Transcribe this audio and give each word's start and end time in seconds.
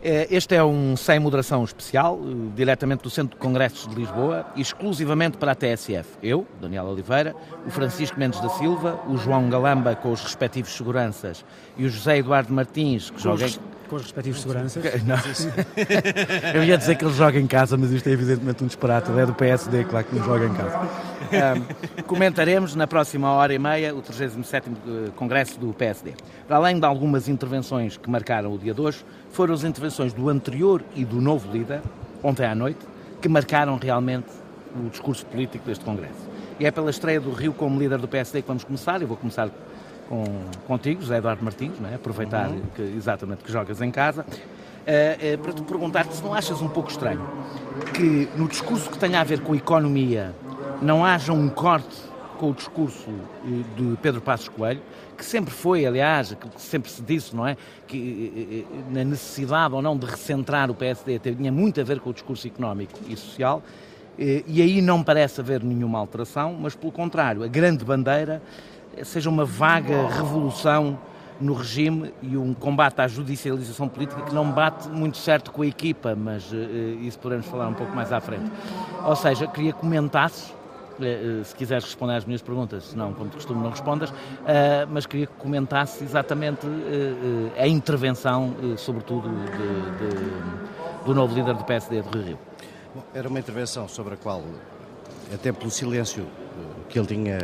É, 0.00 0.28
este 0.30 0.54
é 0.54 0.62
um 0.62 0.96
Sem 0.96 1.18
Moderação 1.18 1.64
especial, 1.64 2.20
eh, 2.22 2.52
diretamente 2.54 3.02
do 3.02 3.10
Centro 3.10 3.36
de 3.36 3.42
Congressos 3.42 3.88
de 3.88 3.96
Lisboa, 3.96 4.46
exclusivamente 4.56 5.36
para 5.36 5.52
a 5.52 5.54
TSF. 5.56 6.18
Eu, 6.22 6.46
Daniel 6.60 6.84
Oliveira, 6.84 7.34
o 7.66 7.70
Francisco 7.70 8.18
Mendes 8.18 8.40
da 8.40 8.48
Silva, 8.48 9.00
o 9.08 9.16
João 9.16 9.50
Galamba 9.50 9.96
com 9.96 10.12
os 10.12 10.22
respectivos 10.22 10.70
seguranças 10.72 11.44
e 11.76 11.84
o 11.84 11.88
José 11.88 12.18
Eduardo 12.18 12.52
Martins, 12.52 13.10
que 13.10 13.20
joga... 13.20 13.46
Com 13.88 13.96
os 13.96 14.02
respectivos 14.02 14.42
seguranças? 14.42 14.84
Não. 15.04 15.16
Eu 16.54 16.62
ia 16.62 16.76
dizer 16.76 16.96
que 16.96 17.04
ele 17.04 17.14
joga 17.14 17.38
em 17.38 17.46
casa, 17.46 17.76
mas 17.76 17.90
isto 17.90 18.06
é 18.06 18.12
evidentemente 18.12 18.62
um 18.62 18.66
disparate. 18.66 19.10
Ele 19.10 19.20
é 19.20 19.26
do 19.26 19.32
PSD, 19.32 19.84
claro 19.84 20.04
que 20.04 20.14
não 20.14 20.24
joga 20.24 20.46
em 20.46 20.54
casa. 20.54 20.78
Um, 21.28 22.02
comentaremos 22.02 22.74
na 22.74 22.86
próxima 22.86 23.30
hora 23.30 23.54
e 23.54 23.58
meia 23.58 23.94
o 23.94 24.02
37º 24.02 24.62
eh, 24.62 25.10
Congresso 25.16 25.58
do 25.58 25.72
PSD. 25.72 26.12
Para 26.46 26.56
além 26.56 26.78
de 26.78 26.84
algumas 26.84 27.28
intervenções 27.28 27.96
que 27.96 28.10
marcaram 28.10 28.52
o 28.52 28.58
dia 28.58 28.74
de 28.74 28.80
hoje, 28.80 29.04
foram 29.30 29.54
as 29.54 29.64
intervenções 29.64 30.12
do 30.12 30.28
anterior 30.28 30.82
e 30.94 31.04
do 31.04 31.20
novo 31.20 31.50
líder, 31.50 31.80
ontem 32.22 32.44
à 32.46 32.54
noite, 32.54 32.80
que 33.22 33.28
marcaram 33.28 33.76
realmente 33.76 34.28
o 34.76 34.90
discurso 34.90 35.24
político 35.26 35.66
deste 35.66 35.84
Congresso. 35.84 36.28
E 36.60 36.66
é 36.66 36.70
pela 36.70 36.90
estreia 36.90 37.20
do 37.20 37.30
Rio 37.30 37.52
como 37.52 37.78
líder 37.78 37.98
do 37.98 38.08
PSD 38.08 38.42
que 38.42 38.48
vamos 38.48 38.64
começar. 38.64 39.00
Eu 39.00 39.08
vou 39.08 39.16
começar 39.16 39.48
com, 40.08 40.24
contigo, 40.66 41.02
José 41.02 41.18
Eduardo 41.18 41.44
Martins, 41.44 41.74
é? 41.90 41.94
aproveitar 41.94 42.48
uhum. 42.48 42.62
que, 42.74 42.82
exatamente 42.82 43.44
que 43.44 43.52
jogas 43.52 43.80
em 43.80 43.90
casa, 43.90 44.22
uh, 44.22 45.34
uh, 45.34 45.38
para 45.38 45.52
te 45.52 45.62
perguntar 45.62 46.06
se 46.06 46.22
não 46.22 46.32
achas 46.32 46.60
um 46.62 46.68
pouco 46.68 46.90
estranho 46.90 47.24
que 47.94 48.28
no 48.36 48.48
discurso 48.48 48.90
que 48.90 48.98
tenha 48.98 49.20
a 49.20 49.24
ver 49.24 49.40
com 49.40 49.52
a 49.52 49.56
economia 49.56 50.34
não 50.80 51.04
haja 51.04 51.32
um 51.32 51.48
corte 51.48 52.08
com 52.38 52.50
o 52.50 52.54
discurso 52.54 53.10
eh, 53.44 53.62
de 53.76 53.96
Pedro 54.00 54.20
Passos 54.20 54.48
Coelho, 54.48 54.80
que 55.16 55.24
sempre 55.24 55.52
foi, 55.52 55.84
aliás, 55.84 56.34
que 56.34 56.62
sempre 56.62 56.88
se 56.88 57.02
disse, 57.02 57.34
não 57.34 57.44
é? 57.44 57.56
Que 57.84 58.64
na 58.90 59.02
necessidade 59.02 59.74
ou 59.74 59.82
não 59.82 59.96
de 59.96 60.06
recentrar 60.06 60.70
o 60.70 60.74
PSD 60.74 61.18
tinha 61.18 61.50
muito 61.50 61.80
a 61.80 61.84
ver 61.84 61.98
com 61.98 62.10
o 62.10 62.12
discurso 62.12 62.46
económico 62.46 62.96
e 63.08 63.16
social, 63.16 63.60
e 64.16 64.62
aí 64.62 64.80
não 64.80 65.02
parece 65.02 65.40
haver 65.40 65.64
nenhuma 65.64 65.98
alteração, 65.98 66.56
mas 66.60 66.76
pelo 66.76 66.92
contrário, 66.92 67.42
a 67.42 67.48
grande 67.48 67.84
bandeira 67.84 68.40
seja 69.04 69.28
uma 69.28 69.44
vaga 69.44 70.08
revolução 70.08 70.98
no 71.40 71.54
regime 71.54 72.12
e 72.20 72.36
um 72.36 72.52
combate 72.52 73.00
à 73.00 73.08
judicialização 73.08 73.88
política 73.88 74.22
que 74.22 74.34
não 74.34 74.50
bate 74.50 74.88
muito 74.88 75.16
certo 75.18 75.52
com 75.52 75.62
a 75.62 75.66
equipa, 75.66 76.14
mas 76.14 76.50
uh, 76.52 76.56
isso 77.00 77.18
podemos 77.18 77.46
falar 77.46 77.68
um 77.68 77.74
pouco 77.74 77.94
mais 77.94 78.12
à 78.12 78.20
frente. 78.20 78.50
Ou 79.04 79.14
seja, 79.14 79.46
queria 79.46 79.72
que 79.72 79.78
comentasses, 79.78 80.50
uh, 80.50 81.44
se 81.44 81.54
quiseres 81.54 81.84
responder 81.84 82.14
às 82.14 82.24
minhas 82.24 82.42
perguntas, 82.42 82.86
se 82.86 82.96
não, 82.96 83.12
como 83.12 83.30
de 83.30 83.36
costume, 83.36 83.62
não 83.62 83.70
respondas, 83.70 84.10
uh, 84.10 84.14
mas 84.90 85.06
queria 85.06 85.26
que 85.26 85.34
comentasse 85.34 86.02
exatamente 86.02 86.66
a 87.56 87.66
intervenção, 87.66 88.54
sobretudo, 88.76 89.28
de, 89.28 90.08
de, 90.08 91.04
do 91.04 91.14
novo 91.14 91.34
líder 91.34 91.54
do 91.54 91.64
PSD, 91.64 92.02
de 92.02 92.08
Rio 92.08 92.26
Rio. 92.26 92.38
Bom, 92.94 93.02
era 93.14 93.28
uma 93.28 93.38
intervenção 93.38 93.86
sobre 93.86 94.14
a 94.14 94.16
qual, 94.16 94.42
até 95.32 95.52
pelo 95.52 95.70
silêncio 95.70 96.26
que 96.88 96.98
ele 96.98 97.06
tinha 97.06 97.38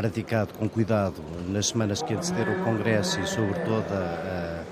praticado 0.00 0.54
com 0.54 0.66
cuidado 0.66 1.22
nas 1.50 1.66
semanas 1.66 2.00
que 2.00 2.14
antecederam 2.14 2.62
o 2.62 2.64
Congresso 2.64 3.20
e 3.20 3.26
sobre 3.26 3.60
toda 3.60 3.94
a, 3.94 4.62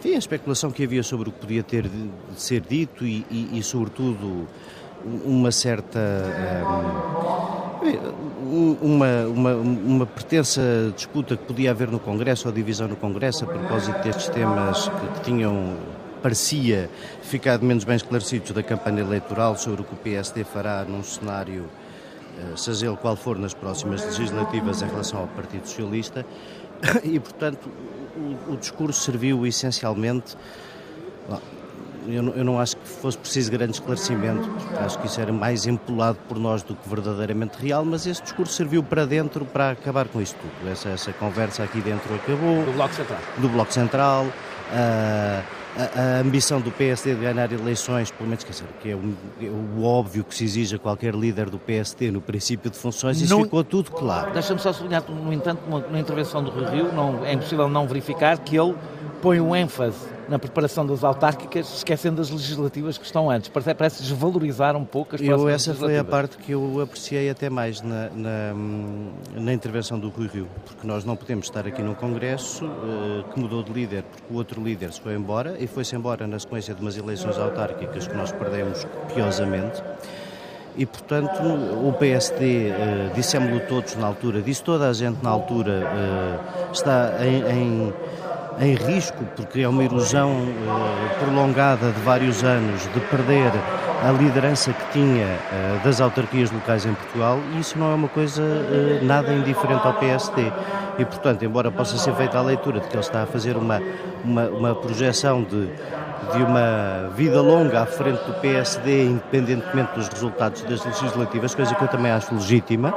enfim, 0.00 0.16
a 0.16 0.18
especulação 0.18 0.72
que 0.72 0.82
havia 0.82 1.04
sobre 1.04 1.28
o 1.28 1.32
que 1.32 1.38
podia 1.38 1.62
ter 1.62 1.84
de 1.84 2.10
ser 2.36 2.60
dito 2.60 3.06
e, 3.06 3.24
e, 3.30 3.56
e 3.56 3.62
sobretudo, 3.62 4.48
uma 5.24 5.52
certa. 5.52 6.00
Um, 8.42 8.76
uma, 8.82 9.26
uma, 9.26 9.54
uma 9.54 10.06
pretensa 10.06 10.60
disputa 10.96 11.36
que 11.36 11.44
podia 11.44 11.70
haver 11.70 11.88
no 11.88 12.00
Congresso 12.00 12.48
ou 12.48 12.54
divisão 12.54 12.88
no 12.88 12.96
Congresso 12.96 13.44
a 13.44 13.46
propósito 13.46 14.02
destes 14.02 14.28
temas 14.28 14.88
que, 14.88 15.06
que 15.08 15.20
tinham 15.20 15.76
parecia 16.20 16.90
ficado 17.22 17.64
menos 17.64 17.84
bem 17.84 17.94
esclarecidos 17.94 18.50
da 18.50 18.62
campanha 18.62 19.02
eleitoral 19.02 19.56
sobre 19.56 19.82
o 19.82 19.84
que 19.84 19.94
o 19.94 19.96
PSD 19.96 20.42
fará 20.42 20.84
num 20.84 21.02
cenário 21.02 21.68
seja 22.56 22.86
ele 22.86 22.96
qual 22.96 23.16
for 23.16 23.38
nas 23.38 23.54
próximas 23.54 24.04
legislativas 24.04 24.82
em 24.82 24.86
relação 24.86 25.20
ao 25.20 25.26
Partido 25.28 25.66
Socialista, 25.66 26.24
e 27.04 27.18
portanto 27.18 27.68
o, 28.16 28.52
o 28.52 28.56
discurso 28.56 29.00
serviu 29.00 29.46
essencialmente. 29.46 30.36
Eu 32.08 32.22
não, 32.22 32.32
eu 32.34 32.44
não, 32.44 32.60
acho 32.60 32.76
que 32.76 32.86
fosse 32.86 33.18
preciso 33.18 33.50
grande 33.50 33.72
esclarecimento, 33.72 34.48
acho 34.78 34.96
que 35.00 35.08
isso 35.08 35.20
era 35.20 35.32
mais 35.32 35.66
empolado 35.66 36.16
por 36.28 36.38
nós 36.38 36.62
do 36.62 36.76
que 36.76 36.88
verdadeiramente 36.88 37.58
real, 37.58 37.84
mas 37.84 38.06
esse 38.06 38.22
discurso 38.22 38.52
serviu 38.52 38.80
para 38.80 39.04
dentro 39.04 39.44
para 39.44 39.72
acabar 39.72 40.06
com 40.06 40.22
isto 40.22 40.36
tudo. 40.36 40.70
Essa, 40.70 40.90
essa 40.90 41.12
conversa 41.14 41.64
aqui 41.64 41.80
dentro 41.80 42.14
acabou. 42.14 42.64
Do 42.64 42.72
Bloco 42.74 42.94
Central. 42.94 43.18
Do 43.38 43.48
Bloco 43.48 43.72
Central. 43.72 44.26
A, 44.72 45.42
a, 45.78 46.20
ambição 46.20 46.60
do 46.60 46.70
PSD 46.70 47.14
de 47.14 47.20
ganhar 47.20 47.52
eleições, 47.52 48.10
pelo 48.10 48.28
menos, 48.28 48.42
quer 48.42 48.50
dizer, 48.50 48.66
que 48.82 48.90
é 48.90 48.94
o, 48.94 49.14
é 49.40 49.44
o, 49.46 49.84
óbvio 49.84 50.24
que 50.24 50.34
se 50.34 50.44
exige 50.44 50.76
a 50.76 50.78
qualquer 50.78 51.14
líder 51.14 51.50
do 51.50 51.58
PSD 51.58 52.10
no 52.10 52.20
princípio 52.20 52.70
de 52.70 52.76
funções, 52.76 53.20
isso 53.20 53.32
não, 53.32 53.44
ficou 53.44 53.62
tudo 53.62 53.90
claro. 53.90 54.32
Deixa-me 54.32 54.58
só 54.58 54.72
sublinhar, 54.72 55.04
no 55.08 55.32
entanto, 55.32 55.60
na 55.90 56.00
intervenção 56.00 56.42
do 56.42 56.50
Rio, 56.50 56.92
não, 56.92 57.24
é 57.24 57.32
impossível 57.34 57.68
não 57.68 57.86
verificar 57.86 58.38
que 58.38 58.56
ele 58.58 58.74
põe 59.22 59.40
um 59.40 59.54
ênfase 59.54 60.15
na 60.28 60.38
preparação 60.38 60.86
das 60.86 61.04
autárquicas, 61.04 61.76
esquecendo 61.76 62.20
as 62.20 62.30
legislativas 62.30 62.98
que 62.98 63.04
estão 63.04 63.30
antes. 63.30 63.48
Parece, 63.48 63.74
parece 63.74 64.02
desvalorizar 64.02 64.76
um 64.76 64.84
pouco 64.84 65.14
as 65.14 65.20
eu 65.20 65.48
Essa 65.48 65.74
foi 65.74 65.98
a 65.98 66.04
parte 66.04 66.36
que 66.38 66.52
eu 66.52 66.80
apreciei 66.80 67.30
até 67.30 67.48
mais 67.48 67.80
na, 67.80 68.10
na, 68.10 68.54
na, 69.34 69.52
intervenção 69.52 69.98
do 69.98 70.08
Rui 70.08 70.28
Rio, 70.28 70.48
porque 70.64 70.86
nós 70.86 71.04
não 71.04 71.16
podemos 71.16 71.46
estar 71.46 71.66
aqui 71.66 71.82
num 71.82 71.94
Congresso 71.94 72.64
uh, 72.64 73.24
que 73.32 73.40
mudou 73.40 73.62
de 73.62 73.72
líder, 73.72 74.02
porque 74.02 74.32
o 74.32 74.36
outro 74.36 74.62
líder 74.62 74.92
se 74.92 75.00
foi 75.00 75.14
embora, 75.14 75.56
e 75.58 75.66
foi-se 75.66 75.94
embora 75.94 76.26
na 76.26 76.38
sequência 76.38 76.74
de 76.74 76.80
umas 76.80 76.96
eleições 76.96 77.38
autárquicas 77.38 78.06
que 78.06 78.14
nós 78.14 78.32
perdemos 78.32 78.84
copiosamente. 78.84 79.82
E, 80.76 80.84
portanto, 80.84 81.42
o 81.42 81.90
PSD, 81.98 82.68
eh, 82.68 83.10
dissemos-lo 83.14 83.60
todos 83.60 83.96
na 83.96 84.06
altura, 84.06 84.42
disse 84.42 84.62
toda 84.62 84.90
a 84.90 84.92
gente 84.92 85.22
na 85.22 85.30
altura, 85.30 85.82
uh, 85.86 86.72
está 86.72 87.14
em, 87.24 87.50
em 87.50 87.94
em 88.58 88.74
risco, 88.74 89.24
porque 89.36 89.60
é 89.60 89.68
uma 89.68 89.84
erosão 89.84 90.30
eh, 90.30 91.18
prolongada 91.18 91.92
de 91.92 92.00
vários 92.00 92.42
anos 92.42 92.82
de 92.92 93.00
perder 93.00 93.52
a 94.02 94.10
liderança 94.12 94.72
que 94.72 94.92
tinha 94.92 95.24
eh, 95.24 95.80
das 95.84 96.00
autarquias 96.00 96.50
locais 96.50 96.86
em 96.86 96.94
Portugal 96.94 97.38
e 97.54 97.60
isso 97.60 97.78
não 97.78 97.92
é 97.92 97.94
uma 97.94 98.08
coisa 98.08 98.42
eh, 98.42 99.00
nada 99.02 99.32
indiferente 99.32 99.86
ao 99.86 99.94
PSD. 99.94 100.50
E, 100.98 101.04
portanto, 101.04 101.44
embora 101.44 101.70
possa 101.70 101.98
ser 101.98 102.14
feita 102.14 102.38
a 102.38 102.42
leitura 102.42 102.80
de 102.80 102.88
que 102.88 102.94
ele 102.94 103.02
está 103.02 103.22
a 103.24 103.26
fazer 103.26 103.56
uma, 103.56 103.82
uma, 104.24 104.48
uma 104.48 104.74
projeção 104.74 105.42
de, 105.42 105.66
de 105.66 106.42
uma 106.42 107.10
vida 107.14 107.40
longa 107.42 107.82
à 107.82 107.86
frente 107.86 108.24
do 108.24 108.32
PSD, 108.40 109.04
independentemente 109.04 109.92
dos 109.94 110.08
resultados 110.08 110.62
das 110.62 110.82
legislativas, 110.82 111.54
coisa 111.54 111.74
que 111.74 111.84
eu 111.84 111.88
também 111.88 112.10
acho 112.10 112.34
legítima, 112.34 112.94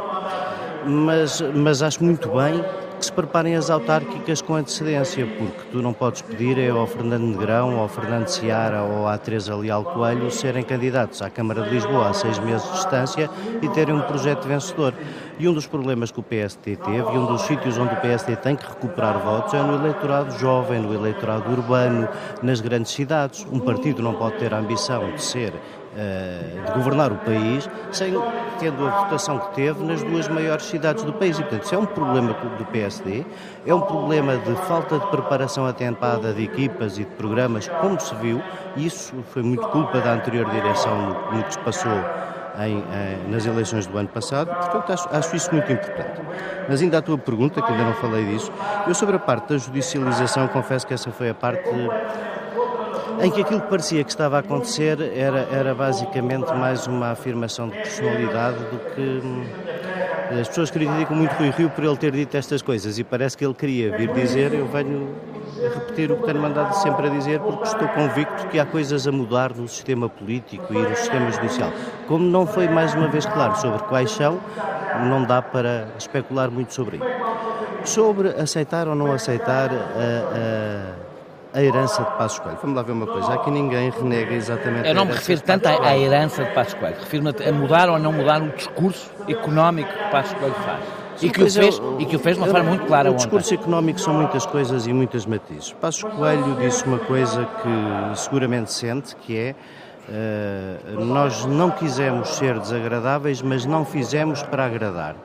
mas, 0.85 1.41
mas 1.53 1.81
acho 1.81 2.01
muito 2.01 2.29
bem 2.29 2.63
que 2.99 3.05
se 3.05 3.13
preparem 3.13 3.55
as 3.55 3.69
autárquicas 3.69 4.41
com 4.41 4.55
antecedência, 4.55 5.25
porque 5.25 5.61
tu 5.71 5.81
não 5.81 5.93
podes 5.93 6.21
pedir 6.21 6.59
é 6.59 6.69
ao 6.69 6.85
Fernando 6.85 7.23
Negrão, 7.23 7.79
ao 7.79 7.87
Fernando 7.87 8.27
Seara 8.27 8.83
ou 8.83 9.07
à 9.07 9.17
Teresa 9.17 9.55
Leal 9.55 9.85
Coelho 9.85 10.29
serem 10.29 10.63
candidatos 10.63 11.21
à 11.21 11.29
Câmara 11.29 11.63
de 11.63 11.69
Lisboa 11.69 12.09
a 12.09 12.13
seis 12.13 12.37
meses 12.39 12.67
de 12.67 12.73
distância 12.73 13.29
e 13.61 13.69
terem 13.69 13.95
um 13.95 14.01
projeto 14.01 14.45
vencedor. 14.45 14.93
E 15.39 15.47
um 15.47 15.53
dos 15.53 15.65
problemas 15.65 16.11
que 16.11 16.19
o 16.19 16.23
PST 16.23 16.75
teve, 16.75 16.97
e 16.97 17.17
um 17.17 17.25
dos 17.25 17.43
sítios 17.43 17.77
onde 17.77 17.93
o 17.93 17.97
PST 17.97 18.35
tem 18.43 18.57
que 18.57 18.67
recuperar 18.67 19.17
votos, 19.19 19.53
é 19.53 19.63
no 19.63 19.75
eleitorado 19.75 20.37
jovem, 20.37 20.81
no 20.81 20.93
eleitorado 20.93 21.49
urbano, 21.49 22.09
nas 22.43 22.59
grandes 22.59 22.91
cidades. 22.91 23.47
Um 23.49 23.59
partido 23.61 24.03
não 24.03 24.13
pode 24.13 24.35
ter 24.35 24.53
a 24.53 24.57
ambição 24.57 25.09
de 25.13 25.23
ser 25.23 25.53
eh, 26.01 26.63
de 26.65 26.71
governar 26.71 27.11
o 27.11 27.17
país 27.17 27.69
sem 27.91 28.13
tendo 28.57 28.87
a 28.87 28.89
votação 29.03 29.37
que 29.37 29.55
teve 29.55 29.83
nas 29.83 30.01
duas 30.01 30.29
maiores 30.29 30.63
cidades 30.63 31.03
do 31.03 31.11
país. 31.11 31.37
E, 31.37 31.41
portanto, 31.41 31.63
isso 31.63 31.75
é 31.75 31.77
um 31.77 31.85
problema 31.85 32.33
do 32.33 32.65
PSD, 32.67 33.25
é 33.65 33.75
um 33.75 33.81
problema 33.81 34.37
de 34.37 34.55
falta 34.65 34.97
de 34.97 35.05
preparação 35.07 35.65
atempada 35.65 36.31
de 36.31 36.41
equipas 36.41 36.97
e 36.97 37.03
de 37.03 37.11
programas, 37.15 37.67
como 37.81 37.99
se 37.99 38.15
viu, 38.15 38.41
e 38.77 38.85
isso 38.85 39.13
foi 39.33 39.43
muito 39.43 39.67
culpa 39.67 39.99
da 39.99 40.13
anterior 40.13 40.49
direção 40.49 40.95
no, 40.95 41.37
no 41.37 41.43
que 41.43 41.53
se 41.53 41.59
passou 41.59 41.91
em, 42.59 42.77
em, 42.77 43.29
nas 43.29 43.45
eleições 43.45 43.85
do 43.85 43.97
ano 43.97 44.07
passado, 44.07 44.47
portanto 44.55 44.93
acho, 44.93 45.09
acho, 45.11 45.35
isso 45.35 45.51
muito 45.51 45.69
importante. 45.69 46.21
Mas 46.69 46.81
ainda 46.81 46.99
a 46.99 47.01
tua 47.01 47.17
pergunta, 47.17 47.61
que 47.61 47.71
ainda 47.71 47.83
não 47.83 47.93
falei 47.95 48.25
disso, 48.25 48.51
eu 48.87 48.95
sobre 48.95 49.17
a 49.17 49.19
parte 49.19 49.49
da 49.49 49.57
judicialização 49.57 50.47
confesso 50.47 50.87
que 50.87 50.93
essa 50.93 51.11
foi 51.11 51.29
a 51.29 51.33
parte 51.33 51.69
em 53.21 53.31
que 53.31 53.41
aquilo 53.41 53.61
que 53.61 53.67
parecia 53.67 54.03
que 54.03 54.09
estava 54.09 54.37
a 54.37 54.39
acontecer 54.39 54.99
era, 55.15 55.47
era 55.51 55.75
basicamente 55.75 56.53
mais 56.53 56.87
uma 56.87 57.11
afirmação 57.11 57.69
de 57.69 57.75
personalidade 57.77 58.57
do 58.57 58.79
que. 58.93 59.01
Hum, 59.01 59.43
as 60.39 60.47
pessoas 60.47 60.69
criticam 60.69 61.17
muito 61.17 61.31
Rui 61.33 61.49
Rio 61.49 61.71
por 61.71 61.83
ele 61.83 61.97
ter 61.97 62.11
dito 62.11 62.37
estas 62.37 62.61
coisas 62.61 62.99
e 62.99 63.03
parece 63.03 63.35
que 63.35 63.43
ele 63.43 63.53
queria 63.55 63.97
vir 63.97 64.13
dizer, 64.13 64.53
eu 64.53 64.67
venho 64.67 65.15
repetir 65.73 66.11
o 66.11 66.17
que 66.17 66.25
tenho 66.25 66.39
mandado 66.39 66.73
sempre 66.75 67.07
a 67.07 67.09
dizer 67.09 67.39
porque 67.39 67.63
estou 67.63 67.87
convicto 67.87 68.47
que 68.47 68.59
há 68.59 68.65
coisas 68.65 69.07
a 69.07 69.11
mudar 69.11 69.55
no 69.55 69.67
sistema 69.67 70.07
político 70.07 70.71
e 70.71 70.77
no 70.77 70.95
sistema 70.95 71.31
judicial. 71.31 71.71
Como 72.07 72.23
não 72.25 72.45
foi 72.45 72.67
mais 72.67 72.93
uma 72.93 73.07
vez 73.07 73.25
claro 73.25 73.55
sobre 73.57 73.79
quais 73.83 74.11
são, 74.11 74.39
não 75.09 75.23
dá 75.23 75.41
para 75.41 75.87
especular 75.97 76.51
muito 76.51 76.75
sobre 76.75 76.97
isso. 76.97 77.93
Sobre 77.93 78.29
aceitar 78.29 78.87
ou 78.87 78.93
não 78.93 79.11
aceitar 79.11 79.71
a, 79.71 80.95
a 80.95 80.98
a 81.53 81.61
herança 81.61 82.03
de 82.03 82.11
Passos 82.11 82.39
Coelho. 82.39 82.57
Vamos 82.61 82.75
lá 82.75 82.83
ver 82.83 82.91
uma 82.91 83.07
coisa, 83.07 83.33
aqui 83.33 83.49
ninguém 83.49 83.89
renega 83.89 84.33
exatamente 84.33 84.87
Eu 84.87 84.93
não 84.93 85.05
me 85.05 85.13
refiro 85.13 85.41
tanto 85.41 85.67
à, 85.67 85.97
herança 85.97 86.43
de 86.43 86.51
Passos 86.51 86.73
Coelho, 86.75 86.95
refiro-me 86.99 87.29
a 87.29 87.51
mudar 87.51 87.89
ou 87.89 87.99
não 87.99 88.11
mudar 88.11 88.41
o 88.41 88.49
discurso 88.49 89.09
económico 89.27 89.91
que 89.91 90.11
Passos 90.11 90.33
Coelho 90.33 90.55
faz. 90.55 90.83
E 91.21 91.29
que, 91.29 91.43
o 91.43 91.51
fez, 91.51 91.81
e 91.99 92.05
que 92.05 92.15
o 92.15 92.19
fez 92.19 92.37
de 92.37 92.43
uma 92.43 92.49
forma 92.49 92.69
muito 92.69 92.85
clara 92.85 93.11
O 93.11 93.15
discurso 93.15 93.53
ontem. 93.53 93.61
económico 93.61 93.99
são 93.99 94.13
muitas 94.13 94.45
coisas 94.45 94.87
e 94.87 94.93
muitas 94.93 95.25
matizes. 95.25 95.73
Passos 95.73 96.03
Coelho 96.03 96.55
disse 96.61 96.85
uma 96.85 96.99
coisa 96.99 97.45
que 97.45 98.17
seguramente 98.17 98.71
sente, 98.71 99.15
que 99.17 99.37
é 99.37 99.55
uh, 100.07 101.03
nós 101.03 101.45
não 101.45 101.71
quisemos 101.71 102.29
ser 102.29 102.57
desagradáveis, 102.57 103.41
mas 103.41 103.65
não 103.65 103.83
fizemos 103.83 104.41
para 104.43 104.65
agradar. 104.65 105.15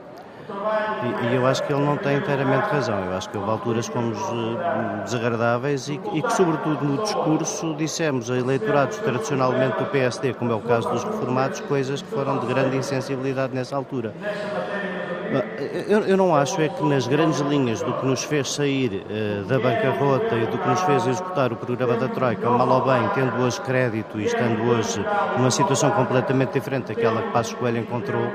E, 1.02 1.26
e, 1.26 1.34
eu 1.34 1.46
acho 1.46 1.62
que 1.62 1.72
ele 1.72 1.84
não 1.84 1.96
tem 1.96 2.16
inteiramente 2.16 2.64
razão. 2.64 2.98
Eu 3.04 3.16
acho 3.16 3.28
que 3.28 3.38
houve 3.38 3.50
alturas 3.50 3.86
fomos 3.86 4.18
uh, 4.18 5.04
desagradáveis 5.04 5.88
e, 5.88 6.00
e, 6.12 6.22
que, 6.22 6.32
sobretudo, 6.32 6.84
no 6.84 7.02
discurso 7.02 7.74
dissemos 7.74 8.30
a 8.30 8.36
eleitorados 8.36 8.98
tradicionalmente 8.98 9.78
do 9.78 9.86
PSD, 9.86 10.34
como 10.34 10.52
é 10.52 10.54
o 10.54 10.60
caso 10.60 10.88
dos 10.90 11.04
reformados, 11.04 11.60
coisas 11.60 12.02
que 12.02 12.08
foram 12.08 12.38
de 12.38 12.46
grande 12.46 12.76
insensibilidade 12.76 13.54
nessa 13.54 13.76
altura. 13.76 14.14
Eu, 15.88 16.00
eu, 16.00 16.16
não 16.16 16.34
acho 16.34 16.60
é 16.60 16.68
que 16.68 16.82
nas 16.84 17.08
grandes 17.08 17.40
linhas 17.40 17.82
do 17.82 17.92
que 17.94 18.06
nos 18.06 18.22
fez 18.22 18.52
sair 18.52 19.04
uh, 19.04 19.44
da 19.44 19.58
bancarrota 19.58 20.36
e 20.36 20.46
do 20.46 20.58
que 20.58 20.68
nos 20.68 20.80
fez 20.82 21.06
executar 21.06 21.52
o 21.52 21.56
programa 21.56 21.96
da 21.96 22.06
Troika, 22.08 22.48
mal 22.48 22.68
ou 22.68 22.82
bem, 22.82 23.08
tendo 23.14 23.42
hoje 23.42 23.60
crédito 23.62 24.20
e 24.20 24.26
estando 24.26 24.62
hoje 24.62 25.04
numa 25.36 25.50
situação 25.50 25.90
completamente 25.90 26.52
diferente 26.52 26.88
daquela 26.88 27.20
que 27.22 27.30
Passos 27.32 27.54
Coelho 27.54 27.78
encontrou, 27.78 28.30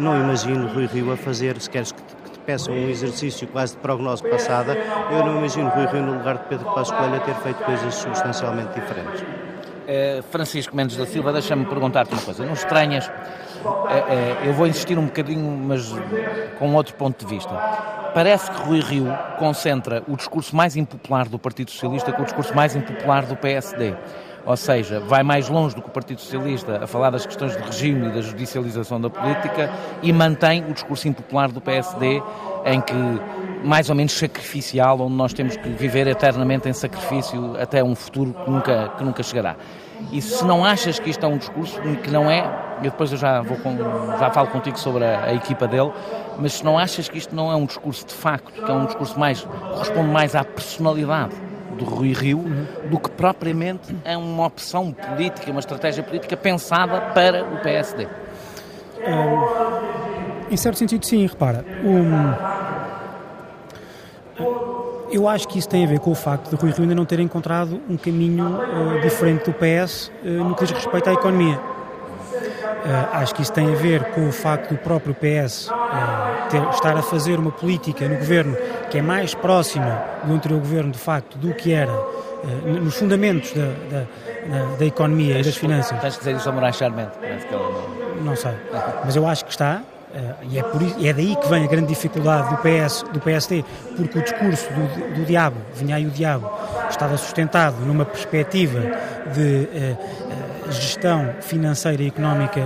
não 0.00 0.16
imagino 0.18 0.66
Rui 0.68 0.86
Rio 0.86 1.12
a 1.12 1.16
fazer, 1.16 1.60
se 1.60 1.68
queres 1.68 1.92
que 1.92 2.02
te, 2.02 2.14
que 2.24 2.30
te 2.30 2.38
peçam 2.40 2.74
um 2.74 2.88
exercício 2.88 3.46
quase 3.48 3.74
de 3.74 3.78
prognose 3.80 4.22
passada, 4.22 4.76
eu 5.10 5.24
não 5.24 5.38
imagino 5.38 5.68
Rui 5.70 5.86
Rio 5.86 6.02
no 6.02 6.18
lugar 6.18 6.38
de 6.38 6.44
Pedro 6.44 6.66
Passos 6.66 6.92
Coelho 6.96 7.16
a 7.16 7.20
ter 7.20 7.34
feito 7.36 7.62
coisas 7.64 7.94
substancialmente 7.94 8.80
diferentes. 8.80 9.20
Uh, 9.22 10.22
Francisco 10.30 10.74
Mendes 10.76 10.96
da 10.96 11.06
Silva, 11.06 11.32
deixa-me 11.32 11.64
perguntar-te 11.64 12.12
uma 12.12 12.22
coisa. 12.22 12.44
Não 12.44 12.52
estranhas 12.52 13.10
é, 13.88 13.98
é, 13.98 14.48
eu 14.48 14.54
vou 14.54 14.66
insistir 14.66 14.98
um 14.98 15.04
bocadinho, 15.04 15.50
mas 15.50 15.92
com 16.58 16.74
outro 16.74 16.94
ponto 16.94 17.24
de 17.24 17.30
vista. 17.30 17.54
Parece 18.14 18.50
que 18.50 18.62
Rui 18.62 18.80
Rio 18.80 19.06
concentra 19.38 20.02
o 20.08 20.16
discurso 20.16 20.56
mais 20.56 20.76
impopular 20.76 21.28
do 21.28 21.38
Partido 21.38 21.70
Socialista 21.70 22.12
com 22.12 22.22
o 22.22 22.24
discurso 22.24 22.54
mais 22.54 22.74
impopular 22.74 23.24
do 23.26 23.36
PSD. 23.36 23.94
Ou 24.46 24.56
seja, 24.56 25.00
vai 25.00 25.22
mais 25.22 25.48
longe 25.48 25.74
do 25.74 25.82
que 25.82 25.88
o 25.88 25.90
Partido 25.90 26.20
Socialista 26.20 26.82
a 26.82 26.86
falar 26.86 27.10
das 27.10 27.26
questões 27.26 27.56
de 27.56 27.62
regime 27.62 28.08
e 28.08 28.10
da 28.10 28.20
judicialização 28.20 29.00
da 29.00 29.10
política 29.10 29.70
e 30.02 30.12
mantém 30.12 30.64
o 30.64 30.72
discurso 30.72 31.08
impopular 31.08 31.50
do 31.52 31.60
PSD 31.60 32.22
em 32.64 32.80
que 32.80 32.94
mais 33.62 33.90
ou 33.90 33.94
menos 33.94 34.12
sacrificial, 34.12 35.00
onde 35.00 35.14
nós 35.14 35.32
temos 35.32 35.56
que 35.56 35.68
viver 35.68 36.06
eternamente 36.06 36.68
em 36.68 36.72
sacrifício 36.72 37.60
até 37.60 37.84
um 37.84 37.94
futuro 37.94 38.32
que 38.32 38.50
nunca, 38.50 38.88
que 38.96 39.04
nunca 39.04 39.22
chegará. 39.22 39.56
E 40.10 40.22
se 40.22 40.44
não 40.44 40.64
achas 40.64 40.98
que 40.98 41.10
isto 41.10 41.24
é 41.24 41.28
um 41.28 41.36
discurso 41.36 41.78
que 42.02 42.10
não 42.10 42.30
é, 42.30 42.40
eu 42.78 42.90
depois 42.90 43.12
eu 43.12 43.18
já, 43.18 43.42
vou 43.42 43.58
com, 43.58 43.76
já 44.18 44.30
falo 44.30 44.48
contigo 44.48 44.78
sobre 44.78 45.04
a, 45.04 45.24
a, 45.24 45.34
equipa 45.34 45.68
dele, 45.68 45.92
mas 46.38 46.54
se 46.54 46.64
não 46.64 46.78
achas 46.78 47.06
que 47.08 47.18
isto 47.18 47.34
não 47.34 47.52
é 47.52 47.56
um 47.56 47.66
discurso 47.66 48.06
de 48.06 48.14
facto, 48.14 48.50
que 48.50 48.70
é 48.70 48.72
um 48.72 48.86
discurso 48.86 49.18
mais, 49.20 49.46
responde 49.78 50.08
mais 50.08 50.34
à 50.34 50.42
personalidade 50.42 51.49
do 51.80 51.86
Rui 51.86 52.12
Rio 52.12 52.44
do 52.90 52.98
que 52.98 53.10
propriamente 53.10 53.96
é 54.04 54.16
uma 54.16 54.46
opção 54.46 54.92
política, 54.92 55.50
uma 55.50 55.60
estratégia 55.60 56.02
política 56.02 56.36
pensada 56.36 57.00
para 57.00 57.44
o 57.44 57.58
PSD. 57.58 58.06
em 60.50 60.56
certo 60.56 60.78
sentido, 60.78 61.04
sim, 61.06 61.26
repara. 61.26 61.64
Um, 61.82 62.70
eu 65.10 65.26
acho 65.26 65.48
que 65.48 65.58
isso 65.58 65.68
tem 65.68 65.84
a 65.84 65.88
ver 65.88 65.98
com 65.98 66.12
o 66.12 66.14
facto 66.14 66.50
de 66.50 66.56
Rui 66.56 66.70
Rio 66.70 66.82
ainda 66.82 66.94
não 66.94 67.04
ter 67.04 67.18
encontrado 67.18 67.80
um 67.88 67.96
caminho 67.96 68.46
uh, 68.46 69.00
diferente 69.00 69.50
do 69.50 69.52
PS 69.52 70.08
uh, 70.08 70.12
eh, 70.24 70.30
no 70.30 70.54
que 70.54 70.64
diz 70.64 70.72
respeito 70.72 71.10
à 71.10 71.12
economia. 71.12 71.58
Uh, 72.80 73.16
acho 73.16 73.34
que 73.34 73.42
isso 73.42 73.52
tem 73.52 73.70
a 73.70 73.76
ver 73.76 74.04
com 74.12 74.26
o 74.26 74.32
facto 74.32 74.70
do 74.70 74.78
próprio 74.78 75.14
PS 75.14 75.68
ter, 76.48 76.62
estar 76.70 76.96
a 76.96 77.02
fazer 77.02 77.38
uma 77.38 77.50
política 77.50 78.08
no 78.08 78.16
governo 78.16 78.56
que 78.90 78.98
é 78.98 79.02
mais 79.02 79.34
próxima 79.34 80.02
do 80.24 80.32
anterior 80.32 80.58
governo, 80.60 80.90
de 80.90 80.98
facto, 80.98 81.36
do 81.36 81.52
que 81.52 81.72
era 81.72 81.92
nos 82.64 82.96
fundamentos 82.96 83.52
da, 83.52 83.66
da, 83.90 84.00
da, 84.00 84.76
da 84.76 84.86
economia 84.86 85.34
tens, 85.34 85.46
e 85.46 85.50
das 85.50 85.56
finanças. 85.58 86.00
Tens 86.00 86.14
que 86.14 86.20
dizer 86.20 86.36
isso 86.36 86.48
ao 86.48 86.54
Moraes 86.54 86.76
Charmente. 86.76 87.12
Não... 87.50 88.24
não 88.24 88.36
sei, 88.36 88.52
mas 89.04 89.14
eu 89.14 89.26
acho 89.26 89.44
que 89.44 89.50
está. 89.50 89.82
E 90.42 90.58
é, 90.58 90.62
por 90.64 90.82
é 90.82 91.12
daí 91.12 91.36
que 91.36 91.48
vem 91.48 91.62
a 91.62 91.68
grande 91.68 91.86
dificuldade 91.86 92.50
do, 92.50 92.56
PS, 92.56 93.04
do 93.12 93.20
PSD, 93.20 93.64
porque 93.96 94.18
o 94.18 94.22
discurso 94.22 94.68
do, 94.72 95.14
do 95.14 95.24
diabo, 95.24 95.56
vinha 95.76 95.94
aí 95.94 96.04
o 96.04 96.10
diabo, 96.10 96.50
estava 96.88 97.16
sustentado 97.16 97.76
numa 97.86 98.04
perspectiva 98.04 98.80
de 99.32 99.68
gestão 100.70 101.34
financeira 101.40 102.02
e 102.02 102.08
económica 102.08 102.60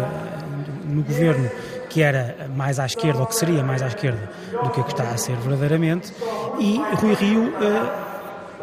no 0.86 1.02
governo 1.02 1.50
que 1.88 2.02
era 2.02 2.48
mais 2.56 2.80
à 2.80 2.86
esquerda, 2.86 3.20
ou 3.20 3.26
que 3.26 3.36
seria 3.36 3.62
mais 3.62 3.80
à 3.80 3.86
esquerda 3.86 4.30
do 4.50 4.70
que 4.70 4.80
a 4.80 4.82
que 4.84 4.92
está 4.92 5.04
a 5.04 5.16
ser 5.16 5.36
verdadeiramente, 5.36 6.12
e 6.58 6.78
Rui 6.96 7.14
Rio 7.14 7.52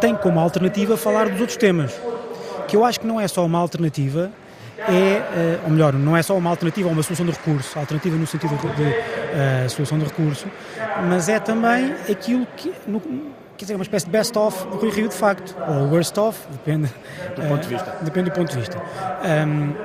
tem 0.02 0.16
como 0.16 0.40
alternativa 0.40 0.98
falar 0.98 1.30
dos 1.30 1.40
outros 1.40 1.58
temas, 1.58 1.94
que 2.68 2.76
eu 2.76 2.84
acho 2.84 3.00
que 3.00 3.08
não 3.08 3.22
é 3.22 3.28
só 3.28 3.46
uma 3.46 3.60
alternativa, 3.60 4.32
é, 4.80 4.92
eh, 4.92 5.60
ou 5.64 5.70
melhor, 5.70 5.94
não 5.94 6.18
é 6.18 6.24
só 6.24 6.36
uma 6.36 6.50
alternativa 6.50 6.88
ou 6.88 6.94
uma 6.94 7.04
solução 7.04 7.26
de 7.26 7.32
recurso, 7.32 7.78
alternativa 7.78 8.18
no 8.18 8.26
sentido 8.26 8.58
de 8.76 8.84
uh, 8.84 9.70
solução 9.70 10.00
de 10.00 10.06
recurso, 10.06 10.48
mas 11.08 11.30
é 11.30 11.40
também 11.40 11.94
aquilo 12.10 12.48
que, 12.58 12.74
no, 12.88 13.02
quer 13.62 13.66
dizer, 13.66 13.76
uma 13.76 13.84
espécie 13.84 14.08
de 14.08 14.12
best-of 14.12 14.68
do 14.70 14.78
Rui 14.78 14.90
Rio 14.90 15.08
de 15.08 15.14
facto, 15.14 15.56
ou 15.68 15.90
worst-of, 15.90 16.40
depende 16.52 16.90
do 17.36 17.48
ponto 17.48 17.62
de 17.62 17.68
vista. 17.68 17.92
Uh, 17.92 18.06
depende 18.06 18.30
do 18.32 18.34
ponto 18.34 18.52
de 18.52 18.58
vista. 18.58 18.82
Um, 19.48 19.76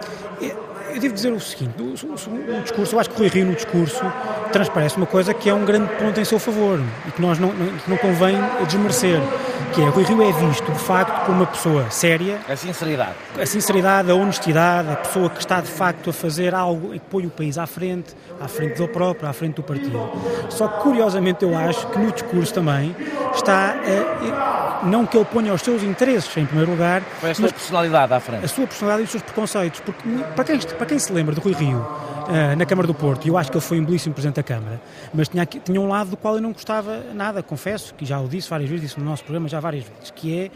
eu 0.94 0.98
devo 0.98 1.12
dizer 1.12 1.30
o 1.30 1.38
seguinte: 1.38 1.74
o, 1.78 1.84
o, 1.84 2.58
o, 2.58 2.62
discurso, 2.62 2.94
eu 2.94 3.00
acho 3.00 3.10
que 3.10 3.16
o 3.16 3.18
Rui 3.18 3.28
Rio 3.28 3.44
no 3.44 3.54
discurso 3.54 4.00
transparece 4.56 4.96
uma 4.96 5.06
coisa 5.06 5.34
que 5.34 5.50
é 5.50 5.54
um 5.54 5.66
grande 5.66 5.86
ponto 5.96 6.18
em 6.18 6.24
seu 6.24 6.38
favor 6.38 6.80
e 7.06 7.10
que 7.10 7.20
nós 7.20 7.38
não, 7.38 7.52
não, 7.52 7.72
não 7.86 7.96
convém 7.98 8.36
desmerecer, 8.66 9.20
que 9.74 9.82
é 9.82 9.84
Rui 9.88 10.02
Rio 10.04 10.22
é 10.22 10.32
visto 10.32 10.72
de 10.72 10.78
facto 10.78 11.26
como 11.26 11.38
uma 11.38 11.46
pessoa 11.46 11.90
séria. 11.90 12.38
A 12.48 12.56
sinceridade. 12.56 13.12
A 13.38 13.44
sinceridade, 13.44 14.10
a 14.10 14.14
honestidade, 14.14 14.90
a 14.90 14.96
pessoa 14.96 15.28
que 15.28 15.40
está 15.40 15.60
de 15.60 15.68
facto 15.68 16.08
a 16.08 16.12
fazer 16.12 16.54
algo 16.54 16.94
e 16.94 16.98
que 16.98 17.04
põe 17.04 17.26
o 17.26 17.30
país 17.30 17.58
à 17.58 17.66
frente, 17.66 18.16
à 18.40 18.48
frente 18.48 18.78
do 18.78 18.88
próprio, 18.88 19.28
à 19.28 19.32
frente 19.34 19.56
do 19.56 19.62
partido. 19.62 20.10
Só 20.48 20.68
que 20.68 20.82
curiosamente 20.82 21.44
eu 21.44 21.54
acho 21.54 21.86
que 21.88 21.98
no 21.98 22.10
discurso 22.10 22.54
também 22.54 22.96
está, 23.34 23.74
a, 23.74 24.86
não 24.86 25.04
que 25.04 25.18
ele 25.18 25.26
ponha 25.26 25.52
os 25.52 25.60
seus 25.60 25.82
interesses 25.82 26.34
em 26.34 26.46
primeiro 26.46 26.70
lugar, 26.70 27.02
Foi 27.20 27.30
a 27.30 27.34
sua 27.34 27.52
personalidade 27.52 28.14
à 28.14 28.20
frente. 28.20 28.44
A 28.46 28.48
sua 28.48 28.66
personalidade 28.66 29.02
e 29.02 29.04
os 29.04 29.10
seus 29.10 29.22
preconceitos, 29.22 29.80
porque 29.80 30.08
para 30.34 30.44
quem, 30.44 30.58
para 30.58 30.86
quem 30.86 30.98
se 30.98 31.12
lembra 31.12 31.34
de 31.34 31.40
Rui 31.42 31.52
Rio 31.52 31.78
uh, 31.78 32.56
na 32.56 32.64
Câmara 32.64 32.86
do 32.86 32.94
Porto, 32.94 33.26
e 33.26 33.28
eu 33.28 33.36
acho 33.36 33.50
que 33.50 33.56
ele 33.56 33.64
foi 33.64 33.78
um 33.78 33.84
belíssimo 33.84 34.14
Presidente 34.14 34.36
da 34.36 34.42
Câmara, 34.46 34.80
mas 35.12 35.28
tinha, 35.28 35.44
tinha 35.44 35.80
um 35.80 35.88
lado 35.88 36.10
do 36.10 36.16
qual 36.16 36.36
eu 36.36 36.40
não 36.40 36.52
gostava 36.52 37.02
nada, 37.12 37.42
confesso, 37.42 37.92
que 37.94 38.04
já 38.04 38.20
o 38.20 38.28
disse 38.28 38.48
várias 38.48 38.70
vezes, 38.70 38.86
disse 38.86 39.00
no 39.00 39.04
nosso 39.04 39.24
programa 39.24 39.48
já 39.48 39.58
várias 39.58 39.84
vezes, 39.84 40.10
que 40.12 40.38
é 40.38 40.50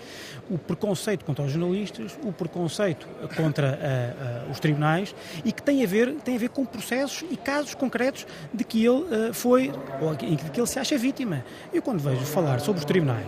o 0.48 0.56
preconceito 0.56 1.24
contra 1.24 1.44
os 1.44 1.52
jornalistas, 1.52 2.18
o 2.22 2.32
preconceito 2.32 3.06
contra 3.36 3.78
uh, 3.78 4.48
uh, 4.48 4.50
os 4.52 4.60
tribunais 4.60 5.14
e 5.44 5.52
que 5.52 5.62
tem 5.62 5.82
a 5.82 5.86
ver 5.86 6.14
tem 6.24 6.36
a 6.36 6.38
ver 6.38 6.50
com 6.50 6.64
processos 6.64 7.24
e 7.30 7.36
casos 7.36 7.74
concretos 7.74 8.26
de 8.52 8.64
que 8.64 8.84
ele 8.84 9.00
uh, 9.00 9.34
foi 9.34 9.72
ou 10.00 10.14
de 10.14 10.36
que 10.50 10.60
ele 10.60 10.66
se 10.66 10.78
acha 10.78 10.96
vítima. 10.96 11.44
Eu 11.72 11.82
quando 11.82 12.00
vejo 12.00 12.24
falar 12.24 12.60
sobre 12.60 12.78
os 12.80 12.84
tribunais, 12.84 13.26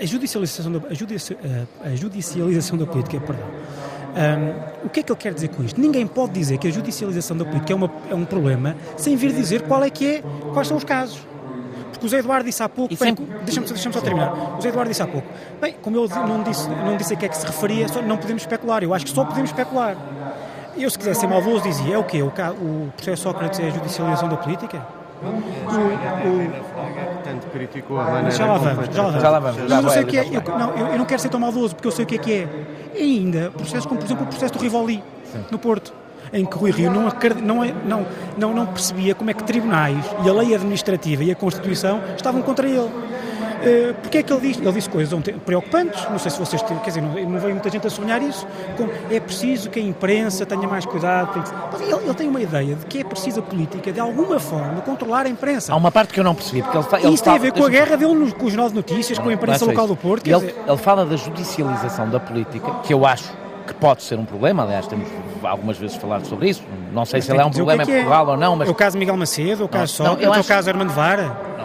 a 0.00 0.04
judicialização 0.04 0.72
da, 0.72 0.88
a, 0.88 0.94
judici, 0.94 1.36
a 1.82 1.94
judicialização 1.94 2.78
da 2.78 2.86
política, 2.86 3.18
perdão, 3.20 3.46
um, 4.16 4.86
o 4.86 4.88
que 4.88 5.00
é 5.00 5.02
que 5.02 5.12
ele 5.12 5.18
quer 5.18 5.34
dizer 5.34 5.48
com 5.48 5.62
isto? 5.62 5.78
Ninguém 5.78 6.06
pode 6.06 6.32
dizer 6.32 6.56
que 6.56 6.66
a 6.66 6.70
judicialização 6.70 7.36
da 7.36 7.44
política 7.44 7.72
é, 7.72 7.76
uma, 7.76 7.90
é 8.10 8.14
um 8.14 8.24
problema 8.24 8.74
sem 8.96 9.14
vir 9.14 9.32
dizer 9.32 9.62
qual 9.62 9.84
é 9.84 9.90
que 9.90 10.16
é, 10.16 10.22
quais 10.54 10.66
são 10.68 10.76
os 10.76 10.84
casos. 10.84 11.20
Porque 11.92 12.06
o 12.06 12.08
Zé 12.08 12.18
Eduardo 12.18 12.44
disse 12.44 12.62
há 12.62 12.68
pouco. 12.68 12.94
Sempre... 12.96 13.24
Deixa-me 13.44 13.66
deixa 13.66 13.92
só 13.92 14.00
terminar. 14.00 14.56
O 14.56 14.60
Zé 14.60 14.68
Eduardo 14.68 14.90
disse 14.90 15.02
há 15.02 15.06
pouco. 15.06 15.26
Bem, 15.60 15.74
como 15.82 15.98
ele 15.98 16.08
não 16.14 16.42
disse, 16.42 16.68
não 16.68 16.96
disse 16.96 17.12
a 17.14 17.16
que 17.16 17.26
é 17.26 17.28
que 17.28 17.36
se 17.36 17.46
referia, 17.46 17.88
só, 17.88 18.00
não 18.00 18.16
podemos 18.16 18.42
especular. 18.42 18.82
Eu 18.82 18.94
acho 18.94 19.04
que 19.04 19.10
só 19.10 19.24
podemos 19.24 19.50
especular. 19.50 19.96
Eu, 20.76 20.90
se 20.90 20.98
quisesse 20.98 21.20
ser 21.20 21.26
maldoso, 21.26 21.62
dizia: 21.62 21.94
é 21.94 21.98
o 21.98 22.04
quê? 22.04 22.22
O, 22.22 22.28
o 22.28 22.92
processo 22.96 23.22
Sócrates 23.22 23.60
é 23.60 23.66
a 23.66 23.70
judicialização 23.70 24.28
da 24.28 24.36
política? 24.36 24.86
O, 25.22 25.26
o, 25.26 27.15
criticou 27.52 28.00
a 28.00 28.04
maneira 28.04 28.30
já 28.30 28.46
lá 28.46 28.58
vamos, 28.58 28.94
já 28.94 29.02
lá 29.02 29.10
vamos. 29.10 29.22
Já 29.22 29.30
lá 29.30 29.38
vamos. 29.38 29.68
Já 29.68 29.82
não 29.82 29.90
sei 29.90 30.02
o 30.02 30.06
que 30.06 30.18
é, 30.18 30.26
eu, 30.26 30.58
não, 30.58 30.70
eu, 30.76 30.86
eu, 30.88 30.98
não 30.98 31.04
quero 31.04 31.20
ser 31.20 31.28
tão 31.28 31.40
maldoso 31.40 31.74
porque 31.74 31.88
eu 31.88 31.92
sei 31.92 32.04
o 32.04 32.08
que 32.08 32.14
é 32.16 32.18
que 32.18 32.32
é. 32.32 32.48
E 32.94 33.02
ainda, 33.02 33.50
processos 33.50 33.86
como, 33.86 34.00
por 34.00 34.06
exemplo, 34.06 34.24
o 34.24 34.26
processo 34.26 34.52
do 34.54 34.58
Rivoli, 34.58 35.02
Sim. 35.32 35.44
no 35.50 35.58
Porto, 35.58 35.92
em 36.32 36.44
que 36.44 36.56
Rui 36.56 36.70
Rio 36.70 36.90
não, 36.90 37.02
não, 37.42 37.64
não, 37.84 38.06
não, 38.36 38.54
não 38.54 38.66
percebia 38.66 39.14
como 39.14 39.30
é 39.30 39.34
que 39.34 39.44
tribunais 39.44 40.04
e 40.24 40.28
a 40.28 40.32
lei 40.32 40.54
administrativa 40.54 41.22
e 41.24 41.30
a 41.30 41.34
Constituição 41.34 42.00
estavam 42.16 42.42
contra 42.42 42.68
ele. 42.68 42.90
Uh, 43.66 43.94
porque 43.94 44.18
é 44.18 44.22
que 44.22 44.32
ele 44.32 44.40
disse? 44.40 44.60
Ele 44.60 44.72
disse 44.72 44.88
coisas 44.88 45.20
preocupantes, 45.44 46.08
não 46.08 46.18
sei 46.18 46.30
se 46.30 46.38
vocês 46.38 46.62
têm, 46.62 46.78
quer 46.78 46.90
dizer, 46.90 47.00
não, 47.00 47.12
não 47.12 47.40
veio 47.40 47.52
muita 47.52 47.68
gente 47.68 47.84
a 47.84 47.90
sonhar 47.90 48.22
isso, 48.22 48.46
como 48.76 48.90
é 49.10 49.18
preciso 49.18 49.68
que 49.70 49.80
a 49.80 49.82
imprensa 49.82 50.46
tenha 50.46 50.68
mais 50.68 50.86
cuidado. 50.86 51.32
Tem 51.32 51.42
que... 51.42 51.82
ele, 51.82 52.04
ele, 52.04 52.14
tem 52.14 52.28
uma 52.28 52.40
ideia 52.40 52.76
de 52.76 52.86
que 52.86 53.00
é 53.00 53.04
preciso 53.04 53.40
a 53.40 53.42
política, 53.42 53.90
de 53.90 53.98
alguma 53.98 54.38
forma, 54.38 54.80
controlar 54.82 55.26
a 55.26 55.28
imprensa. 55.28 55.72
Há 55.72 55.76
uma 55.76 55.90
parte 55.90 56.14
que 56.14 56.20
eu 56.20 56.24
não 56.24 56.34
percebi, 56.34 56.62
porque 56.62 56.78
ele, 56.78 57.04
ele 57.06 57.14
Isso 57.14 57.24
tem 57.24 57.34
a 57.34 57.38
ver 57.38 57.52
com 57.52 57.64
a 57.64 57.68
guerra 57.68 57.96
dele 57.96 58.32
com 58.32 58.46
os 58.46 58.52
jornais 58.52 58.70
de 58.70 58.76
notícias, 58.76 59.18
com 59.18 59.28
a 59.28 59.32
imprensa 59.32 59.64
local 59.64 59.88
do 59.88 59.96
Porto. 59.96 60.26
Ele, 60.26 60.38
dizer... 60.38 60.54
ele 60.66 60.76
fala 60.76 61.04
da 61.04 61.16
judicialização 61.16 62.08
da 62.08 62.20
política, 62.20 62.70
que 62.84 62.94
eu 62.94 63.04
acho 63.04 63.32
que 63.66 63.74
pode 63.74 64.04
ser 64.04 64.16
um 64.16 64.24
problema, 64.24 64.62
aliás, 64.62 64.86
temos 64.86 65.08
algumas 65.42 65.76
vezes 65.76 65.96
falado 65.96 66.24
sobre 66.24 66.50
isso, 66.50 66.62
não 66.92 67.04
sei 67.04 67.18
mas 67.18 67.24
se 67.24 67.32
ele 67.32 67.40
é 67.40 67.44
um 67.44 67.50
problema 67.50 67.84
que 67.84 67.90
é 67.90 67.94
em 67.94 67.96
Portugal 68.04 68.28
é. 68.28 68.30
ou 68.30 68.36
não, 68.36 68.54
mas... 68.54 68.68
É 68.68 68.70
o 68.70 68.74
caso 68.76 68.96
Miguel 68.96 69.16
Macedo, 69.16 69.64
o 69.64 69.68
caso 69.68 69.92
Sócrates, 69.92 70.28
acho... 70.28 70.40
o 70.40 70.44
caso 70.44 70.70
Hermano 70.70 70.90
Vara... 70.90 71.55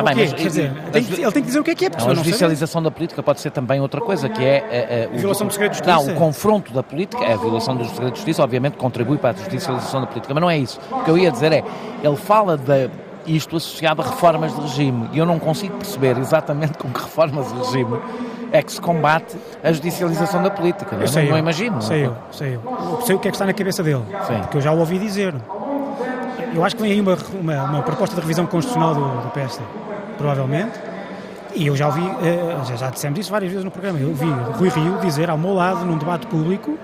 Também, 0.00 0.14
mas, 0.14 0.32
Quer 0.32 0.46
dizer, 0.48 0.72
tem, 0.92 1.02
ele 1.02 1.32
tem 1.32 1.42
que 1.42 1.46
dizer 1.46 1.60
o 1.60 1.64
que 1.64 1.70
é 1.70 1.74
que 1.74 1.86
é, 1.86 1.90
não, 1.98 2.10
A 2.10 2.14
judicialização 2.14 2.82
da 2.82 2.90
política 2.90 3.22
pode 3.22 3.40
ser 3.40 3.50
também 3.50 3.80
outra 3.80 4.00
coisa, 4.00 4.28
que 4.28 4.44
é... 4.44 5.08
A, 5.10 5.12
a, 5.12 5.16
a 5.16 5.18
violação 5.18 5.46
do 5.46 5.52
segredo 5.52 5.72
de 5.72 5.78
justiça. 5.78 5.96
Não, 5.96 6.14
o 6.14 6.14
confronto 6.14 6.72
da 6.72 6.82
política, 6.82 7.24
a 7.24 7.36
violação 7.36 7.76
do 7.76 7.84
segredo 7.86 8.12
de 8.12 8.18
justiça, 8.18 8.42
obviamente, 8.42 8.76
contribui 8.76 9.18
para 9.18 9.30
a 9.30 9.42
judicialização 9.42 10.02
da 10.02 10.06
política, 10.06 10.34
mas 10.34 10.40
não 10.40 10.50
é 10.50 10.58
isso. 10.58 10.78
O 10.90 11.04
que 11.04 11.10
eu 11.10 11.18
ia 11.18 11.30
dizer 11.30 11.52
é, 11.52 11.64
ele 12.02 12.16
fala 12.16 12.56
da 12.56 12.88
isto 13.26 13.56
associado 13.56 14.02
a 14.02 14.04
reformas 14.04 14.54
de 14.54 14.60
regime. 14.60 15.08
E 15.12 15.18
eu 15.18 15.26
não 15.26 15.38
consigo 15.38 15.76
perceber 15.76 16.16
exatamente 16.18 16.78
com 16.78 16.88
que 16.88 17.00
reformas 17.02 17.52
de 17.52 17.58
regime 17.58 17.98
é 18.52 18.62
que 18.62 18.72
se 18.72 18.80
combate 18.80 19.36
a 19.62 19.72
judicialização 19.72 20.42
da 20.42 20.50
política. 20.50 20.94
Eu, 20.94 21.10
não, 21.10 21.30
não, 21.30 21.38
imagino. 21.38 21.82
Sei 21.82 22.06
eu, 22.06 22.16
sei 22.30 22.54
eu. 22.54 23.02
Sei 23.04 23.16
o 23.16 23.18
que 23.18 23.28
é 23.28 23.30
que 23.30 23.34
está 23.34 23.44
na 23.44 23.52
cabeça 23.52 23.82
dele. 23.82 24.02
Sim. 24.26 24.38
Porque 24.42 24.58
eu 24.58 24.60
já 24.60 24.72
o 24.72 24.78
ouvi 24.78 24.98
dizer. 24.98 25.34
Eu 26.56 26.64
acho 26.64 26.74
que 26.74 26.80
vem 26.80 26.92
aí 26.92 27.00
uma, 27.02 27.18
uma, 27.38 27.64
uma 27.64 27.82
proposta 27.82 28.14
de 28.14 28.22
revisão 28.22 28.46
constitucional 28.46 28.94
do, 28.94 29.22
do 29.24 29.30
PSD, 29.30 29.62
provavelmente. 30.16 30.72
E 31.54 31.66
eu 31.66 31.76
já 31.76 31.86
ouvi, 31.86 32.00
eh, 32.00 32.64
já, 32.64 32.76
já 32.76 32.90
dissemos 32.90 33.18
isso 33.18 33.30
várias 33.30 33.50
vezes 33.50 33.62
no 33.62 33.70
programa, 33.70 33.98
eu 33.98 34.08
ouvi 34.08 34.26
Rui 34.26 34.70
Rio 34.70 34.98
dizer 35.00 35.28
ao 35.28 35.36
meu 35.36 35.52
lado, 35.52 35.84
num 35.84 35.98
debate 35.98 36.26
público, 36.26 36.78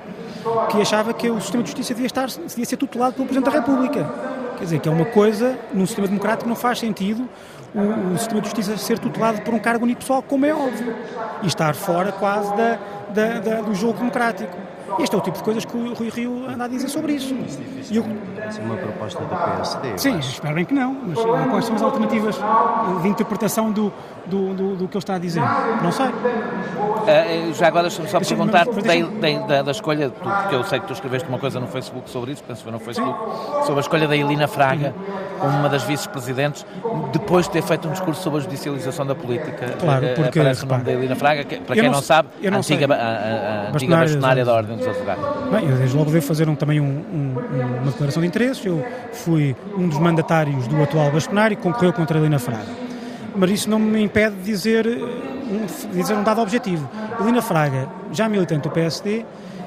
que 0.70 0.80
achava 0.80 1.14
que 1.14 1.30
o 1.30 1.40
sistema 1.40 1.62
de 1.62 1.70
justiça 1.70 1.94
devia, 1.94 2.06
estar, 2.06 2.26
devia 2.26 2.64
ser 2.66 2.76
tutelado 2.76 3.14
pelo 3.14 3.26
Presidente 3.26 3.50
da 3.50 3.58
República. 3.58 4.10
Quer 4.58 4.64
dizer, 4.64 4.78
que 4.78 4.88
é 4.90 4.92
uma 4.92 5.06
coisa, 5.06 5.58
num 5.72 5.86
sistema 5.86 6.06
democrático 6.06 6.46
não 6.46 6.56
faz 6.56 6.78
sentido 6.78 7.26
o, 7.74 8.12
o, 8.14 8.18
sistema 8.18 8.42
de 8.42 8.48
justiça 8.48 8.76
ser 8.76 8.98
tutelado 8.98 9.40
por 9.40 9.54
um 9.54 9.58
cargo 9.58 9.84
unipessoal, 9.84 10.22
como 10.22 10.44
é 10.44 10.54
óbvio, 10.54 10.94
e 11.42 11.46
estar 11.46 11.74
fora 11.74 12.12
quase 12.12 12.54
da, 12.54 12.78
da, 13.14 13.40
da, 13.40 13.60
do 13.62 13.74
jogo 13.74 13.98
democrático. 13.98 14.54
Este 14.98 15.14
é 15.14 15.18
o 15.18 15.20
tipo 15.20 15.38
de 15.38 15.44
coisas 15.44 15.64
que 15.64 15.76
o 15.76 15.94
Rui 15.94 16.08
Rio 16.08 16.46
anda 16.48 16.64
a 16.64 16.68
dizer 16.68 16.88
sobre 16.88 17.14
isso. 17.14 17.34
E 17.90 17.96
eu... 17.96 18.04
é 18.04 18.62
uma 18.62 18.76
proposta 18.76 19.24
da 19.24 19.36
PSD. 19.36 19.98
Sim, 19.98 20.18
espero 20.18 20.54
bem 20.54 20.64
que 20.64 20.74
não, 20.74 20.92
mas 21.06 21.18
eh, 21.18 21.48
quais 21.50 21.64
são 21.64 21.76
as 21.76 21.82
alternativas 21.82 22.38
de 23.02 23.08
interpretação 23.08 23.70
do, 23.70 23.92
do, 24.26 24.54
do, 24.54 24.76
do 24.76 24.88
que 24.88 24.96
ele 24.96 24.98
está 24.98 25.14
a 25.14 25.18
dizer? 25.18 25.42
Não 25.82 25.92
sei. 25.92 26.06
Uh, 26.06 27.52
já 27.54 27.66
agora 27.66 27.88
deixa-me 27.88 28.08
só 28.08 28.20
perguntar 28.20 28.64
da, 28.64 29.46
da, 29.46 29.62
da, 29.62 29.70
escolha, 29.72 30.10
porque 30.10 30.54
eu 30.54 30.62
sei 30.62 30.78
que 30.78 30.86
tu 30.86 30.92
escreveste 30.92 31.28
uma 31.28 31.38
coisa 31.38 31.58
no 31.58 31.66
Facebook 31.66 32.08
sobre 32.08 32.30
isso, 32.30 32.44
penso 32.44 32.58
que 32.58 32.70
foi 32.70 32.72
no 32.72 32.78
Facebook, 32.78 33.18
sobre 33.66 33.78
a 33.78 33.80
escolha 33.80 34.06
da 34.06 34.16
Elina 34.16 34.46
Fraga 34.46 34.94
como 35.40 35.58
uma 35.58 35.68
das 35.68 35.82
vice-presidentes, 35.82 36.64
depois 37.12 37.46
de 37.46 37.52
ter 37.52 37.62
feito 37.62 37.88
um 37.88 37.90
discurso 37.90 38.22
sobre 38.22 38.38
a 38.38 38.42
judicialização 38.42 39.04
da 39.04 39.14
política. 39.14 39.74
Claro, 39.80 40.04
eh, 40.04 40.14
porque, 40.14 40.38
aparece 40.38 40.64
o 40.64 40.68
nome 40.68 40.84
da 40.84 40.92
Elina 40.92 41.16
Fraga, 41.16 41.42
que, 41.42 41.56
para 41.56 41.74
quem 41.74 41.84
não, 41.84 41.92
não 41.92 42.02
sabe, 42.02 42.28
a 42.46 42.56
antiga, 42.56 42.86
a, 42.94 42.96
a, 42.96 43.66
a 43.66 43.68
antiga 43.70 43.96
bastonária 43.96 44.44
da 44.44 44.52
Ordem 44.52 44.78
Bem, 45.50 45.68
eu 45.68 45.76
desde 45.76 45.96
logo 45.96 46.10
devo 46.10 46.26
fazer 46.26 46.48
um, 46.48 46.54
também 46.54 46.80
um, 46.80 46.84
um, 46.84 47.34
uma 47.82 47.90
declaração 47.90 48.20
de 48.20 48.28
interesses. 48.28 48.64
Eu 48.64 48.84
fui 49.12 49.56
um 49.76 49.88
dos 49.88 49.98
mandatários 49.98 50.66
do 50.66 50.82
atual 50.82 51.10
bastonário 51.10 51.56
que 51.56 51.62
concorreu 51.62 51.92
contra 51.92 52.18
a 52.18 52.20
Helena 52.20 52.38
Fraga. 52.38 52.66
Mas 53.34 53.50
isso 53.50 53.70
não 53.70 53.78
me 53.78 54.02
impede 54.02 54.36
de 54.36 54.42
dizer 54.42 54.86
um, 54.86 55.92
dizer 55.92 56.14
um 56.14 56.22
dado 56.22 56.40
objetivo. 56.40 56.88
Helena 57.20 57.42
Fraga, 57.42 57.88
já 58.12 58.28
militante 58.28 58.68
do 58.68 58.70
PSD, 58.70 59.24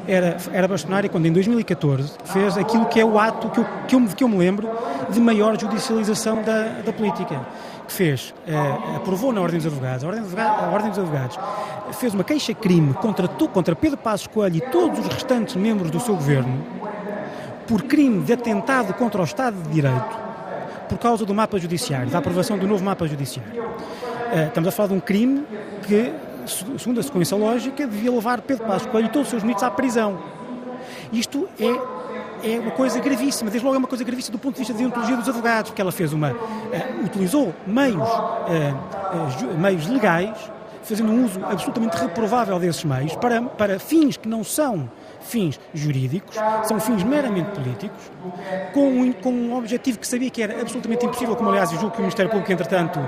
era, 0.07 0.37
era 0.51 0.67
bastonária 0.67 1.09
quando, 1.09 1.25
em 1.25 1.33
2014, 1.33 2.13
fez 2.25 2.57
aquilo 2.57 2.85
que 2.85 2.99
é 2.99 3.05
o 3.05 3.19
ato 3.19 3.49
que 3.49 3.59
eu, 3.59 3.65
que 3.87 3.95
eu, 3.95 4.07
que 4.17 4.23
eu 4.23 4.27
me 4.27 4.37
lembro 4.37 4.69
de 5.09 5.19
maior 5.19 5.59
judicialização 5.59 6.41
da, 6.43 6.81
da 6.85 6.93
política. 6.93 7.41
Que 7.87 7.93
fez, 7.93 8.33
eh, 8.47 8.95
aprovou 8.95 9.31
na 9.31 9.41
Ordem 9.41 9.59
dos 9.59 9.67
Advogados, 9.67 10.03
a 10.03 10.07
Ordem 10.07 10.23
dos 10.23 10.33
Advogados, 10.33 10.63
a 10.63 10.67
Ordem 10.71 10.89
dos 10.89 10.99
Advogados 10.99 11.39
fez 11.93 12.13
uma 12.13 12.23
queixa-crime 12.23 12.93
contra, 12.95 13.27
contra 13.27 13.75
Pedro 13.75 13.97
Passos 13.97 14.27
Coelho 14.27 14.57
e 14.57 14.61
todos 14.61 14.99
os 14.99 15.07
restantes 15.07 15.55
membros 15.55 15.91
do 15.91 15.99
seu 15.99 16.15
governo 16.15 16.65
por 17.67 17.83
crime 17.83 18.23
de 18.23 18.33
atentado 18.33 18.93
contra 18.93 19.21
o 19.21 19.23
Estado 19.23 19.55
de 19.63 19.69
Direito 19.69 20.25
por 20.87 20.97
causa 20.99 21.25
do 21.25 21.33
mapa 21.33 21.57
judiciário, 21.57 22.09
da 22.09 22.19
aprovação 22.19 22.57
do 22.57 22.67
novo 22.67 22.83
mapa 22.83 23.07
judiciário. 23.07 23.63
Uh, 23.63 24.47
estamos 24.47 24.67
a 24.67 24.71
falar 24.71 24.89
de 24.89 24.93
um 24.93 24.99
crime 24.99 25.43
que, 25.87 26.13
segundo 26.77 26.99
a 26.99 27.03
sequência 27.03 27.35
lógica, 27.35 27.87
devia 27.87 28.11
levar 28.11 28.41
Pedro 28.41 28.65
Passos 28.65 28.87
Coelho 28.87 29.07
e 29.07 29.09
todos 29.09 29.27
os 29.27 29.29
seus 29.31 29.43
ministros 29.43 29.67
à 29.67 29.71
prisão. 29.71 30.19
Isto 31.11 31.49
é, 31.59 31.65
é 32.45 32.59
uma 32.59 32.71
coisa 32.71 32.99
gravíssima, 32.99 33.49
desde 33.49 33.65
logo 33.65 33.75
é 33.75 33.79
uma 33.79 33.87
coisa 33.87 34.03
gravíssima 34.03 34.37
do 34.37 34.41
ponto 34.41 34.53
de 34.53 34.59
vista 34.59 34.73
da 34.73 34.79
deontologia 34.79 35.17
dos 35.17 35.27
advogados, 35.27 35.71
porque 35.71 35.81
ela 35.81 35.91
fez 35.91 36.13
uma. 36.13 36.31
Uh, 36.31 37.05
utilizou 37.05 37.53
meios, 37.65 38.07
uh, 38.07 39.57
meios 39.57 39.87
legais, 39.87 40.51
fazendo 40.83 41.11
um 41.11 41.25
uso 41.25 41.43
absolutamente 41.43 41.97
reprovável 41.97 42.59
desses 42.59 42.83
meios 42.83 43.15
para, 43.15 43.41
para 43.41 43.79
fins 43.79 44.17
que 44.17 44.27
não 44.27 44.43
são 44.43 44.89
fins 45.21 45.59
jurídicos, 45.73 46.35
são 46.65 46.79
fins 46.79 47.03
meramente 47.03 47.49
políticos, 47.49 48.11
com 48.73 48.87
um, 48.87 49.11
com 49.11 49.31
um 49.31 49.57
objetivo 49.57 49.97
que 49.97 50.07
sabia 50.07 50.29
que 50.29 50.41
era 50.41 50.61
absolutamente 50.61 51.05
impossível, 51.05 51.35
como 51.35 51.49
aliás 51.49 51.71
eu 51.71 51.79
julgo 51.79 51.93
que 51.93 51.97
o 51.97 52.01
Ministério 52.01 52.29
Público, 52.29 52.51
entretanto, 52.51 52.99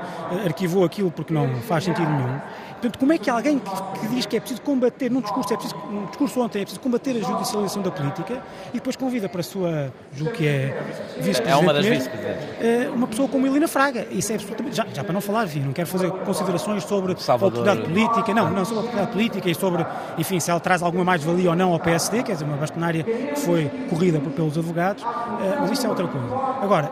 arquivou 0.43 0.83
aquilo 0.83 1.11
porque 1.11 1.31
não 1.31 1.47
faz 1.61 1.83
sentido 1.83 2.09
nenhum. 2.09 2.39
Portanto, 2.77 2.99
como 2.99 3.11
é 3.11 3.17
que 3.17 3.29
alguém 3.29 3.57
que, 3.57 3.99
que, 3.99 4.07
diz 4.07 4.25
que 4.27 4.37
é 4.37 4.39
preciso 4.39 4.61
combater, 4.61 5.09
num 5.09 5.21
discurso, 5.21 5.51
é 5.51 5.57
preciso, 5.57 5.75
num 5.89 6.05
discurso 6.05 6.39
ontem, 6.39 6.59
é 6.59 6.61
preciso 6.61 6.79
combater 6.79 7.17
a 7.17 7.27
judicialização 7.27 7.81
da 7.81 7.89
política 7.89 8.43
e 8.69 8.73
depois 8.73 8.95
convida 8.95 9.27
para 9.27 9.41
a 9.41 9.43
sua, 9.43 9.91
julgo 10.13 10.33
que 10.33 10.47
é 10.47 10.83
vice-presidente. 11.17 11.49
É 11.49 11.55
uma 11.55 11.73
das 11.73 11.85
vice-presidentes. 11.85 12.47
Eh, 12.61 12.89
uma 12.93 13.07
pessoa 13.07 13.27
como 13.27 13.47
Helena 13.47 13.67
Fraga. 13.67 14.05
Isso 14.11 14.31
é 14.31 14.35
absolutamente. 14.35 14.75
Já, 14.75 14.85
já 14.93 15.03
para 15.03 15.13
não 15.13 15.21
falar, 15.21 15.45
enfim, 15.45 15.61
não 15.61 15.73
quero 15.73 15.87
fazer 15.87 16.11
considerações 16.11 16.83
sobre 16.83 17.19
Salvador. 17.19 17.67
a 17.67 17.71
autoridade 17.71 17.93
política, 17.93 18.33
não, 18.33 18.51
não 18.51 18.63
sobre 18.63 18.77
a 18.77 18.81
autoridade 18.81 19.11
política 19.11 19.49
e 19.49 19.55
sobre, 19.55 19.85
enfim, 20.17 20.39
se 20.39 20.51
ela 20.51 20.59
traz 20.59 20.83
alguma 20.83 21.03
mais-valia 21.03 21.49
ou 21.49 21.55
não 21.55 21.73
ao 21.73 21.79
PSD, 21.79 22.21
quer 22.21 22.33
dizer, 22.33 22.45
uma 22.45 22.57
bastonária 22.57 23.03
que 23.03 23.39
foi 23.39 23.71
corrida 23.89 24.19
pelos 24.19 24.55
advogados, 24.55 25.03
eh, 25.03 25.57
mas 25.59 25.71
isso 25.71 25.85
é 25.85 25.89
outra 25.89 26.07
coisa. 26.07 26.27
Agora, 26.61 26.91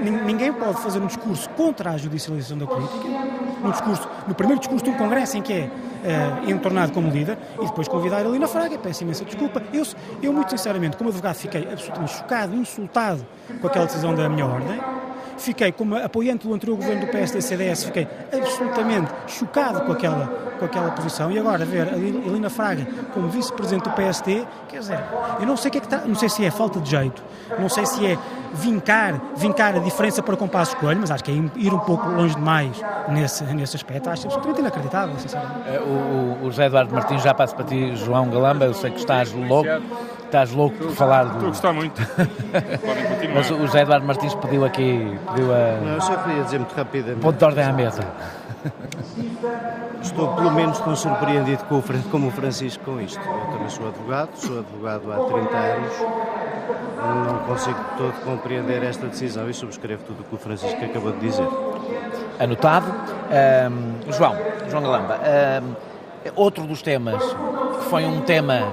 ninguém 0.00 0.52
pode 0.52 0.80
fazer 0.80 0.98
um 0.98 1.06
discurso 1.06 1.48
contra 1.50 1.90
a 1.92 1.96
judicialização 1.96 2.58
da 2.58 2.66
política, 2.66 3.08
um 3.66 3.70
discurso, 3.70 4.08
no 4.26 4.34
primeiro 4.34 4.60
discurso 4.60 4.84
de 4.84 4.90
um 4.90 4.94
Congresso 4.94 5.36
em 5.36 5.42
que 5.42 5.52
é 5.52 5.70
uh, 5.70 6.50
entornado 6.50 6.92
como 6.92 7.10
líder 7.10 7.36
e 7.60 7.66
depois 7.66 7.88
convidar 7.88 8.18
a 8.18 8.28
Lina 8.28 8.48
Fraga, 8.48 8.78
peço 8.78 9.02
imensa 9.02 9.24
desculpa. 9.24 9.62
Eu, 9.72 9.84
eu, 10.22 10.32
muito 10.32 10.50
sinceramente, 10.50 10.96
como 10.96 11.10
advogado, 11.10 11.36
fiquei 11.36 11.68
absolutamente 11.70 12.12
chocado, 12.12 12.54
insultado 12.54 13.26
com 13.60 13.66
aquela 13.66 13.86
decisão 13.86 14.14
da 14.14 14.28
minha 14.28 14.46
ordem 14.46 14.80
fiquei 15.38 15.72
como 15.72 15.96
apoiante 15.96 16.46
do 16.46 16.54
anterior 16.54 16.76
governo 16.76 17.06
do 17.06 17.12
PSD-CDS, 17.12 17.84
fiquei 17.84 18.08
absolutamente 18.32 19.12
chocado 19.26 19.82
com 19.82 19.92
aquela, 19.92 20.26
com 20.58 20.64
aquela 20.64 20.90
posição 20.92 21.30
e 21.30 21.38
agora 21.38 21.64
ver 21.64 21.88
a 21.88 21.96
Helena 21.96 22.50
Fraga 22.50 22.86
como 23.12 23.28
vice-presidente 23.28 23.84
do 23.84 23.90
PSD, 23.90 24.44
quer 24.68 24.78
dizer, 24.80 24.98
eu 25.40 25.46
não 25.46 25.56
sei 25.56 25.68
o 25.68 25.72
que 25.72 25.78
é 25.78 25.80
que 25.80 25.86
está, 25.86 25.98
não 26.06 26.14
sei 26.14 26.28
se 26.28 26.44
é 26.44 26.50
falta 26.50 26.80
de 26.80 26.90
jeito, 26.90 27.22
não 27.58 27.68
sei 27.68 27.86
se 27.86 28.04
é 28.06 28.18
vincar, 28.56 29.20
vincar 29.36 29.76
a 29.76 29.78
diferença 29.78 30.22
para 30.22 30.36
com 30.36 30.48
Passo 30.48 30.76
Coelho, 30.76 31.00
mas 31.00 31.10
acho 31.10 31.22
que 31.24 31.30
é 31.30 31.34
ir 31.60 31.72
um 31.72 31.78
pouco 31.78 32.08
longe 32.08 32.34
demais 32.34 32.80
nesse, 33.08 33.44
nesse 33.44 33.76
aspecto, 33.76 34.10
acho 34.10 34.26
absolutamente 34.26 34.60
inacreditável, 34.60 35.18
sinceramente. 35.18 35.68
É, 35.68 35.80
o, 35.80 36.38
o 36.42 36.50
José 36.50 36.66
Eduardo 36.66 36.94
Martins 36.94 37.22
já 37.22 37.34
passa 37.34 37.54
para 37.54 37.64
ti, 37.64 37.94
João 37.96 38.28
Galamba, 38.30 38.64
eu 38.64 38.74
sei 38.74 38.90
que 38.90 38.98
estás 38.98 39.32
louco 39.32 39.68
estás 40.26 40.50
louco 40.50 40.76
por 40.76 40.92
falar 40.92 41.24
do. 41.24 41.30
Estou 41.32 41.46
a 41.46 41.50
gostar 41.50 41.72
muito. 41.72 42.02
Podem 42.84 43.06
continuar. 43.06 43.34
Mas 43.34 43.50
o 43.50 43.58
José 43.58 43.82
Eduardo 43.82 44.06
Martins 44.06 44.34
pediu 44.34 44.64
aqui. 44.64 45.18
Pediu 45.28 45.54
a... 45.54 45.80
Não, 45.80 45.94
eu 45.94 46.00
só 46.00 46.16
queria 46.16 46.42
dizer 46.42 46.58
muito 46.58 46.74
rapidamente. 46.74 47.20
Ponto 47.20 47.38
de 47.38 47.44
ordem 47.44 47.64
à 47.64 47.72
mesa. 47.72 48.02
Estou 50.02 50.34
pelo 50.34 50.52
menos 50.52 50.78
tão 50.80 50.94
surpreendido 50.94 51.64
com 51.64 51.78
o, 51.78 51.82
como 52.10 52.28
o 52.28 52.30
Francisco 52.30 52.84
com 52.84 53.00
isto. 53.00 53.20
Eu 53.20 53.52
também 53.52 53.68
sou 53.68 53.88
advogado, 53.88 54.30
sou 54.36 54.58
advogado 54.60 55.12
há 55.12 55.16
30 55.16 55.56
anos. 55.56 55.92
Não 57.26 57.38
consigo 57.40 57.78
todo 57.96 58.24
compreender 58.24 58.82
esta 58.82 59.06
decisão 59.06 59.48
e 59.48 59.54
subscrevo 59.54 60.02
tudo 60.04 60.22
o 60.22 60.24
que 60.24 60.34
o 60.34 60.38
Francisco 60.38 60.84
acabou 60.84 61.12
de 61.12 61.20
dizer. 61.20 61.46
Anotado. 62.38 62.86
Um, 63.26 64.12
João, 64.12 64.36
João 64.68 64.82
Galamba, 64.82 65.18
um, 65.62 65.74
outro 66.34 66.64
dos 66.64 66.82
temas 66.82 67.22
que 67.22 67.84
foi 67.90 68.04
um 68.04 68.20
tema 68.20 68.72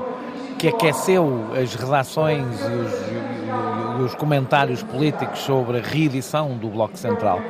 que 0.60 0.68
aqueceu 0.68 1.50
as 1.62 1.74
redações 1.76 2.46
e 2.62 2.64
os, 2.64 4.00
e 4.00 4.04
os, 4.04 4.16
comentários 4.16 4.82
políticos 4.84 5.40
sobre 5.40 5.80
a 5.80 5.82
reedição 5.82 6.56
do 6.58 6.70
Bloco 6.70 6.98
Central, 6.98 7.42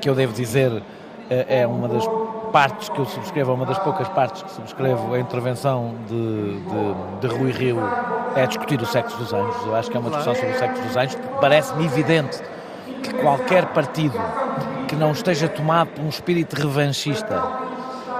que 0.00 0.08
eu 0.08 0.14
devo 0.14 0.32
dizer 0.32 0.82
é 1.30 1.66
uma 1.66 1.88
das 1.88 2.06
partes 2.52 2.88
que 2.88 2.98
eu 2.98 3.04
subscrevo, 3.04 3.52
uma 3.52 3.66
das 3.66 3.78
poucas 3.78 4.08
partes 4.08 4.42
que 4.42 4.50
subscrevo 4.50 5.14
a 5.14 5.18
intervenção 5.18 5.94
de, 6.08 6.60
de, 6.60 7.20
de 7.20 7.26
Rui 7.26 7.50
Rio 7.50 7.78
é 8.34 8.46
discutir 8.46 8.80
o 8.80 8.86
sexo 8.86 9.16
dos 9.16 9.32
anjos. 9.32 9.66
Eu 9.66 9.74
acho 9.74 9.90
que 9.90 9.96
é 9.96 10.00
uma 10.00 10.08
discussão 10.08 10.34
sobre 10.34 10.50
o 10.50 10.58
sexo 10.58 10.82
dos 10.82 10.96
anjos, 10.96 11.14
porque 11.16 11.38
parece-me 11.40 11.84
evidente 11.84 12.40
que 13.02 13.12
qualquer 13.14 13.66
partido 13.66 14.18
que 14.88 14.96
não 14.96 15.12
esteja 15.12 15.48
tomado 15.48 15.88
por 15.88 16.04
um 16.04 16.08
espírito 16.08 16.54
revanchista 16.54 17.42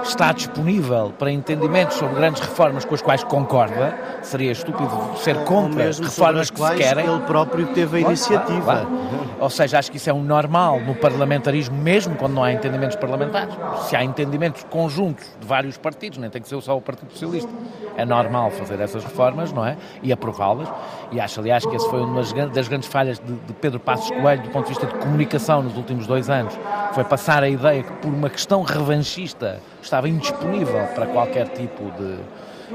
está 0.03 0.31
disponível 0.31 1.13
para 1.17 1.31
entendimentos 1.31 1.97
sobre 1.97 2.15
grandes 2.15 2.41
reformas 2.41 2.85
com 2.85 2.95
as 2.95 3.01
quais 3.01 3.23
concorda, 3.23 3.97
seria 4.21 4.51
estúpido 4.51 4.89
ser 5.17 5.43
contra 5.43 5.85
reformas 5.85 6.49
que 6.49 6.59
se 6.59 6.75
querem. 6.75 7.05
Ele 7.05 7.21
próprio 7.21 7.67
teve 7.67 7.97
a 7.97 7.99
iniciativa. 8.01 8.61
Claro, 8.61 8.87
claro. 8.87 9.37
Ou 9.39 9.49
seja, 9.49 9.77
acho 9.79 9.91
que 9.91 9.97
isso 9.97 10.09
é 10.09 10.13
um 10.13 10.23
normal 10.23 10.79
no 10.81 10.95
parlamentarismo, 10.95 11.77
mesmo 11.77 12.15
quando 12.15 12.33
não 12.33 12.43
há 12.43 12.51
entendimentos 12.51 12.95
parlamentares. 12.95 13.53
Se 13.87 13.95
há 13.95 14.03
entendimentos 14.03 14.63
conjuntos 14.69 15.25
de 15.39 15.45
vários 15.45 15.77
partidos, 15.77 16.17
nem 16.17 16.29
tem 16.29 16.41
que 16.41 16.47
ser 16.47 16.59
só 16.61 16.75
o 16.75 16.81
Partido 16.81 17.11
Socialista, 17.11 17.51
é 17.95 18.05
normal 18.05 18.51
fazer 18.51 18.79
essas 18.79 19.03
reformas, 19.03 19.51
não 19.51 19.65
é? 19.65 19.77
E 20.01 20.11
aprová-las. 20.11 20.67
E 21.11 21.19
acho, 21.19 21.39
aliás, 21.39 21.65
que 21.65 21.75
esse 21.75 21.89
foi 21.89 22.01
uma 22.01 22.21
das 22.21 22.67
grandes 22.67 22.87
falhas 22.87 23.19
de, 23.19 23.33
de 23.33 23.53
Pedro 23.53 23.79
Passos 23.79 24.09
Coelho 24.11 24.43
do 24.43 24.49
ponto 24.49 24.65
de 24.65 24.69
vista 24.69 24.87
de 24.87 24.93
comunicação 24.95 25.63
nos 25.63 25.75
últimos 25.77 26.07
dois 26.07 26.29
anos. 26.29 26.57
Foi 26.93 27.03
passar 27.03 27.43
a 27.43 27.49
ideia 27.49 27.83
que, 27.83 27.91
por 27.93 28.09
uma 28.09 28.29
questão 28.29 28.61
revanchista, 28.61 29.59
estava 29.81 30.09
indisponível 30.09 30.87
para 30.95 31.05
qualquer 31.07 31.47
tipo 31.49 31.83
de. 31.97 32.17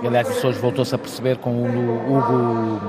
E, 0.00 0.06
aliás, 0.06 0.28
isso 0.28 0.46
hoje 0.46 0.58
voltou-se 0.58 0.94
a 0.94 0.98
perceber 0.98 1.36
com 1.38 1.50
o 1.50 2.16
Hugo 2.16 2.80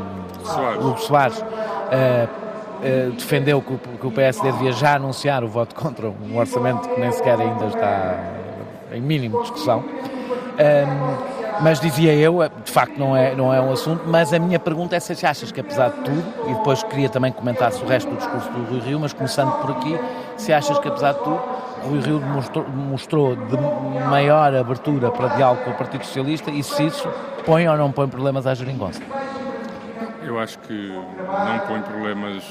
Soares. 0.45 0.85
Hugo 0.85 0.99
Soares 0.99 1.39
uh, 1.39 1.43
uh, 1.43 3.11
defendeu 3.11 3.61
que, 3.61 3.77
que, 3.77 4.07
o 4.07 4.11
PSD 4.11 4.51
devia 4.53 4.71
já 4.71 4.95
anunciar 4.95 5.43
o 5.43 5.47
voto 5.47 5.75
contra 5.75 6.07
um 6.07 6.37
orçamento 6.37 6.87
que 6.87 6.99
nem 6.99 7.11
sequer 7.11 7.39
ainda 7.39 7.65
está 7.65 8.19
em 8.93 9.01
mínimo 9.01 9.41
discussão. 9.41 9.79
Um, 9.79 11.43
mas 11.61 11.79
dizia 11.79 12.13
eu, 12.13 12.39
de 12.63 12.71
facto 12.71 12.97
não 12.97 13.15
é, 13.15 13.35
não 13.35 13.53
é 13.53 13.61
um 13.61 13.71
assunto, 13.71 14.03
mas 14.07 14.33
a 14.33 14.39
minha 14.39 14.59
pergunta 14.59 14.95
é 14.95 14.99
se 14.99 15.25
achas 15.25 15.51
que 15.51 15.61
apesar 15.61 15.89
de 15.89 16.01
tudo, 16.01 16.23
e 16.47 16.53
depois 16.53 16.81
queria 16.83 17.09
também 17.09 17.31
comentar 17.31 17.71
se 17.71 17.83
o 17.83 17.87
resto 17.87 18.09
do 18.09 18.17
discurso 18.17 18.49
do 18.49 18.63
Rui 18.63 18.79
Rio, 18.79 18.99
mas 18.99 19.13
começando 19.13 19.51
por 19.61 19.71
aqui, 19.71 19.99
se 20.35 20.51
achas 20.51 20.79
que 20.79 20.87
apesar 20.87 21.13
de 21.13 21.19
tudo 21.19 21.41
Rui 21.83 21.99
Rio 21.99 22.21
mostrou, 22.21 22.65
mostrou 22.69 23.35
de 23.35 23.57
maior 24.09 24.55
abertura 24.55 25.11
para 25.11 25.29
diálogo 25.29 25.63
com 25.63 25.71
o 25.71 25.73
Partido 25.73 26.05
Socialista 26.05 26.49
e 26.51 26.63
se 26.63 26.85
isso 26.85 27.07
põe 27.45 27.67
ou 27.67 27.77
não 27.77 27.91
põe 27.91 28.07
problemas 28.07 28.47
à 28.47 28.53
geringonça? 28.53 29.01
Eu 30.25 30.39
acho 30.39 30.57
que 30.59 30.89
não 30.93 31.59
põe 31.67 31.81
problemas 31.81 32.43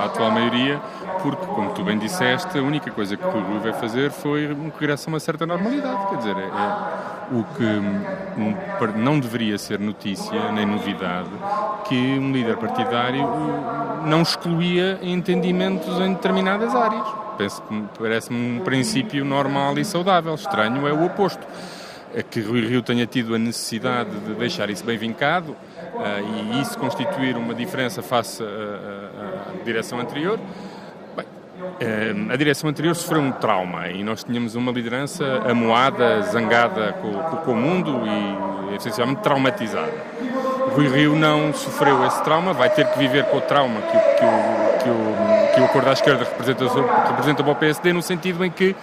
à 0.00 0.04
atual 0.04 0.30
maioria, 0.30 0.80
porque, 1.20 1.44
como 1.46 1.72
tu 1.72 1.82
bem 1.82 1.98
disseste, 1.98 2.56
a 2.56 2.62
única 2.62 2.90
coisa 2.92 3.16
que 3.16 3.26
o 3.26 3.30
Rui 3.30 3.58
veio 3.58 3.74
fazer 3.74 4.10
foi 4.10 4.56
regresso 4.78 5.08
a 5.08 5.12
uma 5.12 5.20
certa 5.20 5.44
normalidade. 5.44 6.06
Quer 6.10 6.16
dizer, 6.16 6.36
é, 6.36 6.44
é 6.44 7.08
o 7.30 7.44
que 7.44 8.98
não 8.98 9.18
deveria 9.18 9.58
ser 9.58 9.78
notícia 9.78 10.50
nem 10.52 10.64
novidade 10.64 11.28
que 11.86 12.18
um 12.18 12.32
líder 12.32 12.56
partidário 12.56 13.28
não 14.04 14.22
excluía 14.22 14.98
entendimentos 15.02 16.00
em 16.00 16.14
determinadas 16.14 16.74
áreas 16.74 17.27
penso 17.38 17.62
que 17.62 17.84
parece-me 17.98 18.58
um 18.58 18.64
princípio 18.64 19.24
normal 19.24 19.78
e 19.78 19.84
saudável. 19.84 20.34
Estranho 20.34 20.86
é 20.86 20.92
o 20.92 21.06
oposto. 21.06 21.46
É 22.14 22.22
que 22.22 22.40
Rui 22.40 22.66
Rio 22.66 22.82
tenha 22.82 23.06
tido 23.06 23.34
a 23.34 23.38
necessidade 23.38 24.10
de 24.10 24.34
deixar 24.34 24.68
isso 24.70 24.84
bem 24.84 24.98
vincado 24.98 25.50
uh, 25.52 26.50
e 26.50 26.60
isso 26.60 26.76
constituir 26.78 27.36
uma 27.36 27.54
diferença 27.54 28.02
face 28.02 28.42
à 28.42 29.64
direção 29.64 30.00
anterior. 30.00 30.40
Bem, 31.14 31.26
uh, 31.26 32.32
a 32.32 32.36
direção 32.36 32.68
anterior 32.68 32.96
sofreu 32.96 33.20
um 33.20 33.30
trauma 33.30 33.88
e 33.88 34.02
nós 34.02 34.24
tínhamos 34.24 34.54
uma 34.54 34.72
liderança 34.72 35.42
amoada, 35.46 36.22
zangada 36.22 36.94
com, 36.94 37.12
com, 37.12 37.36
com 37.36 37.52
o 37.52 37.56
mundo 37.56 38.00
e 38.72 38.74
essencialmente 38.76 39.20
traumatizada. 39.20 39.92
Rui 40.74 40.88
Rio 40.88 41.14
não 41.14 41.52
sofreu 41.52 42.06
esse 42.06 42.22
trauma, 42.24 42.54
vai 42.54 42.70
ter 42.70 42.86
que 42.86 42.98
viver 42.98 43.24
com 43.26 43.36
o 43.36 43.40
trauma 43.42 43.82
que, 43.82 43.98
que 43.98 44.24
o 44.24 44.68
que 44.78 44.88
o, 44.88 45.37
que 45.58 45.62
o 45.62 45.64
acordo 45.64 45.90
à 45.90 45.92
esquerda 45.92 46.24
representa, 46.24 46.64
representa 47.08 47.42
para 47.42 47.52
o 47.52 47.56
PSD, 47.56 47.92
no 47.92 48.02
sentido 48.02 48.44
em 48.44 48.50
que 48.50 48.76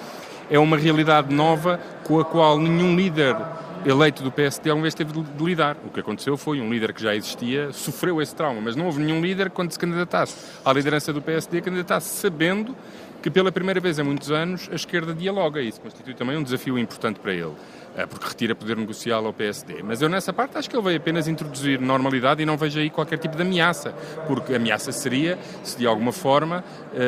é 0.50 0.60
uma 0.60 0.77
realidade 0.77 1.34
nova 1.34 1.79
com 2.03 2.20
a 2.20 2.25
qual 2.25 2.60
nenhum 2.60 2.96
líder 2.96 3.36
eleito 3.85 4.23
do 4.23 4.31
PSD 4.31 4.69
alguma 4.69 4.83
vez 4.83 4.93
teve 4.93 5.13
de 5.13 5.43
lidar. 5.43 5.77
O 5.85 5.89
que 5.89 5.99
aconteceu 5.99 6.35
foi 6.35 6.59
um 6.59 6.69
líder 6.69 6.93
que 6.93 7.01
já 7.01 7.15
existia 7.15 7.71
sofreu 7.71 8.21
esse 8.21 8.35
trauma, 8.35 8.59
mas 8.61 8.75
não 8.75 8.85
houve 8.85 9.01
nenhum 9.01 9.21
líder 9.21 9.49
quando 9.49 9.71
se 9.71 9.79
candidatasse 9.79 10.35
à 10.63 10.73
liderança 10.73 11.13
do 11.13 11.21
PSD 11.21 11.61
candidatasse 11.61 12.09
sabendo 12.19 12.75
que 13.21 13.31
pela 13.31 13.51
primeira 13.51 13.79
vez 13.79 13.97
em 13.97 14.03
muitos 14.03 14.29
anos 14.29 14.69
a 14.71 14.75
esquerda 14.75 15.13
dialoga. 15.13 15.59
Isso 15.61 15.81
constitui 15.81 16.13
também 16.13 16.37
um 16.37 16.43
desafio 16.43 16.77
importante 16.77 17.19
para 17.19 17.33
ele. 17.33 17.53
É, 17.97 18.05
porque 18.05 18.27
retira 18.27 18.53
poder 18.53 18.75
negocial 18.75 19.25
ao 19.25 19.31
PSD. 19.31 19.81
Mas 19.81 20.01
eu 20.01 20.09
nessa 20.09 20.33
parte 20.33 20.57
acho 20.57 20.69
que 20.69 20.75
ele 20.75 20.83
veio 20.83 20.97
apenas 20.97 21.29
introduzir 21.29 21.79
normalidade 21.79 22.43
e 22.43 22.45
não 22.45 22.57
vejo 22.57 22.77
aí 22.77 22.89
qualquer 22.89 23.17
tipo 23.17 23.37
de 23.37 23.41
ameaça, 23.41 23.93
porque 24.27 24.51
a 24.51 24.57
ameaça 24.57 24.91
seria 24.91 25.39
se 25.63 25.77
de 25.77 25.87
alguma 25.87 26.11
forma 26.11 26.61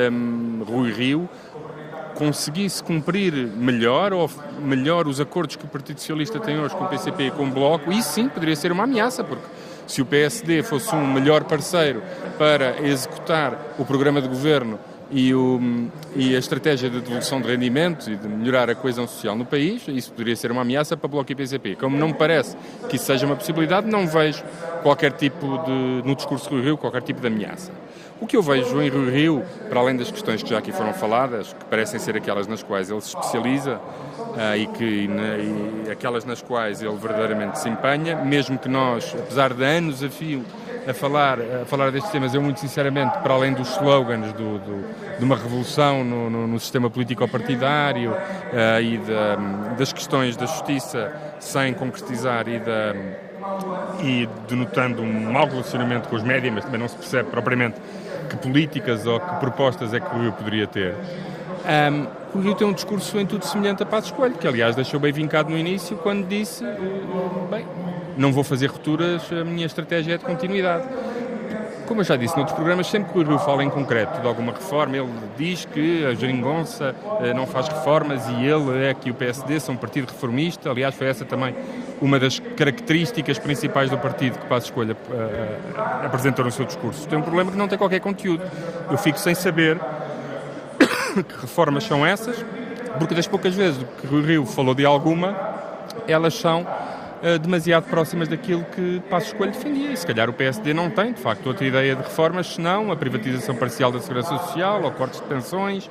um, 0.10 0.64
Rui 0.64 0.92
Rio 0.94 1.30
conseguisse 2.18 2.84
cumprir 2.84 3.32
melhor 3.34 4.12
ou 4.12 4.30
melhor 4.60 5.08
os 5.08 5.22
acordos 5.22 5.56
que 5.56 5.66
o 5.66 5.68
Partido 5.68 6.00
Socialista 6.00 6.40
tem 6.40 6.60
hoje 6.60 6.76
com 6.76 6.84
o 6.84 6.88
PCP 6.88 7.28
e 7.28 7.32
com 7.32 7.44
o 7.44 7.52
Bloco, 7.52 7.92
isso 7.92 8.14
sim 8.14 8.28
poderia 8.28 8.56
ser 8.56 8.72
uma 8.72 8.86
ameaça, 8.86 9.24
porque 9.24 9.46
se 9.86 10.02
o 10.02 10.06
PSD 10.06 10.64
fosse 10.64 10.94
um 10.96 11.14
melhor 11.14 11.44
parceiro 11.44 12.02
para 12.38 12.82
executar 12.82 13.76
o 13.78 13.86
programa 13.86 14.20
de 14.20 14.28
governo 14.28 14.80
e, 15.12 15.34
o, 15.34 15.62
e, 16.16 16.36
a 16.36 16.40
estratégia 16.40 16.90
de 16.90 17.00
devolução 17.00 17.40
de 17.40 17.48
rendimentos 17.48 18.08
e 18.08 18.16
de 18.16 18.28
melhorar 18.28 18.70
a 18.70 18.76
coesão 18.76 19.08
social 19.08 19.36
no 19.36 19.46
país, 19.46 19.84
isso 19.88 20.12
poderia 20.12 20.36
ser 20.36 20.52
uma 20.52 20.62
ameaça 20.62 20.98
para 20.98 21.08
Bloco 21.08 21.32
e 21.32 21.36
PCP. 21.36 21.76
Como 21.76 21.96
não 21.96 22.08
me 22.08 22.14
parece 22.16 22.58
que 22.90 22.96
isso 22.96 23.06
seja 23.06 23.28
uma 23.28 23.36
possibilidade, 23.36 23.88
não 23.88 24.08
vejo 24.08 24.44
qualquer 24.82 25.12
tipo 25.12 25.60
de, 25.60 26.02
no 26.04 26.16
discurso 26.16 26.50
do 26.50 26.62
Rio, 26.62 26.78
qualquer 26.78 27.04
tipo 27.04 27.22
de 27.22 27.28
ameaça. 27.28 27.72
O 28.20 28.26
que 28.26 28.36
eu 28.36 28.42
vejo 28.42 28.82
em 28.82 28.90
Rio 28.90 29.12
Rio, 29.12 29.44
para 29.70 29.80
além 29.80 29.96
das 29.96 30.10
questões 30.10 30.42
que 30.42 30.50
já 30.50 30.58
aqui 30.58 30.72
foram 30.72 30.94
faladas, 30.94 31.54
que 31.54 31.66
parecem 31.66 32.00
ser 32.00 32.18
aquelas 32.18 32.48
nas 32.48 32.64
quais 32.64 32.90
ele 32.90 33.02
se 33.02 33.10
especializa 33.10 33.76
uh, 33.76 34.58
e, 34.58 34.66
que, 34.68 34.84
e, 34.84 35.86
e 35.88 35.92
aquelas 35.92 36.26
nas 36.26 36.42
quais 36.42 36.82
ele 36.82 36.96
verdadeiramente 36.96 37.60
se 37.60 37.70
empenha, 37.70 38.16
mesmo 38.16 38.58
que 38.58 38.68
nós, 38.68 39.16
apesar 39.18 39.54
de 39.54 39.64
anos 39.64 40.04
a 40.04 40.10
fio 40.10 40.44
a 40.90 40.94
falar, 40.94 41.38
a 41.40 41.66
falar 41.66 41.92
destes 41.92 42.12
temas, 42.12 42.34
eu 42.34 42.42
muito 42.42 42.62
sinceramente, 42.62 43.18
para 43.20 43.34
além 43.34 43.54
dos 43.54 43.70
slogans 43.72 44.32
do, 44.34 44.58
do, 44.58 45.18
de 45.20 45.24
uma 45.24 45.36
revolução 45.36 46.04
no, 46.04 46.30
no, 46.30 46.48
no 46.48 46.60
sistema 46.60 46.90
político-partidário 46.90 48.12
uh, 48.12 48.82
e 48.82 48.98
da, 48.98 49.36
das 49.78 49.92
questões 49.92 50.38
da 50.38 50.46
justiça 50.46 51.14
sem 51.40 51.74
concretizar 51.74 52.48
e, 52.48 52.60
da, 52.60 52.96
e 54.02 54.30
denotando 54.48 55.02
um 55.02 55.32
mau 55.32 55.46
relacionamento 55.46 56.08
com 56.08 56.16
os 56.16 56.24
médias, 56.24 56.54
mas 56.54 56.64
também 56.64 56.80
não 56.80 56.88
se 56.88 56.96
percebe 56.96 57.30
propriamente 57.30 57.76
que 58.28 58.38
políticas 58.38 59.06
ou 59.06 59.20
que 59.20 59.36
propostas 59.36 59.94
é 59.94 60.00
que 60.00 60.16
o 60.16 60.20
Rio 60.20 60.34
poderia 60.34 60.68
ter. 60.68 60.94
Um, 61.68 62.08
o 62.38 62.42
Rio 62.42 62.56
tem 62.56 62.68
um 62.68 62.74
discurso 62.74 63.18
em 63.20 63.26
tudo 63.26 63.46
semelhante 63.46 63.84
a 63.84 63.86
Passos 63.86 64.12
Coelho, 64.12 64.36
que 64.36 64.48
aliás 64.48 64.76
deixou 64.76 65.00
bem 65.00 65.12
vincado 65.12 65.50
no 65.50 65.58
início 65.58 65.98
quando 65.98 66.28
disse, 66.28 66.64
bem, 67.50 67.66
não 68.16 68.32
vou 68.32 68.44
fazer 68.44 68.68
rupturas, 68.68 69.24
a 69.32 69.44
minha 69.44 69.66
estratégia 69.66 70.16
é 70.16 70.18
de 70.18 70.26
continuidade. 70.26 70.88
Como 71.88 72.02
eu 72.02 72.06
já 72.06 72.18
disse 72.18 72.36
noutros 72.36 72.54
programas, 72.54 72.88
sempre 72.88 73.14
que 73.14 73.20
o 73.20 73.24
Rio 73.24 73.40
fala 73.40 73.64
em 73.64 73.70
concreto 73.70 74.20
de 74.20 74.28
alguma 74.28 74.52
reforma, 74.52 74.98
ele 74.98 75.10
diz 75.38 75.64
que 75.64 76.06
a 76.06 76.14
Jeringonça 76.14 76.94
eh, 77.22 77.34
não 77.34 77.48
faz 77.48 77.70
reformas 77.70 78.28
e 78.28 78.46
ele 78.46 78.86
é 78.86 78.94
que 78.94 79.10
o 79.10 79.14
PSD 79.14 79.58
são 79.62 79.74
um 79.74 79.78
partido 79.78 80.12
reformista. 80.12 80.70
Aliás, 80.70 80.94
foi 80.94 81.08
essa 81.08 81.24
também 81.24 81.56
uma 82.02 82.20
das 82.20 82.40
características 82.40 83.40
principais 83.40 83.90
do 83.90 83.98
partido 83.98 84.38
que 84.38 84.46
Passos 84.48 84.66
Escolha 84.66 84.94
uh, 84.96 86.06
apresentou 86.06 86.44
no 86.44 86.52
seu 86.52 86.66
discurso. 86.66 87.08
Tem 87.08 87.18
um 87.18 87.22
problema 87.22 87.52
que 87.52 87.58
não 87.58 87.70
tem 87.70 87.78
qualquer 87.78 88.02
conteúdo. 88.02 88.44
Eu 88.92 88.98
fico 88.98 89.18
sem 89.18 89.34
saber 89.34 89.80
que 91.16 91.42
reformas 91.42 91.86
são 91.86 92.06
essas, 92.06 92.36
porque 93.00 93.16
das 93.16 93.28
poucas 93.28 93.56
vezes 93.56 93.84
que 94.02 94.14
o 94.14 94.22
Rio 94.22 94.46
falou 94.46 94.76
de 94.76 94.86
alguma, 94.86 95.36
elas 96.06 96.34
são 96.34 96.68
demasiado 97.42 97.86
próximas 97.86 98.28
daquilo 98.28 98.64
que 98.66 99.02
Passos 99.10 99.34
Coelho 99.34 99.52
defendia. 99.52 99.92
E 99.92 99.98
se 99.98 100.06
calhar 100.06 100.30
o 100.30 100.34
PSD 100.34 100.74
não 100.74 100.90
tem, 100.90 101.14
de 101.14 101.22
facto, 101.22 101.48
outra 101.48 101.66
ideia 101.66 101.96
de 101.96 102.02
reformas, 102.02 102.48
senão 102.48 102.92
a 102.92 102.96
privatização 102.96 103.56
parcial 103.56 103.92
da 103.92 104.00
segurança 104.00 104.38
social 104.38 104.84
ou 104.84 104.92
cortes 104.92 105.20
de 105.20 105.28
pensões. 105.28 105.90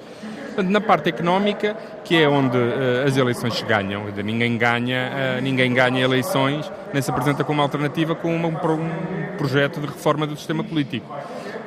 Na 0.57 0.81
parte 0.81 1.11
económica, 1.11 1.77
que 2.03 2.17
é 2.17 2.27
onde 2.27 2.57
uh, 2.57 3.07
as 3.07 3.15
eleições 3.17 3.55
se 3.55 3.65
ganham, 3.65 4.05
ninguém 4.25 4.57
ganha, 4.57 5.11
uh, 5.39 5.43
ninguém 5.43 5.75
ganha 5.75 6.03
eleições, 6.03 6.71
nem 6.95 7.03
se 7.03 7.11
apresenta 7.11 7.45
como 7.45 7.61
alternativa 7.61 8.15
com 8.15 8.35
uma, 8.35 8.49
um 8.49 9.37
projeto 9.37 9.81
de 9.81 9.87
reforma 9.87 10.27
do 10.27 10.35
sistema 10.35 10.65
político. 10.65 11.15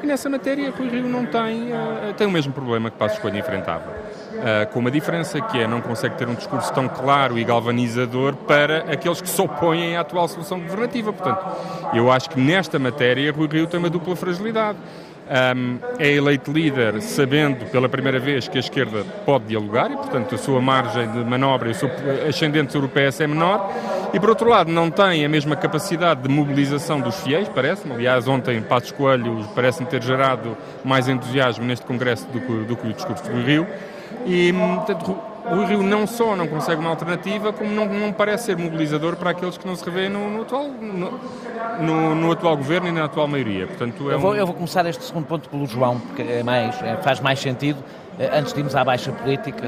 E 0.02 0.08
nessa 0.08 0.28
matéria, 0.28 0.72
Rui 0.72 0.90
Rio 0.90 1.08
não 1.08 1.26
tem, 1.26 1.72
uh, 1.72 2.14
tem 2.18 2.26
o 2.26 2.32
mesmo 2.32 2.52
problema 2.52 2.90
que 2.90 2.98
Passos 2.98 3.20
Coelho 3.20 3.38
enfrentava. 3.38 3.94
Uh, 4.40 4.72
com 4.72 4.80
uma 4.80 4.90
diferença 4.90 5.42
que 5.42 5.60
é 5.60 5.68
não 5.68 5.82
consegue 5.82 6.16
ter 6.16 6.28
um 6.28 6.34
discurso 6.34 6.72
tão 6.74 6.88
claro 6.88 7.38
e 7.38 7.44
galvanizador 7.44 8.34
para 8.36 8.92
aqueles 8.92 9.20
que 9.20 9.30
se 9.30 9.42
opõem 9.42 9.98
à 9.98 10.02
atual 10.02 10.28
solução 10.30 10.60
governativa. 10.60 11.12
Portanto, 11.12 11.46
eu 11.94 12.10
acho 12.10 12.30
que 12.30 12.40
nesta 12.40 12.80
matéria 12.80 13.32
Rui 13.34 13.50
Rio 13.52 13.68
tem 13.68 13.78
uma 13.78 13.90
dupla 13.90 14.16
fragilidade. 14.16 14.78
Um, 15.30 15.78
é 16.00 16.12
eleito 16.12 16.52
líder 16.52 17.04
sabendo 17.04 17.64
pela 17.70 17.88
primeira 17.88 18.20
vez 18.20 18.48
que 18.48 18.58
a 18.58 18.60
esquerda 18.60 19.06
pode 19.28 19.46
dialogar 19.46 19.92
e, 19.92 19.96
portanto, 19.96 20.34
a 20.34 20.38
sua 20.40 20.60
margem 20.60 21.08
de 21.12 21.20
manobra 21.20 21.68
e 21.68 21.72
o 21.72 21.76
seu 21.76 21.88
ascendente 22.28 22.72
sobre 22.72 22.88
o 22.88 22.90
PS 22.90 23.22
é 23.22 23.28
menor. 23.28 23.72
E, 24.12 24.20
por 24.20 24.30
outro 24.30 24.50
lado, 24.50 24.72
não 24.72 24.90
tem 24.90 25.24
a 25.24 25.30
mesma 25.30 25.56
capacidade 25.56 26.24
de 26.24 26.30
mobilização 26.30 27.00
dos 27.00 27.20
fiéis, 27.20 27.48
parece-me. 27.48 27.94
Aliás, 27.94 28.28
ontem 28.28 28.60
Passos 28.60 28.92
Coelho 28.92 29.48
parece-me 29.54 29.88
ter 29.88 30.02
gerado 30.02 30.58
mais 30.84 31.08
entusiasmo 31.08 31.64
neste 31.64 31.86
Congresso 31.86 32.26
do 32.30 32.42
que, 32.42 32.54
do 32.66 32.76
que 32.76 32.88
o 32.88 32.94
discurso 32.94 33.24
do 33.26 33.40
Rio. 33.40 33.68
E, 34.26 34.54
portanto, 34.54 35.18
o 35.52 35.66
Rio 35.66 35.82
não 35.82 36.06
só 36.06 36.36
não 36.36 36.48
consegue 36.48 36.80
uma 36.80 36.90
alternativa, 36.90 37.52
como 37.52 37.70
não, 37.72 37.86
não 37.86 38.12
parece 38.12 38.46
ser 38.46 38.58
mobilizador 38.58 39.16
para 39.16 39.32
aqueles 39.32 39.58
que 39.58 39.68
não 39.68 39.76
se 39.76 39.84
revêem 39.84 40.10
no, 40.10 40.30
no 40.30 40.42
atual, 40.42 40.68
no, 40.68 41.20
no, 41.80 42.16
no, 42.16 42.32
atual 42.32 42.58
governo 42.58 42.88
e 42.88 42.92
na 42.92 43.06
atual 43.06 43.28
maioria. 43.28 43.68
Portanto, 43.68 44.10
é 44.10 44.14
eu, 44.14 44.20
vou, 44.20 44.32
um... 44.32 44.36
eu 44.36 44.46
vou 44.46 44.56
começar 44.56 44.86
este 44.86 45.04
segundo 45.04 45.26
ponto 45.26 45.50
pelo 45.50 45.66
João, 45.66 46.00
porque 46.00 46.22
é 46.22 46.44
mais, 46.44 46.82
é, 46.82 46.98
faz 46.98 47.20
mais 47.20 47.40
sentido. 47.40 47.84
Eh, 48.20 48.30
antes 48.38 48.52
de 48.52 48.60
irmos 48.60 48.76
à 48.76 48.84
baixa 48.84 49.14
política, 49.14 49.62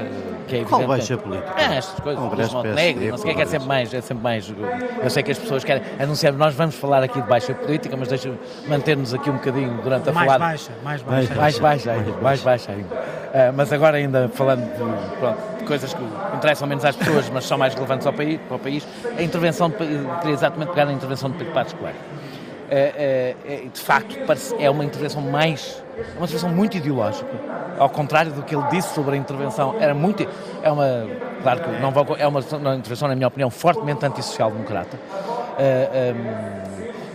que 0.46 0.56
é 0.56 0.58
evidente. 0.58 0.68
Qual 0.68 0.86
baixa 0.86 1.16
política? 1.16 1.54
É, 1.56 1.76
estas 1.78 1.98
coisas, 2.00 2.22
Congresso 2.22 2.54
Montenegro, 2.54 3.08
não 3.08 3.16
sei 3.16 3.32
o 3.32 3.34
que 3.34 3.40
é, 3.40 3.44
é 3.44 3.46
sempre 3.46 3.68
mais, 3.68 3.94
é 3.94 4.00
sempre 4.02 4.22
mais. 4.22 4.54
Eu 5.02 5.08
sei 5.08 5.22
que 5.22 5.30
as 5.30 5.38
pessoas 5.38 5.64
querem 5.64 5.82
anunciar, 5.98 6.34
nós 6.34 6.54
vamos 6.54 6.74
falar 6.74 7.02
aqui 7.02 7.18
de 7.22 7.26
baixa 7.26 7.54
política, 7.54 7.96
mas 7.96 8.08
deixa 8.08 8.30
manter-nos 8.68 9.14
aqui 9.14 9.30
um 9.30 9.34
bocadinho 9.34 9.80
durante 9.82 10.10
a 10.10 10.12
mais 10.12 10.30
falar. 10.30 10.38
Baixa, 10.38 10.72
mais 10.84 11.00
baixa, 11.00 11.34
mais 11.34 11.58
baixa 11.58 11.92
ainda, 11.92 12.12
mais 12.20 12.42
baixa 12.42 12.72
ainda. 12.72 12.94
Uh, 12.94 13.52
mas 13.56 13.72
agora 13.72 13.96
ainda 13.96 14.28
falando 14.28 14.62
de, 14.70 15.16
pronto, 15.16 15.38
de, 15.58 15.64
coisas 15.64 15.94
que 15.94 16.02
interessam 16.36 16.68
menos 16.68 16.84
às 16.84 16.94
pessoas, 16.94 17.30
mas 17.30 17.46
são 17.46 17.56
mais 17.56 17.72
relevantes 17.72 18.06
ao 18.06 18.12
país, 18.12 18.38
para 18.46 18.56
o 18.56 18.60
país, 18.60 18.86
a 19.16 19.22
intervenção, 19.22 19.70
de, 19.70 19.76
queria 19.76 20.34
exatamente 20.34 20.68
pegar 20.68 20.84
na 20.84 20.92
intervenção 20.92 21.30
de 21.30 21.38
Pedro 21.38 21.54
Passos 21.54 21.72
Coelho. 21.72 21.96
Uh, 21.96 23.66
uh, 23.66 23.70
de 23.70 23.80
facto, 23.80 24.14
é 24.58 24.68
uma 24.68 24.84
intervenção 24.84 25.22
mais 25.22 25.81
é 25.98 26.16
uma 26.16 26.24
intervenção 26.24 26.48
muito 26.48 26.76
ideológica. 26.76 27.30
Ao 27.78 27.88
contrário 27.88 28.32
do 28.32 28.42
que 28.42 28.54
ele 28.54 28.64
disse 28.70 28.94
sobre 28.94 29.14
a 29.14 29.18
intervenção, 29.18 29.76
era 29.78 29.94
muito. 29.94 30.26
É 30.62 30.70
uma. 30.70 31.06
Claro 31.42 31.60
que 31.60 31.70
não 31.80 31.90
vou, 31.90 32.16
é 32.16 32.26
uma, 32.26 32.40
uma 32.40 32.76
intervenção, 32.76 33.08
na 33.08 33.14
minha 33.14 33.28
opinião, 33.28 33.50
fortemente 33.50 34.04
antissocial-democrata. 34.04 34.96
Uh, 34.96 35.58
eh, 35.58 36.14
um, 36.14 36.18
ehm, 36.18 36.72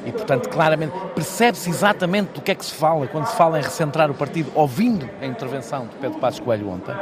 e, 0.08 0.12
portanto, 0.12 0.48
claramente, 0.48 0.94
percebe-se 1.14 1.70
exatamente 1.70 2.32
do 2.34 2.42
que 2.42 2.52
é 2.52 2.56
que 2.56 2.66
se 2.66 2.74
fala 2.74 3.08
quando 3.08 3.26
se 3.28 3.36
fala 3.36 3.60
em 3.60 3.62
recentrar 3.62 4.10
o 4.10 4.14
partido, 4.14 4.50
ouvindo 4.56 5.10
a 5.22 5.26
intervenção 5.26 5.86
de 5.86 5.96
Pedro 5.98 6.18
Passos 6.20 6.40
Coelho 6.40 6.70
ontem. 6.70 6.96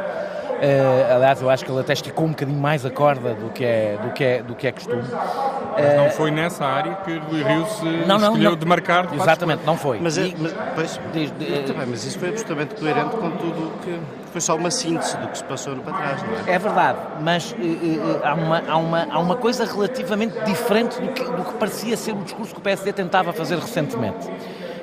Uh, 0.55 1.15
aliás, 1.15 1.41
eu 1.41 1.49
acho 1.49 1.65
que 1.65 1.71
ele 1.71 1.81
até 1.81 1.93
esticou 1.93 2.25
um 2.25 2.29
bocadinho 2.29 2.57
mais 2.57 2.85
a 2.85 2.89
corda 2.89 3.33
do 3.33 3.49
que 3.49 3.63
é, 3.63 3.97
do 4.01 4.13
que 4.13 4.23
é, 4.23 4.41
do 4.41 4.55
que 4.55 4.67
é 4.67 4.71
costume. 4.71 5.03
Mas 5.03 5.95
não 5.97 6.09
foi 6.11 6.31
nessa 6.31 6.65
área 6.65 6.95
que 6.95 7.17
Rui 7.17 7.43
Rio 7.43 7.65
se 7.65 7.85
não, 8.07 8.17
não, 8.17 8.29
escolheu 8.29 8.51
não. 8.51 8.57
demarcar 8.57 9.07
de 9.07 9.15
Exatamente, 9.15 9.65
não 9.65 9.77
foi. 9.77 9.99
Mas, 9.99 10.17
é, 10.17 10.33
mas, 10.37 10.53
pois, 10.73 10.99
diz, 11.13 11.33
diz, 11.37 11.65
também, 11.65 11.85
mas 11.87 12.05
isso 12.05 12.17
foi 12.17 12.29
absolutamente 12.29 12.75
coerente 12.75 13.15
com 13.17 13.31
tudo 13.31 13.67
o 13.67 13.79
que 13.79 13.99
foi 14.31 14.41
só 14.41 14.55
uma 14.55 14.71
síntese 14.71 15.17
do 15.17 15.27
que 15.27 15.37
se 15.37 15.43
passou 15.43 15.75
no 15.75 15.81
para 15.81 15.93
trás, 15.93 16.23
não 16.23 16.29
é? 16.47 16.55
É 16.55 16.59
verdade, 16.59 16.99
mas 17.21 17.51
uh, 17.51 17.55
uh, 17.55 18.19
há, 18.23 18.33
uma, 18.33 18.63
há, 18.67 18.77
uma, 18.77 19.07
há 19.11 19.19
uma 19.19 19.35
coisa 19.35 19.65
relativamente 19.65 20.37
diferente 20.45 20.99
do 20.99 21.07
que, 21.09 21.23
do 21.23 21.43
que 21.43 21.53
parecia 21.53 21.97
ser 21.97 22.13
o 22.13 22.21
discurso 22.23 22.53
que 22.53 22.59
o 22.59 22.63
PSD 22.63 22.93
tentava 22.93 23.33
fazer 23.33 23.57
recentemente, 23.57 24.29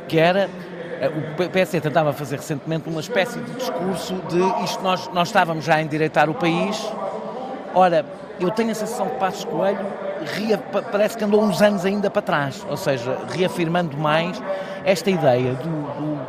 que 0.08 0.18
era 0.18 0.48
o 1.08 1.50
PSD 1.50 1.80
tentava 1.80 2.12
fazer 2.12 2.36
recentemente 2.36 2.88
uma 2.88 3.00
espécie 3.00 3.40
de 3.40 3.52
discurso 3.54 4.14
de 4.28 4.64
isto 4.64 4.82
nós, 4.82 5.08
nós 5.08 5.28
estávamos 5.28 5.64
já 5.64 5.76
a 5.76 5.82
endireitar 5.82 6.30
o 6.30 6.34
país. 6.34 6.80
Ora, 7.74 8.04
eu 8.38 8.50
tenho 8.50 8.70
a 8.70 8.74
sensação 8.74 9.08
que 9.08 9.16
Passos 9.16 9.44
Coelho 9.44 9.84
ria, 10.34 10.58
parece 10.58 11.16
que 11.16 11.24
andou 11.24 11.42
uns 11.42 11.60
anos 11.60 11.84
ainda 11.84 12.08
para 12.08 12.22
trás, 12.22 12.64
ou 12.68 12.76
seja, 12.76 13.18
reafirmando 13.30 13.96
mais 13.96 14.40
esta 14.84 15.10
ideia 15.10 15.54
do, 15.54 15.68
do 15.68 16.26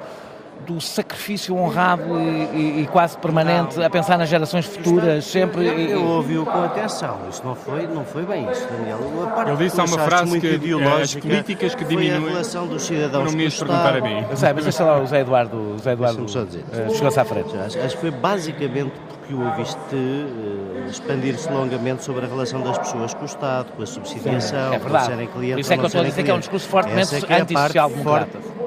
do 0.66 0.80
sacrifício 0.82 1.56
honrado 1.56 2.20
e, 2.20 2.80
e, 2.80 2.82
e 2.82 2.88
quase 2.88 3.18
permanente 3.18 3.78
não. 3.78 3.86
a 3.86 3.90
pensar 3.90 4.18
nas 4.18 4.30
gerações 4.30 4.66
futuras, 4.66 5.26
sempre. 5.26 5.66
Eu, 5.68 5.80
eu 5.80 6.04
ouvi-o 6.04 6.46
com 6.46 6.64
atenção, 6.64 7.20
isso 7.30 7.42
não 7.44 7.56
foi, 7.56 7.88
não 7.88 8.06
foi 8.06 8.26
bem 8.26 8.50
isso, 8.50 8.68
Daniel. 8.68 9.00
Ele 9.48 9.58
disse 9.58 9.80
há 9.80 9.84
uma 9.84 10.00
frase 10.00 10.40
que 10.40 10.48
eh, 10.48 11.02
as 11.02 11.16
políticas 11.16 11.76
que 11.76 11.86
diminuem. 11.86 12.28
a 12.28 12.30
relação 12.30 12.68
dos 12.68 12.84
cidadãos. 12.84 13.26
Não 13.26 13.38
me 13.38 13.44
ias 13.44 13.58
perguntar 13.58 13.98
a 13.98 14.02
mim. 14.02 14.26
Eu 14.30 14.38
sei, 14.38 14.54
mas 14.54 14.64
deixa 14.64 14.84
lá 14.84 15.00
o 15.00 15.06
Zé 15.06 15.22
Eduardo. 15.22 15.58
O 15.76 15.80
Zé 15.80 15.94
Eduardo 15.94 16.24
uh, 16.24 16.96
chegou-se 16.96 17.20
à 17.20 17.26
frente. 17.26 17.58
Acho, 17.58 17.80
acho 17.80 17.96
que 17.96 18.02
foi 18.02 18.12
basicamente 18.12 18.92
porque 19.08 19.34
o 19.34 19.46
ouviste 19.46 19.96
uh, 19.96 20.90
expandir-se 20.90 21.50
longamente 21.52 22.04
sobre 22.04 22.26
a 22.26 22.28
relação 22.28 22.62
das 22.62 22.78
pessoas 22.78 23.14
com 23.14 23.24
o 23.24 23.26
Estado, 23.26 23.72
com 23.74 23.84
a 23.84 23.86
subsidiação, 23.86 24.70
Sim, 24.70 24.76
é 24.76 24.80
verdade. 24.80 25.06
serem 25.06 25.28
clientes. 25.28 25.66
Isso 25.66 25.74
é 25.74 25.78
que 25.78 25.84
eu 25.84 25.88
estou 25.88 26.02
a 26.02 26.06
dizer 26.06 26.24
que 26.24 26.32
é 26.32 26.34
um 26.34 26.40
discurso 26.40 26.68
fortemente 26.68 27.16
é, 27.16 27.20
é 27.34 27.42
antissocial-democrata. 27.42 28.63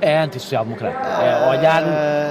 É 0.00 0.18
antissocial-democrata. 0.18 1.22
É 1.22 1.50
olhar, 1.50 1.82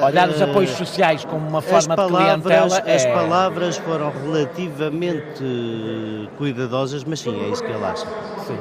olhar 0.04 0.30
os 0.30 0.42
apoios 0.42 0.72
sociais 0.72 1.26
como 1.26 1.48
uma 1.48 1.62
forma 1.62 1.96
palavras, 1.96 2.36
de 2.36 2.42
clientela. 2.44 2.84
É... 2.86 2.96
As 2.96 3.06
palavras 3.06 3.78
foram 3.78 4.12
relativamente 4.24 6.30
cuidadosas, 6.38 7.04
mas 7.04 7.20
sim, 7.20 7.46
é 7.46 7.50
isso 7.50 7.64
que 7.64 7.72
ele 7.72 7.84
acha. 7.84 8.06
Sim. 8.46 8.58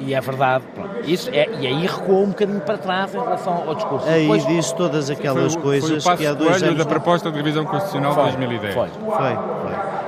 E 0.00 0.14
é 0.14 0.20
verdade, 0.20 0.64
pronto. 0.74 0.90
Isso 1.04 1.28
é, 1.32 1.48
e 1.60 1.66
aí 1.66 1.86
recuou 1.86 2.22
um 2.22 2.28
bocadinho 2.28 2.60
para 2.60 2.78
trás 2.78 3.14
em 3.14 3.18
relação 3.18 3.64
ao 3.66 3.74
discurso. 3.74 4.08
Aí 4.08 4.22
Depois, 4.22 4.46
disse 4.46 4.74
todas 4.76 5.10
aquelas 5.10 5.54
foi, 5.54 5.62
coisas 5.62 6.04
foi 6.04 6.14
o 6.14 6.16
que 6.16 6.26
há 6.26 6.34
dois 6.34 6.62
anos... 6.62 6.78
da 6.78 6.84
proposta 6.84 7.30
de 7.30 7.36
revisão 7.36 7.64
constitucional 7.64 8.14
de 8.14 8.22
2010. 8.22 8.74
Foi. 8.74 8.88
foi. 8.88 9.10
Foi, 9.10 9.36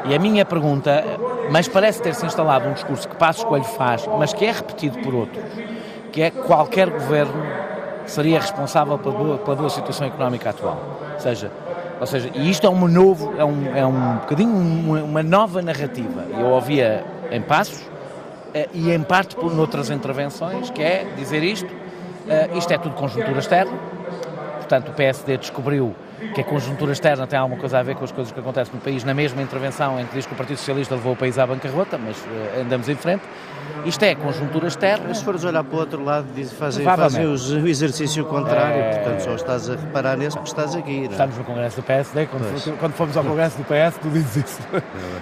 E 0.05 0.15
a 0.15 0.19
minha 0.19 0.45
pergunta, 0.45 1.05
mas 1.51 1.67
parece 1.67 2.01
ter-se 2.01 2.25
instalado 2.25 2.69
um 2.69 2.73
discurso 2.73 3.09
que 3.09 3.17
Passos 3.17 3.43
Coelho 3.43 3.65
faz, 3.65 4.09
mas 4.19 4.33
que 4.33 4.45
é 4.45 4.53
repetido 4.53 4.99
por 5.01 5.13
outros, 5.13 5.43
que 6.13 6.23
é 6.23 6.31
que 6.31 6.39
qualquer 6.39 6.89
governo 6.89 7.43
seria 8.11 8.41
responsável 8.41 8.99
pela 8.99 9.15
boa, 9.15 9.39
pela 9.39 9.57
boa 9.57 9.71
situação 9.71 10.07
económica 10.07 10.51
atual. 10.51 10.79
Ou 11.15 11.21
seja, 11.21 11.51
ou 12.01 12.07
seja, 12.07 12.31
e 12.35 12.51
isto 12.51 12.67
é 12.67 12.71
um 12.71 12.89
novo, 12.89 13.35
é 13.39 13.45
um, 13.45 13.77
é 13.77 13.87
um 13.87 14.17
bocadinho 14.17 14.57
uma, 14.57 15.03
uma 15.03 15.23
nova 15.23 15.63
narrativa. 15.63 16.25
Eu 16.31 16.47
ouvia 16.47 17.05
em 17.31 17.41
passos 17.41 17.83
eh, 18.53 18.69
e 18.73 18.91
em 18.91 19.03
parte 19.03 19.37
por 19.37 19.57
outras 19.57 19.91
intervenções, 19.91 20.71
que 20.71 20.83
é 20.83 21.07
dizer 21.17 21.43
isto, 21.43 21.71
eh, 22.29 22.51
isto 22.57 22.73
é 22.73 22.79
tudo 22.79 22.95
conjuntura 22.95 23.39
externa, 23.39 23.79
portanto 24.57 24.89
o 24.89 24.93
PSD 24.93 25.37
descobriu 25.37 25.95
que 26.35 26.41
a 26.41 26.45
conjuntura 26.45 26.93
externa 26.93 27.27
tem 27.27 27.39
alguma 27.39 27.59
coisa 27.59 27.79
a 27.79 27.83
ver 27.83 27.97
com 27.97 28.05
as 28.05 28.13
coisas 28.13 28.33
que 28.33 28.39
acontecem 28.39 28.75
no 28.75 28.81
país, 28.81 29.05
na 29.05 29.15
mesma 29.15 29.43
intervenção 29.43 29.99
em 29.99 30.07
que 30.07 30.15
diz 30.15 30.27
que 30.27 30.33
o 30.33 30.37
Partido 30.37 30.59
Socialista 30.59 30.95
levou 30.95 31.15
o 31.15 31.17
país 31.17 31.39
à 31.39 31.47
bancarrota, 31.47 31.99
mas 31.99 32.17
uh, 32.19 32.61
andamos 32.61 32.89
em 32.89 32.95
frente. 32.95 33.23
Isto 33.85 34.03
é 34.05 34.15
conjuntura 34.15 34.69
externa. 34.69 35.07
Mas 35.09 35.19
se 35.19 35.25
fores 35.25 35.45
olhar 35.45 35.65
para 35.65 35.77
o 35.77 35.81
outro 35.81 36.05
lado, 36.05 36.27
fazem, 36.59 36.85
fazem 36.85 37.27
o 37.27 37.67
exercício 37.67 38.25
contrário, 38.25 38.81
é... 38.81 38.97
portanto 38.97 39.21
só 39.21 39.35
estás 39.35 39.71
a 39.71 39.77
reparar 39.77 40.17
nisso 40.17 40.37
porque 40.37 40.51
estás 40.51 40.75
aqui. 40.75 41.01
Não? 41.01 41.05
É? 41.05 41.11
Estamos 41.13 41.39
no 41.39 41.45
Congresso 41.45 41.77
do 41.77 41.83
PSD, 41.83 42.27
quando, 42.27 42.79
quando 42.79 42.93
fomos 42.93 43.17
ao 43.17 43.25
Congresso 43.25 43.57
do 43.59 43.65
PS, 43.65 43.99
tu 44.01 44.11
dizes 44.11 44.37
isso. 44.37 44.63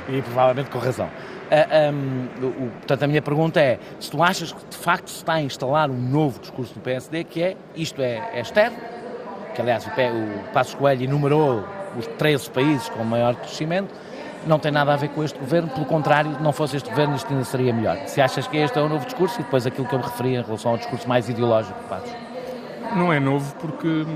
É 0.08 0.12
e 0.18 0.22
provavelmente 0.22 0.70
com 0.70 0.78
razão. 0.78 1.06
Uh, 1.06 1.50
ah, 1.50 1.92
um, 1.92 2.46
o, 2.46 2.70
portanto, 2.72 3.02
a 3.02 3.06
minha 3.06 3.22
pergunta 3.22 3.60
é: 3.60 3.78
se 3.98 4.10
tu 4.10 4.22
achas 4.22 4.52
que 4.52 4.66
de 4.68 4.76
facto 4.76 5.08
se 5.08 5.16
está 5.16 5.34
a 5.34 5.42
instalar 5.42 5.90
um 5.90 5.98
novo 5.98 6.40
discurso 6.40 6.74
do 6.74 6.80
PSD, 6.80 7.24
que 7.24 7.42
é 7.42 7.56
isto 7.74 8.02
é, 8.02 8.30
é 8.34 8.40
externo, 8.40 8.76
que 9.58 9.62
aliás 9.62 9.84
o, 9.84 9.90
o 9.90 10.52
Passos 10.52 10.74
Coelho 10.76 11.02
enumerou 11.02 11.64
os 11.98 12.06
13 12.06 12.48
países 12.50 12.88
com 12.90 13.02
maior 13.02 13.34
crescimento, 13.34 13.92
não 14.46 14.56
tem 14.56 14.70
nada 14.70 14.92
a 14.92 14.96
ver 14.96 15.08
com 15.08 15.24
este 15.24 15.36
governo, 15.36 15.68
pelo 15.68 15.84
contrário, 15.84 16.36
não 16.40 16.52
fosse 16.52 16.76
este 16.76 16.88
governo 16.88 17.16
isto 17.16 17.28
ainda 17.32 17.42
seria 17.42 17.72
melhor. 17.72 17.96
Se 18.06 18.20
achas 18.20 18.46
que 18.46 18.56
este 18.56 18.78
é 18.78 18.82
o 18.82 18.88
novo 18.88 19.04
discurso 19.04 19.40
e 19.40 19.42
depois 19.42 19.66
aquilo 19.66 19.84
que 19.88 19.92
eu 19.92 19.98
me 19.98 20.04
referi 20.04 20.36
em 20.36 20.42
relação 20.42 20.70
ao 20.70 20.76
discurso 20.78 21.08
mais 21.08 21.28
ideológico 21.28 21.76
de 21.76 21.88
Passos? 21.88 22.14
Não 22.94 23.12
é 23.12 23.18
novo 23.18 23.52
porque 23.56 23.88
hum, 23.88 24.06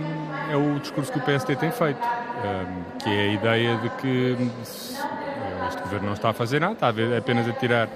é 0.48 0.56
o 0.56 0.78
discurso 0.78 1.10
que 1.10 1.18
o 1.18 1.22
PSD 1.22 1.56
tem 1.56 1.72
feito, 1.72 1.98
hum, 2.00 2.82
que 3.02 3.10
é 3.10 3.22
a 3.22 3.32
ideia 3.32 3.76
de 3.78 3.90
que 3.90 4.36
hum, 4.38 4.50
este 5.68 5.82
governo 5.82 6.06
não 6.06 6.14
está 6.14 6.30
a 6.30 6.32
fazer 6.32 6.60
nada, 6.60 6.74
está 6.74 6.88
apenas 7.18 7.48
a 7.48 7.52
tirar 7.52 7.88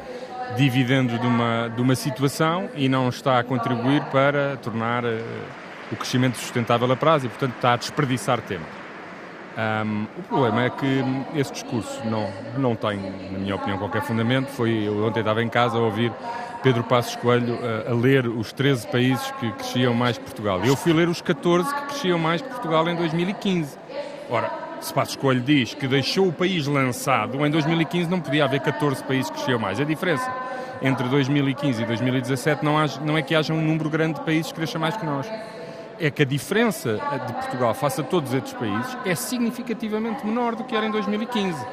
dividendos 0.56 1.20
de 1.20 1.26
uma, 1.26 1.70
de 1.74 1.80
uma 1.80 1.94
situação 1.94 2.68
e 2.74 2.88
não 2.88 3.08
está 3.08 3.38
a 3.38 3.44
contribuir 3.44 4.02
para 4.06 4.56
tornar 4.56 5.04
eh, 5.04 5.22
o 5.90 5.96
crescimento 5.96 6.36
sustentável 6.36 6.90
a 6.90 6.96
prazo 6.96 7.26
e, 7.26 7.28
portanto, 7.28 7.54
está 7.54 7.72
a 7.74 7.76
desperdiçar 7.76 8.40
tempo. 8.40 8.64
Um, 9.56 10.06
o 10.18 10.22
problema 10.24 10.64
é 10.64 10.70
que 10.70 11.02
esse 11.34 11.50
discurso 11.50 12.02
não, 12.04 12.30
não 12.58 12.76
tem, 12.76 13.00
na 13.30 13.38
minha 13.38 13.54
opinião, 13.54 13.78
qualquer 13.78 14.02
fundamento. 14.02 14.48
Foi, 14.48 14.70
eu 14.70 15.06
ontem 15.06 15.20
estava 15.20 15.42
em 15.42 15.48
casa 15.48 15.78
a 15.78 15.80
ouvir 15.80 16.12
Pedro 16.62 16.84
Passos 16.84 17.16
Coelho 17.16 17.58
a, 17.86 17.90
a 17.90 17.94
ler 17.94 18.26
os 18.26 18.52
13 18.52 18.86
países 18.88 19.30
que 19.40 19.50
cresciam 19.52 19.94
mais 19.94 20.18
que 20.18 20.24
Portugal. 20.24 20.62
Eu 20.62 20.76
fui 20.76 20.92
ler 20.92 21.08
os 21.08 21.22
14 21.22 21.74
que 21.74 21.82
cresciam 21.86 22.18
mais 22.18 22.42
que 22.42 22.48
Portugal 22.48 22.86
em 22.86 22.96
2015. 22.96 23.78
Ora, 24.28 24.50
se 24.82 24.92
Passos 24.92 25.16
Coelho 25.16 25.40
diz 25.40 25.72
que 25.72 25.88
deixou 25.88 26.28
o 26.28 26.32
país 26.32 26.66
lançado, 26.66 27.44
em 27.46 27.50
2015 27.50 28.10
não 28.10 28.20
podia 28.20 28.44
haver 28.44 28.60
14 28.60 29.02
países 29.04 29.30
que 29.30 29.36
cresciam 29.36 29.58
mais. 29.58 29.80
A 29.80 29.84
diferença 29.84 30.30
entre 30.82 31.08
2015 31.08 31.82
e 31.82 31.86
2017 31.86 32.62
não, 32.62 32.78
há, 32.78 32.86
não 33.00 33.16
é 33.16 33.22
que 33.22 33.34
haja 33.34 33.54
um 33.54 33.62
número 33.62 33.88
grande 33.88 34.18
de 34.18 34.24
países 34.26 34.52
que 34.52 34.58
cresçam 34.58 34.78
mais 34.78 34.94
que 34.98 35.06
nós 35.06 35.26
é 35.98 36.10
que 36.10 36.22
a 36.22 36.24
diferença 36.24 37.00
de 37.26 37.32
Portugal 37.32 37.74
face 37.74 38.00
a 38.00 38.04
todos 38.04 38.32
estes 38.34 38.52
países 38.52 38.96
é 39.04 39.14
significativamente 39.14 40.24
menor 40.26 40.54
do 40.54 40.64
que 40.64 40.74
era 40.74 40.86
em 40.86 40.90
2015. 40.90 41.52
Uh, 41.56 41.66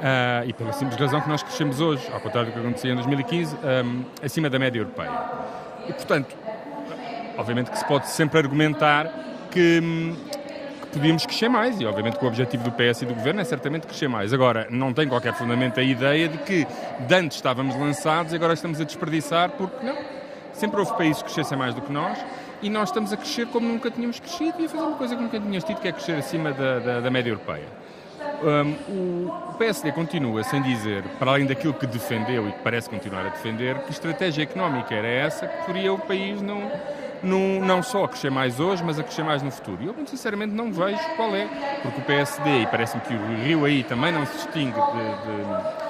ah, 0.00 0.44
e 0.46 0.52
pela 0.52 0.72
simples 0.72 0.98
razão 0.98 1.20
que 1.20 1.28
nós 1.28 1.42
crescemos 1.42 1.80
hoje, 1.80 2.08
ao 2.12 2.20
contrário 2.20 2.50
do 2.50 2.54
que 2.54 2.60
acontecia 2.60 2.92
em 2.92 2.94
2015, 2.94 3.56
um, 3.56 4.04
acima 4.22 4.48
da 4.48 4.58
média 4.58 4.78
europeia. 4.78 5.10
E, 5.88 5.92
portanto, 5.92 6.36
obviamente 7.36 7.70
que 7.70 7.78
se 7.78 7.84
pode 7.84 8.08
sempre 8.08 8.38
argumentar 8.38 9.12
que, 9.50 9.80
que 10.82 10.86
podíamos 10.92 11.26
crescer 11.26 11.48
mais, 11.48 11.80
e 11.80 11.86
obviamente 11.86 12.16
que 12.16 12.24
o 12.24 12.28
objetivo 12.28 12.62
do 12.62 12.70
PS 12.70 13.02
e 13.02 13.06
do 13.06 13.14
Governo 13.14 13.40
é 13.40 13.44
certamente 13.44 13.88
crescer 13.88 14.08
mais. 14.08 14.32
Agora, 14.32 14.68
não 14.70 14.92
tem 14.92 15.08
qualquer 15.08 15.34
fundamento 15.34 15.80
a 15.80 15.82
ideia 15.82 16.28
de 16.28 16.38
que 16.38 16.66
de 17.00 17.14
antes 17.14 17.36
estávamos 17.36 17.74
lançados 17.76 18.32
e 18.32 18.36
agora 18.36 18.52
estamos 18.52 18.80
a 18.80 18.84
desperdiçar, 18.84 19.50
porque 19.50 19.84
não. 19.84 19.96
Sempre 20.52 20.80
houve 20.80 20.92
países 20.96 21.22
que 21.22 21.32
crescessem 21.32 21.56
mais 21.56 21.74
do 21.74 21.80
que 21.80 21.92
nós, 21.92 22.18
e 22.62 22.68
nós 22.70 22.88
estamos 22.88 23.12
a 23.12 23.16
crescer 23.16 23.46
como 23.46 23.68
nunca 23.68 23.90
tínhamos 23.90 24.18
crescido 24.18 24.60
e 24.60 24.66
a 24.66 24.68
fazer 24.68 24.82
uma 24.82 24.96
coisa 24.96 25.16
que 25.16 25.22
nunca 25.22 25.38
tínhamos 25.38 25.64
tido, 25.64 25.80
que 25.80 25.88
é 25.88 25.92
crescer 25.92 26.16
acima 26.16 26.52
da, 26.52 26.78
da, 26.78 27.00
da 27.00 27.10
média 27.10 27.30
europeia. 27.30 27.66
Um, 28.42 28.72
o, 28.92 29.54
PSD 29.58 29.90
continua 29.90 30.44
sem 30.44 30.62
dizer, 30.62 31.02
para 31.18 31.32
além 31.32 31.46
daquilo 31.46 31.74
que 31.74 31.86
defendeu 31.86 32.48
e 32.48 32.52
que 32.52 32.58
parece 32.60 32.88
continuar 32.88 33.26
a 33.26 33.30
defender, 33.30 33.78
que 33.80 33.90
estratégia 33.90 34.42
económica 34.42 34.94
era 34.94 35.08
essa 35.08 35.46
que 35.48 35.66
poria 35.66 35.92
o 35.92 35.98
país 35.98 36.40
não, 36.40 36.70
não, 37.22 37.60
não 37.60 37.82
só 37.82 38.04
a 38.04 38.08
crescer 38.08 38.30
mais 38.30 38.60
hoje, 38.60 38.82
mas 38.84 38.98
a 38.98 39.02
crescer 39.02 39.24
mais 39.24 39.42
no 39.42 39.50
futuro. 39.50 39.78
E 39.82 39.86
eu, 39.86 39.94
muito 39.94 40.10
sinceramente, 40.10 40.54
não 40.54 40.72
vejo 40.72 41.00
qual 41.16 41.34
é, 41.34 41.48
porque 41.82 42.00
o 42.00 42.04
PSD, 42.04 42.62
e 42.62 42.66
parece-me 42.66 43.02
que 43.02 43.14
o 43.14 43.44
Rio 43.44 43.64
aí 43.64 43.82
também 43.82 44.12
não 44.12 44.24
se 44.24 44.34
distingue 44.34 44.72
de, 44.72 45.82
de 45.82 45.87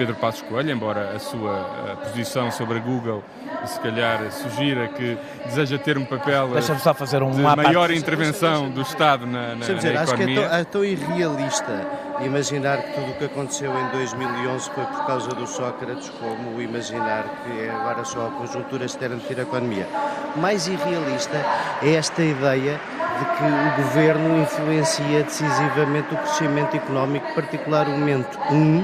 Pedro 0.00 0.14
Passos 0.14 0.40
Coelho, 0.40 0.70
embora 0.70 1.10
a 1.14 1.18
sua 1.18 1.92
a 1.92 1.96
posição 1.96 2.50
sobre 2.50 2.78
a 2.78 2.80
Google 2.80 3.22
se 3.66 3.78
calhar 3.80 4.32
sugira 4.32 4.88
que 4.88 5.18
deseja 5.44 5.76
ter 5.76 5.98
um 5.98 6.06
papel 6.06 6.48
só 6.62 6.94
fazer 6.94 7.22
um 7.22 7.30
de 7.30 7.42
maior 7.42 7.90
intervenção 7.90 8.70
do 8.70 8.80
Estado 8.80 9.26
na, 9.26 9.54
na, 9.54 9.66
dizer, 9.66 9.92
na 9.92 10.02
economia. 10.02 10.02
Acho 10.02 10.16
que 10.16 10.22
é 10.22 10.34
tão, 10.34 10.56
é 10.56 10.64
tão 10.64 10.84
irrealista 10.86 11.86
imaginar 12.24 12.78
que 12.78 12.94
tudo 12.94 13.10
o 13.10 13.14
que 13.14 13.24
aconteceu 13.26 13.70
em 13.78 13.88
2011 13.90 14.70
foi 14.70 14.84
por 14.86 15.06
causa 15.06 15.28
do 15.34 15.46
Sócrates, 15.46 16.08
como 16.18 16.62
imaginar 16.62 17.24
que 17.44 17.60
é 17.60 17.70
agora 17.70 18.02
só 18.02 18.28
a 18.28 18.30
conjuntura 18.30 18.86
externa 18.86 19.16
de 19.16 19.24
ter 19.24 19.38
a 19.38 19.42
economia. 19.42 19.86
Mais 20.36 20.66
irrealista 20.66 21.36
é 21.82 21.92
esta 21.92 22.22
ideia 22.22 22.80
de 23.18 23.24
que 23.36 23.44
o 23.44 23.84
governo 23.84 24.40
influencia 24.40 25.22
decisivamente 25.24 26.14
o 26.14 26.16
crescimento 26.16 26.74
económico, 26.74 27.34
particularmente 27.34 28.38
um 28.50 28.82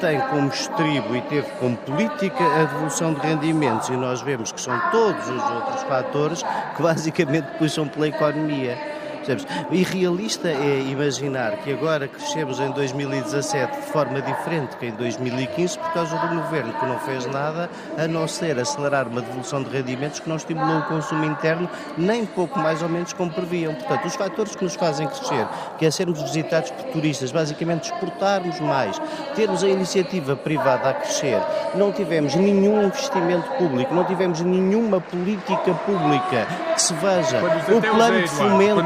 tem 0.00 0.20
como 0.20 0.48
estribo 0.48 1.16
e 1.16 1.20
teve 1.22 1.48
como 1.58 1.76
política 1.78 2.44
a 2.44 2.64
devolução 2.64 3.14
de 3.14 3.20
rendimentos 3.20 3.88
e 3.88 3.92
nós 3.92 4.20
vemos 4.22 4.52
que 4.52 4.60
são 4.60 4.78
todos 4.90 5.28
os 5.28 5.42
outros 5.50 5.82
fatores 5.82 6.42
que 6.76 6.82
basicamente 6.82 7.46
puxam 7.58 7.88
pela 7.88 8.08
economia. 8.08 8.97
Percebes? 9.28 9.46
Irrealista 9.70 10.48
é 10.48 10.80
imaginar 10.90 11.58
que 11.58 11.72
agora 11.72 12.08
crescemos 12.08 12.58
em 12.60 12.70
2017 12.70 13.76
de 13.76 13.86
forma 13.88 14.22
diferente 14.22 14.76
que 14.76 14.86
em 14.86 14.92
2015 14.92 15.78
por 15.78 15.92
causa 15.92 16.16
de 16.16 16.34
um 16.34 16.40
governo 16.40 16.72
que 16.72 16.86
não 16.86 16.98
fez 17.00 17.26
nada 17.26 17.68
a 17.98 18.08
não 18.08 18.26
ser 18.26 18.58
acelerar 18.58 19.06
uma 19.06 19.20
devolução 19.20 19.62
de 19.62 19.68
rendimentos 19.68 20.20
que 20.20 20.28
não 20.28 20.36
estimulou 20.36 20.78
o 20.78 20.82
consumo 20.84 21.24
interno 21.24 21.68
nem 21.98 22.24
pouco 22.24 22.58
mais 22.58 22.82
ou 22.82 22.88
menos 22.88 23.12
como 23.12 23.30
previam. 23.30 23.74
Portanto, 23.74 24.06
os 24.06 24.16
fatores 24.16 24.56
que 24.56 24.64
nos 24.64 24.74
fazem 24.74 25.06
crescer, 25.06 25.46
que 25.76 25.84
é 25.84 25.90
sermos 25.90 26.22
visitados 26.22 26.70
por 26.70 26.84
turistas, 26.86 27.30
basicamente 27.30 27.92
exportarmos 27.92 28.58
mais, 28.60 28.98
termos 29.34 29.62
a 29.62 29.68
iniciativa 29.68 30.36
privada 30.36 30.90
a 30.90 30.94
crescer, 30.94 31.40
não 31.74 31.92
tivemos 31.92 32.34
nenhum 32.34 32.84
investimento 32.84 33.48
público, 33.52 33.94
não 33.94 34.04
tivemos 34.04 34.40
nenhuma 34.40 35.00
política 35.00 35.74
pública 35.84 36.46
que 36.74 36.80
se 36.80 36.94
veja 36.94 37.40
o 37.76 37.80
plano 37.80 38.22
de 38.22 38.28
fomento 38.28 38.82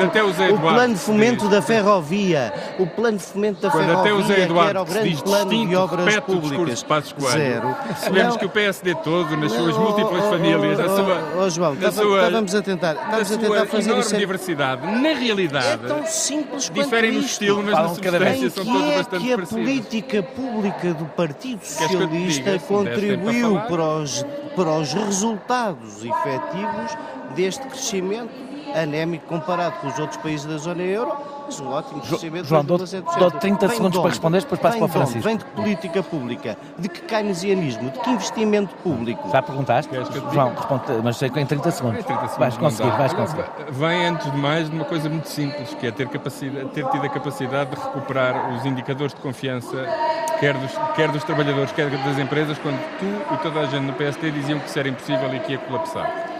o 0.53 0.59
plano 0.59 0.95
de 0.95 1.01
fomento 1.01 1.49
da 1.49 1.63
ferrovia, 1.63 2.53
o 2.79 2.87
plano 2.87 3.19
de 3.19 3.25
fomento 3.25 3.61
da 3.61 3.71
Quando 3.71 3.87
ferrovia, 3.87 4.01
até 4.01 4.13
o 4.13 4.23
Zé 4.27 4.43
Eduardo, 4.43 4.65
que 4.65 4.71
era 4.71 4.83
o 4.83 4.85
grande 4.85 5.23
plano 5.23 5.67
de 5.67 5.77
obras 5.77 6.21
públicas. 6.21 6.85
Zero. 7.33 7.77
Sabemos 7.97 8.37
que 8.37 8.45
o 8.45 8.49
PSD 8.49 8.95
todo, 8.97 9.37
nas 9.37 9.53
suas 9.53 9.77
múltiplas 9.77 10.25
famílias, 10.25 10.79
na 10.79 10.89
sua, 10.89 11.33
oh, 11.39 11.51
João, 11.51 11.75
na 11.75 11.93
sua, 11.93 12.17
estávamos 12.17 12.55
a 12.55 12.63
tentar, 12.63 12.95
estávamos 12.95 13.33
a 13.33 13.39
tentar 13.39 13.67
fazer 13.67 13.91
enorme 13.91 14.01
isso. 14.01 14.17
diversidade, 14.17 14.87
na 14.87 15.13
realidade, 15.13 15.85
é 15.85 15.89
tão 15.89 16.07
simples 16.07 16.71
diferem 16.71 17.13
no 17.13 17.21
estilo, 17.21 17.63
mas 17.63 17.75
na 17.75 17.89
substância 17.89 18.51
são 18.51 18.65
todos 18.65 18.83
é 18.83 18.97
bastante 18.97 19.25
que 19.25 19.33
a 19.33 19.37
parecidos. 19.37 19.65
política 19.65 20.23
pública 20.23 20.95
do 20.95 21.05
Partido 21.07 21.65
Socialista 21.65 22.59
contribuiu 22.67 23.59
os, 24.03 24.25
para 24.57 24.71
os 24.79 24.93
resultados 24.93 26.05
efetivos 26.05 26.97
deste 27.35 27.67
crescimento 27.67 28.52
anémico 28.75 29.27
comparado 29.27 29.77
com 29.81 29.87
os 29.89 29.99
outros 29.99 30.17
países 30.19 30.47
da 30.47 30.57
zona 30.59 30.83
euro, 30.83 31.13
mas 31.47 31.59
um 31.61 31.71
ótimo 31.71 32.01
crescimento 32.01 32.47
João, 32.47 32.65
dou- 32.65 32.79
2,7%. 32.79 33.19
dou 33.19 33.31
30 33.31 33.67
Vem 33.67 33.77
segundos 33.77 33.99
para 33.99 34.01
onde? 34.07 34.09
responder, 34.11 34.41
depois 34.41 34.61
passo 34.61 34.75
para 34.79 34.83
o 34.83 34.85
onde? 34.85 34.93
Francisco. 34.93 35.23
Vem 35.23 35.37
de 35.37 35.45
que 35.45 35.51
política 35.51 36.03
pública, 36.03 36.57
de 36.79 36.89
que 36.89 37.01
keynesianismo, 37.03 37.91
de 37.91 37.99
que 38.01 38.11
investimento 38.11 38.75
público. 38.77 39.29
Já 39.31 39.43
perguntaste? 39.43 39.91
Que 39.91 40.03
João, 40.33 40.55
responde, 40.55 40.83
mas 41.03 41.17
sei 41.17 41.31
que 41.31 41.41
em 41.41 41.47
30 41.47 41.71
segundos. 41.71 42.01
Em 42.01 42.03
30 42.03 42.21
segundos 42.21 42.39
vais 42.39 42.57
conseguir, 42.57 42.91
vais 42.91 43.13
conseguir. 43.13 43.45
Vem, 43.71 44.07
antes 44.07 44.31
de 44.31 44.37
mais, 44.39 44.71
de 44.71 44.77
uma 44.77 44.85
coisa 44.85 45.09
muito 45.09 45.29
simples, 45.29 45.75
que 45.75 45.87
é 45.87 45.91
ter, 45.91 46.09
capacidade, 46.09 46.69
ter 46.71 46.87
tido 46.89 47.05
a 47.05 47.09
capacidade 47.09 47.71
de 47.71 47.77
recuperar 47.77 48.51
os 48.55 48.65
indicadores 48.65 49.13
de 49.15 49.21
confiança, 49.21 49.77
quer 50.41 50.55
dos, 50.57 50.71
quer 50.95 51.09
dos 51.11 51.23
trabalhadores, 51.25 51.73
quer 51.73 51.91
das 51.91 52.19
empresas, 52.19 52.57
quando 52.59 52.79
tu 52.99 53.35
e 53.35 53.37
toda 53.39 53.61
a 53.61 53.67
gente 53.67 53.83
no 53.85 53.93
PSD 53.93 54.31
diziam 54.31 54.59
que 54.59 54.69
isso 54.69 54.79
era 54.79 54.89
impossível 54.89 55.35
e 55.35 55.41
que 55.41 55.53
ia 55.53 55.59
colapsar. 55.59 56.32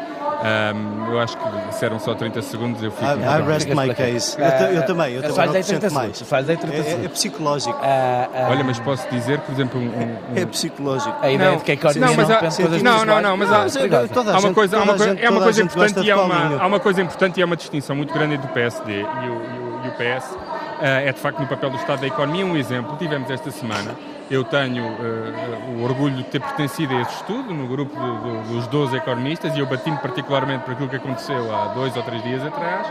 Ahm, 0.45 1.11
eu 1.13 1.21
acho 1.21 1.37
que 1.39 1.45
disseram 1.71 1.99
só 2.01 2.15
30 2.15 2.43
segundos, 2.43 2.83
eu 2.83 2.91
fico. 2.91 3.05
I, 3.05 3.15
I 3.15 3.47
rest 3.47 3.69
my 3.69 3.95
case. 3.95 4.37
Eu, 4.41 4.51
ta- 4.51 4.73
eu 4.73 4.83
também, 4.87 5.15
eu 5.15 5.23
Eu 5.23 5.33
também. 5.33 5.35
dei 5.35 5.47
não 5.47 5.53
30 5.53 5.59
acrescento 5.59 5.95
mais. 5.95 6.17
segundos. 6.17 6.29
Só 6.29 6.39
lhe 6.39 6.45
dei 6.45 6.57
30 6.57 6.77
É, 6.77 6.81
é, 6.81 7.05
é 7.05 7.09
psicológico. 7.09 7.79
Ah, 7.83 8.29
ah, 8.35 8.49
Olha, 8.51 8.65
mas 8.65 8.79
posso 8.81 9.09
dizer, 9.09 9.39
por 9.41 9.53
exemplo, 9.53 9.81
um, 9.81 9.85
um- 9.85 10.17
É 10.37 10.45
psicológico. 10.47 11.15
a 11.23 11.31
ideia 11.31 11.51
não, 11.51 11.59
de 11.59 11.65
que 11.65 11.71
a 11.71 11.75
economia 11.75 12.07
não, 12.07 12.15
mas 12.17 12.31
há- 12.31 12.37
coisas 12.39 12.83
não, 12.83 13.05
não, 13.05 13.07
mais- 13.07 13.23
não, 13.23 13.37
mas 13.37 13.53
há- 13.53 13.67
é 13.67 13.71
perigosa. 13.71 14.09
toda 14.09 14.33
a 14.33 14.37
Há 14.37 14.39
uma 14.41 14.55
coisa, 14.55 14.77
há 14.79 14.83
uma 14.83 14.87
coisa, 14.95 15.09
gente- 15.11 15.25
é 15.25 15.31
uma 15.31 15.41
coisa 15.43 15.63
importante 15.63 16.01
e 16.07 16.11
há 16.11 16.15
Paulinho. 16.17 16.47
uma, 16.57 16.63
há 16.63 16.67
uma 16.67 16.81
coisa 16.81 17.03
importante 17.03 17.39
e 17.39 17.43
há 17.43 17.47
uma 17.47 17.57
distinção 17.57 17.95
muito 17.95 18.13
grande 18.13 18.35
entre 18.35 18.47
o 18.51 18.53
PSD 18.53 18.93
e 18.93 19.05
o, 19.05 19.07
e 19.07 19.29
o- 19.29 19.81
e 19.85 19.89
o 19.89 19.93
PS. 19.93 20.37
Ah, 20.81 20.87
é 21.03 21.13
de 21.13 21.21
facto 21.21 21.39
no 21.39 21.47
papel 21.47 21.71
do 21.71 21.77
Estado 21.77 22.01
da 22.01 22.07
Economia. 22.09 22.45
Um 22.45 22.57
exemplo, 22.57 22.97
tivemos 22.97 23.31
esta 23.31 23.51
semana. 23.53 23.95
Eu 24.31 24.45
tenho 24.45 24.85
ah, 24.87 25.79
o 25.79 25.83
orgulho 25.85 26.17
de 26.17 26.25
ter 26.25 26.41
pertencido 26.41 26.95
a 26.97 27.03
esse 27.03 27.15
estudo, 27.17 27.53
no 27.53 27.67
grupo 27.67 27.95
do- 27.95 28.17
do- 28.19 28.43
dos 28.55 28.67
12 28.69 28.97
economistas, 28.97 29.55
e 29.55 29.61
eu 29.61 29.67
bati-me 29.67 29.97
particularmente 29.99 30.65
por 30.65 30.73
aquilo 30.73 30.89
que 30.89 30.97
aconteceu 30.97 31.55
há 31.55 31.67
dois 31.69 31.95
ou 31.97 32.03
três 32.03 32.23
dias 32.23 32.43
atrás, 32.45 32.87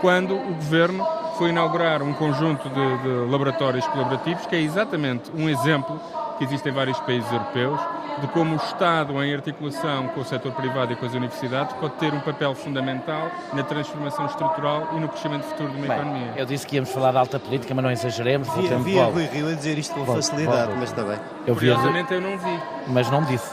quando 0.00 0.34
o 0.34 0.54
Governo 0.54 1.06
foi 1.36 1.50
inaugurar 1.50 2.02
um 2.02 2.12
conjunto 2.14 2.68
de, 2.68 2.98
de 2.98 3.30
laboratórios 3.30 3.86
colaborativos, 3.88 4.46
que 4.46 4.56
é 4.56 4.60
exatamente 4.60 5.30
um 5.36 5.48
exemplo 5.48 6.00
que 6.38 6.44
existe 6.44 6.68
em 6.68 6.72
vários 6.72 6.98
países 7.00 7.30
europeus, 7.32 7.80
de 8.20 8.26
como 8.28 8.54
o 8.54 8.56
Estado, 8.56 9.22
em 9.22 9.34
articulação 9.34 10.08
com 10.08 10.20
o 10.20 10.24
setor 10.24 10.52
privado 10.52 10.92
e 10.92 10.96
com 10.96 11.06
as 11.06 11.14
universidades, 11.14 11.74
pode 11.76 11.94
ter 11.94 12.12
um 12.12 12.20
papel 12.20 12.54
fundamental 12.54 13.30
na 13.52 13.62
transformação 13.62 14.26
estrutural 14.26 14.88
e 14.96 15.00
no 15.00 15.08
crescimento 15.08 15.44
futuro 15.44 15.70
de 15.70 15.76
uma 15.78 15.86
Bem, 15.86 15.96
economia. 15.96 16.32
eu 16.36 16.46
disse 16.46 16.66
que 16.66 16.76
íamos 16.76 16.90
falar 16.90 17.12
de 17.12 17.18
alta 17.18 17.38
política, 17.38 17.74
mas 17.74 17.84
não 17.84 17.90
exageremos. 17.90 18.48
Voltemos 18.48 18.84
via 18.84 19.00
logo. 19.02 19.12
Rui 19.14 19.26
Rio 19.26 19.48
a 19.48 19.52
dizer 19.54 19.78
isto 19.78 19.94
com 19.94 20.06
facilidade, 20.06 20.72
mas 20.76 20.90
está 20.90 21.02
bem. 21.02 21.18
Eu 21.46 21.54
vi, 21.54 21.68
Curiosamente 21.68 22.14
eu 22.14 22.20
não 22.20 22.36
vi. 22.38 22.60
mas 22.88 23.10
não 23.10 23.22
disse. 23.22 23.50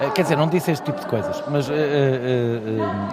Eh, 0.00 0.10
Quer 0.10 0.22
dizer, 0.22 0.36
não 0.36 0.46
disse 0.48 0.70
este 0.72 0.84
tipo 0.84 0.98
de 1.00 1.06
coisas. 1.06 1.42
Mas, 1.48 1.68
eh, 1.68 1.74
eh, 1.74 1.80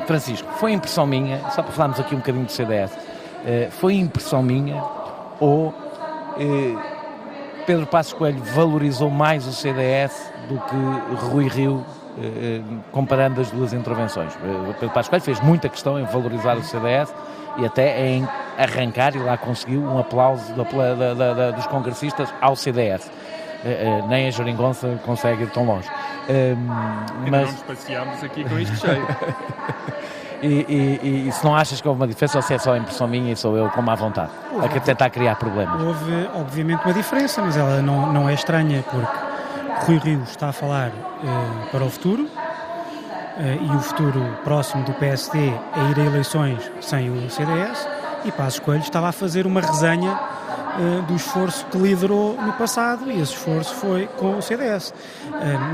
eh, 0.01 0.05
Francisco, 0.07 0.47
foi 0.53 0.71
impressão 0.71 1.05
minha, 1.05 1.39
só 1.51 1.61
para 1.61 1.71
falarmos 1.73 1.99
aqui 1.99 2.15
um 2.15 2.19
bocadinho 2.19 2.45
do 2.45 2.51
CDS, 2.51 2.97
eh, 3.45 3.67
foi 3.71 3.95
impressão 3.95 4.41
minha 4.41 4.81
ou 5.39 5.73
eh, 6.39 6.96
Pedro 7.67 7.85
Passos 7.85 8.13
Coelho 8.13 8.41
valorizou 8.55 9.09
mais 9.09 9.45
o 9.45 9.51
CDS 9.51 10.31
do 10.47 10.57
que 10.57 11.25
Rui 11.25 11.47
Rio, 11.49 11.85
eh, 12.17 12.61
eh, 12.61 12.61
comparando 12.93 13.41
as 13.41 13.51
duas 13.51 13.73
intervenções? 13.73 14.33
Eh, 14.35 14.73
Pedro 14.79 14.89
Passos 14.91 15.09
Coelho 15.09 15.23
fez 15.23 15.39
muita 15.41 15.67
questão 15.67 15.99
em 15.99 16.05
valorizar 16.05 16.55
o 16.57 16.63
CDS 16.63 17.13
e 17.57 17.65
até 17.65 18.07
em 18.07 18.25
arrancar, 18.57 19.13
e 19.17 19.19
lá 19.19 19.35
conseguiu, 19.37 19.81
um 19.81 19.99
aplauso 19.99 20.53
da- 20.53 21.13
da- 21.13 21.33
da- 21.33 21.51
dos 21.51 21.67
congressistas 21.67 22.33
ao 22.39 22.55
CDS. 22.55 23.11
Nem 24.07 24.27
a 24.27 24.31
Jeringonça 24.31 24.97
consegue 25.05 25.43
ir 25.43 25.49
tão 25.49 25.65
longe. 25.65 25.89
Mas 27.29 27.31
não 27.31 27.51
nos 27.51 27.63
passeámos 27.63 28.23
aqui 28.23 28.47
com 28.47 28.57
isto 28.59 28.77
cheio. 28.77 29.05
e, 30.41 30.65
e- 31.03 31.27
e 31.27 31.31
se 31.31 31.43
não 31.43 31.55
achas 31.55 31.81
que 31.81 31.87
houve 31.87 31.99
uma 32.01 32.07
diferença 32.07 32.37
ou 32.37 32.41
se 32.41 32.53
é 32.53 32.57
só 32.57 32.73
a 32.73 32.77
impressão 32.77 33.07
minha 33.07 33.31
e 33.33 33.35
sou 33.35 33.55
eu 33.57 33.69
com 33.69 33.81
má 33.81 33.95
vontade 33.95 34.29
a 34.63 34.67
que 34.67 34.79
tentar 34.79 35.09
criar 35.09 35.35
problemas? 35.35 35.81
Houve, 35.81 36.29
obviamente, 36.35 36.83
uma 36.85 36.93
diferença, 36.93 37.41
mas 37.41 37.57
ela 37.57 37.81
não, 37.81 38.11
não 38.13 38.29
é 38.29 38.33
estranha, 38.33 38.83
porque 38.89 39.17
Rui 39.85 39.97
Rio 39.99 40.21
está 40.23 40.49
a 40.49 40.53
falar 40.53 40.87
eh, 40.87 41.67
para 41.71 41.83
o 41.83 41.89
futuro 41.89 42.27
eh, 43.39 43.57
e 43.61 43.75
o 43.75 43.79
futuro 43.79 44.21
próximo 44.43 44.83
do 44.83 44.93
PSD 44.93 45.37
é 45.49 45.91
ir 45.91 45.99
a 46.01 46.05
eleições 46.05 46.59
sem 46.81 47.09
o 47.09 47.29
CDS 47.29 47.87
e 48.25 48.31
Passos 48.31 48.59
Coelho 48.59 48.81
estava 48.81 49.09
a 49.09 49.11
fazer 49.11 49.45
uma 49.45 49.61
resenha 49.61 50.11
eh, 50.79 51.01
do 51.07 51.15
esforço 51.15 51.65
que 51.67 51.77
liderou 51.77 52.35
no 52.41 52.53
passado 52.53 53.09
e 53.11 53.21
esse 53.21 53.33
esforço 53.33 53.73
foi 53.75 54.07
com 54.17 54.37
o 54.37 54.41
CDS. 54.41 54.93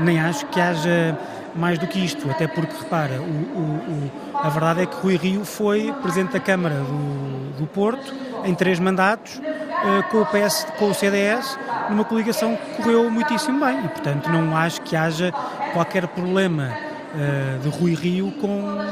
Nem 0.02 0.20
acho 0.20 0.44
que 0.46 0.60
haja 0.60 1.16
mais 1.54 1.78
do 1.78 1.86
que 1.86 2.04
isto, 2.04 2.28
até 2.30 2.46
porque, 2.46 2.74
repara, 2.82 3.20
o- 3.20 3.24
o- 3.24 4.08
o- 4.08 4.10
a 4.42 4.48
verdade 4.48 4.82
é 4.82 4.86
que 4.86 4.96
Rui 4.96 5.16
Rio 5.16 5.44
foi 5.44 5.92
Presidente 6.02 6.32
da 6.32 6.40
Câmara 6.40 6.74
do, 6.76 7.58
do 7.60 7.66
Porto 7.66 8.12
em 8.44 8.54
três 8.54 8.78
mandatos 8.78 9.40
eh, 9.40 10.02
com 10.10 10.18
o 10.22 10.26
PS, 10.26 10.66
com 10.78 10.86
o 10.90 10.94
CDS, 10.94 11.58
numa 11.90 12.04
coligação 12.04 12.56
que 12.56 12.82
correu 12.82 13.08
muitíssimo 13.10 13.64
bem 13.64 13.84
e, 13.84 13.88
portanto, 13.88 14.28
não 14.30 14.56
acho 14.56 14.80
que 14.82 14.96
haja 14.96 15.32
qualquer 15.72 16.06
problema 16.08 16.72
eh, 17.16 17.58
de 17.62 17.68
Rui 17.68 17.94
Rio 17.94 18.32
com, 18.40 18.48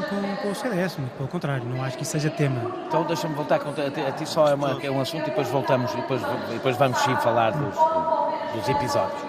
com, 0.09 0.37
com 0.43 0.51
o 0.51 0.55
CDS, 0.55 0.97
muito 0.99 1.13
pelo 1.17 1.29
contrário, 1.29 1.65
não 1.65 1.83
acho 1.83 1.97
que 1.97 2.05
isso 2.05 2.13
seja 2.13 2.31
tema. 2.31 2.61
Então 2.87 3.03
deixa-me 3.05 3.35
voltar 3.35 3.57
a 3.57 4.13
ti, 4.13 4.29
só 4.29 4.47
é, 4.49 4.55
uma- 4.55 4.79
é 4.83 4.91
um 4.91 5.01
assunto 5.01 5.23
e 5.23 5.31
depois 5.31 5.49
voltamos 5.49 5.93
e 5.93 5.97
depois, 5.97 6.23
depois 6.51 6.77
vamos 6.77 6.99
sim 7.01 7.17
falar 7.17 7.51
dos, 7.51 7.75
dos 8.55 8.69
episódios. 8.69 9.21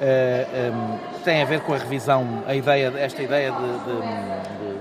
Eh, 0.00 0.46
em, 0.70 1.22
tem 1.24 1.42
a 1.42 1.44
ver 1.44 1.60
com 1.60 1.74
a 1.74 1.76
revisão, 1.78 2.24
a 2.46 2.54
ideia, 2.54 2.92
esta 2.98 3.20
ideia 3.22 3.50
de, 3.50 3.58
de- 3.58 4.00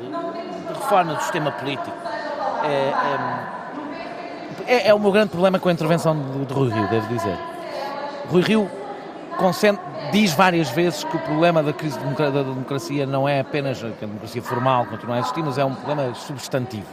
de- 0.08 0.67
de 0.67 0.73
reforma 0.73 1.15
do 1.15 1.21
sistema 1.21 1.51
político. 1.51 1.91
Eh, 2.63 2.91
em, 4.67 4.71
é, 4.71 4.88
é, 4.89 4.93
o 4.93 4.99
meu 4.99 5.12
grande 5.12 5.30
problema 5.30 5.58
com 5.60 5.69
a 5.69 5.71
intervenção 5.71 6.15
de, 6.19 6.45
de 6.45 6.53
Rui 6.53 6.69
Rio, 6.71 6.88
devo 6.89 7.08
dizer. 7.08 7.38
Rui 8.30 8.41
Rio 8.41 8.69
diz 10.12 10.34
várias 10.34 10.69
vezes 10.69 11.03
que 11.03 11.15
o 11.15 11.19
problema 11.19 11.62
da 11.63 11.71
crise 11.73 11.97
da 11.99 12.30
democracia 12.30 13.06
não 13.06 13.27
é 13.30 13.39
apenas 13.39 13.84
a 13.84 13.88
democracia 13.88 14.41
formal 14.41 14.86
continua 14.86 15.15
a 15.17 15.19
existir, 15.19 15.43
mas 15.43 15.58
é 15.58 15.65
um 15.65 15.73
problema 15.75 16.13
substantivo. 16.15 16.86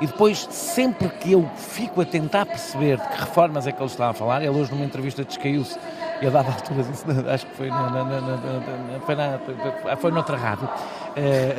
E 0.00 0.06
depois, 0.06 0.46
sempre 0.50 1.08
que 1.08 1.32
eu 1.32 1.48
fico 1.56 2.00
a 2.02 2.04
tentar 2.04 2.44
perceber 2.44 2.98
de 2.98 3.08
que 3.08 3.20
reformas 3.20 3.66
é 3.66 3.72
que 3.72 3.78
ele 3.80 3.86
está 3.90 4.10
a 4.10 4.12
falar, 4.12 4.42
ele 4.42 4.50
hoje 4.50 4.70
numa 4.72 4.84
entrevista 4.84 5.24
descaiu-se 5.24 5.78
e 6.20 6.26
a 6.26 6.30
dada 6.30 6.48
altura 6.48 6.82
disse, 6.82 7.04
acho 7.28 7.46
que 7.46 7.56
foi, 7.56 7.68
na, 7.68 7.90
na, 7.90 8.04
na, 8.04 9.00
foi, 9.04 9.14
na, 9.14 9.96
foi 9.96 10.10
noutra 10.10 10.36
rádio, 10.36 10.68
é, 11.14 11.56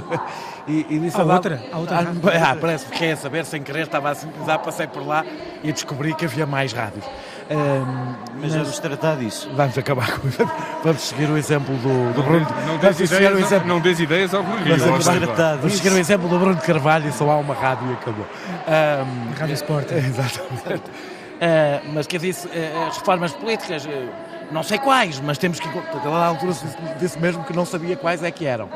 e, 0.68 0.86
e 0.90 0.98
disse 0.98 1.20
a 1.20 1.24
outra, 1.24 1.62
a 1.72 1.78
outra 1.78 1.98
ah, 1.98 2.50
ah, 2.50 2.56
parece 2.60 2.86
que 2.86 2.98
quer 2.98 3.16
saber, 3.16 3.44
sem 3.44 3.62
querer, 3.62 3.82
estava 3.82 4.10
a 4.10 4.14
sintonizar, 4.14 4.58
passei 4.60 4.86
por 4.86 5.06
lá 5.06 5.24
e 5.62 5.72
descobri 5.72 6.14
que 6.14 6.24
havia 6.24 6.46
mais 6.46 6.72
rádios. 6.72 7.04
Um, 7.50 8.14
mas, 8.34 8.52
mas 8.52 8.54
vamos 8.54 8.78
tratar 8.78 9.16
disso. 9.16 9.50
Vamos 9.54 9.78
acabar 9.78 10.18
com 10.18 10.28
Vamos 10.84 11.00
seguir 11.00 11.30
o 11.30 11.38
exemplo 11.38 11.74
do, 11.76 12.12
do 12.12 12.22
Bruno. 12.22 12.46
Não, 12.66 12.74
não 12.74 12.78
des 12.78 13.00
ideias, 13.00 13.34
o 13.34 13.38
exemplo... 13.38 13.68
não 13.68 13.80
des 13.80 14.00
ideias 14.00 14.34
ao 14.34 14.42
Bruno. 14.42 14.76
Vamos, 14.76 15.06
tratar 15.06 15.56
vamos 15.56 15.76
seguir 15.76 15.92
o 15.92 15.98
exemplo 15.98 16.28
do 16.28 16.38
Bruno 16.38 16.56
de 16.56 16.62
Carvalho 16.62 17.08
e 17.08 17.12
só 17.12 17.30
há 17.30 17.38
uma 17.38 17.54
rádio 17.54 17.90
e 17.90 17.92
acabou. 17.94 18.26
Um, 18.68 19.38
rádio 19.38 19.54
Sport. 19.54 19.92
Exatamente. 19.96 20.82
Uh, 21.38 21.92
mas 21.94 22.06
quer 22.08 22.18
dizer, 22.18 22.48
uh, 22.48 22.88
as 22.88 22.98
reformas 22.98 23.32
políticas, 23.32 23.86
uh, 23.86 23.88
não 24.50 24.64
sei 24.64 24.78
quais, 24.78 25.20
mas 25.20 25.38
temos 25.38 25.60
que. 25.60 25.68
Aquela 25.68 26.26
altura 26.26 26.52
disse 26.98 27.18
mesmo 27.18 27.44
que 27.44 27.54
não 27.54 27.64
sabia 27.64 27.96
quais 27.96 28.22
é 28.24 28.30
que 28.30 28.44
eram. 28.44 28.68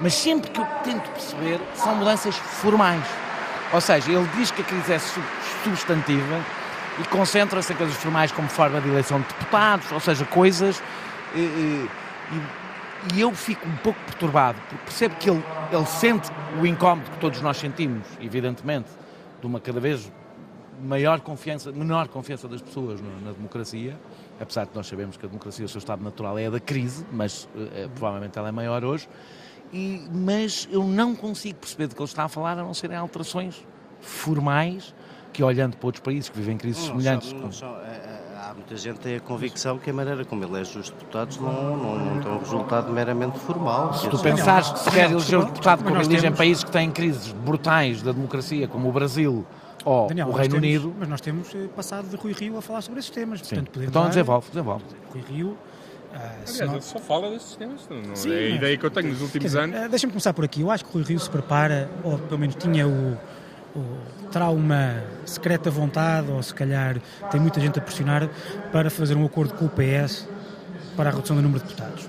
mas 0.00 0.14
sempre 0.14 0.50
que 0.50 0.60
eu 0.60 0.66
tento 0.82 1.10
perceber, 1.10 1.60
são 1.74 1.96
mudanças 1.96 2.34
formais. 2.34 3.04
Ou 3.72 3.80
seja, 3.80 4.10
ele 4.10 4.26
diz 4.36 4.50
que 4.50 4.62
a 4.62 4.64
crise 4.64 4.94
é 4.94 4.98
substantiva 5.64 6.40
e 6.98 7.04
concentra-se 7.08 7.72
em 7.72 7.76
coisas 7.76 7.96
formais 7.96 8.32
como 8.32 8.48
forma 8.48 8.80
de 8.80 8.88
eleição 8.88 9.20
de 9.20 9.26
deputados, 9.26 9.92
ou 9.92 10.00
seja, 10.00 10.24
coisas. 10.24 10.82
E, 11.34 11.40
e, 11.40 11.88
e, 13.14 13.20
eu 13.20 13.32
fico 13.34 13.68
um 13.68 13.76
pouco 13.76 13.98
perturbado, 14.06 14.58
porque 14.68 14.84
percebo 14.84 15.14
que 15.16 15.28
ele, 15.28 15.44
ele 15.70 15.86
sente 15.86 16.30
o 16.58 16.66
incómodo 16.66 17.10
que 17.10 17.18
todos 17.18 17.42
nós 17.42 17.58
sentimos, 17.58 18.06
evidentemente, 18.20 18.88
de 19.40 19.46
uma 19.46 19.60
cada 19.60 19.78
vez 19.78 20.10
maior 20.82 21.20
confiança, 21.20 21.72
menor 21.72 22.08
confiança 22.08 22.48
das 22.48 22.60
pessoas 22.60 23.00
na, 23.00 23.10
na 23.26 23.32
democracia, 23.32 23.98
apesar 24.40 24.64
de 24.64 24.70
nós 24.74 24.86
sabemos 24.86 25.16
que 25.16 25.26
a 25.26 25.28
democracia, 25.28 25.64
o 25.64 25.68
seu 25.68 25.78
estado 25.78 26.02
natural 26.02 26.38
é 26.38 26.46
a 26.46 26.50
da 26.50 26.60
crise, 26.60 27.04
mas 27.12 27.44
uh, 27.54 27.88
provavelmente 27.94 28.38
ela 28.38 28.48
é 28.48 28.52
maior 28.52 28.84
hoje. 28.84 29.08
E, 29.72 30.06
mas 30.12 30.68
eu 30.70 30.84
não 30.84 31.14
consigo 31.14 31.58
perceber 31.58 31.88
do 31.88 31.94
que 31.94 32.00
ele 32.00 32.08
está 32.08 32.24
a 32.24 32.28
falar, 32.28 32.52
a 32.52 32.62
não 32.62 32.72
serem 32.72 32.96
alterações 32.96 33.66
formais 34.00 34.94
que 35.32 35.42
olhando 35.42 35.76
para 35.76 35.86
outros 35.86 36.02
países 36.02 36.28
que 36.28 36.38
vivem 36.38 36.56
crises 36.56 36.88
não, 36.88 36.96
semelhantes. 36.96 37.32
Não, 37.32 37.40
não, 37.40 37.80
é, 37.82 37.90
é, 37.90 38.36
há 38.36 38.54
muita 38.54 38.76
gente 38.76 38.96
que 38.96 39.02
tem 39.02 39.16
a 39.16 39.20
convicção 39.20 39.78
que 39.78 39.90
a 39.90 39.92
maneira 39.92 40.24
como 40.24 40.42
elege 40.42 40.78
os 40.78 40.88
deputados 40.88 41.38
não, 41.38 41.76
não, 41.76 41.98
não 41.98 42.22
tem 42.22 42.32
um 42.32 42.38
resultado 42.38 42.92
meramente 42.92 43.38
formal. 43.38 43.92
Se 43.94 44.08
tu 44.08 44.18
pensares 44.18 44.70
que 44.70 44.78
se 44.78 44.90
quer 44.90 45.10
eleger 45.10 45.38
um 45.38 45.44
deputado 45.44 45.84
como 45.84 45.96
elegem 45.96 46.20
temos... 46.20 46.38
países 46.38 46.64
que 46.64 46.70
têm 46.70 46.90
crises 46.90 47.32
brutais 47.32 48.02
da 48.02 48.12
democracia, 48.12 48.66
como 48.66 48.88
o 48.88 48.92
Brasil, 48.92 49.46
ou 49.84 50.08
Daniel, 50.08 50.28
o 50.28 50.32
Reino 50.32 50.54
temos, 50.54 50.66
Unido. 50.66 50.94
Mas 50.98 51.08
nós 51.08 51.20
temos 51.20 51.54
eh, 51.54 51.68
passado 51.74 52.08
de 52.08 52.16
Rui 52.16 52.32
Rio 52.32 52.58
a 52.58 52.62
falar 52.62 52.82
sobre 52.82 53.00
esses 53.00 53.10
temas. 53.10 53.40
Sim. 53.40 53.56
Portanto, 53.56 53.82
então 53.82 54.02
dar... 54.02 54.08
desenvolve, 54.08 54.48
desenvolve. 54.48 54.84
Rui 55.12 55.22
Rio. 55.28 55.48
Uh, 55.48 56.14
Aliás, 56.14 56.60
ele 56.60 56.80
só 56.80 56.98
fala 56.98 57.30
desses 57.30 57.54
temas, 57.54 57.86
não, 57.90 58.16
Sim, 58.16 58.32
é 58.32 58.38
a 58.38 58.48
ideia 58.48 58.76
que 58.78 58.86
eu 58.86 58.90
tenho 58.90 59.08
nos 59.10 59.20
últimos 59.20 59.44
dizer, 59.44 59.60
anos. 59.60 59.86
Uh, 59.86 59.88
Deixa-me 59.90 60.12
começar 60.12 60.32
por 60.32 60.44
aqui. 60.44 60.62
Eu 60.62 60.70
acho 60.70 60.84
que 60.84 60.92
Rui 60.92 61.02
Rio 61.02 61.18
se 61.18 61.28
prepara, 61.28 61.90
ou 62.02 62.18
pelo 62.18 62.40
menos 62.40 62.56
tinha 62.56 62.88
o, 62.88 63.16
terá 64.30 64.48
uma 64.50 65.02
secreta 65.24 65.70
vontade, 65.70 66.30
ou 66.30 66.42
se 66.42 66.54
calhar 66.54 67.00
tem 67.30 67.40
muita 67.40 67.60
gente 67.60 67.78
a 67.78 67.82
pressionar, 67.82 68.28
para 68.72 68.90
fazer 68.90 69.16
um 69.16 69.24
acordo 69.24 69.54
com 69.54 69.66
o 69.66 69.68
PS 69.68 70.26
para 70.96 71.10
a 71.10 71.12
redução 71.12 71.36
do 71.36 71.42
número 71.42 71.60
de 71.62 71.68
deputados. 71.68 72.07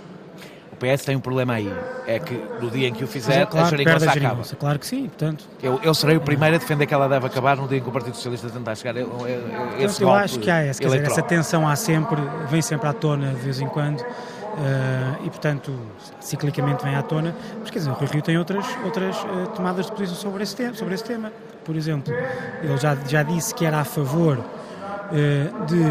O 0.80 0.96
PS 0.96 1.04
tem 1.04 1.14
um 1.14 1.20
problema 1.20 1.56
aí, 1.56 1.70
é 2.08 2.20
que 2.20 2.42
no 2.62 2.72
dia 2.72 2.88
em 2.88 2.94
que 2.94 3.04
o 3.04 3.08
fizer, 3.08 3.42
é 3.42 3.46
claro, 3.46 3.68
a 3.68 3.70
geringonça 3.70 4.12
acaba. 4.12 4.44
Claro 4.58 4.80
que 4.80 4.88
sim, 4.88 5.08
portanto... 5.08 5.44
Eu, 5.62 5.78
eu 5.84 5.94
serei 5.94 6.16
o 6.16 6.22
primeiro 6.22 6.56
a 6.56 6.58
defender 6.58 6.86
que 6.86 6.94
ela 6.94 7.10
deve 7.10 7.26
acabar 7.26 7.58
no 7.58 7.68
dia 7.68 7.80
em 7.80 7.82
que 7.82 7.90
o 7.90 7.92
Partido 7.92 8.16
Socialista 8.16 8.50
tentar 8.50 8.76
chegar 8.76 8.96
a, 8.96 9.02
a, 9.02 9.84
esse 9.84 10.02
Eu 10.02 10.10
acho 10.10 10.40
que 10.40 10.50
há 10.50 10.60
essa, 10.60 10.82
dizer, 10.82 11.04
essa 11.04 11.22
tensão 11.22 11.68
há 11.68 11.76
sempre, 11.76 12.22
vem 12.50 12.62
sempre 12.62 12.88
à 12.88 12.94
tona 12.94 13.34
de 13.34 13.42
vez 13.42 13.60
em 13.60 13.68
quando, 13.68 14.06
Uh, 14.50 15.26
e, 15.26 15.30
portanto, 15.30 15.72
ciclicamente 16.20 16.84
vem 16.84 16.94
à 16.94 17.02
tona. 17.02 17.34
Mas, 17.62 17.70
quer 17.70 17.80
dizer, 17.80 17.92
o 17.92 17.94
Rui 17.94 18.08
Rio 18.12 18.22
tem 18.22 18.38
outras, 18.38 18.66
outras 18.84 19.16
uh, 19.16 19.48
tomadas 19.56 19.86
de 19.86 19.92
posição 19.94 20.16
sobre 20.16 20.44
esse, 20.44 20.54
tema, 20.54 20.74
sobre 20.74 20.96
esse 20.96 21.04
tema. 21.04 21.32
Por 21.64 21.78
exemplo, 21.78 22.14
ele 22.62 22.78
já, 22.78 22.94
já 23.08 23.24
disse 23.24 23.56
que 23.56 23.66
era 23.66 23.80
a 23.80 23.86
favor 23.86 24.38
uh, 24.38 25.66
de 25.66 25.82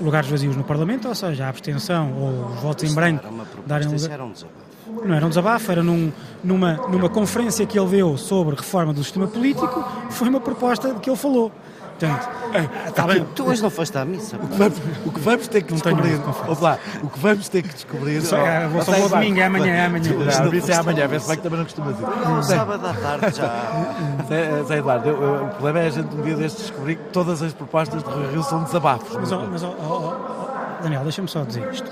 lugares 0.00 0.28
vazios 0.28 0.56
no 0.56 0.64
Parlamento, 0.64 1.08
ou 1.08 1.14
seja, 1.14 1.46
a 1.46 1.48
abstenção 1.48 2.12
ou 2.12 2.52
os 2.52 2.60
votos 2.60 2.90
em 2.90 2.94
branco 2.94 3.24
darem 3.66 3.88
lugar. 3.88 4.20
Um 4.20 4.32
desabafo. 4.32 4.70
Não 5.04 5.14
era 5.14 5.24
um 5.24 5.28
desabafo, 5.28 5.70
era 5.70 5.82
num, 5.82 6.12
numa, 6.42 6.74
numa 6.88 7.08
conferência 7.08 7.64
que 7.64 7.78
ele 7.78 7.88
deu 7.88 8.16
sobre 8.16 8.56
reforma 8.56 8.92
do 8.92 9.04
sistema 9.04 9.28
político, 9.28 9.84
foi 10.10 10.28
uma 10.28 10.40
proposta 10.40 10.92
de 10.92 11.00
que 11.00 11.08
ele 11.08 11.16
falou. 11.16 11.52
Portanto, 12.00 12.30
é, 12.54 12.90
tá 12.92 13.06
bem. 13.06 13.26
Tu 13.34 13.46
hoje 13.46 13.62
não 13.62 13.68
foste 13.68 13.96
à 13.98 14.04
missa. 14.06 14.36
O 14.36 14.48
que 14.48 14.56
vamos, 14.56 14.78
o 15.04 15.12
que 15.12 15.20
vamos 15.20 15.48
ter 15.48 15.62
que 15.62 15.74
descobrir. 15.74 16.18
Opa, 16.48 16.78
o 17.02 17.08
que 17.10 17.18
vamos 17.18 17.48
ter 17.50 17.62
que 17.62 17.74
descobrir. 17.74 18.22
Só, 18.22 18.38
é, 18.38 18.66
vou 18.66 18.82
só 18.82 18.92
vou 18.92 19.08
domingo, 19.10 19.38
é 19.38 19.44
amanhã, 19.44 19.72
é 19.72 19.84
amanhã. 19.84 20.12
Não, 20.12 20.54
isso 20.54 20.72
é 20.72 20.76
amanhã, 20.76 21.06
vê-se 21.06 21.28
bem 21.28 21.36
que 21.36 21.42
também 21.42 21.58
não 21.58 21.66
costuma 21.66 21.92
dizer. 21.92 22.06
Não, 22.06 22.42
sábado 22.42 22.86
à 22.86 22.94
tarde 22.94 23.36
já. 23.36 24.64
Zé 24.66 24.78
Eduardo, 24.78 25.10
o 25.10 25.48
problema 25.50 25.80
é 25.80 25.86
a 25.88 25.90
gente 25.90 26.16
um 26.16 26.22
dia 26.22 26.36
destes 26.36 26.62
descobrir 26.62 26.96
que 26.96 27.04
todas 27.10 27.42
as 27.42 27.52
propostas 27.52 28.02
de 28.02 28.08
Rio 28.08 28.30
Rio 28.30 28.42
são 28.44 28.64
desabafos. 28.64 29.14
Mas, 29.16 29.30
mas 29.30 29.62
oh, 29.62 29.74
oh, 29.78 30.12
oh, 30.14 30.82
Daniel, 30.82 31.02
deixa-me 31.02 31.28
só 31.28 31.44
dizer 31.44 31.68
isto. 31.70 31.90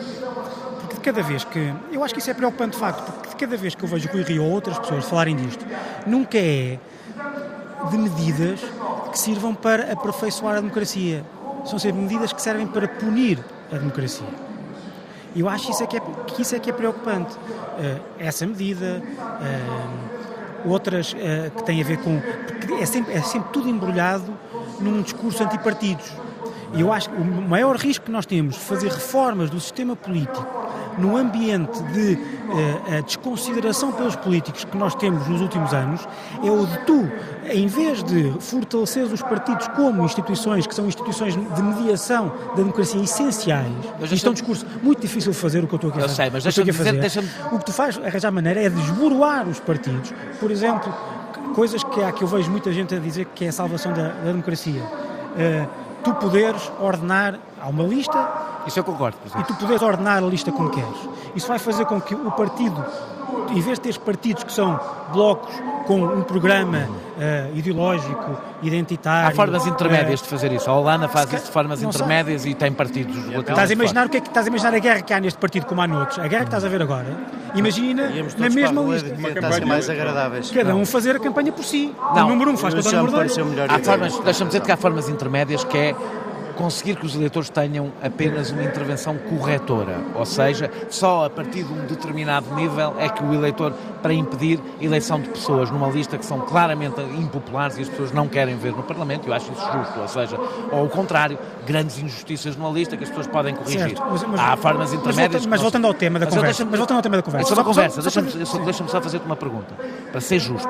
Porque 0.81 0.95
de 0.95 1.01
cada 1.01 1.23
vez 1.23 1.45
que. 1.45 1.75
Eu 1.93 2.03
acho 2.03 2.15
que 2.15 2.21
isso 2.21 2.31
é 2.31 2.35
preocupante 2.35 2.73
de 2.73 2.79
facto, 2.79 3.13
porque 3.13 3.29
de 3.29 3.37
cada 3.37 3.57
vez 3.59 3.75
que 3.75 3.85
eu 3.85 3.89
vejo 3.89 4.09
Rui 4.09 4.23
Rio 4.23 4.45
ou 4.45 4.53
outras 4.53 4.79
pessoas 4.79 5.05
falarem 5.05 5.37
disto, 5.37 5.67
nunca 6.07 6.39
é 6.39 6.79
de 7.91 7.99
medidas 7.99 8.61
que 9.19 9.25
sirvam 9.25 9.53
para 9.53 9.93
aperfeiçoar 9.93 10.57
a 10.57 10.61
democracia. 10.61 11.25
São 11.65 11.77
sempre 11.77 12.01
medidas 12.01 12.33
que 12.33 12.41
servem 12.41 12.69
para 12.69 12.87
punir 12.87 13.45
a 13.73 13.77
democracia. 13.77 14.29
E 15.35 15.41
eu 15.41 15.49
acho 15.49 15.73
isso 15.73 15.83
é 15.83 15.87
que, 15.87 15.97
é, 15.97 16.01
que 16.29 16.43
isso 16.43 16.55
é 16.55 16.61
que 16.61 16.71
é 16.71 16.73
preocupante. 16.73 17.35
Uh, 17.35 18.01
essa 18.21 18.47
medida, 18.47 19.03
uh, 19.05 20.69
outras 20.71 21.13
uh, 21.13 21.51
que 21.57 21.65
têm 21.65 21.83
a 21.83 21.85
ver 21.85 21.99
com. 21.99 22.21
É 22.81 22.87
sempre, 22.87 23.13
é 23.13 23.21
sempre 23.23 23.53
tudo 23.53 23.69
embrulhado 23.69 24.33
num 24.81 25.03
discurso 25.03 25.43
antipartidos. 25.43 26.13
E 26.75 26.81
eu 26.81 26.93
acho 26.93 27.11
que 27.11 27.17
o 27.17 27.25
maior 27.25 27.77
risco 27.77 28.05
que 28.05 28.13
nós 28.13 28.25
temos 28.25 28.55
de 28.55 28.61
fazer 28.61 28.89
reformas 28.89 29.51
do 29.51 29.59
sistema 29.59 29.97
político 29.97 30.47
num 30.99 31.17
ambiente 31.17 31.83
de 31.85 32.15
uh, 32.15 33.03
desconsideração 33.05 33.93
pelos 33.93 34.17
políticos 34.17 34.65
que 34.65 34.77
nós 34.77 34.95
temos 34.95 35.27
nos 35.29 35.41
últimos 35.41 35.73
anos, 35.73 36.07
é 36.43 36.51
o 36.51 36.67
de 36.67 36.79
tu, 36.85 37.11
em 37.51 37.67
vez 37.67 38.03
de 38.03 38.33
fortalecer 38.41 39.05
os 39.05 39.23
partidos 39.23 39.69
como 39.69 40.05
instituições 40.05 40.67
que 40.67 40.75
são 40.75 40.87
instituições 40.87 41.35
de 41.35 41.63
mediação 41.63 42.33
da 42.51 42.57
democracia 42.57 43.01
essenciais, 43.03 43.73
mas 44.01 44.13
isto 44.13 44.27
é 44.27 44.31
um 44.31 44.35
discurso 44.35 44.67
muito 44.83 45.01
difícil 45.01 45.33
de 45.33 45.39
fazer 45.39 45.65
o 45.65 45.67
que 45.67 45.75
eu 45.75 45.77
estou 45.77 45.91
aqui 45.91 45.99
a 45.99 46.03
fazer. 46.03 46.13
Eu 46.13 46.17
sei, 46.17 46.31
mas 46.31 46.43
deixa-me 46.43 46.71
dizer, 46.71 47.01
deixa 47.01 47.25
O 47.53 47.59
que 47.59 47.65
tu 47.65 47.73
fazes, 47.73 48.03
arranjar 48.05 48.31
maneira, 48.31 48.63
é 48.63 48.69
desboroar 48.69 49.49
os 49.49 49.61
partidos. 49.61 50.13
Por 50.41 50.51
exemplo, 50.51 50.93
coisas 51.55 51.83
que 51.83 52.03
há 52.03 52.13
que 52.13 52.23
eu 52.23 52.29
vejo 52.29 52.51
muita 52.51 52.73
gente 52.73 52.95
a 52.95 52.99
dizer 52.99 53.27
que 53.35 53.45
é 53.45 53.49
a 53.49 53.53
salvação 53.53 53.93
da, 53.93 54.09
da 54.09 54.31
democracia. 54.31 54.83
Uh, 54.83 55.69
tu 56.03 56.15
poderes 56.15 56.71
ordenar, 56.81 57.39
há 57.61 57.69
uma 57.69 57.85
lista 57.85 58.19
isso 58.69 58.79
eu 58.79 58.85
concordo. 58.85 59.17
E 59.39 59.43
tu 59.45 59.55
podes 59.55 59.83
ordenar 59.83 60.19
a 60.23 60.27
lista 60.27 60.53
como 60.53 60.71
queres. 60.71 61.09
Isso 61.35 61.49
vai 61.49 61.59
fazer 61.59 61.85
com 61.87 62.01
que 62.01 62.15
o 62.15 62.31
partido, 62.31 62.85
em 63.51 63.61
vez 63.61 63.79
de 63.79 63.81
teres 63.81 63.99
partidos 63.99 64.45
que 64.45 64.53
são 64.53 64.79
blocos 65.13 65.53
com 65.87 66.03
um 66.03 66.23
programa 66.23 66.87
uh, 66.87 67.57
ideológico, 67.57 68.39
identitário. 68.63 69.29
Há 69.29 69.31
formas 69.35 69.67
intermédias 69.67 70.21
uh, 70.21 70.23
de 70.25 70.29
fazer 70.29 70.53
isso. 70.53 70.69
A 70.69 70.75
Holanda 70.75 71.09
faz 71.09 71.33
isso 71.33 71.47
de 71.47 71.51
formas 71.51 71.83
intermédias 71.83 72.45
e 72.45 72.55
tem 72.55 72.73
partidos 72.73 73.17
Estás 73.17 73.71
a 73.71 73.73
imaginar 73.73 74.07
o 74.07 74.11
que 74.11 74.19
é 74.19 74.21
que 74.21 74.29
estás 74.29 74.45
a 74.45 74.49
imaginar 74.49 74.75
a 74.75 74.79
guerra 74.79 75.01
que 75.01 75.15
há 75.15 75.21
neste 75.21 75.39
partido 75.39 75.65
como 75.65 75.81
há 75.81 75.87
noutros? 75.87 76.19
A 76.19 76.29
guerra 76.29 76.43
que 76.43 76.49
estás 76.49 76.65
a 76.65 76.69
ver 76.69 76.83
agora. 76.83 77.07
Imagina 77.55 78.11
na 78.37 78.51
mesma 78.51 78.83
lista. 78.83 79.15
Uma 79.15 79.67
mais 79.67 79.89
agradáveis. 79.89 80.51
Cada 80.51 80.75
um 80.75 80.85
fazer 80.85 81.17
a 81.17 81.19
campanha 81.19 81.51
por 81.53 81.65
si. 81.65 81.95
Não, 82.15 82.27
o 82.27 82.29
número 82.31 82.51
um 82.51 82.57
faz 82.57 82.75
contra 82.75 82.91
o 82.91 83.07
número 83.07 83.17
dois. 83.17 83.39
Há 83.69 83.79
formas, 83.79 84.19
deixa-me 84.19 84.51
dizer 84.51 84.61
que 84.61 84.71
há 84.71 84.77
formas 84.77 85.09
intermédias 85.09 85.65
que 85.65 85.79
é 85.79 85.97
conseguir 86.59 86.97
que 86.97 87.07
os 87.07 87.15
eleitores 87.15 87.49
tenham 87.49 87.93
apenas 88.03 88.51
uma 88.51 88.65
intervenção 88.65 89.17
corretora, 89.17 89.97
ou 90.17 90.27
seja, 90.27 90.69
só 90.91 91.27
a 91.27 91.31
partir 91.31 91.63
de 91.63 91.73
um 91.73 91.87
determinado 91.87 92.53
nível 92.57 92.97
é 92.99 93.09
que 93.09 93.23
o 93.23 93.33
eleitor, 93.33 93.73
para 94.03 94.13
impedir 94.13 94.59
eleição 94.81 95.21
de 95.21 95.29
pessoas 95.29 95.71
numa 95.71 95.87
lista 95.87 96.19
que 96.19 96.27
são 96.27 96.41
claramente 96.41 97.01
impopulares 97.01 97.79
e 97.79 97.83
as 97.83 97.89
pessoas 97.89 98.11
não 98.11 98.27
querem 98.27 98.57
ver 98.57 98.73
no 98.73 98.83
Parlamento, 98.83 99.29
eu 99.29 99.33
acho 99.33 99.53
isso 99.53 99.73
justo, 99.73 100.01
ou 100.01 100.09
seja, 100.09 100.37
ou 100.73 100.85
o 100.85 100.89
contrário, 100.89 101.39
grandes 101.65 101.97
injustiças 101.97 102.57
numa 102.57 102.71
lista 102.71 102.97
que 102.97 103.05
as 103.05 103.09
pessoas 103.09 103.29
podem 103.29 103.55
corrigir. 103.55 103.81
Certo, 103.81 104.03
mas, 104.11 104.25
mas, 104.25 104.41
Há 104.41 104.57
formas 104.57 104.93
intermédias. 104.93 105.47
Mas, 105.47 105.61
voltando 105.61 105.87
ao 105.87 105.95
tema 105.95 106.19
da 106.19 106.27
mas 106.27 106.35
conversa, 106.35 106.65
mas 106.65 106.77
voltando 106.77 106.97
ao 106.97 107.03
tema 107.03 107.17
da 107.17 107.23
conversa. 107.23 108.03
Deixa-me 108.03 108.31
só, 108.45 108.59
deixa 108.59 108.89
só 108.89 109.01
fazer-te 109.01 109.25
uma 109.25 109.37
pergunta, 109.37 109.73
para 110.11 110.21
ser 110.21 110.41
justo. 110.41 110.69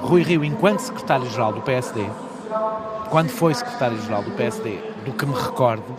Rui 0.00 0.22
Rio, 0.22 0.42
enquanto 0.42 0.80
secretário-geral 0.80 1.52
do 1.52 1.60
PSD, 1.60 2.06
quando 3.10 3.30
foi 3.30 3.54
secretário-geral 3.54 4.22
do 4.22 4.30
PSD, 4.32 4.78
do 5.04 5.12
que 5.12 5.26
me 5.26 5.34
recordo, 5.34 5.96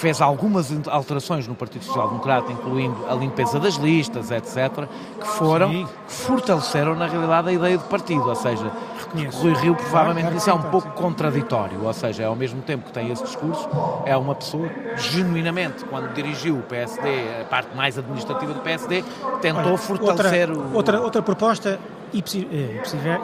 fez 0.00 0.20
algumas 0.20 0.72
alterações 0.88 1.46
no 1.46 1.54
Partido 1.54 1.84
Social 1.84 2.08
Democrata, 2.08 2.50
incluindo 2.50 2.96
a 3.08 3.14
limpeza 3.14 3.60
das 3.60 3.74
listas, 3.74 4.30
etc., 4.30 4.86
que 5.20 5.26
foram, 5.26 5.70
Sim. 5.70 5.86
que 6.06 6.12
fortaleceram 6.12 6.94
na 6.94 7.06
realidade 7.06 7.50
a 7.50 7.52
ideia 7.52 7.76
do 7.76 7.84
partido, 7.84 8.26
ou 8.26 8.34
seja, 8.34 8.70
Reconheço. 8.98 9.42
Rui 9.42 9.52
Rio 9.54 9.74
provavelmente 9.74 10.36
isso 10.36 10.48
é 10.48 10.54
um 10.54 10.62
pouco 10.62 10.90
contraditório, 10.92 11.84
ou 11.84 11.92
seja, 11.92 12.22
é 12.22 12.26
ao 12.26 12.36
mesmo 12.36 12.62
tempo 12.62 12.86
que 12.86 12.92
tem 12.92 13.10
esse 13.10 13.22
discurso, 13.22 13.68
é 14.06 14.16
uma 14.16 14.34
pessoa 14.34 14.70
genuinamente, 14.96 15.84
quando 15.84 16.12
dirigiu 16.14 16.56
o 16.56 16.62
PSD, 16.62 17.42
a 17.42 17.44
parte 17.44 17.76
mais 17.76 17.98
administrativa 17.98 18.54
do 18.54 18.60
PSD, 18.60 19.04
tentou 19.42 19.66
Olha, 19.66 19.78
fortalecer 19.78 20.50
outra, 20.50 20.64
o... 20.64 20.74
Outra, 20.74 21.00
outra 21.00 21.22
proposta, 21.22 21.78
ipsis, 22.12 22.46
eh, 22.50 22.80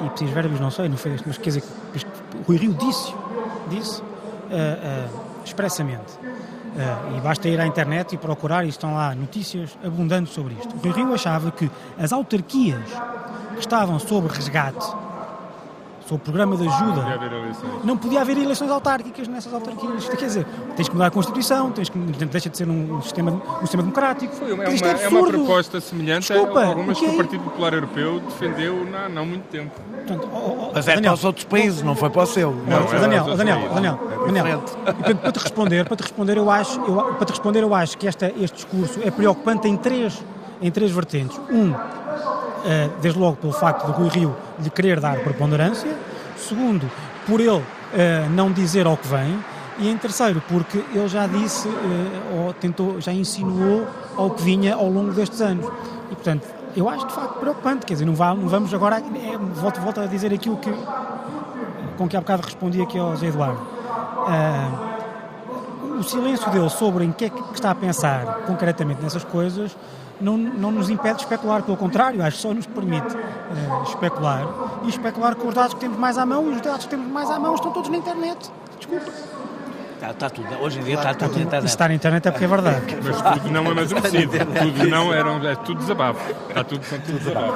ipsis 0.06 0.30
verbis, 0.30 0.60
não 0.60 0.70
sei, 0.70 0.88
não 0.88 0.96
foi 0.96 1.16
mas 1.26 1.38
quer 1.38 1.50
dizer, 1.50 1.64
Rui 2.46 2.56
Rio 2.56 2.74
disse, 2.74 3.14
disse 3.68 4.00
uh, 4.00 4.04
uh, 4.04 5.44
expressamente, 5.44 6.18
Uh, 6.76 7.16
e 7.16 7.20
basta 7.22 7.48
ir 7.48 7.58
à 7.58 7.66
internet 7.66 8.14
e 8.14 8.18
procurar, 8.18 8.66
e 8.66 8.68
estão 8.68 8.92
lá 8.92 9.14
notícias 9.14 9.70
abundantes 9.82 10.34
sobre 10.34 10.52
isto. 10.60 10.76
Rui 10.76 10.92
Rio 10.92 11.14
achava 11.14 11.50
que 11.50 11.70
as 11.98 12.12
autarquias 12.12 12.84
que 13.54 13.60
estavam 13.60 13.98
sob 13.98 14.28
resgate 14.28 14.86
sobre 16.06 16.16
o 16.16 16.18
programa 16.18 16.56
de 16.56 16.68
ajuda. 16.68 17.02
Não 17.02 17.06
podia 17.06 17.14
haver 17.14 17.32
eleições. 17.32 17.84
Não 17.84 17.96
podia 17.96 18.20
haver 18.20 18.38
eleições 18.38 18.70
autárquicas 18.70 19.28
nessas 19.28 19.52
autarquias. 19.52 20.08
Quer 20.08 20.26
dizer, 20.26 20.46
tens 20.76 20.88
que 20.88 20.94
mudar 20.94 21.06
a 21.06 21.10
Constituição, 21.10 21.70
tens 21.72 21.88
que, 21.88 21.98
deixa 21.98 22.48
de 22.48 22.56
ser 22.56 22.68
um 22.68 23.02
sistema, 23.02 23.32
um 23.32 23.60
sistema 23.60 23.82
democrático. 23.82 24.34
Foi 24.34 24.52
uma, 24.52 24.64
é, 24.64 24.68
uma, 24.68 24.86
é, 24.86 25.08
uma 25.08 25.28
proposta 25.28 25.80
semelhante 25.80 26.32
Desculpa, 26.32 26.60
a 26.60 26.66
algumas 26.68 26.98
que, 26.98 27.06
o 27.06 27.16
Partido 27.16 27.44
Popular 27.44 27.74
Europeu 27.74 28.20
defendeu 28.20 28.86
há 28.94 29.08
não 29.08 29.26
muito 29.26 29.44
tempo. 29.48 29.72
Portanto, 30.06 30.28
oh, 30.32 30.36
oh, 30.36 30.72
Mas 30.74 30.86
é 30.86 30.94
Daniel, 30.94 31.12
para 31.12 31.18
os 31.18 31.24
outros 31.24 31.44
países, 31.44 31.82
não 31.82 31.96
foi 31.96 32.10
para 32.10 32.22
o 32.22 32.26
seu. 32.26 32.52
Não, 32.52 32.80
não, 32.80 32.92
é 32.92 33.00
Daniel, 33.00 33.24
Daniel, 33.36 33.36
Daniel, 33.36 33.64
é 33.66 33.74
Daniel, 33.74 34.00
Daniel 34.26 34.62
para, 35.20 35.32
te 35.32 35.38
responder, 35.38 35.84
para 35.86 35.96
te 35.96 36.02
responder, 36.02 36.36
eu 36.36 36.50
acho, 36.50 36.80
eu, 36.80 37.14
para 37.14 37.26
te 37.26 37.30
responder, 37.30 37.62
eu 37.62 37.74
acho 37.74 37.98
que 37.98 38.06
esta, 38.06 38.32
este 38.38 38.56
discurso 38.56 39.00
é 39.02 39.10
preocupante 39.10 39.66
em 39.66 39.76
três, 39.76 40.22
em 40.62 40.70
três 40.70 40.90
vertentes. 40.90 41.38
Um, 41.50 41.74
desde 43.00 43.18
logo 43.18 43.36
pelo 43.36 43.52
facto 43.52 43.86
de 43.86 43.92
Rui 43.92 44.08
Rio 44.08 44.36
lhe 44.58 44.70
querer 44.70 45.00
dar 45.00 45.18
preponderância, 45.20 45.96
Segundo, 46.36 46.88
por 47.26 47.40
ele 47.40 47.50
uh, 47.50 47.64
não 48.30 48.52
dizer 48.52 48.86
ao 48.86 48.96
que 48.96 49.08
vem. 49.08 49.38
E 49.78 49.90
em 49.90 49.98
terceiro, 49.98 50.42
porque 50.48 50.82
ele 50.94 51.08
já 51.08 51.26
disse, 51.26 51.68
uh, 51.68 52.44
ou 52.44 52.52
tentou, 52.54 53.00
já 53.00 53.12
insinuou 53.12 53.86
ao 54.16 54.30
que 54.30 54.42
vinha 54.42 54.74
ao 54.74 54.88
longo 54.88 55.12
destes 55.12 55.40
anos. 55.40 55.66
E, 56.10 56.14
portanto, 56.14 56.46
eu 56.76 56.88
acho 56.88 57.06
de 57.06 57.12
facto 57.12 57.38
preocupante. 57.38 57.84
Quer 57.84 57.94
dizer, 57.94 58.04
não, 58.04 58.14
vamos 58.14 58.72
agora. 58.72 58.98
É, 58.98 59.36
volto, 59.54 59.80
volto 59.80 60.00
a 60.00 60.06
dizer 60.06 60.32
aquilo 60.32 60.56
que, 60.56 60.72
com 61.98 62.08
que 62.08 62.16
há 62.16 62.20
bocado 62.20 62.42
respondi 62.42 62.80
aqui 62.80 62.98
ao 62.98 63.16
Zé 63.16 63.26
Eduardo. 63.26 63.60
Uh, 63.60 64.96
o 65.98 66.02
silêncio 66.02 66.50
dele 66.50 66.68
sobre 66.68 67.04
em 67.04 67.12
que 67.12 67.24
é 67.24 67.30
que 67.30 67.42
está 67.54 67.70
a 67.70 67.74
pensar 67.74 68.42
concretamente 68.46 69.02
nessas 69.02 69.24
coisas 69.24 69.74
não, 70.20 70.36
não 70.36 70.70
nos 70.70 70.90
impede 70.90 71.16
de 71.16 71.22
especular, 71.22 71.62
pelo 71.62 71.76
contrário, 71.76 72.22
acho 72.22 72.36
que 72.36 72.42
só 72.42 72.54
nos 72.54 72.66
permite 72.66 73.14
uh, 73.14 73.82
especular 73.84 74.46
e 74.84 74.88
especular 74.88 75.34
com 75.34 75.48
os 75.48 75.54
dados 75.54 75.74
que 75.74 75.80
temos 75.80 75.98
mais 75.98 76.16
à 76.18 76.24
mão 76.24 76.50
e 76.50 76.54
os 76.54 76.60
dados 76.60 76.84
que 76.84 76.90
temos 76.90 77.10
mais 77.10 77.30
à 77.30 77.38
mão 77.38 77.54
estão 77.54 77.70
todos 77.72 77.90
na 77.90 77.98
internet. 77.98 78.50
Desculpa. 78.78 79.10
Está, 79.96 80.10
está 80.10 80.28
tudo, 80.28 80.46
hoje 80.60 80.78
em 80.78 80.82
dia 80.82 80.94
está, 80.96 81.10
está 81.10 81.26
tudo 81.26 81.38
na 81.38 81.44
internet. 81.44 81.68
Está 81.68 81.88
na 81.88 81.94
internet 81.94 82.28
é 82.28 82.30
porque 82.30 82.44
é 82.44 82.48
verdade. 82.48 82.96
Mas 83.02 83.22
tudo 83.22 83.50
não 83.50 83.64
é 83.64 83.70
amadurecido. 83.70 84.32
tudo 84.32 84.86
não 84.88 85.14
era, 85.14 85.52
é 85.52 85.54
tudo 85.56 85.78
desabafo. 85.78 86.34
Está 86.48 86.64
tudo, 86.64 86.84
são 86.84 86.98
tudo 87.00 87.18
desabafo. 87.18 87.54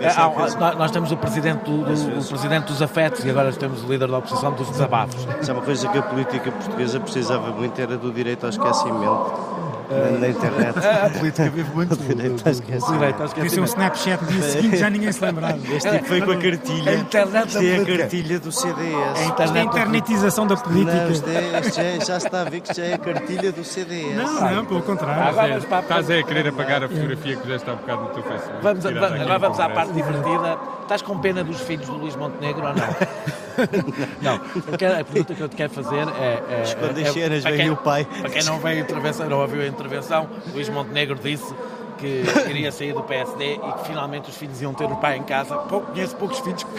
É, 0.00 0.06
é, 0.06 0.74
nós 0.74 0.90
temos 0.90 1.12
o 1.12 1.16
presidente, 1.18 1.64
do, 1.64 1.84
do, 1.84 2.18
o 2.18 2.24
presidente 2.24 2.64
dos 2.64 2.80
afetos 2.80 3.24
e 3.24 3.30
agora 3.30 3.52
temos 3.52 3.84
o 3.84 3.86
líder 3.86 4.08
da 4.08 4.18
oposição 4.18 4.52
dos 4.52 4.70
desabafos. 4.70 5.26
Isso 5.40 5.50
é 5.50 5.54
uma 5.54 5.62
coisa 5.62 5.86
que 5.86 5.98
a 5.98 6.02
política 6.02 6.50
portuguesa 6.50 6.98
precisava 6.98 7.50
muito, 7.50 7.78
era 7.78 7.98
do 7.98 8.10
direito 8.10 8.44
ao 8.44 8.50
esquecimento 8.50 9.69
na 9.94 10.28
internet. 10.28 10.78
A 10.78 11.10
política 11.10 11.50
vive 11.50 11.70
muito 11.74 11.96
do 11.96 12.14
direito 12.16 12.46
ao 12.46 12.52
esquecimento. 12.52 13.46
Isso 13.46 13.58
é 13.58 13.62
um 13.62 13.64
Snapchat 13.64 14.24
dia 14.24 14.42
seguinte, 14.50 14.76
já 14.76 14.90
ninguém 14.90 15.12
se 15.12 15.24
lembrava. 15.24 15.58
Este 15.74 15.90
tipo 15.90 16.04
foi 16.06 16.20
com 16.20 16.30
a 16.30 16.36
cartilha. 16.36 16.90
A 16.90 16.94
internet 16.94 17.48
Isto 17.48 17.62
é 17.62 17.76
a 17.76 17.98
cartilha 17.98 18.40
do 18.40 18.52
CDS. 18.52 19.20
A 19.20 19.24
internet 19.24 19.56
é 19.56 19.60
a 19.60 19.64
internetização 19.64 20.46
da 20.46 20.56
política. 20.56 21.04
Não, 21.04 21.10
isto 21.10 21.28
é, 21.80 22.00
já, 22.00 22.20
se 22.20 22.26
está 22.26 22.40
a 22.42 22.44
ver 22.44 22.60
que 22.60 22.74
já 22.74 22.84
é 22.84 22.94
a 22.94 22.98
cartilha 22.98 23.52
do 23.52 23.64
CDS. 23.64 24.16
Não, 24.16 24.50
não, 24.50 24.64
pelo 24.64 24.82
contrário. 24.82 25.22
Agora, 25.22 25.58
Estás 25.58 26.10
a 26.10 26.22
querer 26.22 26.48
apagar 26.48 26.84
a 26.84 26.88
fotografia 26.88 27.36
que 27.36 27.48
já 27.48 27.56
está 27.56 27.72
um 27.72 27.76
bocado 27.76 28.02
no 28.02 28.08
teu 28.10 28.22
Facebook. 28.22 28.58
Vamos, 28.62 28.86
agora 28.86 29.38
vamos 29.38 29.60
à 29.60 29.68
parte 29.68 29.92
divertida. 29.92 30.58
Estás 30.82 31.02
com 31.02 31.18
pena 31.18 31.44
dos 31.44 31.60
filhos 31.60 31.86
do 31.86 31.96
Luís 31.96 32.16
Montenegro 32.16 32.66
ou 32.66 32.74
não? 32.74 33.40
não, 34.22 34.34
a 35.00 35.04
pergunta 35.04 35.34
que 35.34 35.40
eu 35.40 35.48
te 35.48 35.56
quero 35.56 35.70
fazer 35.70 36.08
é. 36.08 36.42
é 36.48 36.62
Esconde 36.62 37.02
é, 37.02 37.12
cenas, 37.12 37.44
é, 37.44 37.50
veio 37.52 37.74
o 37.74 37.76
pai. 37.76 38.04
Para 38.04 38.30
quem 38.30 38.44
não 38.44 38.58
veio 38.58 38.80
não 39.28 39.40
ouviu 39.40 39.62
a 39.62 39.66
intervenção, 39.66 40.28
Luís 40.52 40.68
Montenegro 40.68 41.16
disse 41.16 41.54
que 42.00 42.24
queria 42.46 42.72
sair 42.72 42.92
do 42.92 43.02
PSD 43.02 43.54
e 43.54 43.58
que 43.58 43.86
finalmente 43.86 44.30
os 44.30 44.36
filhos 44.36 44.60
iam 44.62 44.72
ter 44.72 44.86
o 44.86 44.96
pai 44.96 45.18
em 45.18 45.22
casa. 45.22 45.56
Pouco, 45.56 45.92
conheço 45.92 46.16
poucos 46.16 46.38
filhos 46.40 46.64
que. 46.64 46.70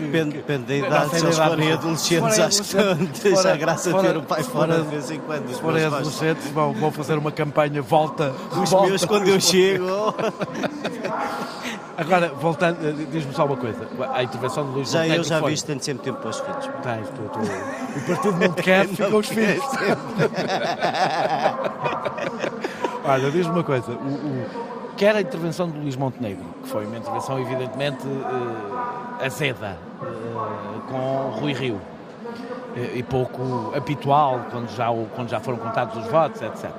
Depende, 0.00 0.36
depende 0.36 0.64
da 0.64 0.74
idade, 0.74 1.10
se 1.10 1.24
eles 1.24 1.38
forem 1.38 1.72
adolescentes, 1.72 2.38
acho 2.38 2.62
que 2.64 2.76
deixa 3.22 3.52
a 3.52 3.56
graça 3.56 3.90
fora, 3.90 4.08
ter 4.08 4.16
o 4.16 4.22
pai 4.22 4.42
fora, 4.42 4.80
de 4.80 4.88
vez 4.88 5.10
em 5.10 5.20
quando. 5.20 5.48
Se 5.54 5.60
forem 5.60 5.84
adolescentes, 5.84 6.48
vão, 6.50 6.72
vão 6.72 6.90
fazer 6.90 7.16
uma 7.16 7.30
campanha 7.30 7.80
volta. 7.80 8.34
Os 8.60 8.70
volta, 8.70 8.88
meus, 8.88 9.04
quando 9.04 9.28
eu 9.28 9.40
chego. 9.40 9.84
Agora, 11.96 12.28
voltando, 12.28 13.06
diz-me 13.08 13.32
só 13.32 13.46
uma 13.46 13.56
coisa. 13.56 13.86
A 14.12 14.24
intervenção 14.24 14.66
de 14.66 14.72
Luís 14.72 14.90
Já 14.90 14.98
Montenegro 14.98 15.24
eu 15.24 15.28
já 15.28 15.40
vi 15.40 15.62
tanto 15.62 15.84
sempre 15.84 16.02
tempo 16.02 16.18
para 16.18 16.30
os 16.30 16.40
filhos. 16.40 16.68
Tens, 16.82 17.08
tu, 17.10 17.22
tu. 17.32 17.38
O 17.38 18.06
partido 18.06 18.32
não 18.48 18.52
quer, 18.52 18.88
ficam 18.88 19.18
os 19.18 19.28
filhos. 19.28 19.64
Olha, 23.04 23.30
diz-me 23.30 23.52
uma 23.52 23.64
coisa. 23.64 23.92
O, 23.92 23.94
o, 23.94 24.46
quer 24.96 25.14
a 25.14 25.20
intervenção 25.20 25.68
de 25.68 25.78
Luís 25.78 25.96
Montenegro, 25.96 26.44
que 26.62 26.68
foi 26.68 26.86
uma 26.86 26.96
intervenção 26.96 27.38
evidentemente 27.38 28.06
uh, 28.06 29.24
azeda, 29.24 29.76
uh, 30.00 30.80
com 30.88 31.38
Rui 31.40 31.52
Rio, 31.52 31.74
uh, 31.74 31.80
e 32.94 33.02
pouco 33.02 33.72
habitual 33.76 34.46
quando 34.50 34.70
já, 34.70 34.88
quando 35.14 35.28
já 35.28 35.38
foram 35.40 35.58
contados 35.58 35.96
os 36.02 36.10
votos, 36.10 36.40
etc. 36.40 36.70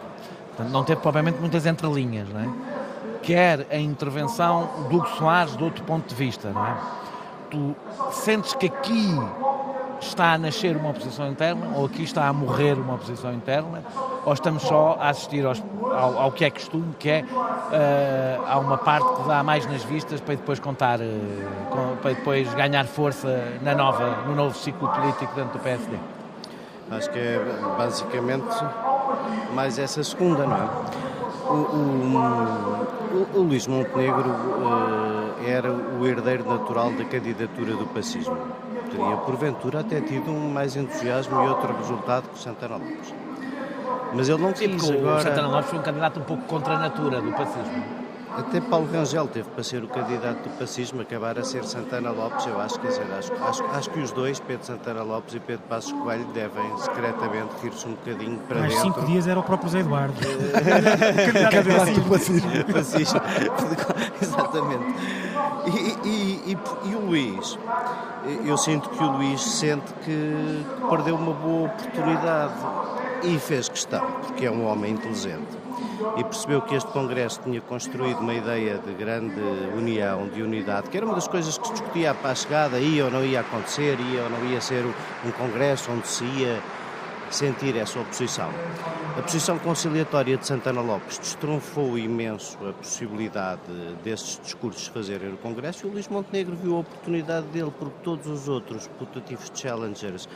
Portanto, 0.48 0.72
não 0.72 0.84
teve 0.84 1.02
propriamente 1.02 1.40
muitas 1.40 1.66
entrelinhas, 1.66 2.28
não 2.30 2.40
é? 2.40 2.50
quer 3.26 3.66
a 3.72 3.78
intervenção 3.78 4.70
do 4.88 4.98
Hugo 4.98 5.08
Soares 5.18 5.58
de 5.58 5.64
outro 5.64 5.84
ponto 5.84 6.08
de 6.08 6.16
vista, 6.16 6.52
não 6.52 6.66
é? 6.66 6.78
Tu 7.50 7.76
sentes 8.12 8.54
que 8.54 8.68
aqui 8.68 9.10
está 10.00 10.34
a 10.34 10.38
nascer 10.38 10.76
uma 10.76 10.90
oposição 10.90 11.30
interna 11.30 11.76
ou 11.76 11.86
aqui 11.86 12.04
está 12.04 12.28
a 12.28 12.34
morrer 12.34 12.74
uma 12.74 12.96
oposição 12.96 13.34
interna 13.34 13.84
ou 14.26 14.34
estamos 14.34 14.64
só 14.64 14.98
a 15.00 15.10
assistir 15.10 15.46
aos, 15.46 15.64
ao, 15.82 16.18
ao, 16.18 16.32
que 16.32 16.46
é 16.46 16.50
costume, 16.50 16.94
que 16.98 17.10
é 17.10 17.24
uh, 17.24 18.44
há 18.48 18.58
uma 18.58 18.78
parte 18.78 19.08
que 19.22 19.28
dá 19.28 19.44
mais 19.44 19.66
nas 19.68 19.84
vistas 19.84 20.20
para 20.20 20.36
depois 20.36 20.60
contar, 20.60 21.00
uh, 21.00 21.04
com, 21.70 21.96
para 21.98 22.14
depois 22.14 22.52
ganhar 22.56 22.86
força 22.86 23.54
na 23.62 23.76
nova, 23.76 24.24
no 24.28 24.36
novo 24.36 24.58
ciclo 24.58 24.90
político 24.90 25.34
dentro 25.36 25.54
do 25.54 25.60
PSD? 25.60 25.96
Acho 26.92 27.10
que 27.12 27.20
é 27.20 27.40
basicamente 27.78 28.56
mais 29.54 29.78
essa 29.78 30.04
segunda, 30.04 30.46
não 30.46 30.56
é? 30.56 30.70
O, 31.48 31.54
o, 31.54 33.28
o, 33.36 33.42
Luís 33.44 33.68
Montenegro 33.68 34.30
uh, 34.30 35.48
era 35.48 35.72
o 35.72 36.06
herdeiro 36.06 36.44
natural 36.44 36.92
da 36.94 37.06
candidatura 37.06 37.76
do 37.76 37.86
pacismo. 37.88 38.38
Teria, 38.96 39.18
porventura, 39.18 39.80
até 39.82 40.00
tido 40.00 40.32
um 40.32 40.50
mais 40.50 40.76
entusiasmo 40.76 41.44
e 41.44 41.48
outro 41.48 41.76
resultado 41.76 42.30
que 42.30 42.36
o 42.36 42.38
Santana 42.38 42.78
Lopes. 42.78 43.14
Mas 44.14 44.30
ele 44.30 44.42
não 44.42 44.54
quis 44.54 44.82
Sim, 44.82 44.98
agora... 44.98 45.18
O 45.18 45.22
Santana 45.22 45.48
Lopes 45.50 45.70
foi 45.70 45.80
um 45.80 45.82
candidato 45.82 46.20
um 46.20 46.24
pouco 46.24 46.44
contra 46.44 46.76
a 46.76 46.80
natura 46.80 47.22
do 47.22 47.32
pacismo. 47.34 48.05
Até 48.38 48.60
Paulo 48.60 48.88
Rangel 48.92 49.28
teve 49.28 49.50
para 49.50 49.64
ser 49.64 49.82
o 49.84 49.88
candidato 49.88 50.44
do 50.44 50.50
pacismo, 50.60 51.02
acabar 51.02 51.40
a 51.40 51.44
ser 51.44 51.64
Santana 51.64 52.12
Lopes, 52.12 52.46
eu 52.46 52.60
acho, 52.60 52.78
quer 52.80 52.90
dizer, 52.90 53.08
acho, 53.18 53.34
acho, 53.34 53.64
acho 53.64 53.90
que 53.90 54.00
os 54.00 54.12
dois, 54.12 54.40
Pedro 54.42 54.66
Santana 54.66 55.04
Lopes 55.04 55.36
e 55.36 55.40
Pedro 55.40 55.64
Passos 55.70 55.94
Coelho, 55.94 56.26
devem 56.34 56.78
secretamente 56.78 57.54
rir-se 57.64 57.88
um 57.88 57.92
bocadinho 57.92 58.38
para 58.40 58.60
Mais 58.60 58.74
dentro. 58.74 58.94
cinco 58.94 59.06
dias 59.06 59.28
era 59.28 59.40
o 59.40 59.44
próprio 59.44 59.70
Zé 59.70 59.80
Eduardo. 59.80 60.16
candidato 61.50 61.94
do 61.94 62.10
pacismo. 62.10 62.50
pacismo. 62.74 63.22
Exatamente. 64.22 64.86
E, 65.68 66.08
e, 66.08 66.52
e, 66.52 66.90
e, 66.90 66.96
o 66.96 67.06
Luís, 67.06 67.58
eu 68.46 68.58
sinto 68.58 68.90
que 68.90 69.04
o 69.04 69.12
Luís 69.12 69.42
sente 69.42 69.94
que 70.04 70.66
perdeu 70.90 71.16
uma 71.16 71.34
boa 71.34 71.70
oportunidade 71.70 72.54
e 73.24 73.40
fez 73.40 73.70
questão, 73.70 74.06
porque 74.24 74.46
é 74.46 74.52
um 74.52 74.66
homem 74.68 74.92
inteligente 74.92 75.65
e 76.18 76.24
percebeu 76.24 76.62
que 76.62 76.76
este 76.76 76.92
Congresso 76.92 77.42
tinha 77.44 77.62
construído 77.62 78.20
uma 78.20 78.34
ideia 78.34 78.78
de 78.78 78.94
grande 78.94 79.40
união, 79.76 80.28
de 80.30 80.42
unidade, 80.42 80.90
que 80.90 80.98
era 80.98 81.06
uma 81.06 81.16
das 81.16 81.28
coisas 81.28 81.58
que 81.58 81.68
se 81.68 81.74
discutia 81.74 82.14
para 82.14 82.32
a 82.32 82.36
chegada, 82.36 82.80
ia 82.80 83.06
ou 83.06 83.12
não 83.12 83.24
ia 83.24 83.42
acontecer, 83.42 83.98
ia 84.00 84.24
ou 84.24 84.30
não 84.30 84.46
ia 84.46 84.62
ser 84.62 84.86
um 84.86 85.32
Congresso 85.32 85.92
onde 85.92 86.08
se 86.08 86.24
ia 86.24 86.62
sentir 87.30 87.76
essa 87.76 88.00
oposição. 88.00 88.50
A 89.18 89.22
posição 89.22 89.58
conciliatória 89.58 90.38
de 90.38 90.46
Santana 90.46 90.82
Lopes 90.82 91.18
destronfou 91.18 91.98
imenso 91.98 92.58
a 92.68 92.74
possibilidade 92.74 93.62
desses 94.04 94.40
discursos 94.44 94.88
fazerem 94.88 95.30
no 95.30 95.38
Congresso 95.38 95.86
e 95.86 95.90
o 95.90 95.94
Luís 95.94 96.08
Montenegro 96.08 96.56
viu 96.56 96.76
a 96.76 96.80
oportunidade 96.80 97.48
dele, 97.48 97.72
porque 97.78 97.96
todos 98.04 98.28
os 98.28 98.48
outros 98.48 98.88
putativos 99.00 99.52
challengers 99.54 100.28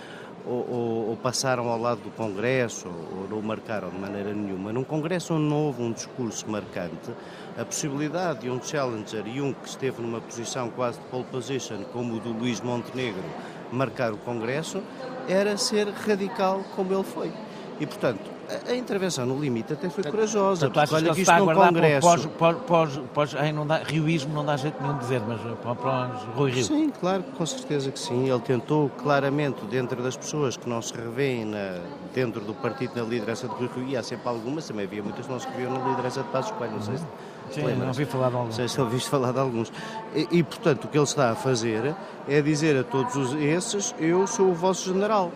ou, 0.45 0.69
ou, 0.69 1.09
ou, 1.09 1.17
passaram 1.17 1.67
ao 1.69 1.79
lado 1.79 2.01
do 2.01 2.11
Congresso 2.11 2.87
ou, 2.87 3.21
ou 3.21 3.27
não 3.29 3.41
marcaram 3.41 3.89
de 3.89 3.97
maneira 3.97 4.33
nenhuma. 4.33 4.71
Num 4.71 4.83
Congresso 4.83 5.33
onde 5.33 5.43
não 5.43 5.65
houve 5.67 5.81
um 5.81 5.91
discurso 5.91 6.49
marcante, 6.49 7.11
a 7.57 7.65
possibilidade 7.65 8.41
de 8.41 8.49
um 8.49 8.61
challenger 8.61 9.27
e 9.27 9.41
um 9.41 9.53
que 9.53 9.67
esteve 9.67 10.01
numa 10.01 10.21
posição 10.21 10.69
quase 10.69 10.99
de 10.99 11.05
pole 11.05 11.25
position, 11.25 11.83
como 11.91 12.15
o 12.15 12.19
do 12.19 12.31
Luís 12.31 12.61
Montenegro, 12.61 13.23
marcar 13.71 14.13
o 14.13 14.17
Congresso, 14.17 14.81
era 15.27 15.57
ser 15.57 15.89
radical 15.89 16.63
como 16.75 16.93
ele 16.93 17.03
foi. 17.03 17.31
E, 17.79 17.85
portanto, 17.85 18.38
a, 18.67 18.75
intervenção 18.75 19.25
no 19.25 19.39
limite 19.39 19.73
até 19.73 19.89
foi 19.89 20.03
corajosa. 20.03 20.69
Portanto, 20.69 20.95
olha 20.95 21.13
que, 21.13 21.21
isto 21.21 21.33
no 21.33 21.53
Congresso... 21.53 22.07
Pós, 22.07 22.25
pós, 22.25 22.57
pós, 22.65 23.01
pós, 23.13 23.35
ai, 23.35 23.51
não 23.51 23.65
dá, 23.65 23.77
rioísmo 23.77 24.33
não 24.33 24.45
dá 24.45 24.57
jeito 24.57 24.81
nenhum 24.81 24.95
de 24.95 24.99
dizer, 25.01 25.21
mas 25.27 25.39
para, 25.57 25.75
para 25.75 26.05
Rui 26.35 26.51
Rio. 26.51 26.63
Sim, 26.63 26.89
claro, 26.89 27.23
com 27.37 27.45
certeza 27.45 27.91
que 27.91 27.99
sim. 27.99 28.29
Ele 28.29 28.39
tentou 28.39 28.89
claramente, 28.89 29.63
dentro 29.65 30.01
das 30.01 30.17
pessoas 30.17 30.57
que 30.57 30.67
não 30.67 30.81
se 30.81 30.93
revêem 30.93 31.45
na, 31.45 31.79
dentro 32.13 32.41
do 32.41 32.53
partido 32.53 32.93
na 32.95 33.03
liderança 33.03 33.47
de 33.47 33.53
Rui 33.53 33.69
Rio, 33.75 33.87
e 33.89 33.97
há 33.97 34.03
sempre 34.03 34.27
algumas, 34.27 34.67
também 34.67 34.85
havia 34.85 35.03
muitas 35.03 35.25
que 35.25 35.31
não 35.31 35.39
se 35.39 35.47
reviam 35.47 35.71
na 35.71 35.87
liderança 35.87 36.23
de 36.23 36.29
Passos 36.29 36.51
Coelho, 36.51 36.73
não 36.73 36.81
sei 36.81 36.97
se... 36.97 37.05
Sim, 37.51 37.63
não 37.75 37.87
ouvi 37.87 38.05
falar 38.05 38.29
de 38.29 38.35
alguns. 38.35 38.49
Não 38.49 38.55
sei 38.55 38.67
se 38.67 38.79
ouviste 38.79 39.09
falar 39.09 39.31
de 39.31 39.39
alguns. 39.39 39.73
E, 40.13 40.27
e, 40.31 40.43
portanto, 40.43 40.85
o 40.85 40.87
que 40.87 40.97
ele 40.97 41.03
está 41.03 41.31
a 41.31 41.35
fazer 41.35 41.95
é 42.27 42.41
dizer 42.41 42.77
a 42.77 42.83
todos 42.83 43.33
esses: 43.33 43.95
eu 43.99 44.27
sou 44.27 44.49
o 44.49 44.53
vosso 44.53 44.93
general. 44.93 45.31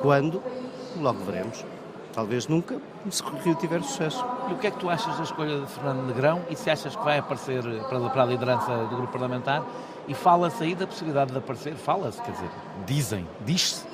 Quando? 0.00 0.42
Logo 0.98 1.18
veremos. 1.24 1.64
Talvez 2.12 2.48
nunca, 2.48 2.80
se 3.10 3.22
o 3.22 3.36
Rio 3.38 3.54
tiver 3.54 3.82
sucesso. 3.82 4.24
E 4.50 4.52
o 4.52 4.56
que 4.56 4.66
é 4.66 4.70
que 4.70 4.78
tu 4.78 4.90
achas 4.90 5.16
da 5.16 5.22
escolha 5.22 5.60
de 5.60 5.66
Fernando 5.66 6.06
Negrão 6.06 6.42
e 6.50 6.56
se 6.56 6.68
achas 6.68 6.96
que 6.96 7.04
vai 7.04 7.18
aparecer 7.18 7.62
para, 7.88 8.22
a 8.22 8.26
liderança 8.26 8.76
do 8.86 8.96
grupo 8.96 9.12
parlamentar? 9.12 9.64
E 10.08 10.14
fala-se 10.14 10.64
aí 10.64 10.74
da 10.74 10.86
possibilidade 10.86 11.30
de 11.30 11.38
aparecer, 11.38 11.74
fala-se, 11.74 12.20
quer 12.22 12.32
dizer, 12.32 12.50
dizem, 12.86 13.28
diz-se. 13.44 13.86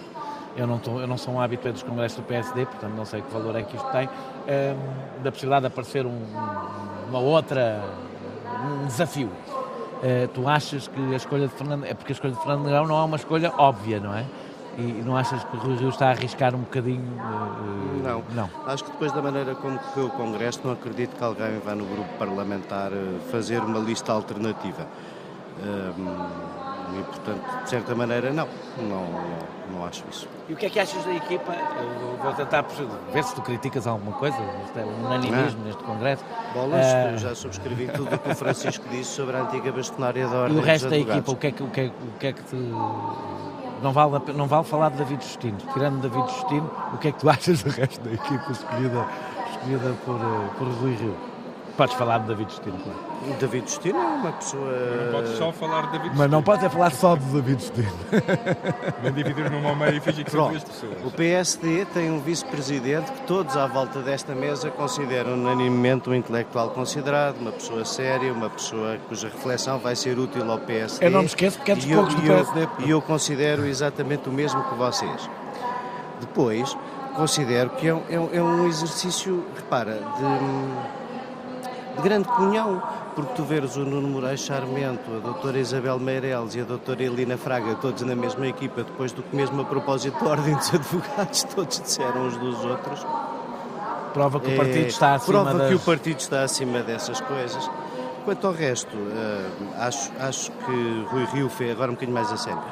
Eu 0.56 0.66
não, 0.66 0.78
tô, 0.78 1.00
eu 1.00 1.06
não 1.06 1.18
sou 1.18 1.34
um 1.34 1.40
hábito 1.40 1.70
dos 1.70 1.82
congressos 1.82 2.18
do 2.18 2.24
PSD, 2.24 2.64
portanto 2.64 2.92
não 2.92 3.04
sei 3.04 3.20
que 3.20 3.32
valor 3.32 3.56
é 3.56 3.62
que 3.62 3.76
isto 3.76 3.90
tem, 3.90 4.08
um, 4.08 5.22
da 5.22 5.32
possibilidade 5.32 5.62
de 5.62 5.66
aparecer 5.66 6.06
um, 6.06 6.22
uma 7.08 7.18
outra, 7.18 7.82
um 8.64 8.86
desafio. 8.86 9.26
Uh, 9.26 10.28
tu 10.32 10.48
achas 10.48 10.86
que 10.86 11.00
a 11.12 11.16
escolha 11.16 11.48
de 11.48 11.54
Fernando, 11.54 11.84
é 11.84 11.92
porque 11.92 12.12
a 12.12 12.14
escolha 12.14 12.32
de 12.32 12.38
Fernando 12.38 12.64
Negrão 12.64 12.86
não 12.86 12.96
é 12.96 13.04
uma 13.04 13.16
escolha 13.16 13.52
óbvia, 13.58 13.98
não 13.98 14.14
é? 14.14 14.24
E 14.76 15.02
não 15.04 15.16
achas 15.16 15.44
que 15.44 15.56
o 15.56 15.60
Rui 15.60 15.76
Rio 15.76 15.88
está 15.88 16.08
a 16.08 16.10
arriscar 16.10 16.54
um 16.54 16.60
bocadinho? 16.60 17.00
Uh, 17.00 18.02
não. 18.02 18.24
não. 18.34 18.50
Acho 18.66 18.84
que 18.84 18.90
depois 18.90 19.12
da 19.12 19.22
maneira 19.22 19.54
como 19.54 19.78
correu 19.78 20.06
o 20.06 20.10
Congresso, 20.10 20.60
não 20.64 20.72
acredito 20.72 21.16
que 21.16 21.22
alguém 21.22 21.58
vá 21.64 21.74
no 21.74 21.84
grupo 21.84 22.08
parlamentar 22.18 22.90
fazer 23.30 23.60
uma 23.60 23.78
lista 23.78 24.12
alternativa. 24.12 24.86
Um, 25.62 26.74
e, 26.98 27.02
portanto, 27.02 27.62
de 27.64 27.70
certa 27.70 27.94
maneira, 27.94 28.32
não. 28.32 28.46
Não, 28.76 28.86
não, 28.88 29.38
não, 29.72 29.86
acho 29.86 30.04
isso. 30.10 30.28
E 30.48 30.52
o 30.52 30.56
que 30.56 30.66
é 30.66 30.70
que 30.70 30.78
achas 30.78 31.04
da 31.04 31.14
equipa? 31.14 31.52
Eu 31.52 32.18
vou 32.22 32.32
tentar 32.34 32.64
ver 33.12 33.24
se 33.24 33.34
tu 33.34 33.42
criticas 33.42 33.86
alguma 33.86 34.12
coisa. 34.16 34.36
Isto 34.64 34.78
é 34.78 34.84
um 34.84 35.06
unanimismo 35.06 35.60
ah. 35.62 35.66
neste 35.66 35.82
Congresso. 35.82 36.24
Bolas, 36.52 36.86
uh... 36.86 37.18
já 37.18 37.34
subscrevi 37.34 37.88
tudo 37.88 38.14
o 38.14 38.18
que 38.18 38.30
o 38.30 38.34
Francisco 38.34 38.84
disse 38.90 39.10
sobre 39.10 39.36
a 39.36 39.42
antiga 39.42 39.72
bastonária 39.72 40.28
da 40.28 40.36
Ordem 40.36 40.56
E 40.58 40.60
o 40.60 40.62
resto 40.62 40.88
da 40.88 40.98
equipa, 40.98 41.32
o 41.32 41.36
que 41.36 41.46
é 41.46 41.52
que, 41.52 41.62
o 41.62 41.70
que, 41.70 41.80
é, 41.80 41.86
o 41.86 42.18
que, 42.18 42.26
é 42.26 42.32
que 42.32 42.42
te 42.42 42.56
não 43.84 43.92
vale, 43.92 44.32
não 44.32 44.46
vale 44.46 44.64
falar 44.64 44.88
de 44.88 44.96
David 44.96 45.22
Justino. 45.22 45.58
Tirando 45.74 46.00
David 46.00 46.32
Justino, 46.32 46.70
o 46.94 46.98
que 46.98 47.08
é 47.08 47.12
que 47.12 47.18
tu 47.20 47.28
achas 47.30 47.62
do 47.62 47.70
resto 47.70 48.02
da 48.02 48.12
equipa 48.12 48.50
escolhida, 48.50 49.06
escolhida 49.52 49.94
por, 50.06 50.16
eh, 50.16 50.50
por 50.58 50.68
Rui 50.68 50.94
Rio? 50.94 51.33
Podes 51.76 51.96
falar 51.96 52.18
de 52.18 52.28
David 52.28 52.50
Justino, 52.50 52.78
claro. 52.78 53.38
David 53.40 53.68
Justino 53.68 53.98
é 53.98 54.06
uma 54.06 54.32
pessoa. 54.32 54.70
Mas 54.70 55.00
não 55.00 55.12
podes 55.12 55.38
só 55.38 55.52
falar 55.52 55.80
de 55.80 55.86
David 55.86 56.02
Justino. 56.02 56.18
Mas 56.18 56.30
não 56.30 56.42
podes 56.42 56.64
é 56.64 56.68
falar 56.68 56.90
só 56.92 57.16
de 57.16 57.24
David 57.24 57.62
Justino. 57.62 57.92
Nem 59.02 59.12
dividir 59.12 59.50
numa 59.50 59.74
meio 59.74 59.96
e 59.96 60.00
fingir 60.00 60.24
que 60.24 60.30
são 60.30 60.50
duas 60.50 60.62
pessoas. 60.62 61.04
O 61.04 61.10
PSD 61.10 61.84
tem 61.86 62.12
um 62.12 62.20
vice-presidente 62.20 63.10
que 63.10 63.22
todos 63.22 63.56
à 63.56 63.66
volta 63.66 64.00
desta 64.02 64.34
mesa 64.36 64.70
consideram 64.70 65.34
unanimemente 65.34 66.08
um 66.08 66.14
intelectual 66.14 66.70
considerado, 66.70 67.38
uma 67.38 67.50
pessoa 67.50 67.84
séria, 67.84 68.32
uma 68.32 68.50
pessoa 68.50 68.96
cuja 69.08 69.28
reflexão 69.28 69.78
vai 69.80 69.96
ser 69.96 70.16
útil 70.16 70.48
ao 70.48 70.58
PSD. 70.58 71.06
Eu 71.06 71.10
não 71.10 71.20
me 71.20 71.26
esqueço 71.26 71.56
porque 71.56 71.72
é 71.72 71.74
dos 71.74 71.86
poucos 71.86 72.14
do 72.14 72.22
PSD. 72.22 72.68
E 72.86 72.90
eu 72.90 73.02
considero 73.02 73.66
exatamente 73.66 74.28
o 74.28 74.32
mesmo 74.32 74.62
que 74.62 74.74
vocês. 74.76 75.28
Depois, 76.20 76.76
considero 77.16 77.70
que 77.70 77.88
é 77.88 77.94
um, 77.94 78.02
é 78.32 78.40
um 78.40 78.64
é 78.64 78.68
exercício, 78.68 79.44
repara, 79.56 79.94
de 80.16 81.03
de 81.96 82.02
grande 82.02 82.28
comunhão, 82.28 82.82
porque 83.14 83.34
tu 83.34 83.44
veres 83.44 83.76
o 83.76 83.80
Nuno 83.80 84.08
Moraes 84.08 84.40
Charmento, 84.40 85.16
a 85.16 85.20
doutora 85.20 85.58
Isabel 85.58 85.98
Meireles 85.98 86.54
e 86.54 86.60
a 86.60 86.64
doutora 86.64 87.02
Elina 87.02 87.36
Fraga, 87.36 87.74
todos 87.76 88.02
na 88.02 88.14
mesma 88.14 88.46
equipa, 88.46 88.82
depois 88.82 89.12
do 89.12 89.22
que 89.22 89.34
mesmo 89.34 89.62
a 89.62 89.64
propósito 89.64 90.22
da 90.22 90.30
Ordem 90.30 90.54
dos 90.54 90.74
Advogados, 90.74 91.44
todos 91.54 91.80
disseram 91.80 92.26
uns 92.26 92.36
dos 92.36 92.64
outros. 92.64 93.06
Prova 94.12 94.38
que 94.38 94.52
o 94.52 94.56
partido 94.56 94.86
está 94.86 95.14
acima 95.14 95.42
Prova 95.42 95.58
das... 95.58 95.68
que 95.68 95.74
o 95.74 95.80
partido 95.80 96.18
está 96.18 96.42
acima 96.42 96.82
dessas 96.82 97.20
coisas. 97.20 97.70
Quanto 98.24 98.46
ao 98.46 98.52
resto, 98.52 98.96
uh, 98.96 99.74
acho, 99.78 100.10
acho 100.18 100.50
que 100.50 101.06
Rui 101.10 101.26
Rio 101.26 101.48
fez, 101.48 101.72
agora 101.72 101.90
um 101.90 101.94
bocadinho 101.94 102.14
mais 102.14 102.32
a 102.32 102.36
sério, 102.36 102.62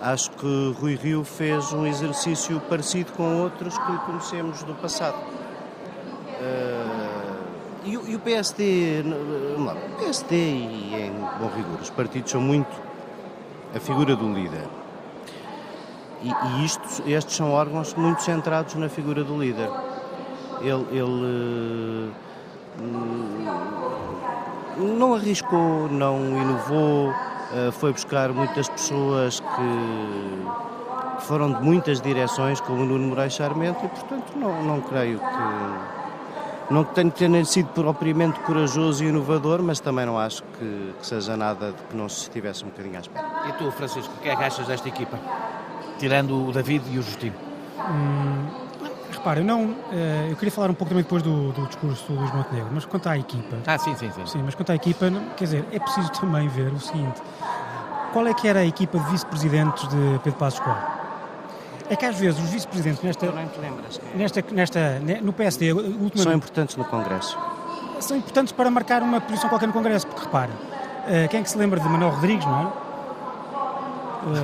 acho 0.00 0.30
que 0.32 0.74
Rui 0.78 0.94
Rio 0.94 1.24
fez 1.24 1.72
um 1.72 1.86
exercício 1.86 2.60
parecido 2.68 3.12
com 3.12 3.42
outros 3.42 3.76
que 3.76 3.98
conhecemos 4.06 4.62
do 4.62 4.74
passado. 4.74 5.16
Uh, 5.16 6.79
e, 8.10 8.16
o 8.16 8.18
PSD, 8.18 9.02
não, 9.04 9.16
o 9.16 9.70
e 10.32 10.94
em 10.94 11.12
bom 11.38 11.48
rigor, 11.54 11.80
os 11.80 11.90
partidos 11.90 12.30
são 12.30 12.40
muito 12.40 12.70
a 13.74 13.78
figura 13.78 14.16
do 14.16 14.32
líder. 14.32 14.66
E, 16.22 16.28
e 16.28 16.64
isto, 16.64 17.02
estes 17.06 17.36
são 17.36 17.52
órgãos 17.52 17.94
muito 17.94 18.22
centrados 18.22 18.74
na 18.74 18.88
figura 18.88 19.22
do 19.22 19.38
líder. 19.38 19.70
Ele, 20.60 20.86
ele 20.90 22.12
hum, 22.80 23.30
não 24.76 25.14
arriscou, 25.14 25.88
não 25.88 26.18
inovou, 26.42 27.14
eh, 27.52 27.70
foi 27.70 27.92
buscar 27.92 28.30
muitas 28.30 28.68
pessoas 28.68 29.40
que, 29.40 31.16
que 31.16 31.22
foram 31.22 31.52
de 31.52 31.62
muitas 31.62 32.00
direções, 32.00 32.60
como 32.60 32.82
o 32.82 32.84
Nuno 32.84 33.08
Moraes 33.08 33.34
Charmento, 33.34 33.84
e 33.84 33.88
portanto 33.88 34.32
não, 34.36 34.62
não 34.62 34.80
creio 34.80 35.18
que 35.18 35.99
não 36.70 36.84
tenho 36.84 37.10
ter 37.10 37.46
sido 37.46 37.68
propriamente 37.70 38.38
corajoso 38.40 39.02
e 39.02 39.08
inovador, 39.08 39.60
mas 39.60 39.80
também 39.80 40.06
não 40.06 40.16
acho 40.16 40.42
que, 40.42 40.94
que, 41.00 41.06
seja 41.06 41.36
nada 41.36 41.72
de 41.72 41.82
que 41.82 41.96
não 41.96 42.08
se 42.08 42.22
estivesse 42.22 42.64
um 42.64 42.68
bocadinho 42.68 42.96
à 42.96 43.00
espera. 43.00 43.26
E 43.48 43.52
tu, 43.54 43.70
Francisco, 43.72 44.14
o 44.16 44.22
que 44.22 44.28
é 44.28 44.36
que 44.36 44.42
achas 44.42 44.66
desta 44.68 44.88
equipa? 44.88 45.18
Tirando 45.98 46.48
o 46.48 46.52
David 46.52 46.84
e 46.92 46.98
o 46.98 47.02
Justino. 47.02 47.34
Hum, 47.88 48.46
repara, 49.10 49.40
eu 49.40 49.44
não. 49.44 49.74
Eh, 49.92 50.28
eu 50.30 50.36
queria 50.36 50.52
falar 50.52 50.70
um 50.70 50.74
pouco 50.74 50.90
também 50.90 51.02
depois 51.02 51.22
do, 51.22 51.52
do 51.52 51.66
discurso 51.66 52.12
do 52.12 52.18
Luís 52.20 52.32
Montenegro, 52.32 52.70
mas 52.72 52.84
quanto 52.84 53.08
à 53.08 53.18
equipa. 53.18 53.56
Ah, 53.66 53.76
sim, 53.76 53.94
sim, 53.96 54.10
sim. 54.12 54.24
Sim, 54.26 54.42
mas 54.44 54.54
quanto 54.54 54.70
à 54.70 54.76
equipa, 54.76 55.10
quer 55.36 55.44
dizer, 55.44 55.64
é 55.72 55.78
preciso 55.80 56.08
também 56.20 56.46
ver 56.48 56.72
o 56.72 56.78
seguinte: 56.78 57.20
qual 58.12 58.26
é 58.28 58.32
que 58.32 58.46
era 58.46 58.60
a 58.60 58.64
equipa 58.64 58.98
de 58.98 59.10
vice-presidentes 59.10 59.88
de 59.88 60.20
Pedro 60.22 60.38
Passos 60.38 60.60
Coelho? 60.60 60.99
É 61.90 61.96
que 61.96 62.06
às 62.06 62.16
vezes 62.16 62.40
os 62.40 62.48
vice-presidentes 62.50 63.02
nesta, 63.02 63.26
nesta, 64.14 64.44
nesta, 64.52 65.02
no 65.20 65.32
PSD 65.32 65.72
ultimamente, 65.72 66.22
são 66.22 66.32
importantes 66.32 66.76
no 66.76 66.84
Congresso. 66.84 67.36
São 67.98 68.16
importantes 68.16 68.52
para 68.52 68.70
marcar 68.70 69.02
uma 69.02 69.20
posição 69.20 69.48
qualquer 69.48 69.66
no 69.66 69.72
Congresso, 69.72 70.06
porque 70.06 70.24
repara, 70.24 70.52
uh, 70.52 71.28
quem 71.28 71.40
é 71.40 71.42
que 71.42 71.50
se 71.50 71.58
lembra 71.58 71.80
de 71.80 71.88
Manuel 71.88 72.12
Rodrigues, 72.12 72.46
não 72.46 72.60
é? 72.60 72.66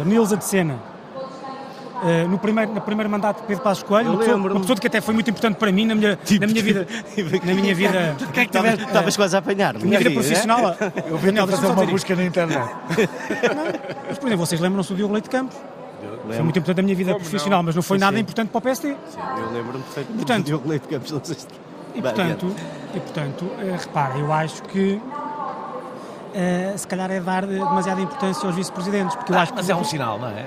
Uh, 0.00 0.04
Nilza 0.04 0.36
de 0.36 0.44
Sena. 0.44 0.74
Uh, 0.74 2.28
no 2.28 2.36
primeiro, 2.36 2.74
no 2.74 2.80
primeiro 2.80 3.08
mandato 3.08 3.42
de 3.42 3.46
Pedro 3.46 3.62
Passos 3.62 3.84
Coelho, 3.84 4.10
uma 4.10 4.18
pessoa, 4.18 4.36
uma 4.36 4.60
pessoa 4.60 4.76
que 4.76 4.86
até 4.88 5.00
foi 5.00 5.14
muito 5.14 5.30
importante 5.30 5.56
para 5.56 5.70
mim 5.70 5.86
na 5.86 5.94
minha, 5.94 6.16
tipo, 6.16 6.44
na 6.44 6.52
minha 6.52 6.62
vida. 6.64 6.86
na 7.44 7.54
minha 7.54 7.74
vida. 7.76 8.16
que 8.32 8.40
é 8.40 8.46
que 8.46 8.58
Estavas 8.58 9.16
quase 9.16 9.36
a 9.36 9.38
apanhar. 9.38 9.74
Na 9.74 9.84
minha 9.84 9.98
vida 9.98 10.10
profissional. 10.10 10.76
Eu 11.08 11.16
vim 11.16 11.38
a 11.38 11.46
fazer 11.46 11.66
uma 11.68 11.86
busca 11.86 12.16
na 12.16 12.24
internet. 12.24 12.58
Não, 12.58 13.64
mas, 14.08 14.18
por 14.18 14.26
exemplo, 14.26 14.46
vocês 14.46 14.60
lembram-se 14.60 14.90
do 14.90 14.96
Diogo 14.96 15.14
Leite 15.14 15.30
Campos? 15.30 15.56
Foi 16.26 16.42
muito 16.42 16.58
importante 16.58 16.76
na 16.76 16.82
minha 16.82 16.96
vida 16.96 17.12
Como 17.12 17.22
profissional, 17.22 17.58
não? 17.58 17.64
mas 17.64 17.74
não 17.74 17.82
foi 17.82 17.98
sim, 17.98 18.00
nada 18.04 18.16
sim. 18.16 18.22
importante 18.22 18.48
para 18.50 18.58
o 18.58 18.62
PSD. 18.62 18.88
Sim, 18.88 19.18
eu 19.38 19.52
lembro-me 19.52 19.84
perfeitamente 19.84 20.16
portanto, 20.16 20.42
do 20.42 20.46
Diogo 20.46 20.68
Leite 20.68 20.88
Campos, 20.88 21.12
não 21.12 21.24
sei 21.24 21.34
se... 21.34 21.46
E 21.94 22.02
portanto, 22.02 22.54
e, 22.94 23.00
portanto 23.00 23.42
uh, 23.44 23.76
repara, 23.78 24.18
eu 24.18 24.30
acho 24.30 24.62
que 24.64 25.00
uh, 26.36 26.78
se 26.78 26.86
calhar 26.86 27.10
é 27.10 27.20
dar 27.20 27.46
demasiada 27.46 28.00
importância 28.00 28.46
aos 28.46 28.54
vice-presidentes. 28.54 29.16
Porque 29.16 29.32
eu 29.32 29.38
ah, 29.38 29.42
acho 29.42 29.54
mas 29.54 29.66
que 29.66 29.72
é 29.72 29.76
um 29.76 29.84
sinal, 29.84 30.18
não 30.18 30.28
é? 30.28 30.46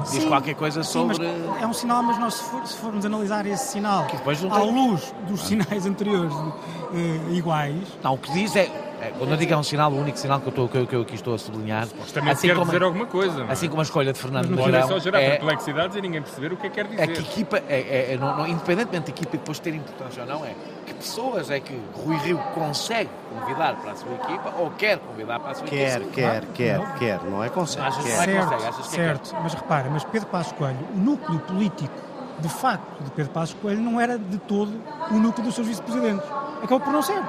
Diz 0.00 0.08
sim, 0.08 0.28
qualquer 0.28 0.54
coisa 0.54 0.82
sobre. 0.82 1.18
é 1.60 1.66
um 1.66 1.72
sinal, 1.72 2.02
mas 2.02 2.18
nós, 2.18 2.34
se, 2.34 2.42
for, 2.44 2.66
se 2.66 2.76
formos 2.78 3.04
analisar 3.04 3.46
esse 3.46 3.72
sinal 3.72 4.06
à 4.50 4.58
luz 4.58 5.14
dos 5.28 5.42
sinais 5.42 5.84
anteriores 5.86 6.32
uh, 6.32 7.34
iguais. 7.34 7.86
Não, 8.02 8.14
o 8.14 8.18
que 8.18 8.32
diz 8.32 8.56
é 8.56 8.62
É, 8.62 8.85
quando 9.18 9.30
eu 9.30 9.36
digo 9.36 9.52
é 9.52 9.56
um 9.56 9.62
sinal, 9.62 9.92
o 9.92 10.00
único 10.00 10.18
sinal 10.18 10.40
que 10.40 10.46
eu, 10.46 10.50
estou, 10.50 10.68
que 10.68 10.78
eu, 10.78 10.86
que 10.86 10.96
eu 10.96 11.00
aqui 11.02 11.14
estou 11.14 11.34
a 11.34 11.38
sublinhar. 11.38 11.86
Também 12.12 12.32
assim 12.32 12.48
quer 12.48 12.54
como, 12.54 12.66
dizer 12.66 12.82
alguma 12.82 13.06
coisa. 13.06 13.38
Não 13.38 13.48
é? 13.48 13.52
Assim 13.52 13.68
como 13.68 13.80
a 13.80 13.84
escolha 13.84 14.12
de 14.12 14.18
Fernando 14.18 14.50
Mourão. 14.50 14.72
Não 14.72 14.78
é 14.78 14.86
só 14.86 14.98
gerar 14.98 15.20
é, 15.20 15.30
perplexidades 15.30 15.96
e 15.96 16.00
ninguém 16.00 16.22
perceber 16.22 16.52
o 16.52 16.56
que 16.56 16.66
é 16.66 16.70
que 16.70 16.74
quer 16.74 16.86
dizer. 16.86 17.02
É 17.02 17.06
que 17.06 17.20
equipa, 17.20 17.58
é, 17.68 17.80
é, 17.80 18.12
é 18.14 18.16
não, 18.16 18.36
não, 18.36 18.46
independentemente 18.46 19.06
da 19.06 19.10
equipa 19.10 19.32
depois 19.32 19.58
ter 19.58 19.74
importância 19.74 20.22
ou 20.22 20.28
não, 20.28 20.44
é 20.44 20.54
que 20.86 20.94
pessoas 20.94 21.50
é 21.50 21.60
que 21.60 21.78
Rui 21.94 22.16
Rio 22.18 22.38
consegue 22.54 23.10
convidar 23.30 23.76
para 23.76 23.92
a 23.92 23.96
sua 23.96 24.14
equipa 24.14 24.54
ou 24.58 24.70
quer 24.70 24.98
convidar 24.98 25.40
para 25.40 25.52
a 25.52 25.54
sua 25.54 25.66
quer, 25.66 26.00
equipa. 26.00 26.12
Quer, 26.12 26.44
quer, 26.54 26.78
quer, 26.78 26.98
quer, 26.98 27.22
não 27.24 27.42
é 27.42 27.48
consegue. 27.48 27.86
Achas 27.86 28.04
quer. 28.04 28.16
Não 28.16 28.22
é 28.22 28.42
consegue, 28.42 28.68
achas 28.68 28.86
que 28.86 28.94
certo, 28.94 29.36
mas 29.42 29.54
repara, 29.54 29.90
mas 29.90 30.04
Pedro 30.04 30.28
Passos 30.28 30.52
Coelho, 30.52 30.78
o 30.94 30.98
núcleo 30.98 31.38
político 31.40 32.06
de 32.38 32.48
facto 32.48 33.02
de 33.02 33.10
Pedro 33.10 33.32
Passos 33.32 33.56
Coelho 33.60 33.80
não 33.80 34.00
era 34.00 34.18
de 34.18 34.38
todo 34.38 34.72
o 35.10 35.14
núcleo 35.14 35.44
dos 35.44 35.54
seus 35.54 35.66
vice-presidentes. 35.66 36.24
Acabou 36.58 36.80
por 36.80 36.92
não 36.92 37.02
ser. 37.02 37.22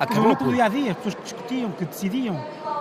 Acabou 0.00 0.36
por... 0.36 0.52
dia 0.52 0.64
a 0.64 0.68
dia, 0.68 0.90
as 0.90 0.96
pessoas 0.96 1.14
que 1.14 1.22
discutiam, 1.22 1.70
que 1.70 1.84
decidiam. 1.84 2.38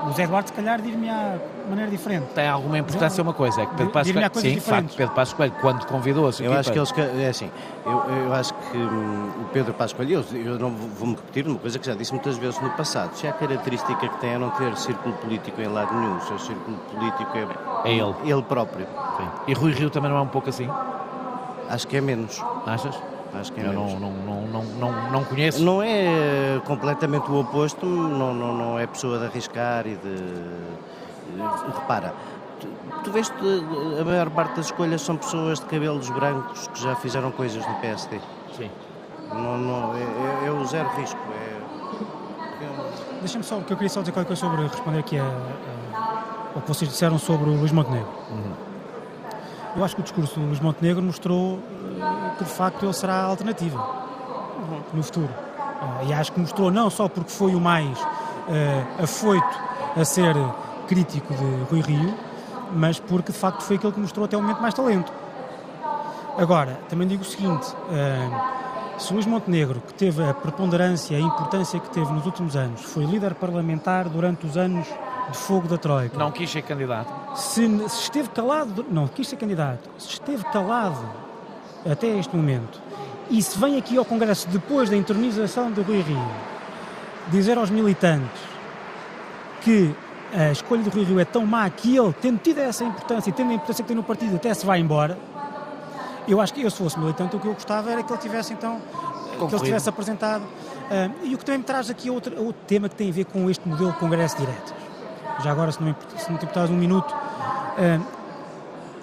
O 0.07 0.11
Zé 0.13 0.23
Eduardo, 0.23 0.47
se 0.49 0.53
calhar, 0.53 0.81
dir-me-á 0.81 1.37
de 1.63 1.69
maneira 1.69 1.91
diferente. 1.91 2.25
Tem 2.33 2.47
alguma 2.47 2.79
importância 2.79 3.21
uma 3.21 3.33
coisa, 3.33 3.61
é 3.61 3.65
que 3.67 3.75
Pedro 3.75 3.91
Passos 3.91 4.11
Coelho, 4.11 4.31
sim, 4.33 4.53
de 4.55 4.61
facto, 4.61 4.95
Pedro 4.95 5.13
Passos 5.13 5.33
Coelho, 5.35 5.53
quando 5.61 5.85
convidou 5.85 6.27
a 6.27 6.31
sua 6.31 6.45
Eu 6.45 6.53
acho 6.53 6.71
que 6.71 6.79
eles, 6.79 6.91
é 6.97 7.29
assim, 7.29 7.51
eu, 7.85 7.91
eu 7.91 8.33
acho 8.33 8.51
que 8.53 8.77
hum, 8.77 9.31
o 9.41 9.45
Pedro 9.53 9.73
Passos 9.75 9.93
Coelho, 9.93 10.25
eu, 10.31 10.37
eu 10.37 10.59
não 10.59 10.71
vou-me 10.71 11.15
repetir 11.15 11.47
uma 11.47 11.59
coisa 11.59 11.77
que 11.77 11.85
já 11.85 11.93
disse 11.93 12.11
muitas 12.13 12.35
vezes 12.37 12.59
no 12.59 12.71
passado, 12.71 13.13
se 13.13 13.27
a 13.27 13.33
característica 13.33 13.95
que 13.95 14.17
tem 14.17 14.31
é 14.31 14.37
não 14.39 14.49
ter 14.49 14.75
círculo 14.75 15.13
político 15.17 15.61
em 15.61 15.67
lado 15.67 15.93
nenhum, 15.93 16.17
o 16.17 16.21
seu 16.21 16.39
círculo 16.39 16.77
político 16.91 17.37
é, 17.37 17.89
é 17.89 17.93
ele. 17.93 18.15
ele 18.25 18.41
próprio. 18.41 18.87
Sim. 19.17 19.27
E 19.47 19.53
Rui 19.53 19.71
Rio 19.71 19.91
também 19.91 20.09
não 20.09 20.17
é 20.17 20.21
um 20.21 20.27
pouco 20.27 20.49
assim? 20.49 20.67
Acho 21.69 21.87
que 21.87 21.97
é 21.97 22.01
menos. 22.01 22.43
Achas? 22.65 22.95
Acho 23.33 23.53
que 23.53 23.61
é 23.61 23.65
Eu 23.65 23.69
menos. 23.69 23.93
Não, 23.93 24.11
não, 24.11 24.41
não, 24.47 24.63
não, 24.63 25.11
não 25.11 25.23
conheço. 25.23 25.63
Não 25.63 25.81
é 25.81 26.59
completamente 26.65 27.29
o 27.31 27.39
oposto, 27.39 27.85
não, 27.85 28.33
não, 28.33 28.53
não 28.57 28.79
é 28.79 28.85
pessoa 28.87 29.19
de 29.19 29.25
arriscar 29.25 29.87
e 29.87 29.95
de. 29.95 30.61
Repara, 31.73 32.13
tu, 32.59 32.67
tu 33.03 33.11
vês 33.11 33.31
a 33.99 34.03
maior 34.03 34.29
parte 34.31 34.57
das 34.57 34.65
escolhas 34.65 35.01
são 35.01 35.15
pessoas 35.15 35.59
de 35.59 35.65
cabelos 35.65 36.09
brancos 36.09 36.67
que 36.67 36.81
já 36.81 36.95
fizeram 36.95 37.31
coisas 37.31 37.65
no 37.65 37.73
PSD. 37.75 38.19
Sim. 38.57 38.69
Não, 39.29 39.57
não, 39.57 39.95
é, 39.95 40.47
é 40.47 40.51
o 40.51 40.65
zero 40.65 40.89
risco. 40.97 41.19
É... 41.33 41.61
Deixa-me 43.21 43.43
só, 43.43 43.59
que 43.61 43.71
eu 43.71 43.77
queria 43.77 43.89
só 43.89 44.01
dizer 44.01 44.11
qualquer 44.11 44.27
coisa 44.27 44.41
sobre 44.41 44.63
responder 44.63 44.99
aqui 44.99 45.17
a, 45.17 45.23
a, 45.23 46.23
ao 46.55 46.61
que 46.61 46.67
vocês 46.67 46.89
disseram 46.89 47.17
sobre 47.17 47.49
o 47.49 47.53
Luís 47.53 47.71
Montenegro. 47.71 48.09
Uhum. 48.29 48.70
Eu 49.75 49.83
acho 49.85 49.95
que 49.95 50.01
o 50.01 50.03
discurso 50.03 50.39
do 50.39 50.45
Luís 50.47 50.59
Montenegro 50.59 51.01
mostrou 51.01 51.55
uh, 51.55 51.61
que 52.37 52.43
de 52.43 52.49
facto 52.49 52.85
ele 52.85 52.93
será 52.93 53.15
a 53.15 53.23
alternativa 53.25 53.79
uhum. 53.79 54.81
no 54.93 55.03
futuro. 55.03 55.29
Uh, 55.29 56.09
e 56.09 56.13
acho 56.13 56.31
que 56.33 56.39
mostrou 56.39 56.69
não 56.69 56.89
só 56.89 57.07
porque 57.07 57.31
foi 57.31 57.55
o 57.55 57.59
mais 57.59 57.97
uh, 57.99 59.03
afoito 59.03 59.59
a 59.95 60.03
ser 60.03 60.35
crítico 60.87 61.33
de 61.33 61.63
Rui 61.69 61.81
Rio, 61.81 62.13
mas 62.73 62.99
porque 62.99 63.31
de 63.31 63.37
facto 63.37 63.61
foi 63.63 63.77
aquele 63.77 63.93
que 63.93 63.99
mostrou 63.99 64.25
até 64.25 64.35
o 64.35 64.41
momento 64.41 64.61
mais 64.61 64.73
talento. 64.73 65.11
Agora, 66.37 66.79
também 66.89 67.07
digo 67.07 67.21
o 67.21 67.25
seguinte: 67.25 67.67
se 68.97 69.13
Luís 69.13 69.25
Montenegro, 69.25 69.81
que 69.81 69.93
teve 69.93 70.23
a 70.23 70.33
preponderância 70.33 71.15
e 71.15 71.21
a 71.21 71.25
importância 71.25 71.79
que 71.79 71.89
teve 71.89 72.11
nos 72.13 72.25
últimos 72.25 72.55
anos, 72.55 72.81
foi 72.81 73.03
líder 73.05 73.35
parlamentar 73.35 74.07
durante 74.07 74.45
os 74.45 74.55
anos 74.55 74.87
de 75.31 75.37
fogo 75.37 75.67
da 75.67 75.77
Troika. 75.77 76.17
Não 76.17 76.31
quis 76.31 76.49
ser 76.49 76.61
candidato. 76.61 77.11
Se, 77.35 77.67
se, 77.89 78.01
esteve 78.01 78.29
calado, 78.29 78.85
não 78.89 79.07
quis 79.07 79.27
ser 79.27 79.37
candidato, 79.37 79.89
se 79.97 80.09
esteve 80.09 80.43
calado 80.45 81.03
até 81.89 82.07
este 82.07 82.35
momento 82.35 82.79
e 83.29 83.41
se 83.41 83.57
vem 83.57 83.77
aqui 83.77 83.97
ao 83.97 84.05
Congresso 84.05 84.47
depois 84.49 84.89
da 84.89 84.95
entronização 84.95 85.71
de 85.71 85.81
Rui 85.81 86.01
Rio 86.01 86.31
dizer 87.29 87.57
aos 87.57 87.69
militantes 87.69 88.41
que 89.61 89.95
a 90.33 90.51
escolha 90.51 90.83
de 90.83 90.89
Rui 90.89 91.03
Rio 91.03 91.19
é 91.19 91.25
tão 91.25 91.45
má 91.45 91.69
que 91.69 91.95
ele, 91.95 92.13
tendo 92.21 92.39
tido 92.39 92.59
essa 92.59 92.83
importância 92.83 93.29
e 93.29 93.33
tendo 93.33 93.51
a 93.51 93.53
importância 93.53 93.83
que 93.83 93.87
tem 93.87 93.97
no 93.97 94.03
partido, 94.03 94.35
até 94.35 94.53
se 94.53 94.65
vai 94.65 94.79
embora, 94.79 95.17
eu 96.27 96.39
acho 96.39 96.53
que 96.53 96.61
eu, 96.61 96.69
se 96.69 96.77
fosse 96.77 96.99
militante, 96.99 97.35
o 97.35 97.39
que 97.39 97.47
eu 97.47 97.53
gostava 97.53 97.91
era 97.91 98.03
que 98.03 98.11
ele 98.11 98.21
tivesse 98.21 98.53
então 98.53 98.79
que 99.49 99.55
ele 99.55 99.63
tivesse 99.63 99.89
apresentado. 99.89 100.43
Uh, 100.43 101.25
e 101.25 101.35
o 101.35 101.37
que 101.37 101.45
também 101.45 101.59
me 101.59 101.63
traz 101.63 101.89
aqui 101.89 102.09
outro, 102.09 102.37
outro 102.37 102.61
tema 102.67 102.87
que 102.87 102.95
tem 102.95 103.09
a 103.09 103.13
ver 103.13 103.25
com 103.25 103.49
este 103.49 103.67
modelo 103.67 103.91
de 103.91 103.97
Congresso 103.97 104.37
Direto 104.37 104.80
já 105.39 105.51
agora, 105.51 105.71
se 105.71 105.81
não, 105.81 105.95
se 106.17 106.29
não 106.29 106.37
te 106.37 106.45
importares 106.45 106.71
um 106.71 106.77
minuto, 106.77 107.11
uh, 107.11 108.21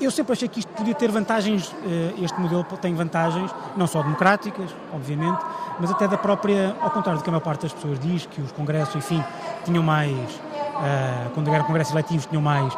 eu 0.01 0.11
sempre 0.11 0.33
achei 0.33 0.47
que 0.47 0.61
isto 0.61 0.73
podia 0.73 0.95
ter 0.95 1.11
vantagens, 1.11 1.69
uh, 1.69 2.25
este 2.25 2.41
modelo 2.41 2.65
tem 2.81 2.95
vantagens, 2.95 3.53
não 3.77 3.87
só 3.87 4.03
democráticas, 4.03 4.71
obviamente, 4.93 5.39
mas 5.81 5.91
até 5.91 6.07
da 6.07 6.17
própria, 6.17 6.77
ao 6.81 6.91
contrário 6.91 7.21
do 7.21 7.25
que 7.25 7.31
a 7.31 7.33
maior 7.33 7.43
parte 7.43 7.63
das 7.63 7.73
pessoas 7.73 7.99
diz, 7.99 8.27
que 8.27 8.41
os 8.41 8.53
congressos, 8.53 8.95
enfim, 8.95 9.23
tinham 9.65 9.83
mais, 9.83 10.13
uh, 10.13 11.31
quando 11.35 11.53
eram 11.53 11.65
congressos 11.65 11.93
eletivos, 11.93 12.27
tinham 12.27 12.43
mais 12.43 12.73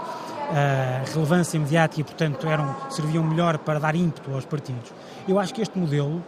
relevância 1.14 1.60
mediática 1.60 2.00
e, 2.00 2.02
portanto, 2.02 2.44
eram, 2.48 2.74
serviam 2.88 3.22
melhor 3.22 3.56
para 3.58 3.78
dar 3.78 3.94
ímpeto 3.94 4.34
aos 4.34 4.44
partidos. 4.44 4.92
Eu 5.28 5.38
acho 5.38 5.54
que 5.54 5.62
este 5.62 5.78
modelo 5.78 6.20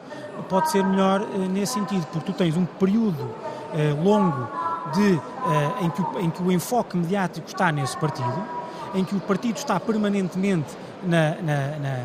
pode 0.49 0.71
ser 0.71 0.85
melhor 0.85 1.27
nesse 1.51 1.73
sentido, 1.73 2.07
porque 2.13 2.31
tu 2.31 2.33
tens 2.33 2.57
um 2.57 2.65
período 2.65 3.35
longo 4.01 4.49
de, 4.95 5.15
uh, 5.15 5.85
em, 5.85 5.91
que 5.91 6.03
o, 6.03 6.21
em 6.21 6.31
que 6.31 6.43
o 6.43 6.53
enfoque 6.53 6.97
mediático 6.97 7.47
está 7.47 7.71
nesse 7.71 7.97
partido, 7.97 8.45
em 8.95 9.05
que 9.05 9.15
o 9.15 9.21
partido 9.21 9.57
está 9.57 9.79
permanentemente 9.81 10.77
na, 11.03 11.37
na, 11.37 11.79
na, 11.79 11.99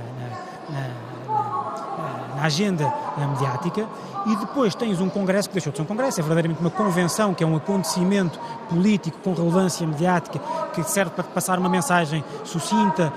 na 2.36 2.44
agenda 2.44 2.94
mediática 3.18 3.88
e 4.28 4.36
depois 4.36 4.76
tens 4.76 5.00
um 5.00 5.10
congresso 5.10 5.50
que 5.50 5.54
deixou 5.54 5.72
de 5.72 5.78
ser 5.78 5.84
um 5.84 5.86
congresso, 5.86 6.20
é 6.20 6.24
verdadeiramente 6.24 6.62
uma 6.62 6.70
convenção, 6.70 7.34
que 7.34 7.44
é 7.44 7.48
um 7.48 7.56
acontecimento 7.56 8.40
político 8.70 9.18
com 9.24 9.34
relevância 9.34 9.88
mediática, 9.88 10.40
que 10.74 10.84
serve 10.84 11.12
para 11.12 11.24
passar 11.24 11.58
uma 11.58 11.70
mensagem 11.70 12.24
sucinta, 12.44 13.14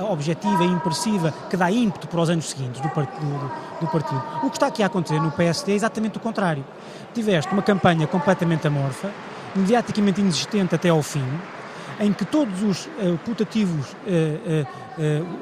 uh, 0.00 0.12
objetiva 0.12 0.64
e 0.64 0.66
impressiva, 0.66 1.32
que 1.50 1.56
dá 1.56 1.70
ímpeto 1.70 2.08
para 2.08 2.20
os 2.20 2.30
anos 2.30 2.48
seguintes 2.48 2.80
do, 2.80 2.88
part 2.88 3.10
do, 3.20 3.80
do, 3.80 3.86
partido. 3.88 4.22
O 4.42 4.50
que 4.50 4.56
está 4.56 4.68
aqui 4.68 4.82
a 4.82 4.86
acontecer 4.86 5.20
no 5.20 5.30
PSD 5.30 5.72
é 5.72 5.74
exatamente 5.74 6.16
o 6.16 6.20
contrário 6.20 6.64
tiveste 7.16 7.50
uma 7.52 7.62
campanha 7.62 8.06
completamente 8.06 8.66
amorfa, 8.66 9.10
mediaticamente 9.54 10.20
inexistente 10.20 10.74
até 10.74 10.90
ao 10.90 11.02
fim, 11.02 11.24
em 11.98 12.12
que 12.12 12.26
todos 12.26 12.62
os 12.62 12.86
uh, 12.86 13.18
putativos 13.24 13.92
uh, 13.92 14.62
uh, 14.62 14.85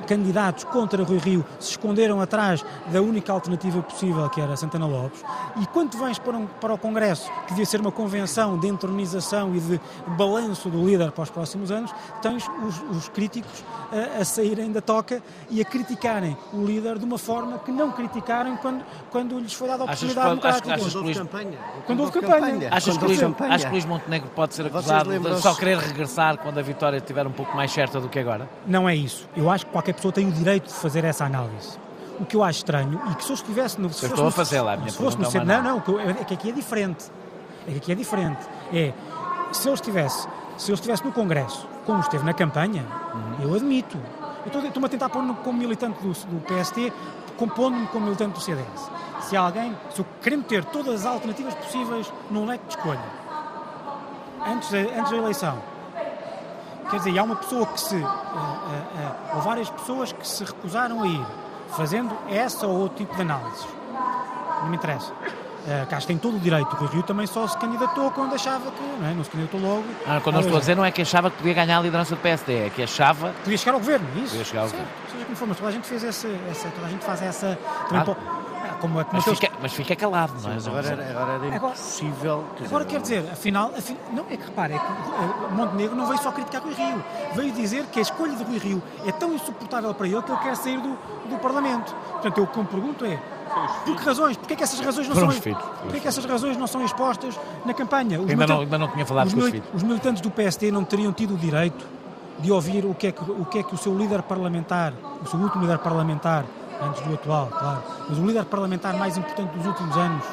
candidatos 0.07 0.65
contra 0.65 1.03
Rui 1.03 1.19
Rio 1.19 1.45
se 1.59 1.71
esconderam 1.73 2.21
atrás 2.21 2.65
da 2.91 3.01
única 3.01 3.33
alternativa 3.33 3.83
possível, 3.83 4.29
que 4.29 4.41
era 4.41 4.57
Santana 4.57 4.87
Lopes, 4.87 5.25
e 5.61 5.67
quando 5.67 5.97
vens 5.99 6.19
para, 6.19 6.37
um, 6.37 6.47
para 6.47 6.75
o 6.75 6.79
Congresso, 6.79 7.31
que 7.43 7.51
devia 7.51 7.67
ser 7.67 7.81
uma 7.81 7.93
convenção 7.93 8.59
de 8.59 8.67
entronização 8.67 9.55
e 9.55 9.61
de 9.61 9.81
balanço 10.17 10.69
do 10.69 10.85
líder 10.85 11.13
para 11.13 11.23
os 11.23 11.31
próximos 11.31 11.71
anos, 11.71 11.93
tens 12.21 12.49
os, 12.67 12.97
os 12.97 13.09
críticos 13.09 13.65
a 14.21 14.25
saírem 14.25 14.73
da 14.73 14.81
toca 14.81 15.23
e 15.51 15.61
a 15.61 15.65
criticarem 15.65 16.37
o 16.53 16.65
líder 16.65 16.99
de 16.99 17.05
uma 17.05 17.19
forma 17.19 17.59
que 17.59 17.71
não 17.71 17.93
criticarem 17.93 18.57
quando, 18.57 18.85
quando 19.11 19.39
lhes 19.39 19.53
foi 19.53 19.69
dada 19.69 19.83
a 19.83 19.87
oportunidade 19.87 20.29
democrática. 20.31 20.79
Quando 20.79 20.97
houve 20.97 21.15
campanha. 21.15 21.59
Quando 21.87 22.01
houve 22.01 22.13
campanha. 22.13 22.69
Achas 22.73 22.99
que, 22.99 23.05
Luís, 23.05 23.21
que 23.21 23.71
Luís 23.71 23.85
Montenegro 23.85 24.29
pode 24.35 24.55
ser 24.55 24.67
acusado 24.67 25.19
de 25.19 25.41
só 25.41 25.55
querer 25.55 25.79
regressar 25.79 26.39
quando 26.39 26.59
a 26.59 26.63
vitória 26.63 26.97
estiver 26.97 27.27
um 27.27 27.33
pouco 27.33 27.57
mais 27.57 27.71
certa 27.71 28.01
do 28.01 28.09
que 28.09 28.19
agora? 28.19 28.49
Não 28.67 28.89
é 28.89 28.97
isso. 28.97 29.29
Eu 29.37 29.44
acho 29.51 29.67
que 29.67 29.73
qualquer 29.73 29.95
pessoa 29.95 30.13
tem 30.13 30.29
o 30.29 30.33
direito 30.33 30.69
de 30.69 30.75
fazer 30.75 31.05
essa 31.05 31.25
análise. 31.25 31.79
O 32.21 32.25
que 32.25 32.37
eu 32.37 32.45
acho 32.45 32.59
estranho, 32.59 33.01
e 33.11 33.15
que 33.17 33.25
se 33.25 33.31
eu 33.31 33.35
estivesse 33.35 33.81
no. 33.81 33.93
Se 33.93 34.05
eu 34.05 34.11
estou 34.11 34.27
a 34.27 34.31
fazer 34.31 34.61
lá, 34.61 34.75
a 34.75 34.77
minha 34.77 34.91
se 34.91 34.97
fosse 34.97 35.19
no 35.19 35.25
centro, 35.25 35.49
não, 35.49 35.83
não, 35.87 36.01
é 36.01 36.25
que 36.25 36.35
aqui 36.35 36.51
é 36.51 36.53
diferente. 36.53 37.11
É 37.67 37.73
que 37.73 37.79
aqui 37.79 37.93
é 37.93 37.95
diferente. 37.95 38.41
É, 38.73 38.93
se 39.53 39.69
eu 39.69 39.75
estivesse, 39.75 40.29
se 40.57 40.71
eu 40.71 40.75
estivesse 40.75 41.05
no 41.05 41.13
Congresso, 41.13 41.67
como 41.85 42.01
esteve 42.01 42.25
na 42.25 42.33
campanha, 42.33 42.85
uhum. 43.15 43.49
eu 43.49 43.55
admito. 43.55 43.99
Eu 44.45 44.61
estou-me 44.61 44.87
a 44.87 44.89
tentar 44.89 45.09
pôr 45.09 45.23
como 45.43 45.59
militante 45.59 46.01
do, 46.03 46.13
do 46.13 46.41
PST, 46.43 46.93
compondo-me 47.37 47.87
como 47.89 48.05
militante 48.05 48.35
do 48.35 48.41
CDS. 48.41 48.91
Se 49.23 49.37
alguém, 49.37 49.75
se 49.91 50.01
eu 50.01 50.07
querer 50.23 50.43
ter 50.45 50.65
todas 50.67 51.01
as 51.01 51.07
alternativas 51.07 51.55
possíveis 51.55 52.13
num 52.31 52.45
leque 52.45 52.65
de 52.67 52.77
escolha, 52.77 53.01
antes 54.47 54.71
da, 54.71 54.79
antes 54.79 55.11
da 55.11 55.17
eleição, 55.17 55.59
Quer 56.91 56.99
dizer, 56.99 57.19
há 57.19 57.23
uma 57.23 57.37
pessoa 57.37 57.67
que 57.67 57.81
se. 57.81 57.97
Uh, 57.97 58.05
uh, 58.05 58.07
uh, 58.07 59.37
ou 59.37 59.43
várias 59.43 59.71
pessoas 59.71 60.13
que 60.13 60.27
se 60.27 60.45
recusaram 60.45 61.03
a 61.03 61.07
ir, 61.07 61.27
fazendo 61.77 62.17
essa 62.29 62.67
ou 62.67 62.79
outro 62.79 62.99
tipo 62.99 63.15
de 63.15 63.23
análises. 63.23 63.67
Não 64.63 64.69
me 64.69 64.77
interessa. 64.77 65.13
Uh, 65.13 66.07
tem 66.07 66.19
todo 66.19 66.37
o 66.37 66.41
direito. 66.41 66.77
O 66.79 66.87
Rio 66.87 67.03
também 67.03 67.27
só 67.27 67.47
se 67.49 67.57
candidatou 67.57 68.11
quando 68.11 68.35
achava 68.35 68.71
que. 68.71 68.83
Não, 69.01 69.09
é? 69.09 69.15
não 69.15 69.25
se 69.25 69.31
candidatou 69.31 69.61
logo. 69.61 69.85
Ah, 70.07 70.21
quando 70.23 70.37
eu 70.37 70.43
estou 70.43 70.57
a 70.57 70.61
dizer, 70.61 70.77
não 70.77 70.85
é 70.85 70.91
que 70.91 71.01
achava 71.01 71.31
que 71.31 71.39
podia 71.39 71.55
ganhar 71.55 71.79
a 71.79 71.83
liderança 71.83 72.15
do 72.15 72.21
PSD, 72.21 72.67
é 72.67 72.71
que 72.71 72.83
achava. 72.83 73.33
Podia 73.43 73.57
chegar 73.57 73.73
ao 73.73 73.81
governo, 73.81 74.07
isso. 74.17 74.31
Podia 74.31 74.45
chegar 74.45 74.63
ao 74.63 74.69
certo. 74.69 74.83
governo. 74.83 75.11
Seja 75.11 75.25
como 75.25 75.37
for, 75.37 75.49
mas 75.49 75.57
toda 75.57 75.69
a 75.71 75.73
gente 75.73 75.87
fez 75.87 76.05
essa. 76.05 76.29
essa 76.51 76.69
toda 76.69 76.87
a 76.87 76.91
gente 76.91 77.05
faz 77.05 77.23
essa. 77.23 77.59
Também 77.89 78.03
ah 78.03 78.54
como 78.89 79.01
é 79.01 79.05
que 79.05 79.15
mas, 79.15 79.25
fica, 79.25 79.51
mas 79.61 79.73
fica 79.73 79.97
calado, 79.97 80.33
não 80.43 80.51
é? 80.51 80.55
Mas 80.55 80.67
agora, 80.69 80.87
era, 80.89 81.11
agora 81.11 81.33
era 81.47 81.57
impossível. 81.57 82.45
Agora, 82.55 82.67
agora 82.67 82.85
quer 82.85 83.01
dizer, 83.01 83.25
afinal, 83.33 83.73
afinal, 83.77 84.03
não 84.13 84.25
é 84.31 84.37
que 84.37 84.45
repare, 84.45 84.75
é 84.75 84.79
que 84.79 84.85
uh, 84.85 85.53
Montenegro 85.55 85.97
não 85.97 86.07
veio 86.07 86.21
só 86.23 86.31
criticar 86.33 86.63
Rui 86.63 86.75
Rio, 86.75 87.05
veio 87.35 87.53
dizer 87.53 87.85
que 87.87 87.99
a 87.99 88.03
escolha 88.03 88.35
de 88.37 88.45
Rui 88.45 88.59
Rio 88.59 88.83
é 89.07 89.13
tão 89.13 89.33
insuportável 89.33 89.93
para 89.95 90.07
ele 90.07 90.23
que 90.23 90.31
ele 90.31 90.41
quer 90.41 90.57
sair 90.57 90.79
do, 90.81 90.97
do 91.29 91.39
Parlamento. 91.41 91.95
Portanto, 92.13 92.39
eu 92.39 92.45
o 92.45 92.47
que 92.47 92.59
me 92.59 92.65
pergunto 92.67 93.05
é 93.05 93.19
Por 93.85 93.97
que 93.97 94.05
razões? 94.05 94.37
Porquê 94.37 94.55
é 94.55 94.57
que 94.57 94.63
essas 94.63 94.81
razões 94.81 95.09
não 95.09 95.15
Foram 95.15 95.31
são 95.31 95.39
os 95.39 95.45
filhos. 95.45 95.63
Porquê 95.83 95.97
é 95.97 96.01
que 96.01 96.09
essas 96.09 96.25
razões 96.25 96.57
não 96.57 96.67
são 96.67 96.85
expostas 96.85 97.39
na 97.65 97.75
campanha? 97.75 98.21
Os 98.21 98.31
Ainda 98.31 98.47
não, 98.47 98.61
ainda 98.61 98.79
não 98.79 98.89
tinha 98.89 99.07
falado 99.07 99.27
os, 99.29 99.35
com 99.35 99.41
os 99.41 99.47
mili- 99.47 99.61
filhos. 99.61 99.75
os 99.75 99.83
militantes 99.83 100.21
do 100.23 100.31
PSD 100.31 100.71
não 100.71 100.85
teriam 100.85 101.13
tido 101.13 101.35
o 101.35 101.37
direito 101.39 101.85
de 102.39 102.51
ouvir 102.51 102.85
o 102.85 102.95
que, 102.95 103.07
é 103.07 103.13
que, 103.13 103.23
o 103.31 103.45
que 103.45 103.59
é 103.61 103.63
que 103.63 103.75
o 103.75 103.79
seu 103.79 103.97
líder 103.97 104.23
parlamentar, 104.23 104.93
o 105.25 105.27
seu 105.29 105.39
último 105.39 105.63
líder 105.63 105.79
parlamentar, 105.79 106.45
antes 106.83 107.03
do 107.03 107.15
atual, 107.15 107.49
claro, 107.49 107.83
mas 108.09 108.19
o 108.19 108.27
líder 108.27 108.45
parlamentar 108.45 108.95
mais 108.97 109.17
importante 109.17 109.51
dos 109.57 109.67
últimos 109.67 109.97
anos, 109.97 110.25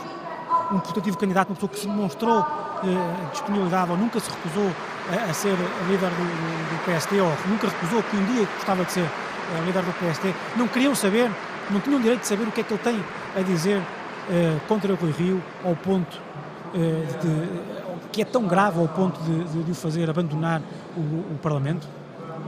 um 0.71 0.79
putativo 0.79 1.17
candidato, 1.17 1.49
uma 1.49 1.55
pessoa 1.55 1.69
que 1.69 1.79
se 1.79 1.87
demonstrou 1.87 2.39
eh, 2.83 3.29
disponibilidade 3.31 3.91
ou 3.91 3.97
nunca 3.97 4.19
se 4.19 4.29
recusou 4.29 4.71
a, 5.11 5.29
a 5.29 5.33
ser 5.33 5.55
líder 5.87 6.09
do, 6.09 6.79
do, 6.79 6.85
PSD 6.85 7.19
ou 7.19 7.31
nunca 7.47 7.67
recusou 7.67 8.01
que 8.03 8.15
um 8.15 8.25
dia 8.25 8.47
gostava 8.55 8.85
de 8.85 8.91
ser 8.91 9.05
eh, 9.05 9.61
líder 9.65 9.83
do 9.83 9.93
PSD, 9.99 10.33
não 10.55 10.67
queriam 10.67 10.95
saber, 10.95 11.29
não 11.69 11.79
tinham 11.79 11.99
direito 11.99 12.21
de 12.21 12.27
saber 12.27 12.47
o 12.47 12.51
que 12.51 12.61
é 12.61 12.63
que 12.63 12.73
ele 12.73 12.83
tem 12.83 13.03
a 13.35 13.41
dizer 13.41 13.81
eh, 14.29 14.57
contra 14.67 14.93
o 14.93 14.95
Rui 14.95 15.11
Rio 15.11 15.43
ao 15.63 15.75
ponto 15.75 16.17
eh, 16.73 17.05
de, 17.21 18.09
que 18.11 18.21
é 18.21 18.25
tão 18.25 18.43
grave 18.43 18.79
ao 18.79 18.87
ponto 18.87 19.21
de, 19.23 19.43
de, 19.45 19.63
de 19.63 19.71
o 19.71 19.75
fazer 19.75 20.09
abandonar 20.09 20.61
o, 20.95 21.01
o 21.33 21.39
Parlamento? 21.41 21.87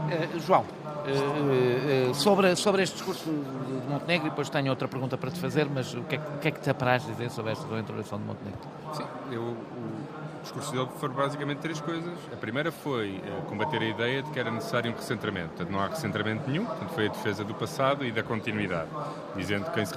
Eh, 0.10 0.28
João, 0.40 0.64
eh, 1.06 2.10
eh, 2.10 2.14
sobre, 2.14 2.56
sobre 2.56 2.84
este 2.84 2.96
discurso 2.96 3.26
de 3.30 3.88
Montenegro, 3.90 4.28
e 4.28 4.30
depois 4.30 4.50
tenho 4.50 4.70
outra 4.70 4.88
pergunta 4.88 5.18
para 5.18 5.32
te 5.32 5.40
fazer, 5.40 5.68
mas 5.74 5.94
o 5.94 6.02
que 6.04 6.16
é, 6.16 6.18
que- 6.18 6.28
o 6.36 6.38
que, 6.40 6.48
é 6.48 6.52
que 6.52 6.60
te 6.62 6.70
apraz 6.70 7.06
dizer 7.06 7.30
sobre 7.30 7.52
esta 7.52 7.66
intervenção 7.80 8.18
de 8.20 8.26
Montenegro? 8.26 8.60
Sim, 8.94 9.04
eu, 9.32 9.42
o 9.42 10.42
discurso 10.44 10.72
dele 10.74 10.88
foram 11.00 11.14
basicamente 11.14 11.60
três 11.60 11.80
coisas. 11.80 12.14
A 12.32 12.36
primeira 12.36 12.70
foi 12.72 13.22
eh, 13.26 13.42
combater 13.48 13.82
a 13.82 13.86
ideia 13.86 14.22
de 14.22 14.30
que 14.30 14.38
era 14.40 14.52
necessário 14.52 14.92
um 14.92 14.96
recentramento. 14.96 15.50
Portanto, 15.50 15.70
não 15.72 15.80
há 15.80 15.88
recentramento 15.88 16.50
nenhum, 16.50 16.66
portanto, 16.66 16.90
foi 16.90 17.06
a 17.08 17.10
defesa 17.10 17.44
do 17.46 17.54
passado 17.54 18.06
e 18.06 18.12
da 18.12 18.24
continuidade, 18.24 18.90
dizendo 19.36 19.66
que 19.66 19.72
quem 19.72 19.86
se 19.86 19.94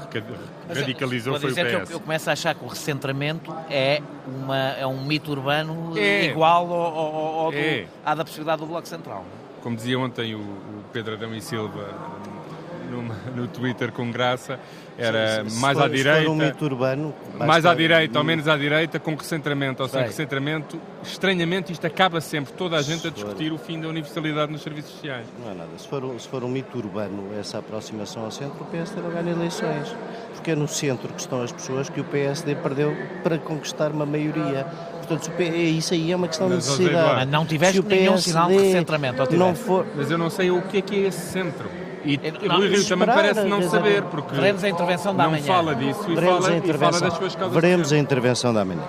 radicalizou 0.68 1.32
Vou 1.32 1.40
foi 1.40 1.50
o 1.50 1.54
que 1.54 1.60
eu, 1.60 1.80
PS. 1.80 1.90
eu 1.90 2.00
começo 2.00 2.30
a 2.30 2.32
achar 2.32 2.54
que 2.54 2.64
o 2.64 2.68
recentramento 2.68 3.52
é, 3.68 4.00
uma, 4.26 4.56
é 4.56 4.86
um 4.86 5.04
mito 5.04 5.30
urbano 5.32 5.92
É. 5.98 6.26
igual 6.26 6.72
ao, 6.72 6.96
ao- 6.96 7.38
ao 7.46 7.52
É. 7.52 7.86
à 8.04 8.14
da 8.14 8.24
possibilidade 8.24 8.60
do 8.60 8.66
Bloco 8.66 8.86
Central. 8.86 9.24
Como 9.66 9.74
dizia 9.74 9.98
ontem 9.98 10.32
o, 10.32 10.38
o 10.38 10.84
Pedro 10.92 11.14
Adão 11.14 11.34
e 11.34 11.40
Silva 11.42 11.88
numa- 12.88 13.16
no 13.34 13.48
Twitter 13.48 13.90
com 13.90 14.12
graça, 14.12 14.60
era 14.96 15.42
Se- 15.42 15.50
se 15.50 15.60
mais 15.60 15.76
for- 15.76 15.84
à 15.86 15.88
direita. 15.88 16.30
um 16.30 16.36
mito 16.36 16.64
urbano, 16.64 17.12
Mais 17.36 17.66
à 17.66 17.74
direita 17.74 18.16
ou 18.16 18.24
menos 18.24 18.46
à 18.46 18.56
direita, 18.56 19.00
com 19.00 19.16
recentramento 19.16 19.82
ou 19.82 19.88
sem 19.88 19.98
Sei. 19.98 20.06
recentramento, 20.06 20.80
estranhamente 21.02 21.72
isto 21.72 21.84
acaba 21.84 22.20
sempre 22.20 22.52
toda 22.52 22.76
a 22.76 22.80
gente 22.82 23.08
a 23.08 23.10
Se 23.10 23.10
for- 23.10 23.14
discutir 23.24 23.52
o 23.52 23.58
fim 23.58 23.80
da 23.80 23.88
universalidade 23.88 24.52
nos 24.52 24.62
serviços 24.62 24.92
sociais. 24.92 25.26
Não 25.44 25.50
é 25.50 25.54
nada. 25.54 25.70
Se 25.78 25.88
for, 25.88 26.04
um- 26.04 26.16
se 26.16 26.28
for 26.28 26.44
um 26.44 26.48
mito 26.48 26.78
urbano 26.78 27.24
essa 27.36 27.58
aproximação 27.58 28.24
ao 28.24 28.30
centro, 28.30 28.62
o 28.62 28.66
PSD 28.66 29.00
não 29.00 29.10
ganha 29.10 29.32
eleições. 29.32 29.92
Porque 30.32 30.52
é 30.52 30.54
no 30.54 30.68
centro 30.68 31.08
que 31.12 31.20
estão 31.20 31.42
as 31.42 31.50
pessoas 31.50 31.90
que 31.90 32.00
o 32.00 32.04
PSD 32.04 32.54
perdeu 32.54 32.96
para 33.24 33.36
conquistar 33.36 33.90
uma 33.90 34.06
maioria. 34.06 34.64
Portanto, 35.06 35.24
se 35.24 35.30
o 35.30 35.32
P- 35.32 35.44
é 35.44 35.56
isso 35.64 35.94
aí 35.94 36.10
é 36.12 36.16
uma 36.16 36.28
questão 36.28 36.48
de 36.48 36.54
Mas, 36.56 36.64
Zé 36.64 36.70
necessidade. 36.78 37.14
Mas 37.16 37.28
não 37.28 37.46
tiveste 37.46 37.82
nenhum 37.82 38.18
sinal 38.18 38.48
de 38.48 38.56
recentramento, 38.58 39.36
não 39.36 39.54
for, 39.54 39.86
Mas 39.96 40.10
eu 40.10 40.18
não 40.18 40.28
sei 40.30 40.50
o 40.50 40.62
que 40.62 40.78
é 40.78 40.80
que 40.82 41.04
é 41.04 41.08
esse 41.08 41.32
centro. 41.32 41.68
E 42.04 42.20
É, 42.22 42.44
o 42.44 42.48
não, 42.48 42.56
Rui 42.58 42.68
Rio 42.68 42.84
também 42.86 43.06
parece 43.08 43.42
não 43.44 43.62
saber, 43.68 44.02
porque 44.04 44.34
veremos 44.34 44.62
a 44.62 44.68
intervenção 44.68 45.14
da 45.14 45.24
não 45.24 45.30
manhã. 45.32 45.42
fala 45.44 45.74
disso 45.74 46.00
e 46.08 46.14
veremos 46.14 46.22
fala, 46.24 46.36
a 46.36 46.38
e 46.38 46.42
fala 46.42 46.56
intervenção. 46.58 47.00
das 47.08 47.18
suas 47.18 47.34
causas. 47.34 47.54
Veremos 47.54 47.92
a 47.92 47.96
de 47.96 48.00
intervenção 48.02 48.54
da 48.54 48.64
manhã. 48.64 48.82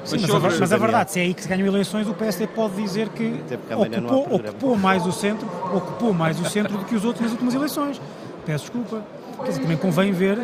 Mas 0.00 0.10
Sim, 0.10 0.16
mas, 0.20 0.24
a, 0.24 0.32
sobre- 0.34 0.48
ver- 0.50 0.60
mas 0.60 0.72
a 0.72 0.76
verdade, 0.76 1.12
se 1.12 1.20
é 1.20 1.22
aí 1.22 1.32
que 1.34 1.42
se 1.42 1.48
ganham 1.48 1.66
eleições, 1.66 2.06
o 2.08 2.12
PSD 2.14 2.46
pode 2.48 2.74
dizer 2.82 3.08
que 3.10 3.40
não 3.70 3.80
ocupou, 4.20 4.36
ocupou 4.36 4.76
mais 4.76 5.06
o 5.06 5.12
centro, 5.12 5.46
ocupou 5.72 6.12
mais 6.12 6.38
o 6.40 6.44
centro 6.44 6.76
do 6.76 6.84
que 6.84 6.94
os 6.94 7.04
outros 7.04 7.22
nas 7.22 7.32
últimas 7.32 7.54
eleições. 7.54 8.00
Peço 8.44 8.64
desculpa. 8.64 9.02
Quer 9.38 9.48
dizer, 9.50 9.62
também 9.62 9.76
convém 9.76 10.12
ver 10.12 10.38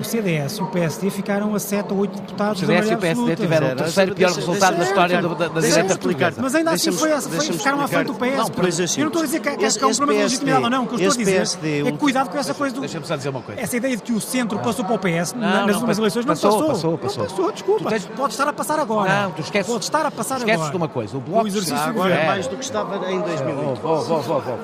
o 0.00 0.04
CDS 0.04 0.58
e 0.58 0.62
o 0.62 0.66
PSD 0.66 1.10
ficaram 1.10 1.54
a 1.54 1.58
7 1.58 1.92
ou 1.92 2.00
8 2.00 2.20
deputados 2.20 2.62
O 2.62 2.66
da 2.66 2.72
CDS 2.74 2.90
e 2.90 2.94
o 2.94 2.98
PSD 2.98 3.20
absoluta. 3.20 3.42
tiveram 3.42 3.72
o 3.72 3.76
terceiro 3.76 4.14
pior 4.14 4.26
Deixa- 4.26 4.40
resultado 4.40 4.70
da 4.72 4.76
deixa- 4.76 4.90
história 4.90 5.22
do- 5.22 5.28
da, 5.28 5.34
da 5.34 5.60
deixa-me 5.60 5.70
direita 5.70 5.92
explicar. 5.92 6.32
Mas 6.38 6.54
ainda 6.54 6.70
assim 6.72 6.92
foi, 6.92 7.10
foi, 7.20 7.40
ficaram 7.52 7.80
à 7.80 7.88
frente 7.88 8.06
do. 8.06 8.14
PS. 8.14 8.36
Não, 8.36 8.46
pois 8.48 8.80
assim, 8.80 9.00
eu 9.00 9.04
não 9.04 9.08
estou 9.08 9.22
a 9.22 9.24
dizer 9.26 9.40
que, 9.40 9.56
que, 9.56 9.64
esse- 9.64 9.78
que 9.78 9.84
há 9.84 9.88
um 9.88 9.94
problema 9.94 10.18
de 10.18 10.22
legitimidade 10.24 10.64
ou 10.64 10.70
não. 10.70 10.84
O 10.84 10.86
que 10.86 10.94
eu 10.94 10.98
estou 10.98 11.12
a 11.14 11.16
dizer 11.16 11.32
PSD, 11.36 11.88
é 11.88 11.92
cuidado 11.92 12.30
com 12.30 12.38
essa 12.38 12.54
coisa 12.54 12.74
do... 12.74 12.80
Deixa-me 12.80 13.06
só 13.06 13.16
dizer 13.16 13.28
uma 13.28 13.40
coisa. 13.42 13.60
Essa 13.60 13.76
ideia 13.76 13.96
de 13.96 14.02
que 14.02 14.12
o 14.12 14.20
centro 14.20 14.58
passou 14.58 14.84
para 14.84 14.94
o 14.94 14.98
PS 14.98 15.32
nas 15.34 15.74
últimas 15.74 15.98
eleições 15.98 16.24
não 16.26 16.34
passou, 16.34 16.50
passou. 16.50 16.68
passou, 16.68 16.98
passou. 16.98 17.22
Não 17.24 17.30
passou, 17.30 17.52
desculpa. 17.52 17.90
Pode 18.16 18.32
estar 18.32 18.48
a 18.48 18.52
passar 18.52 18.78
agora. 18.78 19.22
Não, 19.22 19.30
tu 19.32 19.40
esqueces- 19.42 19.70
Pode 19.72 19.84
estar 19.84 20.06
a 20.06 20.10
passar 20.10 20.36
Esqueces 20.38 20.54
agora. 20.56 20.70
de 20.70 20.76
uma 20.76 20.88
coisa, 20.88 21.16
o 21.16 21.20
Bloco 21.20 21.46
Agora 21.86 22.14
É. 22.14 22.26
mais 22.26 22.46
do 22.46 22.56
que 22.56 22.64
estava 22.64 22.96
em 23.10 23.20
2008. 23.20 23.86
Houve, 23.86 23.86
houve, 23.86 24.12
houve, 24.12 24.30
houve, 24.30 24.50
houve. 24.50 24.62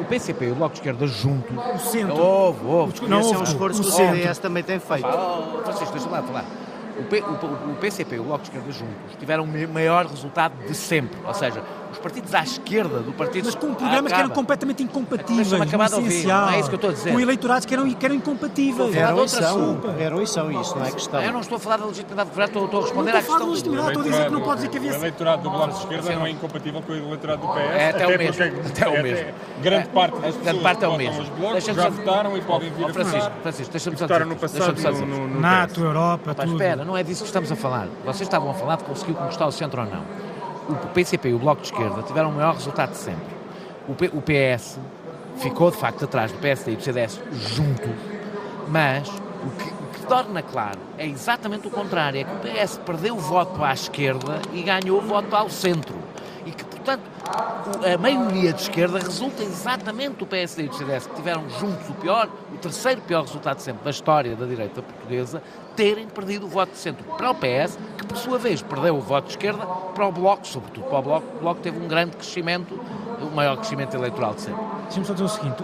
O, 0.00 0.04
PCP 0.04 0.46
e 0.46 0.50
o 0.52 0.54
Bloco 0.54 0.74
de 0.74 0.80
Esquerda 0.80 1.06
juntos. 1.06 1.50
O 1.56 1.78
centro. 1.90 2.16
Houve, 2.20 2.58
houve. 2.66 3.08
Não 3.08 3.18
é 3.18 3.20
um 3.20 3.26
houve. 3.26 3.42
esforço 3.44 3.77
que 3.82 3.88
o. 3.88 3.92
CDS 3.92 4.38
também 4.38 4.62
tem 4.62 4.78
feito. 4.78 5.06
Oh, 5.06 5.62
Francisco, 5.64 5.92
deixa 5.92 6.08
lá 6.08 6.22
falar. 6.22 6.44
O, 6.98 7.04
P- 7.04 7.20
o- 7.22 7.70
o 7.72 7.76
PCP 7.80 8.16
e 8.16 8.18
o 8.18 8.24
Bloco 8.24 8.42
de 8.42 8.48
Esquerda 8.48 8.72
juntos 8.72 9.16
tiveram 9.18 9.44
o 9.44 9.68
maior 9.72 10.06
resultado 10.06 10.54
de 10.66 10.74
sempre. 10.74 11.16
Ou 11.24 11.32
seja, 11.34 11.62
os 11.92 11.98
partidos 11.98 12.34
à 12.34 12.42
esquerda 12.42 13.00
do 13.00 13.12
partido. 13.12 13.46
Mas 13.46 13.54
com 13.54 13.74
programas 13.74 14.12
que 14.12 14.18
eram 14.18 14.30
completamente 14.30 14.82
incompatíveis, 14.82 15.50
no 15.52 15.64
essencial. 15.64 16.46
não 16.46 16.52
é 16.52 16.60
isso 16.60 16.68
que 16.68 16.74
eu 16.74 16.76
estou 16.76 16.90
a 16.90 16.92
dizer. 16.92 17.12
Com 17.12 17.20
eleitorados 17.20 17.66
que 17.66 17.74
eram, 17.74 17.90
que 17.90 18.04
eram 18.06 18.14
incompatíveis. 18.14 18.94
Era 18.94 19.06
Eram 19.08 19.16
e 19.16 19.20
outra 19.20 19.42
são, 19.42 19.72
desculpa. 19.74 20.00
eram 20.02 20.22
e 20.22 20.26
são, 20.26 20.60
isso 20.60 20.76
não 20.78 20.84
é 20.84 20.90
questão. 20.90 21.22
Eu 21.22 21.32
não 21.32 21.40
estou 21.40 21.56
a 21.56 21.60
falar 21.60 21.76
da 21.78 21.86
legitimidade 21.86 22.28
governo, 22.30 22.46
estou, 22.48 22.64
estou 22.64 22.78
a 22.78 22.82
Não 22.82 22.86
responder 22.88 23.10
estou 23.16 23.18
à 23.18 23.36
a 23.36 23.38
falar 23.38 23.38
questão 23.38 23.38
de 23.38 23.44
do. 23.44 23.50
legitimidade, 23.52 23.88
estou 23.88 24.02
a 24.02 24.04
dizer 24.10 24.24
que 24.26 24.32
não 24.32 24.40
pode 24.40 24.56
dizer 24.56 24.68
que 24.68 24.76
havia... 24.78 24.90
O 24.92 24.94
eleitorado 24.94 25.42
do 25.42 25.50
Bloco 25.50 25.68
de 25.72 25.78
Esquerda 25.78 26.12
não 26.14 26.26
é 26.26 26.30
incompatível 26.30 26.82
com 26.82 26.92
o 26.92 26.96
eleitorado 26.96 27.40
do 27.46 27.48
PS. 27.48 27.58
É 27.58 27.90
até 27.90 28.06
o 28.06 28.18
mesmo, 28.18 28.44
até 28.68 28.88
o 28.88 28.94
é- 28.96 29.02
mesmo. 29.02 29.26
Grande 29.62 29.88
É, 29.88 29.92
parte 29.92 30.16
a 30.16 30.20
das 30.20 30.34
grande 30.36 30.38
pessoas 30.44 30.62
parte 30.62 30.84
é 30.84 30.88
o 30.88 30.90
que 30.90 30.96
votam 30.96 30.98
mesmo. 30.98 31.20
aos 31.20 31.28
blocos 31.40 31.64
já 31.64 31.88
votaram 31.88 32.36
e 32.36 32.40
podem 32.42 32.70
vir 32.70 32.84
Oh, 32.84 32.88
a 32.88 32.92
Francisco, 32.92 33.18
votar. 33.20 33.40
Francisco, 33.42 33.72
deixa-me 33.72 33.96
só 33.96 34.06
dizer. 34.06 34.26
no 34.26 34.36
passado 34.36 35.06
no, 35.06 35.40
NATO. 35.40 35.80
Europa, 35.80 36.34
tudo. 36.34 36.52
espera, 36.52 36.84
não 36.84 36.96
é 36.96 37.02
disso 37.02 37.22
que 37.22 37.28
estamos 37.28 37.50
a 37.52 37.56
falar. 37.56 37.86
Vocês 38.04 38.22
estavam 38.22 38.50
a 38.50 38.54
falar 38.54 38.76
de 38.76 38.84
conseguiu 38.84 39.14
conquistar 39.14 39.46
o 39.46 39.52
centro 39.52 39.80
ou 39.82 39.86
não. 39.86 40.02
O 40.68 40.74
PCP 40.92 41.30
e 41.30 41.34
o 41.34 41.38
Bloco 41.38 41.62
de 41.62 41.68
Esquerda 41.68 42.02
tiveram 42.02 42.30
o 42.30 42.32
maior 42.32 42.54
resultado 42.54 42.90
de 42.90 42.96
sempre. 42.98 43.36
O, 43.88 43.94
P- 43.94 44.10
o 44.12 44.20
PS 44.22 44.78
ficou, 45.38 45.70
de 45.70 45.76
facto, 45.78 46.04
atrás 46.04 46.30
do 46.32 46.38
PSD 46.38 46.72
e 46.72 46.76
do 46.76 46.82
CDS 46.82 47.20
juntos, 47.32 47.88
mas 48.68 49.08
o 49.08 49.50
que, 49.56 49.68
o 49.70 49.86
que 49.94 50.06
torna 50.06 50.42
claro 50.42 50.78
é 50.98 51.06
exatamente 51.06 51.66
o 51.66 51.70
contrário. 51.70 52.20
É 52.20 52.24
que 52.24 52.30
o 52.34 52.38
PS 52.64 52.78
perdeu 52.84 53.14
o 53.16 53.18
voto 53.18 53.62
à 53.64 53.72
esquerda 53.72 54.40
e 54.52 54.62
ganhou 54.62 54.98
o 54.98 55.02
voto 55.02 55.34
ao 55.34 55.48
centro. 55.48 55.94
E 56.44 56.50
que, 56.50 56.64
portanto, 56.64 57.02
a 57.84 57.98
maioria 57.98 58.52
de 58.52 58.62
esquerda 58.62 58.98
resulta 58.98 59.42
exatamente 59.42 60.16
do 60.16 60.26
PSD 60.26 60.64
e 60.64 60.68
do 60.68 60.74
CDS, 60.74 61.06
que 61.06 61.14
tiveram 61.16 61.48
juntos 61.50 61.88
o 61.88 61.94
pior, 61.94 62.28
o 62.54 62.58
terceiro 62.58 63.00
pior 63.02 63.22
resultado 63.22 63.58
sempre 63.60 63.84
da 63.84 63.90
história 63.90 64.34
da 64.36 64.46
direita 64.46 64.82
portuguesa, 64.82 65.42
terem 65.78 66.08
perdido 66.08 66.46
o 66.46 66.48
voto 66.48 66.72
de 66.72 66.78
centro 66.78 67.04
para 67.16 67.30
o 67.30 67.34
PS, 67.36 67.78
que 67.96 68.04
por 68.04 68.16
sua 68.16 68.36
vez 68.36 68.60
perdeu 68.60 68.96
o 68.96 69.00
voto 69.00 69.26
de 69.26 69.30
esquerda 69.30 69.64
para 69.64 70.08
o 70.08 70.10
Bloco, 70.10 70.44
sobretudo 70.44 70.86
para 70.88 70.98
o 70.98 71.02
Bloco. 71.02 71.26
O 71.36 71.40
Bloco 71.40 71.60
teve 71.60 71.78
um 71.78 71.86
grande 71.86 72.16
crescimento, 72.16 72.74
o 73.22 73.30
maior 73.32 73.56
crescimento 73.58 73.94
eleitoral 73.94 74.34
de 74.34 74.40
sempre. 74.40 74.60
Deixa-me 74.86 75.06
só 75.06 75.12
dizer 75.12 75.24
o 75.24 75.28
seguinte, 75.28 75.62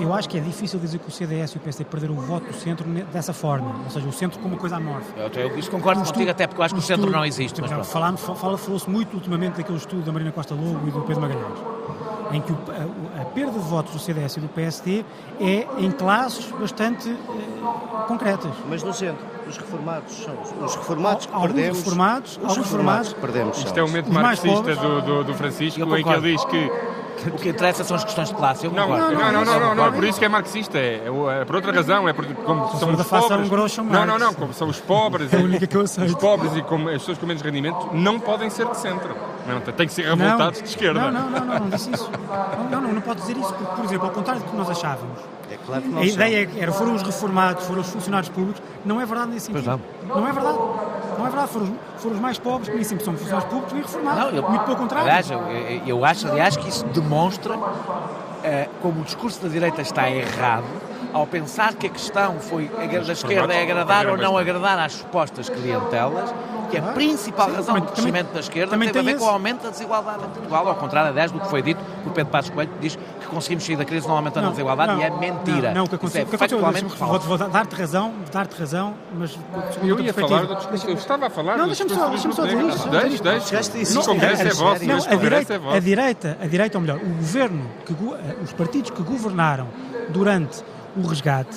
eu- 0.00 0.14
acho 0.14 0.26
que 0.28 0.38
é 0.38 0.40
difícil 0.40 0.78
dizer 0.80 0.98
que 1.00 1.08
o 1.08 1.10
CDS 1.10 1.52
e 1.54 1.58
o 1.58 1.60
PSD 1.60 1.84
perderam 1.84 2.14
o 2.16 2.20
voto 2.20 2.46
do 2.46 2.54
centro 2.54 2.88
dessa 3.12 3.34
forma, 3.34 3.74
ou 3.84 3.90
seja, 3.90 4.08
o 4.08 4.12
centro 4.12 4.38
como 4.38 4.54
uma 4.54 4.60
coisa 4.60 4.76
amorfa. 4.76 5.12
Eu, 5.18 5.50
eu 5.50 5.58
isso 5.58 5.70
concordo 5.70 6.00
Um 6.00 6.04
contigo, 6.04 6.30
até 6.30 6.46
porque 6.46 6.60
eu 6.60 6.64
acho 6.64 6.74
que 6.74 6.80
o 6.80 6.82
centro 6.82 7.02
estudo- 7.02 7.16
não 7.18 7.26
existe. 7.26 7.60
Mas 7.60 7.70
Falou-se 7.90 8.88
muito 8.88 9.14
ultimamente 9.14 9.56
daquele 9.58 9.76
estudo 9.76 10.02
da 10.02 10.12
Marina 10.12 10.32
Costa 10.32 10.54
Lobo 10.54 10.88
e 10.88 10.90
do 10.90 11.02
Pedro 11.02 11.20
Magalhães, 11.20 11.58
em 12.32 12.40
que 12.40 12.52
o- 12.52 12.58
a, 13.18 13.22
a 13.22 13.24
perda 13.26 13.52
de 13.52 13.58
votos 13.58 13.92
do 13.92 13.98
CDS 13.98 14.36
e 14.36 14.40
do 14.40 14.48
PSD 14.48 15.04
é 15.40 15.66
em 15.78 15.90
classes 15.90 16.46
bastante 16.58 17.10
eh, 17.10 18.06
concretas. 18.06 18.50
Mas 18.68 18.82
no 18.82 18.92
centro, 18.92 19.24
os 19.48 19.56
reformados 19.56 20.14
são 20.24 20.34
os- 20.42 20.70
os 20.70 20.76
reformados 20.76 21.26
que 21.26 21.34
Alguns 21.34 21.52
perdemos. 21.52 21.78
reformados, 21.78 22.30
os 22.30 22.36
reformados 22.36 22.56
reformados- 22.70 23.12
que 23.12 23.20
perdemos. 23.20 23.58
Isto 23.58 23.78
é 23.78 23.82
o 23.82 23.84
os- 23.84 23.90
momento 23.90 24.12
marxista 24.12 24.74
do, 24.76 25.02
do, 25.02 25.24
do 25.24 25.34
Francisco, 25.34 25.80
em 25.96 26.02
que 26.02 26.08
ele 26.10 26.32
diz 26.32 26.44
que 26.46 26.70
O 27.26 27.32
que 27.38 27.50
interessa 27.50 27.84
são 27.84 27.94
as 27.96 28.02
questões 28.02 28.28
de 28.30 28.34
classe. 28.34 28.64
Eu 28.66 28.72
Não, 28.72 28.88
não, 28.88 28.96
não, 28.98 29.10
não, 29.12 29.32
não, 29.32 29.44
não, 29.44 29.60
concordo. 29.68 29.82
é 29.82 29.90
por 29.92 30.04
isso 30.04 30.18
que 30.18 30.24
é 30.24 30.28
marxista, 30.28 30.76
é, 30.78 31.04
é 31.40 31.44
por 31.44 31.54
outra 31.56 31.70
razão, 31.70 32.08
é 32.08 32.12
porque 32.12 32.34
como 32.34 32.66
são 32.78 32.90
os 32.94 33.06
pobres. 33.06 33.46
um 33.46 33.48
grosso 33.48 33.82
Não, 33.84 34.04
não, 34.06 34.18
não, 34.18 34.34
como 34.34 34.52
são 34.52 34.66
os 34.68 34.80
pobres, 34.80 35.32
É 35.32 35.36
a 35.36 35.40
única 35.40 35.64
que 35.66 35.76
eu 35.76 35.82
aceito. 35.82 36.08
os 36.08 36.14
pobres 36.16 36.56
e 36.56 36.62
como 36.62 36.88
as 36.88 36.96
pessoas 36.98 37.18
com 37.18 37.26
menos 37.26 37.40
rendimento 37.42 37.90
não 37.92 38.18
podem 38.18 38.50
ser 38.50 38.66
de 38.66 38.76
centro. 38.76 39.14
Não, 39.46 39.60
tem 39.60 39.86
que 39.86 39.92
ser 39.92 40.02
revoltados 40.04 40.62
de 40.62 40.68
esquerda. 40.68 41.00
Não, 41.00 41.10
não, 41.10 41.30
não, 41.30 41.44
não, 41.46 41.58
não 41.60 41.68
disse 41.68 41.90
isso. 41.92 42.10
Não, 42.70 42.80
não, 42.80 42.92
não 42.92 43.00
pode 43.00 43.20
dizer 43.20 43.36
isso, 43.36 43.52
porque, 43.54 43.74
por 43.76 43.84
exemplo, 43.84 44.06
ao 44.06 44.12
contrário 44.12 44.42
do 44.42 44.48
que 44.50 44.56
nós 44.56 44.70
achávamos, 44.70 45.18
É 45.50 45.58
claro 45.66 45.82
que 45.82 45.88
não 45.88 46.00
a 46.00 46.04
ideia 46.04 46.48
era 46.58 46.72
foram 46.72 46.94
os 46.94 47.02
reformados, 47.02 47.64
foram 47.66 47.80
os 47.80 47.88
funcionários 47.90 48.28
públicos, 48.30 48.62
não 48.84 49.00
é 49.00 49.06
verdade 49.06 49.30
nesse 49.32 49.46
sentido. 49.46 49.80
Pois 50.00 50.16
não. 50.16 50.28
é 50.28 50.32
verdade. 50.32 50.58
Não 51.18 51.26
é 51.26 51.30
verdade, 51.30 51.48
foram 51.52 51.66
os, 51.66 51.72
foram 52.02 52.14
os 52.16 52.20
mais 52.22 52.38
pobres 52.38 52.68
que 52.68 52.74
nem 52.74 52.84
sempre 52.84 53.04
são 53.04 53.14
funcionários 53.14 53.44
públicos 53.50 53.72
nem 53.72 53.82
reformados. 53.82 54.20
Não, 54.22 54.30
eu- 54.30 54.48
Muito 54.48 54.64
pelo 54.64 54.76
contrário. 54.76 55.06
Aliás, 55.08 55.30
eu, 55.30 55.40
eu- 55.86 56.04
acho, 56.04 56.28
aliás, 56.28 56.56
que 56.56 56.68
isso 56.68 56.84
demonstra 56.86 57.58
eh, 58.44 58.68
como 58.80 59.00
o 59.02 59.04
discurso 59.04 59.40
da 59.42 59.48
direita 59.48 59.82
está 59.82 60.08
errado 60.10 60.64
ao 61.12 61.26
pensar 61.26 61.74
que 61.74 61.86
a 61.86 61.90
questão 61.90 62.36
foi 62.40 62.70
a 62.76 62.86
da 63.04 63.12
esquerda 63.12 63.52
é 63.54 63.62
agradar 63.62 64.06
ou 64.06 64.16
não 64.16 64.36
agradar 64.36 64.78
às 64.78 64.92
supostas 64.92 65.48
clientelas, 65.48 66.32
que 66.70 66.78
a 66.78 66.82
principal 66.82 67.50
Sim, 67.50 67.56
razão 67.56 67.74
também- 67.74 67.82
do 67.88 67.92
crescimento 67.92 68.18
também- 68.26 68.34
da 68.34 68.40
esquerda 68.40 68.70
também 68.70 68.88
teve 68.88 69.10
a 69.10 69.12
ver 69.12 69.18
com 69.18 69.26
o 69.26 69.28
aumento 69.28 69.62
da 69.64 69.70
desigualdade 69.70 70.24
em 70.24 70.28
Portugal, 70.28 70.68
ao 70.68 70.74
contrário, 70.76 71.10
aliás, 71.10 71.30
do 71.30 71.38
que 71.38 71.48
foi 71.48 71.60
dito 71.60 71.78
por 72.02 72.12
Pedro 72.14 72.32
Passos 72.32 72.50
Coelho, 72.50 72.70
que 72.72 72.78
diz 72.78 72.96
que 72.96 73.26
conseguimos 73.26 73.64
sair 73.64 73.76
da 73.76 73.84
crise 73.84 74.08
não 74.08 74.16
aumentando 74.16 74.46
a 74.46 74.50
desigualdade, 74.50 74.98
e 74.98 75.02
é 75.02 75.10
mentira. 75.10 75.68
Não, 75.68 75.74
não, 75.74 75.84
o 75.84 75.88
que 75.88 75.94
aconteceu, 75.96 76.22
é 76.22 76.24
o 76.24 76.28
que 76.28 76.34
aconteceu 76.36 76.88
vou, 77.06 77.20
vou 77.20 77.38
dar-te 77.48 77.74
razão, 77.76 78.12
dar-te 78.32 78.58
razão, 78.58 78.94
mas 79.14 79.38
Eu 79.82 79.98
a 79.98 80.00
ia 80.00 80.14
falar 80.14 80.46
do. 80.46 80.54
Eu 80.88 80.94
estava 80.94 81.26
a 81.26 81.30
falar 81.30 81.58
Não, 81.58 81.66
deixa-me 81.66 81.90
só- 81.90 82.04
do 82.06 82.10
deixa-me 82.10 82.34
só 82.34 82.42
dizer 82.46 82.62
isto. 82.64 82.88
Deixe, 82.88 83.22
deixe. 83.22 83.56
A. 83.56 83.60
Este 83.60 83.94
congresso 84.04 84.42
é 84.42 84.52
vosso. 84.54 84.84
Não, 84.86 84.96
a 84.96 85.00
congresso 85.00 85.18
direita, 85.18 85.52
é 85.52 85.56
a 85.56 85.58
vosso. 85.58 85.80
direita, 85.82 86.38
a 86.40 86.46
direita, 86.46 86.78
ou 86.78 86.82
melhor, 86.82 86.96
o 86.98 87.08
governo, 87.16 87.66
que, 87.84 87.92
eh, 87.92 88.36
os 88.42 88.52
partidos 88.54 88.90
que 88.90 89.02
governaram 89.02 89.68
durante 90.08 90.64
o 90.96 91.06
resgate 91.06 91.56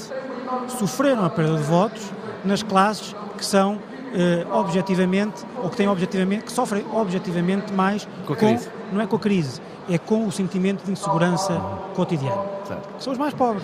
sofreram 0.80 1.26
a 1.26 1.30
perda 1.30 1.58
de 1.58 1.64
votos 1.64 2.02
nas 2.44 2.62
classes 2.64 3.16
que 3.38 3.46
são 3.46 3.80
eh, 4.14 4.46
objetivamente, 4.52 5.44
ou 5.62 5.70
que 5.70 5.76
têm 5.78 5.88
objetivamente, 5.88 6.46
que 6.46 6.52
sofrem 6.52 6.86
objetivamente 6.94 7.74
mais 7.74 8.08
Com 8.26 8.34
a 8.34 8.36
crise. 8.36 8.70
não 8.94 9.02
é 9.02 9.08
com 9.08 9.16
a 9.16 9.20
crise, 9.20 9.60
é 9.90 9.98
com 9.98 10.26
o 10.26 10.32
sentimento 10.32 10.84
de 10.86 10.92
insegurança 10.92 11.60
cotidiano. 11.96 12.44
Certo. 12.66 12.88
São 13.00 13.14
os 13.14 13.20
mais 13.20 13.34
pobres, 13.34 13.64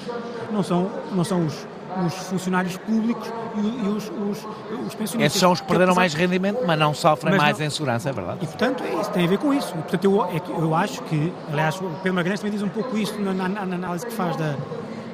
não 0.52 0.62
são, 0.64 0.90
não 1.14 1.24
são 1.24 1.46
os, 1.46 1.66
os 2.06 2.14
funcionários 2.28 2.76
públicos 2.78 3.32
e, 3.56 3.86
e 3.86 3.88
os, 3.88 4.06
os, 4.10 4.48
os 4.88 4.96
pensionistas. 4.96 5.22
Esses 5.22 5.40
são 5.40 5.52
os 5.54 5.62
que 5.62 5.68
perderam 5.68 5.96
mais 5.96 6.14
rendimento, 6.14 6.60
mas 6.68 6.78
não 6.78 6.94
sofrem 6.94 7.32
Mas 7.34 7.42
mais 7.42 7.60
não- 7.60 7.66
insegurança, 7.66 8.10
é 8.10 8.12
verdade. 8.14 8.40
e, 8.42 8.48
portanto, 8.48 8.84
é 8.84 8.94
isso, 9.00 9.10
tem 9.12 9.24
a 9.26 9.28
ver 9.28 9.38
com 9.38 9.54
isso. 9.54 9.70
E, 9.74 9.82
portanto, 9.82 10.04
eu, 10.04 10.26
é 10.26 10.42
eu 10.50 10.76
acho 10.76 11.02
que, 11.04 11.32
aliás, 11.50 11.76
o 11.80 11.86
Pedro 12.04 12.14
Magalhães 12.16 12.40
também 12.42 12.52
diz 12.54 12.62
um 12.62 12.70
pouco 12.70 12.98
isso 12.98 13.18
na, 13.22 13.34
na- 13.34 13.48
na 13.48 13.76
análise 13.76 14.06
que 14.06 14.14
faz 14.14 14.36
da... 14.36 14.56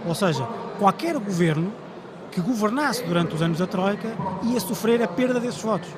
Ou 0.07 0.15
seja, 0.15 0.47
qualquer 0.79 1.17
governo 1.17 1.71
que 2.31 2.41
governasse 2.41 3.03
durante 3.03 3.33
os 3.35 3.41
anos 3.41 3.57
da 3.59 3.67
Troika 3.67 4.09
ia 4.43 4.59
sofrer 4.59 5.01
a 5.01 5.07
perda 5.07 5.39
desses 5.39 5.61
votos. 5.61 5.89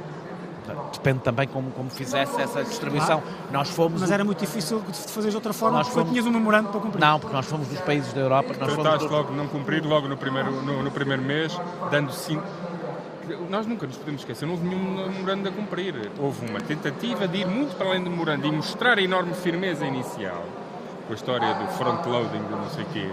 Depende 0.93 1.19
também 1.19 1.47
como, 1.47 1.71
como 1.71 1.89
fizesse 1.89 2.39
essa 2.41 2.63
distribuição. 2.63 3.23
Nós 3.51 3.69
fomos. 3.69 4.01
Mas 4.01 4.09
o- 4.09 4.13
era 4.13 4.23
muito 4.23 4.39
difícil 4.39 4.81
de 4.81 4.97
fazer 5.11 5.29
de 5.29 5.35
outra 5.35 5.51
forma, 5.53 5.77
Nós 5.79 5.87
porque 5.87 5.99
fomos- 5.99 6.11
tinhas 6.11 6.25
um 6.27 6.31
memorando 6.31 6.69
para 6.69 6.79
cumprir. 6.79 6.99
Não, 7.01 7.19
porque 7.19 7.35
nós 7.35 7.45
fomos 7.47 7.67
dos 7.67 7.79
países 7.81 8.13
da 8.13 8.21
Europa. 8.21 8.49
Nós 8.49 8.57
fomos 8.69 8.75
Trataste 8.75 9.07
dos- 9.07 9.11
logo 9.11 9.31
de 9.31 9.37
não 9.37 9.47
cumprir 9.47 9.83
logo 9.83 10.07
no 10.07 10.15
primeiro, 10.17 10.51
no, 10.61 10.83
no 10.83 10.91
primeiro 10.91 11.21
mês, 11.23 11.59
dando 11.89 12.11
sim. 12.11 12.39
Nós 13.49 13.65
nunca 13.65 13.85
nos 13.87 13.97
podemos 13.97 14.21
esquecer, 14.21 14.45
não 14.45 14.53
houve 14.55 14.67
nenhum 14.67 15.07
memorando 15.09 15.49
a 15.49 15.51
cumprir. 15.51 16.11
Houve 16.19 16.47
uma 16.49 16.59
tentativa 16.61 17.27
de 17.27 17.39
ir 17.39 17.47
muito 17.47 17.75
para 17.75 17.87
além 17.87 18.03
do 18.03 18.09
memorando 18.09 18.45
e 18.47 18.51
mostrar 18.51 18.97
a 18.97 19.01
enorme 19.01 19.33
firmeza 19.33 19.85
inicial, 19.85 20.43
com 21.09 21.13
a 21.13 21.15
história 21.15 21.53
do 21.55 21.67
front-loading 21.73 22.39
não 22.51 22.69
sei 22.69 22.83
o 22.83 22.87
quê. 22.93 23.09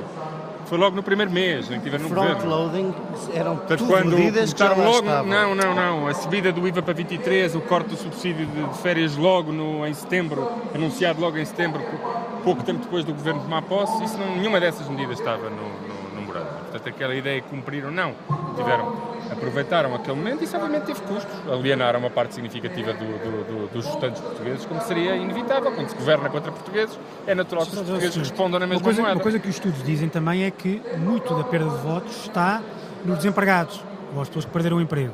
Foi 0.67 0.77
logo 0.77 0.95
no 0.97 1.03
primeiro 1.03 1.31
mês, 1.33 1.69
nem 1.71 1.81
tiver 1.81 1.99
no 1.99 2.09
governo. 2.11 2.31
Front-loading 2.41 2.95
eram 3.33 3.57
Portanto, 3.57 3.79
tudo 3.79 3.89
quando 3.91 4.11
medidas 4.19 4.53
que 4.53 4.59
já 4.59 4.75
logo, 4.75 4.99
estavam. 5.07 5.25
não, 5.27 5.55
não, 5.55 5.75
não, 5.75 6.07
a 6.09 6.13
subida 6.15 6.53
do 6.53 6.67
IVA 6.69 6.83
para 6.83 6.93
23, 6.93 7.55
o 7.55 7.61
corte 7.63 7.89
do 7.91 7.97
subsídio 7.97 8.47
de 8.47 8.79
férias 8.83 9.17
logo 9.17 9.51
no, 9.51 9.87
em 9.87 9.95
setembro, 9.95 10.47
anunciado 10.75 11.21
logo 11.21 11.39
em 11.39 11.45
setembro, 11.47 11.81
pou- 11.83 12.01
pouco 12.45 12.63
tempo 12.65 12.81
depois 12.81 13.03
do 13.05 13.15
governo 13.15 13.41
tomar 13.41 13.63
posse, 13.63 14.05
isso 14.05 14.19
não, 14.19 14.37
nenhuma 14.37 14.61
dessas 14.61 14.87
medidas 14.89 15.19
estava 15.19 15.49
no, 15.49 15.57
no, 15.57 16.15
no 16.15 16.21
memorando. 16.21 16.49
Portanto, 16.65 16.89
aquela 16.89 17.15
ideia 17.15 17.41
que 17.41 17.49
cumpriram, 17.49 17.91
não. 17.91 18.13
Tiveram, 18.57 18.93
aproveitaram 19.31 19.95
aquele 19.95 20.16
momento 20.16 20.43
e 20.43 20.47
obviamente 20.57 20.85
teve 20.85 21.01
custos. 21.03 21.27
Alienaram 21.51 22.01
uma 22.01 22.11
parte 22.11 22.35
significativa 22.35 22.93
do, 22.93 22.99
do, 23.05 23.45
do, 23.68 23.72
dos 23.72 23.85
votantes 23.87 24.20
portugueses, 24.20 24.64
como 24.66 24.81
seria 24.83 25.16
inevitável. 25.16 25.72
Quando 25.72 25.89
se 25.89 25.97
governa 25.97 26.29
contra 26.29 26.53
portugueses, 26.53 26.99
é 27.27 27.35
natural 27.35 27.64
que 27.66 27.72
os 27.72 27.79
portugueses 27.79 28.16
respondam 28.16 28.61
na 28.61 28.66
Uma 28.66 28.70
mesma 28.74 28.85
coisa, 28.85 29.01
moeda. 29.03 29.16
uma 29.16 29.22
coisa 29.22 29.39
que 29.39 29.49
os 29.49 29.55
estudos 29.55 29.83
dizem 29.83 30.09
também 30.09 30.45
é 30.45 30.51
que 30.51 30.81
muito 30.99 31.35
da 31.35 31.45
perda 31.45 31.70
de 31.70 31.77
votos 31.83 32.16
está 32.22 32.61
nos 33.05 33.16
desempregados, 33.18 33.81
ou 34.14 34.20
as 34.22 34.29
pessoas 34.29 34.45
que 34.45 34.51
perderam 34.51 34.77
o 34.79 34.81
emprego. 34.81 35.12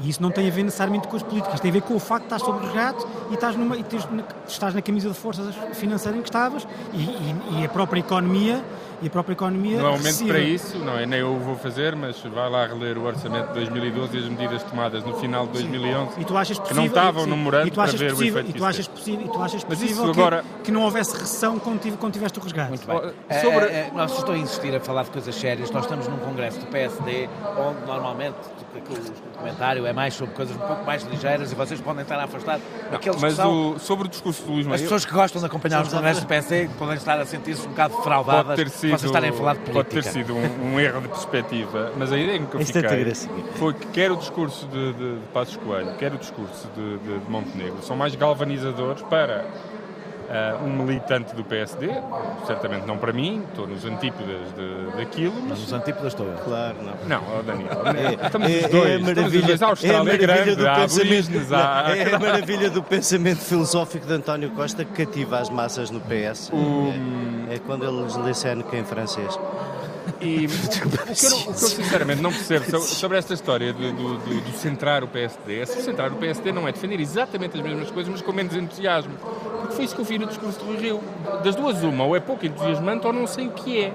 E 0.00 0.08
isso 0.10 0.20
não 0.20 0.30
tem 0.32 0.48
a 0.48 0.50
ver 0.50 0.64
necessariamente 0.64 1.06
com 1.06 1.16
as 1.16 1.22
políticas, 1.22 1.60
tem 1.60 1.70
a 1.70 1.74
ver 1.74 1.82
com 1.82 1.94
o 1.94 2.00
facto 2.00 2.22
de 2.22 2.34
estás 2.34 2.42
sob 2.42 2.58
o 2.58 2.60
resgate 2.62 3.04
e 3.30 3.34
estás, 3.34 3.54
numa, 3.54 3.76
e 3.76 3.82
tens 3.84 4.04
na- 4.10 4.24
estás 4.46 4.74
na 4.74 4.82
camisa 4.82 5.08
de 5.08 5.14
forças 5.14 5.54
financeira 5.74 6.18
em 6.18 6.20
que 6.20 6.28
estavas 6.28 6.66
e, 6.92 6.96
e- 7.02 7.60
e 7.60 7.64
a 7.64 7.68
própria 7.68 8.00
economia 8.00 8.60
e 9.04 9.06
a 9.06 9.10
própria 9.10 9.34
economia 9.34 9.76
Não 9.76 9.86
há 9.86 9.90
momento 9.90 10.04
recebe- 10.06 10.30
para 10.30 10.38
isso, 10.40 10.78
não 10.78 10.98
é? 10.98 11.04
Nem 11.04 11.20
eu 11.20 11.34
o 11.34 11.38
vou 11.38 11.56
fazer, 11.56 11.94
mas 11.94 12.18
vai 12.22 12.48
lá 12.48 12.66
reler 12.66 12.96
o 12.96 13.04
orçamento 13.04 13.48
de 13.48 13.52
2012 13.54 14.16
e 14.16 14.20
as 14.20 14.28
medidas 14.30 14.62
tomadas 14.62 15.04
no 15.04 15.14
final 15.18 15.46
de 15.46 15.52
2011. 15.52 16.20
E 16.20 16.24
tu 16.24 16.36
achas 16.36 16.56
que 16.58 16.62
possível, 16.62 16.82
não 16.82 16.86
estavam 16.88 17.24
sim, 17.24 17.30
no 17.30 17.36
memorando 17.36 17.68
e 17.68 17.70
tu 17.70 17.74
para 17.74 17.84
achas 17.84 18.00
ver 18.00 18.06
o 18.12 18.16
possível, 18.16 18.32
efeito 18.40 18.50
e 18.50 18.52
que 18.54 18.58
tu 18.58 18.64
achas 18.64 18.88
possível, 18.88 19.26
e 19.26 19.28
tu 19.28 19.42
achas 19.42 19.64
possível 19.64 20.04
que, 20.04 20.10
agora- 20.20 20.44
que 20.64 20.72
não 20.72 20.82
houvesse 20.82 21.12
recessão 21.16 21.58
quando, 21.58 21.80
tive, 21.80 21.96
quando 21.98 22.12
tiveste 22.14 22.38
o 22.38 22.42
resgate. 22.42 22.68
Muito 22.70 22.86
bem. 22.86 22.96
Oh, 22.96 23.34
sobre- 23.42 23.66
Eh, 23.66 23.88
eh, 23.88 23.90
nós 23.94 24.16
estou 24.16 24.34
a 24.34 24.38
insistir 24.38 24.74
a 24.74 24.80
falar 24.80 25.02
de 25.04 25.10
coisas 25.10 25.34
sérias. 25.34 25.70
Nós 25.70 25.84
estamos 25.84 26.08
num 26.08 26.16
congresso 26.18 26.58
do 26.60 26.66
PSD, 26.66 27.28
onde 27.58 27.86
normalmente 27.86 28.36
o 28.74 29.38
comentário 29.38 29.86
é 29.86 29.92
mais 29.92 30.14
sobre 30.14 30.34
coisas 30.34 30.56
um 30.56 30.60
pouco 30.60 30.84
mais 30.84 31.02
ligeiras 31.04 31.52
e 31.52 31.54
vocês 31.54 31.80
podem 31.80 32.02
estar 32.02 32.18
afastados 32.18 32.64
daqueles 32.90 33.16
que 33.16 33.22
Mas 33.22 33.34
são. 33.34 33.72
o, 33.74 33.78
sobre 33.78 34.06
o 34.06 34.10
discurso 34.10 34.42
do 34.44 34.52
Luís 34.52 34.66
As 34.66 34.80
pessoas 34.80 35.04
que 35.04 35.12
gostam 35.12 35.40
de 35.40 35.46
acompanhar 35.46 35.82
os 35.82 35.88
congressos 35.92 36.22
do 36.22 36.26
PSD 36.26 36.68
podem 36.78 36.96
estar 36.96 37.18
a 37.20 37.26
sentir-se 37.26 37.66
um 37.66 37.70
bocado 37.70 37.96
defraudadas 37.96 38.44
pode 38.46 38.56
ter 38.56 38.68
sido, 38.70 38.93
vocês 38.98 39.10
estarem 39.10 39.30
a 39.30 39.32
falar 39.32 39.54
de 39.54 39.60
política. 39.60 39.84
pode 39.84 40.02
ter 40.02 40.10
sido 40.10 40.34
um, 40.34 40.74
um 40.74 40.80
erro 40.80 41.00
de 41.00 41.08
perspectiva, 41.08 41.92
mas 41.96 42.12
a 42.12 42.18
ideia 42.18 42.36
em 42.36 42.46
que 42.46 42.54
eu 42.54 42.60
é 42.60 42.64
fiquei 42.64 43.04
gracinha. 43.04 43.44
foi 43.54 43.74
que 43.74 43.86
quer 43.88 44.10
o 44.10 44.16
discurso 44.16 44.66
de, 44.66 44.92
de, 44.92 45.14
de 45.20 45.26
Passos 45.32 45.56
Coelho, 45.56 45.94
quer 45.96 46.12
o 46.12 46.18
discurso 46.18 46.68
de, 46.74 46.98
de, 46.98 47.18
de 47.18 47.30
Montenegro, 47.30 47.82
são 47.82 47.96
mais 47.96 48.14
galvanizadores 48.14 49.02
para 49.02 49.44
ah, 50.30 50.56
um 50.62 50.68
militante 50.84 51.34
do 51.34 51.44
PSD, 51.44 51.88
certamente 52.46 52.86
não 52.86 52.98
para 52.98 53.12
mim, 53.12 53.42
estou 53.48 53.66
nos 53.66 53.84
antípodas 53.84 54.40
de, 54.54 54.96
daquilo, 54.96 55.34
Mas 55.42 55.54
mas 55.54 55.62
os 55.62 55.72
antípodas 55.72 56.14
todos. 56.14 56.40
Claro, 56.40 56.76
não. 56.82 57.20
Não, 57.20 57.42
Daniel, 57.44 57.82
É, 57.96 58.26
estamos 58.26 58.48
é- 58.50 58.56
os 58.58 58.64
é 58.64 58.68
dois, 58.68 58.84
a 58.84 58.96
estamos 58.96 59.08
os 59.08 59.16
maravilha, 59.16 59.46
dois. 59.46 59.62
A 59.62 59.64
é 59.64 59.66
a 59.66 59.70
Austrália 59.70 59.98
é 59.98 60.02
maravilha 60.04 60.26
grande, 60.26 60.56
do 60.56 60.68
há 60.68 60.74
pensamento, 60.74 61.54
há... 61.54 61.96
é 61.96 62.14
a 62.14 62.18
maravilha 62.20 62.70
do 62.70 62.82
pensamento 62.82 63.38
filosófico 63.40 64.06
de 64.06 64.12
António 64.12 64.50
Costa 64.50 64.84
que 64.84 65.04
cativa 65.04 65.38
as 65.38 65.50
massas 65.50 65.90
no 65.90 66.00
PS. 66.00 66.50
É, 67.48 67.54
é 67.54 67.58
quando 67.58 67.84
ele 67.84 68.06
lhe 68.12 68.22
lê 68.22 68.34
Seneca 68.34 68.76
em 68.76 68.84
francês. 68.84 69.38
E 70.20 70.46
o 70.46 70.48
que, 70.48 71.26
eu, 71.26 71.36
o 71.38 71.42
que 71.44 71.50
eu 71.50 71.54
sinceramente 71.54 72.20
não 72.22 72.30
percebo 72.30 72.64
so- 72.70 72.80
sobre 72.94 73.18
esta 73.18 73.32
história 73.34 73.72
do, 73.72 73.92
do, 73.92 74.18
do- 74.18 74.40
do 74.40 74.52
centrar 74.52 75.02
o 75.02 75.08
PSD 75.08 75.60
é 75.60 75.66
se 75.66 75.82
centrar 75.82 76.12
o 76.12 76.16
PSD 76.16 76.52
não 76.52 76.68
é 76.68 76.72
defender 76.72 77.00
exatamente 77.00 77.56
as 77.56 77.62
mesmas 77.62 77.90
coisas, 77.90 78.12
mas 78.12 78.20
com 78.22 78.32
menos 78.32 78.54
entusiasmo. 78.54 79.12
Porque 79.60 79.74
foi 79.76 79.84
isso 79.84 79.94
que 79.94 80.00
eu 80.00 80.04
vi 80.04 80.18
no 80.18 80.26
discurso 80.26 80.58
do 80.64 80.76
Rio. 80.76 81.00
Das 81.42 81.54
duas, 81.54 81.82
uma, 81.82 82.04
ou 82.04 82.14
é 82.14 82.20
pouco 82.20 82.44
entusiasmante 82.44 83.06
ou 83.06 83.12
não 83.12 83.26
sei 83.26 83.46
o 83.48 83.50
que 83.52 83.80
é. 83.84 83.92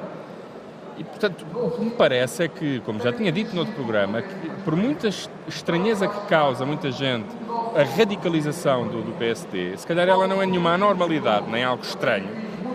E, 0.98 1.04
portanto, 1.04 1.46
o 1.56 1.72
que 1.72 1.82
me 1.82 1.92
parece 1.92 2.44
é 2.44 2.48
que, 2.50 2.82
como 2.82 3.00
já 3.02 3.14
tinha 3.14 3.32
dito 3.32 3.54
no 3.54 3.62
outro 3.62 3.74
programa, 3.76 4.22
que 4.22 4.50
por 4.66 4.76
muita 4.76 5.08
es- 5.08 5.30
estranheza 5.48 6.08
que 6.08 6.20
causa 6.28 6.64
a 6.64 6.68
muita 6.68 6.92
gente 6.92 7.28
a 7.76 7.84
radicalização 7.98 8.88
do, 8.88 9.02
do 9.04 9.12
PSD, 9.18 9.78
se 9.78 9.88
calhar 9.88 10.10
ela 10.10 10.28
não 10.28 10.42
é 10.42 10.46
nenhuma 10.46 10.74
anormalidade, 10.74 11.50
nem 11.50 11.64
algo 11.64 11.84
estranho, 11.84 12.28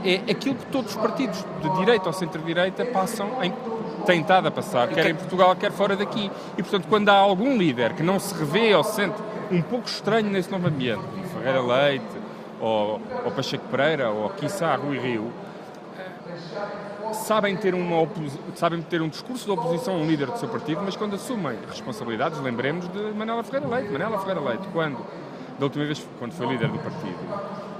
é 0.05 0.31
aquilo 0.31 0.55
que 0.55 0.67
todos 0.67 0.95
os 0.95 1.01
partidos 1.01 1.45
de 1.63 1.69
direita 1.77 2.07
ou 2.07 2.13
centro-direita 2.13 2.85
passam, 2.87 3.43
em, 3.43 3.53
têm 4.05 4.21
estado 4.21 4.49
a 4.49 4.51
passar, 4.51 4.89
quer 4.89 5.07
em 5.07 5.15
Portugal, 5.15 5.57
quer 5.57 5.73
fora 5.73 5.97
daqui. 5.97 6.31
E, 6.59 6.63
portanto, 6.63 6.87
quando 6.89 7.09
há 7.09 7.15
algum 7.15 7.57
líder 7.57 7.95
que 7.95 8.03
não 8.03 8.21
se 8.21 8.35
revê 8.35 8.75
ou 8.75 8.85
se 8.85 8.97
sente 8.97 9.17
um 9.51 9.63
pouco 9.63 9.89
estranho 9.89 10.29
nesse 10.31 10.51
novo 10.51 10.69
ambiente, 10.69 11.03
como 11.03 11.25
Ferreira 11.25 11.63
Leite, 11.63 12.05
ou, 12.61 13.01
ou 13.25 13.31
Pacheco 13.33 13.67
Pereira, 13.69 14.11
ou 14.11 14.29
quiçá 14.31 14.77
Rui 14.77 14.99
Rio, 14.99 15.33
sabem 17.13 17.57
ter, 17.57 17.75
uma 17.75 18.07
sabem 18.55 18.83
ter 18.83 19.01
um 19.01 19.09
discurso 19.09 19.45
de 19.45 19.51
oposição 19.53 19.95
a 19.95 19.99
um 19.99 20.07
líder 20.07 20.27
do 20.27 20.39
seu 20.39 20.49
partido, 20.49 20.83
mas 20.85 20.97
quando 20.97 21.15
assumem 21.15 21.59
responsabilidades, 21.69 22.41
lembremos 22.41 22.89
de 22.89 22.99
Manela 23.13 23.43
Ferreira 23.43 23.69
Leite. 23.69 23.93
Manela 23.93 24.19
Ferreira 24.19 24.41
Leite, 24.41 24.69
quando, 24.73 24.99
da 25.59 25.65
última 25.65 25.85
vez, 25.85 26.07
quando 26.19 26.33
foi 26.33 26.47
líder 26.47 26.69
do 26.69 26.79
partido, 26.79 27.19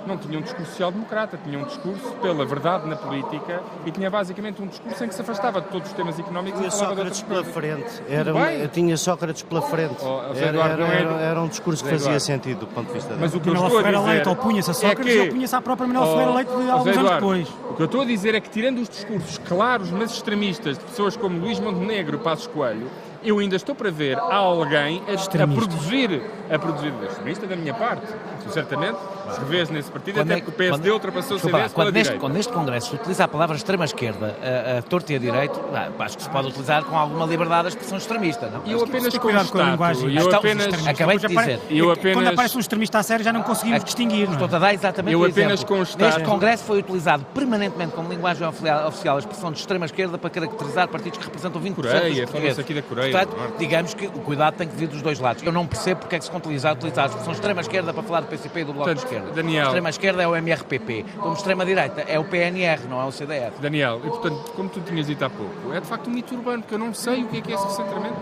não 0.07 0.17
tinha 0.19 0.39
um 0.39 0.43
discurso 0.43 0.71
social-democrata, 0.71 1.39
tinha 1.45 1.59
um 1.59 1.65
discurso 1.65 2.13
pela 2.23 2.45
verdade 2.45 2.89
na 2.89 2.97
política 2.97 3.63
e 3.87 3.91
tinha 3.91 4.11
basicamente 4.11 4.61
um 4.63 4.67
discurso 4.67 5.05
em 5.05 5.09
que 5.09 5.15
se 5.15 5.21
afastava 5.21 5.61
de 5.61 5.69
todos 5.69 5.89
os 5.89 5.95
temas 5.95 6.19
económicos 6.19 6.59
Tinha 6.61 6.69
e 6.69 6.73
falava 6.73 6.95
Sócrates 6.97 7.23
pela 7.23 7.45
frente. 7.45 8.03
Era, 8.09 8.35
um- 8.35 8.69
tinha 8.69 8.97
Sócrates 8.97 9.43
pela 9.43 9.63
frente. 9.63 9.97
Oh, 10.03 10.21
Era, 10.35 10.49
Eduardo, 10.49 10.83
era, 10.83 10.95
é- 10.95 11.01
era, 11.03 11.21
era 11.21 11.43
um 11.43 11.49
discurso 11.49 11.83
que 11.83 11.91
fazia 11.91 12.07
Eduardo. 12.07 12.21
sentido 12.25 12.61
do 12.61 12.67
ponto 12.67 12.87
de 12.89 12.93
vista 12.95 13.15
Mas 13.19 13.33
dele. 13.33 13.37
o 13.37 13.41
que 13.41 13.49
eu 13.49 13.55
Manuel 13.55 13.67
estou 13.69 13.79
a 13.79 13.83
Ferreira 13.83 13.99
dizer 14.05 14.13
Leite 14.15 14.29
opunha-se 14.29 14.71
a 14.71 14.75
Sócrates 14.75 15.07
é 15.07 15.15
e 15.17 15.23
que- 15.23 15.29
opunha-se 15.29 15.57
à 15.57 15.61
própria 15.61 15.87
Manuel 15.89 16.05
Oh, 16.05 16.13
Ferreira 16.13 16.33
Leite 16.35 16.49
de 16.51 16.55
oh, 16.57 16.71
alguns 16.73 16.85
Zé 16.85 16.91
anos 16.91 16.99
Eduardo, 17.05 17.15
depois. 17.39 17.49
O 17.71 17.75
que 17.75 17.83
eu 17.83 17.87
estou 17.87 18.01
a 18.01 18.05
dizer 18.05 18.35
é 18.35 18.41
que, 18.41 18.51
tirando 18.51 18.79
os 18.81 18.89
discursos 18.89 19.39
claros, 19.39 19.91
mas 19.91 20.13
extremistas, 20.13 20.79
de 20.79 20.85
pessoas 20.85 21.17
como 21.17 21.39
Luís 21.39 21.59
Montenegro 21.59 22.17
e 22.17 22.21
Passos 22.21 22.47
Coelho, 22.47 22.87
eu 23.25 23.39
ainda 23.39 23.57
estou 23.57 23.75
para 23.75 23.91
ver 23.91 24.19
alguém 24.19 25.03
a, 25.09 25.43
a 25.43 25.47
produzir, 25.47 26.23
a 26.51 26.59
produzir, 26.59 26.93
extremista 27.09 27.47
da 27.47 27.57
minha 27.57 27.75
parte, 27.75 28.03
certamente, 28.51 28.97
se 29.33 29.41
revês 29.41 29.71
nesse 29.71 29.91
partido, 29.91 30.17
Quando 30.17 30.31
até 30.31 30.35
é- 30.41 30.43
porque 30.43 30.51
o 30.51 30.55
PSD 30.55 30.83
quando- 30.83 30.93
ultrapassou 30.93 31.37
o 31.37 31.41
lá, 31.51 31.59
CDS 31.59 31.73
quando, 31.73 31.93
neste, 31.93 32.15
quando 32.19 32.33
neste 32.35 32.53
Congresso 32.53 32.89
se 32.91 32.95
utiliza 32.97 33.25
a 33.25 33.29
palavra 33.29 33.57
extrema-esquerda, 33.57 34.37
a, 34.75 34.79
a 34.79 34.83
torto 34.83 35.11
e 35.13 35.17
a 35.17 35.19
direito, 35.19 35.59
acho 35.99 36.17
que 36.17 36.23
se 36.23 36.31
pode 36.31 36.49
utilizar 36.49 36.85
com 36.85 36.97
alguma 36.97 37.25
liberdade 37.27 37.67
a 37.67 37.69
expressão 37.71 37.97
extremista, 37.99 38.49
não? 38.49 38.63
E 38.67 38.73
eu 38.73 38.85
apenas 38.85 39.17
cuidar 39.19 39.47
com 39.49 39.59
a 39.59 39.71
linguagem. 39.71 40.03
constato, 40.03 40.23
eu 40.23 40.27
Então, 40.27 40.39
apenas. 40.39 40.87
Acabei 40.87 41.19
de 41.19 41.27
dizer. 41.29 41.61
Eu 41.71 41.91
apenas- 41.91 42.17
Quando 42.19 42.29
aparece 42.29 42.57
um 42.57 42.61
extremista 42.61 42.99
a 42.99 43.03
sério 43.03 43.25
já 43.25 43.33
não 43.33 43.43
conseguimos 43.43 43.81
É- 43.81 43.85
distinguir. 43.85 44.25
Não 44.27 44.33
é? 44.33 44.35
Estou 44.45 44.57
a 44.57 44.59
dar 44.61 44.75
exatamente 44.75 45.13
Eu 45.15 45.21
o 45.21 45.25
apenas 45.25 45.61
exemplo. 45.61 45.77
constato- 45.79 46.05
Neste 46.05 46.23
Congresso 46.25 46.65
foi 46.65 46.79
utilizado 46.81 47.25
permanentemente 47.35 47.93
como 47.95 48.09
linguagem 48.09 48.47
oficial 48.47 49.17
a 49.17 49.19
expressão 49.19 49.51
de 49.53 49.59
extrema-esquerda 49.59 50.19
para 50.19 50.31
caracterizar 50.31 50.89
partidos 50.89 51.19
que 51.19 51.25
representam 51.25 51.61
20% 51.61 51.75
dos 51.83 51.93
Coreia, 51.93 52.03
portugueses. 52.27 52.31
falou-se 52.31 52.61
aqui 52.61 52.75
da 52.75 52.83
Coreia 52.83 53.13
portanto, 53.19 53.55
digamos 53.59 53.95
que 53.95 54.07
o 54.07 54.11
cuidado 54.21 54.55
tem 54.57 54.67
que 54.69 54.75
vir 54.77 54.89
dos 54.89 55.03
dois 55.03 55.19
lados. 55.19 55.43
Eu 55.43 55.53
não 55.53 55.67
percebo 55.67 56.01
porque 56.01 56.17
é 56.17 56.19
que 56.19 56.25
se 56.25 56.35
utiliza, 56.35 56.73
utilizar 56.73 57.05
a 57.05 57.09
expressão 57.09 57.33
extrema-esquerda 57.33 57.93
para 57.95 58.03
falar 58.03 58.21
do 58.21 58.27
PCP 58.29 58.61
e 58.61 58.65
do 58.65 58.73
Bloco 58.73 58.89
Portanto, 58.91 59.09
de 59.09 59.15
Esquerda. 59.15 59.35
Daniel- 59.35 59.65
Extrema-esquerda 59.67 60.23
é 60.23 60.27
o 60.29 60.37
MRPP, 60.37 61.05
como 61.21 61.35
extrema-direita 61.35 62.01
é 62.09 62.19
o 62.19 62.25
PNR, 62.25 62.83
não 62.89 63.01
é 63.01 63.05
o 63.05 63.13
CDR. 63.13 63.53
Daniel, 63.61 64.01
e 64.05 64.09
portanto, 64.09 64.53
como 64.57 64.69
tu 64.69 64.81
tinhas 64.81 65.07
dito 65.07 65.25
há 65.25 65.31
pouco, 65.31 65.73
é 65.73 65.81
de 65.81 65.87
facto 65.87 66.09
um 66.09 66.13
mito 66.13 66.35
urbano, 66.35 66.63
porque 66.63 66.75
eu 66.75 66.79
não 66.79 66.93
sei 66.95 67.23
o 67.23 67.29
que 67.29 67.39
é 67.39 67.41
que 67.41 67.53
é 67.53 67.55
esse 67.55 67.65
recentramento. 67.67 68.17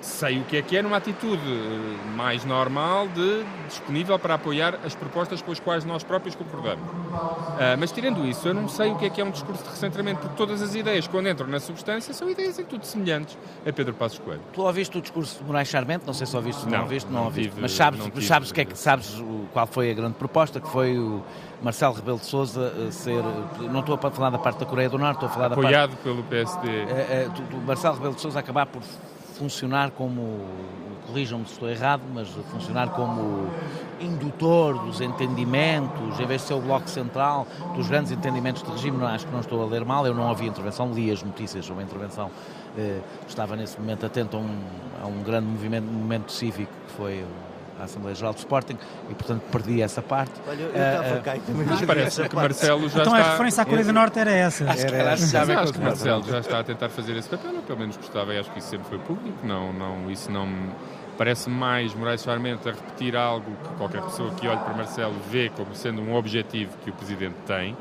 Sei 0.00 0.38
o 0.38 0.44
que 0.44 0.56
é 0.56 0.62
que 0.62 0.76
é 0.76 0.82
numa 0.82 0.98
atitude 0.98 1.42
eh, 1.42 2.16
mais 2.16 2.44
normal 2.44 3.08
de 3.08 3.44
disponível 3.66 4.18
para 4.18 4.34
apoiar 4.34 4.78
as 4.84 4.94
propostas 4.94 5.42
com 5.42 5.50
as 5.50 5.58
quais 5.58 5.84
nós 5.84 6.04
próprios 6.04 6.34
concordamos. 6.36 6.84
Ah, 7.58 7.76
mas 7.78 7.90
tirando 7.90 8.24
isso, 8.26 8.46
eu 8.46 8.54
não 8.54 8.68
sei 8.68 8.90
o 8.92 8.96
que 8.96 9.06
é 9.06 9.10
que 9.10 9.20
é 9.20 9.24
um 9.24 9.30
discurso 9.30 9.64
de 9.64 9.70
recentramento, 9.70 10.20
porque 10.20 10.36
todas 10.36 10.62
as 10.62 10.74
ideias, 10.74 11.08
quando 11.08 11.28
entram 11.28 11.48
na 11.48 11.58
substância, 11.58 12.14
são 12.14 12.30
ideias 12.30 12.58
em 12.58 12.64
tudo 12.64 12.84
semelhantes 12.86 13.36
a 13.66 13.72
Pedro 13.72 13.94
Passos 13.94 14.18
Coelho. 14.20 14.40
Tu 14.52 14.62
ouviste 14.62 14.96
o 14.96 15.00
discurso 15.00 15.38
de 15.38 15.44
Moraes 15.44 15.66
Charmente? 15.68 16.06
Não 16.06 16.14
sei 16.14 16.26
se 16.26 16.36
ouviste 16.36 16.64
ou 16.64 16.70
não, 16.70 16.76
Não, 16.78 16.84
ouviste, 16.84 17.10
não 17.10 17.18
não 17.20 17.24
ouviste. 17.26 17.48
tive- 17.50 17.62
mas 17.62 17.72
sabes, 17.72 18.04
tive- 18.04 18.22
sabes, 18.22 18.50
o 18.50 18.54
que 18.54 18.60
é 18.60 18.64
que, 18.64 18.78
sabes 18.78 19.22
qual 19.52 19.66
foi 19.66 19.90
a 19.90 19.94
grande 19.94 20.14
proposta, 20.14 20.60
que 20.60 20.68
foi 20.68 20.96
o 20.98 21.22
Marcelo 21.62 21.94
Rebelo 21.94 22.18
de 22.18 22.26
Sousa 22.26 22.92
ser... 22.92 23.22
Não 23.72 23.80
estou 23.80 23.98
a 24.00 24.10
falar 24.10 24.30
da 24.30 24.38
parte 24.38 24.60
da 24.60 24.66
Coreia 24.66 24.88
do 24.88 24.98
Norte, 24.98 25.14
estou 25.16 25.28
a 25.28 25.32
falar 25.32 25.48
da 25.48 25.56
parte... 25.56 25.66
Apoiado 25.66 25.96
pelo 26.04 26.22
PSD. 26.22 26.68
É, 26.68 27.24
é, 27.24 27.28
do, 27.34 27.42
do 27.42 27.56
Marcelo 27.66 27.94
Rebelo 27.96 28.14
de 28.14 28.20
Sousa 28.20 28.38
acabar 28.38 28.66
por 28.66 28.82
funcionar 29.36 29.90
como, 29.90 30.40
corrijam-me 31.06 31.46
se 31.46 31.52
estou 31.52 31.68
errado, 31.68 32.02
mas 32.12 32.28
funcionar 32.50 32.90
como 32.90 33.48
indutor 34.00 34.78
dos 34.84 35.00
entendimentos, 35.00 36.18
em 36.18 36.26
vez 36.26 36.42
de 36.42 36.48
ser 36.48 36.54
o 36.54 36.60
bloco 36.60 36.88
central 36.88 37.46
dos 37.74 37.88
grandes 37.88 38.12
entendimentos 38.12 38.62
de 38.62 38.70
regime, 38.70 38.96
não, 38.96 39.06
acho 39.06 39.26
que 39.26 39.32
não 39.32 39.40
estou 39.40 39.62
a 39.62 39.66
ler 39.66 39.84
mal, 39.84 40.06
eu 40.06 40.14
não 40.14 40.28
ouvi 40.28 40.44
a 40.44 40.48
intervenção, 40.48 40.92
li 40.92 41.10
as 41.10 41.22
notícias 41.22 41.64
sobre 41.64 41.82
a 41.82 41.86
intervenção, 41.86 42.30
eh, 42.76 43.00
estava 43.28 43.56
nesse 43.56 43.78
momento 43.78 44.04
atento 44.04 44.36
a 44.36 44.40
um, 44.40 44.60
a 45.02 45.06
um 45.06 45.22
grande 45.22 45.46
movimento, 45.46 45.84
momento 45.84 46.32
cívico 46.32 46.72
que 46.86 46.92
foi 46.92 47.24
a 47.80 47.84
Assembleia 47.84 48.14
Geral 48.14 48.32
do 48.32 48.38
Sporting 48.38 48.76
e, 49.10 49.14
portanto, 49.14 49.42
perdi 49.52 49.82
essa 49.82 50.00
parte. 50.02 50.32
Olha, 50.48 50.60
eu 50.60 50.68
estava 50.68 51.04
eh, 51.18 51.20
cá 51.22 51.36
também 51.46 51.66
Mas 51.66 51.82
parece 51.82 52.28
que. 52.28 52.34
Marcelo 52.36 52.88
já 52.88 53.00
Então 53.00 53.14
a 53.14 53.18
está... 53.18 53.30
referência 53.32 53.62
à 53.62 53.66
Coreia 53.66 53.84
do 53.84 53.92
Norte 53.92 54.18
era 54.18 54.30
essa. 54.30 54.64
Acho 54.64 54.76
que 54.76 54.86
Era 54.86 54.96
era 54.96 55.10
essa. 55.12 55.26
já 55.26 55.60
acho 55.62 55.72
que. 55.72 55.80
Marcelo 55.80 56.22
já 56.24 56.38
está 56.40 56.58
a 56.60 56.64
tentar 56.64 56.88
fazer 56.88 57.16
esse 57.16 57.28
papel, 57.28 57.52
eu 57.52 57.62
pelo 57.62 57.78
menos 57.78 57.96
gostava 57.96 58.32
e 58.34 58.38
acho 58.38 58.50
que 58.50 58.58
isso 58.58 58.68
sempre 58.68 58.88
foi 58.88 58.98
público. 58.98 59.38
Não, 59.46 59.72
não, 59.72 60.10
isso 60.10 60.30
não 60.30 60.48
parece 61.18 61.48
mais 61.48 61.94
Moraes 61.94 62.22
Charmente 62.22 62.68
a 62.68 62.72
repetir 62.72 63.16
algo 63.16 63.50
que 63.62 63.68
qualquer 63.76 64.02
pessoa 64.02 64.30
que 64.32 64.46
olhe 64.46 64.60
para 64.60 64.74
Marcelo 64.74 65.14
vê 65.30 65.50
como 65.50 65.74
sendo 65.74 66.02
um 66.02 66.14
objetivo 66.14 66.72
que 66.84 66.90
o 66.90 66.92
Presidente 66.92 67.36
tem. 67.46 67.76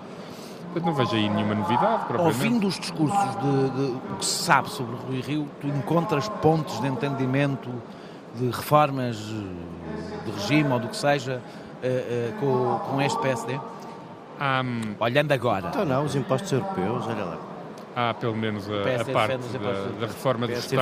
Portanto, 0.74 0.86
não 0.86 0.94
vejo 0.94 1.16
aí 1.16 1.30
nenhuma 1.30 1.56
novidade, 1.56 2.06
propriamente. 2.06 2.38
Ouvindo 2.38 2.68
os 2.68 2.78
discursos 2.80 3.36
de, 3.42 3.70
de 3.70 3.82
o 4.12 4.16
que 4.20 4.26
se 4.26 4.44
sabe 4.44 4.70
sobre 4.70 4.96
o 4.96 4.98
Rui 4.98 5.22
Rio, 5.22 5.48
tu 5.62 5.68
encontras 5.68 6.28
pontos 6.28 6.80
de 6.82 6.88
entendimento 6.88 7.70
de 8.36 8.48
reformas 8.48 9.16
de 10.26 10.32
regime 10.32 10.72
ou 10.74 10.80
do 10.80 10.88
que 10.88 10.98
seja 10.98 11.42
eh, 11.84 11.88
eh, 11.88 12.34
com, 12.40 12.80
com 12.90 13.02
este 13.02 13.20
PSD? 13.22 13.54
Hum, 14.40 14.96
Olhando 15.00 15.32
agora. 15.32 15.68
Então 15.70 15.86
não, 15.86 16.04
os 16.04 16.16
impostos 16.16 16.52
europeus, 16.52 17.06
olha 17.08 17.24
lá. 17.24 17.38
há 17.96 18.14
pelo 18.14 18.36
menos 18.36 18.70
a, 18.70 18.84
PSD 18.84 19.12
a 19.12 19.14
parte 19.14 19.38
da, 19.38 20.00
da 20.02 20.08
reforma 20.08 20.48
do 20.48 20.54
Estado. 20.54 20.78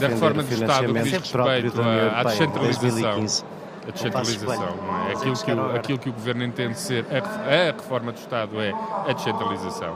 da 0.00 0.08
reforma 0.08 0.42
do 0.42 0.52
Estado 0.54 0.86
que 0.92 1.00
diz 1.02 1.12
respeito 1.12 1.80
à- 1.80 2.20
à 2.20 2.24
descentralização. 2.24 2.90
2015. 2.90 3.44
A 3.86 3.90
descentralização, 3.92 4.76
não 4.76 5.08
é? 5.08 5.12
Aquilo 5.12 5.34
que, 5.36 5.52
o, 5.52 5.76
aquilo 5.76 5.98
que 5.98 6.08
o 6.10 6.12
Governo 6.12 6.44
entende 6.44 6.78
ser 6.78 7.06
a, 7.10 7.68
a 7.70 7.72
reforma 7.72 8.12
do 8.12 8.18
Estado 8.18 8.60
é 8.60 8.72
a 9.08 9.12
descentralização. 9.12 9.94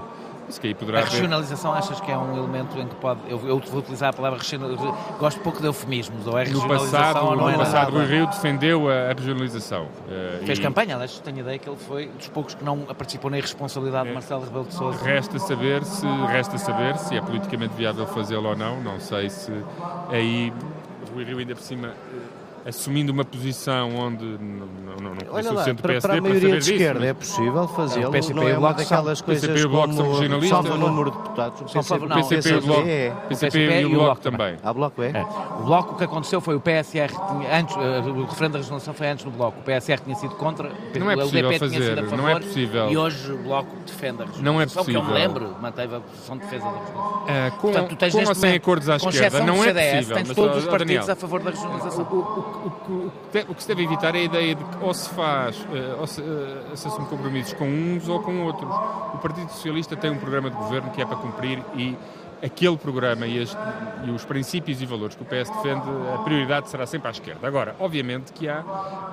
Isso 0.49 0.61
que 0.61 0.67
aí 0.69 0.75
poderá 0.75 0.99
A 0.99 1.01
haver... 1.03 1.13
regionalização 1.13 1.73
achas 1.73 2.01
que 2.01 2.11
é 2.13 2.19
um 2.19 2.37
elemento 2.37 2.79
em 2.79 2.87
que 2.87 2.95
pode. 2.97 3.21
Eu, 3.29 3.41
eu 3.49 3.59
vou 3.59 3.81
utilizar 3.81 4.11
a 4.11 4.13
palavra 4.13 4.39
regionalização. 4.39 4.97
Gosto 5.19 5.41
pouco 5.41 5.61
de 5.61 5.67
eufemismos. 5.67 6.27
Ou 6.27 6.39
é 6.39 6.45
No 6.45 6.51
regionalização 6.61 6.99
passado, 7.01 7.25
ou 7.27 7.37
não 7.37 7.45
no 7.45 7.51
é 7.51 7.57
passado 7.57 7.93
nada. 7.93 8.07
Rui 8.07 8.07
Rio 8.17 8.27
defendeu 8.27 8.89
a, 8.91 9.09
regionalização. 9.15 9.89
Eh, 10.09 10.43
Fez 10.45 10.59
e 10.59 10.63
campanha, 10.63 10.95
aliás, 10.95 11.19
tenho 11.21 11.39
a 11.39 11.41
ideia 11.41 11.59
que 11.59 11.69
ele 11.69 11.79
foi 11.79 12.09
dos 12.09 12.29
poucos 12.29 12.55
que 12.55 12.63
não 12.65 12.81
participou 12.81 13.31
na 13.31 13.39
irresponsabilidade 13.39 14.07
É. 14.07 14.09
de 14.09 14.15
Marcelo 14.15 14.45
Rebelo 14.45 14.65
de 14.67 14.75
Sousa. 14.75 15.03
Resta 15.05 15.39
saber, 15.39 15.83
se, 15.85 16.07
resta 16.29 16.59
saber 16.59 16.99
se 16.99 17.17
é 17.17 17.21
politicamente 17.21 17.75
viável 17.75 18.07
fazê-lo 18.07 18.49
ou 18.51 18.57
não. 18.57 18.81
Não 18.83 19.01
sei 19.01 19.31
se 19.31 19.51
aí 20.11 20.53
Rui 21.15 21.25
Rio 21.25 21.39
ainda 21.39 21.55
por 21.55 21.63
cima 21.63 21.93
assumindo 22.67 23.13
uma 23.13 23.25
posição 23.25 23.95
onde 23.97 24.25
não, 24.25 24.67
não, 25.01 25.15
não 25.15 25.17
Olha 25.33 25.51
o 25.51 25.55
lá, 25.55 25.65
centro 25.65 25.83
para, 25.83 25.93
PSD 25.93 26.01
para 26.09 26.13
a 26.19 26.23
para 26.23 26.23
maioria 26.23 26.41
saber 26.41 26.53
de 26.53 26.59
disso, 26.61 26.73
esquerda 26.73 27.01
mas- 27.01 27.09
é 27.09 27.15
possível 27.15 27.69
fazê-lo, 27.69 28.09
O 28.09 28.13
PCP 28.13 28.35
não 28.35 28.43
e 28.43 28.47
é 28.47 28.49
o 28.49 28.55
uma 28.55 28.61
Bloco 28.61 28.75
são- 28.85 28.97
daquelas 28.97 29.21
o 29.21 29.25
coisas 29.25 29.49
PCP 29.51 29.67
o 29.67 29.69
Bloco 29.71 29.87
como 29.89 29.97
são 29.99 30.13
regionalistas. 30.13 30.49
salva 30.51 30.69
o 30.69 30.73
Não, 30.73 30.79
não. 30.87 30.89
número 30.95 31.11
de 31.11 31.17
deputados. 31.19 31.61
O 31.61 31.69
Só 31.69 31.79
PCP, 31.81 32.07
não, 32.07 32.17
o 32.21 32.29
PCP 32.29 32.49
e 32.49 32.55
o 32.57 32.61
Bloco, 32.63 32.89
é. 32.89 33.13
o 33.13 33.29
PCP 33.29 33.59
e 33.81 33.85
o 33.87 33.91
Bloco 33.91 34.21
também. 34.23 34.57
Bloco 34.75 35.03
é? 35.03 35.11
É. 35.11 35.23
O 35.61 35.65
Bloco, 35.65 35.95
o 35.95 35.97
que 35.99 36.05
aconteceu 36.05 36.41
foi 36.41 36.55
o 36.55 36.61
PSR, 36.61 37.09
tinha, 37.13 37.59
antes, 37.61 37.77
eh, 37.77 37.81
o 38.09 38.25
referendo 38.25 38.53
da 38.53 38.59
regionalização 38.59 38.95
foi 38.95 39.07
antes 39.09 39.25
do 39.25 39.31
Bloco. 39.31 39.61
O 39.61 39.63
PSR 39.63 40.01
tinha 40.03 40.17
sido 40.17 40.35
contra, 40.37 40.71
Não 40.99 41.11
é 41.11 41.15
o 41.15 41.19
possível 41.19 41.41
LDP 41.51 41.69
tinha 41.69 41.81
sido 41.81 41.83
a 41.83 41.95
fazer, 41.97 42.05
favor, 42.09 42.17
não 42.17 42.29
é 42.29 42.41
possível. 42.41 42.91
E 42.91 42.97
hoje 42.97 43.33
o 43.33 43.39
Bloco 43.39 43.69
defende 43.87 44.23
a 44.23 44.27
regionalização. 44.27 44.43
Não 44.45 44.61
é 44.61 44.67
Que 44.67 44.73
eu 44.79 44.85
me 44.85 45.01
possível. 45.01 45.15
lembro, 45.15 45.57
manteve 45.61 45.97
a 45.97 46.01
posição 46.01 46.37
de 46.39 46.45
defesa 46.45 46.65
da 46.65 46.71
regionalização. 46.71 47.25
Ah, 47.29 47.51
com, 47.51 47.59
Portanto, 47.61 47.89
tu 47.91 47.97
tens 47.97 48.13
com 48.15 48.19
ou 48.29 48.35
sem 48.35 48.55
acordos 48.55 48.89
à 48.89 48.97
esquerda, 48.97 49.41
não 49.41 49.55
é 49.65 49.73
possível. 49.75 50.17
tens 50.17 50.29
mas, 50.29 50.37
todos 50.37 50.57
os 50.59 50.65
partidos 50.65 51.09
a 51.11 51.17
favor 51.17 51.41
da 51.43 51.51
regionalização. 51.51 52.05
O, 52.59 52.71
que 53.33 53.39
o 53.49 53.55
que 53.55 53.63
se 53.63 53.69
deve 53.69 53.85
evitar 53.85 54.15
é 54.15 54.19
a 54.19 54.23
ideia 54.23 54.55
de 54.55 54.65
que 54.65 54.85
ou 54.85 54.95
se 54.95 55.09
faz, 55.11 55.67
eh, 55.73 55.97
ou 55.99 56.07
se, 56.07 56.21
eh, 56.23 56.77
se 56.77 56.89
assume 56.89 57.07
compromissos 57.09 57.53
com 57.55 57.65
uns 57.67 58.09
ou 58.09 58.21
com 58.21 58.43
outros. 58.45 58.71
O 59.15 59.19
Partido 59.19 59.51
Socialista 59.51 59.97
tem 59.97 60.11
um 60.11 60.19
programa 60.19 60.51
de 60.51 60.57
governo 60.57 60.91
que 60.91 61.03
é 61.03 61.05
para 61.07 61.17
cumprir 61.17 61.63
e 61.75 61.97
aquele 62.43 62.77
programa 62.77 63.27
e, 63.27 63.43
e 64.05 64.11
os 64.11 64.23
princípios 64.25 64.83
e 64.83 64.85
valores 64.87 65.17
que 65.17 65.23
o 65.23 65.25
PS 65.25 65.49
defende, 65.51 65.83
a 66.15 66.19
prioridade 66.19 66.69
será 66.69 66.85
sempre 66.87 67.09
à 67.09 67.11
esquerda. 67.11 67.47
Agora, 67.47 67.75
obviamente 67.79 68.33
que 68.35 68.47
há 68.49 68.59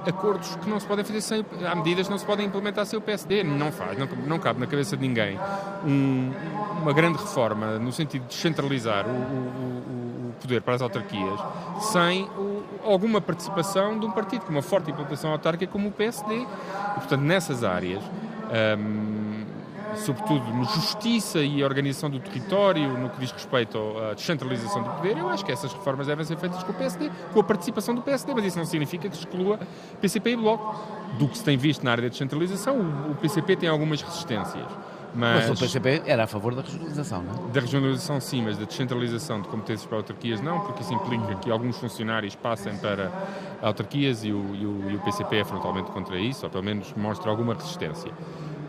acordos 0.05 0.53
que 0.57 0.69
não 0.69 0.79
se 0.81 0.85
podem 0.85 1.05
fazer 1.05 1.21
sem, 1.21 1.45
há 1.65 1.73
medidas 1.75 2.07
que 2.07 2.11
não 2.11 2.17
se 2.17 2.25
podem 2.25 2.45
implementar 2.45 2.85
sem 2.85 2.99
o 2.99 3.01
PSD. 3.01 3.41
Não 3.43 3.71
faz, 3.71 3.97
não, 3.97 4.05
não 4.27 4.37
cabe 4.39 4.59
na 4.59 4.67
cabeça 4.67 4.97
de 4.97 5.07
ninguém 5.07 5.39
um- 5.85 6.31
uma 6.81 6.91
grande 6.91 7.19
reforma 7.19 7.79
no 7.79 7.91
sentido 7.93 8.23
de 8.23 8.27
descentralizar 8.29 9.05
o- 9.07 9.11
o- 9.11 9.83
o 9.87 10.10
poder 10.41 10.61
para 10.61 10.75
as 10.75 10.81
autarquias 10.81 11.39
sem 11.79 12.23
o- 12.37 12.63
alguma 12.83 13.21
participação 13.21 13.97
de 13.99 14.05
um 14.05 14.11
partido 14.11 14.45
com 14.45 14.51
uma 14.51 14.61
forte 14.61 14.91
implantação 14.91 15.31
autárquica 15.31 15.71
como 15.71 15.89
o 15.89 15.91
PSD. 15.91 16.35
E, 16.35 16.45
portanto, 16.95 17.21
nessas 17.21 17.63
áreas, 17.63 18.03
hum, 18.77 19.43
sobretudo 19.95 20.45
no 20.53 20.63
justiça 20.65 21.39
e 21.39 21.63
organização 21.63 22.09
do 22.09 22.19
território, 22.19 22.97
no 22.97 23.09
que 23.09 23.19
diz 23.19 23.31
respeito 23.31 23.77
à 24.09 24.13
descentralização 24.13 24.83
do 24.83 24.89
poder, 24.91 25.17
eu 25.17 25.29
acho 25.29 25.43
que 25.45 25.51
essas 25.51 25.73
reformas 25.73 26.07
devem 26.07 26.23
ser 26.25 26.37
feitas 26.37 26.63
com 26.63 26.71
o 26.71 26.75
PSD, 26.75 27.11
com 27.33 27.39
a 27.39 27.43
participação 27.43 27.93
do 27.93 28.01
PSD, 28.01 28.33
mas 28.33 28.45
isso 28.45 28.57
não 28.57 28.65
significa 28.65 29.09
que 29.09 29.15
exclua 29.15 29.59
PCP 29.99 30.31
e 30.31 30.35
Bloco. 30.37 30.75
Do 31.19 31.27
que 31.27 31.37
se 31.37 31.43
tem 31.43 31.57
visto 31.57 31.83
na 31.83 31.91
área 31.91 32.03
da 32.03 32.07
descentralização, 32.09 32.77
o, 32.77 33.11
o 33.11 33.15
PCP 33.15 33.57
tem 33.57 33.67
algumas 33.69 34.01
resistências. 34.01 34.65
Mas 35.13 35.49
Mas, 35.49 35.59
o 35.59 35.63
PCP 35.63 36.03
era 36.05 36.23
a 36.23 36.27
favor 36.27 36.55
da 36.55 36.61
regionalização, 36.61 37.21
não 37.23 37.49
é? 37.49 37.51
da 37.53 37.59
regionalização 37.59 38.19
sim, 38.21 38.41
mas 38.43 38.57
da 38.57 38.65
descentralização 38.65 39.41
de 39.41 39.47
competências 39.49 39.85
para 39.85 39.97
autarquias 39.97 40.39
não, 40.41 40.59
porque 40.61 40.81
isso 40.81 40.93
implica 40.93 41.35
que 41.35 41.51
alguns 41.51 41.77
funcionários 41.77 42.35
passem 42.35 42.75
para 42.77 43.11
autarquias 43.61 44.23
e 44.23 44.31
o, 44.31 44.55
e 44.55 44.65
o- 44.65 44.89
e 44.91 44.95
o 44.95 44.99
PCP 44.99 45.37
é 45.37 45.43
frontalmente 45.43 45.91
contra 45.91 46.17
isso, 46.17 46.45
ou 46.45 46.49
pelo 46.49 46.63
menos 46.63 46.93
mostra 46.95 47.29
alguma 47.29 47.53
resistência. 47.53 48.11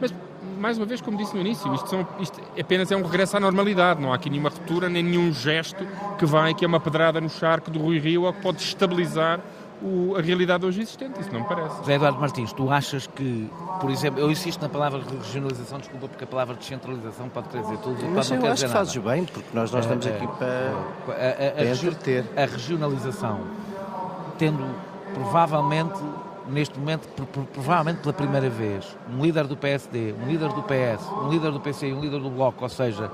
Mas, 0.01 0.13
mais 0.61 0.77
uma 0.79 0.87
vez, 0.87 1.01
como 1.01 1.17
disse 1.17 1.35
no 1.35 1.41
início, 1.41 1.73
isto, 1.75 1.89
são- 1.89 2.07
isto 2.19 2.41
apenas 2.61 2.91
é 2.91 2.97
um 2.97 3.03
regresso 3.03 3.37
à 3.37 3.41
normalidade, 3.41 4.01
não 4.01 4.13
há 4.13 4.17
aqui 4.17 4.29
nenhuma 4.29 4.49
ruptura, 4.49 4.89
nem 4.89 5.03
nenhum 5.03 5.33
gesto 5.33 5.87
que 6.19 6.27
vai, 6.27 6.55
que 6.55 6.65
é 6.65 6.69
uma 6.69 6.81
pedrada 6.81 7.21
no 7.21 7.29
charco 7.31 7.71
do 7.71 7.79
Rui 7.79 7.99
Rio 7.99 8.23
ou 8.25 8.33
que 8.33 8.43
pode 8.43 8.61
estabilizar 8.61 9.41
o- 9.83 10.17
a 10.17 10.21
realidade 10.21 10.65
hoje 10.65 10.81
existente, 10.83 11.21
isso 11.21 11.33
não 11.33 11.41
me 11.41 11.47
parece. 11.47 11.77
José 11.79 11.95
Eduardo 11.95 12.19
Martins, 12.21 12.53
tu 12.53 12.71
achas 12.71 13.07
que, 13.07 13.51
por 13.81 13.91
exemplo, 13.91 14.21
eu 14.21 14.31
insisto 14.31 14.61
na 14.63 14.69
palavra 14.69 15.01
regionalização, 15.01 15.79
desculpa, 15.79 16.09
porque 16.09 16.25
a 16.25 16.27
palavra 16.27 16.55
descentralização 16.55 17.29
pode 17.29 17.49
querer 17.49 17.63
dizer 17.65 17.79
tudo 17.79 18.01
e 18.01 18.05
Mas 18.09 18.29
pode 18.29 18.31
não 18.31 18.37
eu 18.37 18.43
quer 18.43 18.49
acho 18.49 18.55
dizer 18.55 18.67
que 18.69 18.73
nada. 18.75 18.87
fazes 18.87 19.03
bem, 19.03 19.25
porque 19.25 19.49
nós, 19.53 19.71
nós 19.73 19.85
estamos 19.85 20.07
É, 20.07 20.11
aqui 20.11 20.27
para. 20.27 20.47
A, 20.47 21.11
a- 21.11 21.49
a 21.49 21.51
para 21.53 21.65
regi- 21.65 21.87
entreter. 21.87 22.25
a 22.37 22.41
regionalização, 22.47 23.41
tendo 24.39 24.65
provavelmente, 25.15 25.99
neste 26.49 26.79
momento, 26.79 27.07
pro- 27.09 27.27
pro- 27.27 27.45
provavelmente 27.45 27.99
pela 28.01 28.13
primeira 28.13 28.49
vez, 28.51 28.97
um 29.13 29.23
líder 29.23 29.47
do 29.47 29.57
PSD, 29.57 30.15
um 30.23 30.27
líder 30.27 30.49
do 30.51 30.63
PS, 30.63 31.05
um 31.25 31.29
líder 31.29 31.51
do 31.53 31.61
PC 31.61 31.89
e 31.89 31.93
um 31.93 32.01
líder 32.01 32.21
do 32.21 32.31
Bloco, 32.31 32.63
ou 32.63 32.69
seja, 32.69 33.11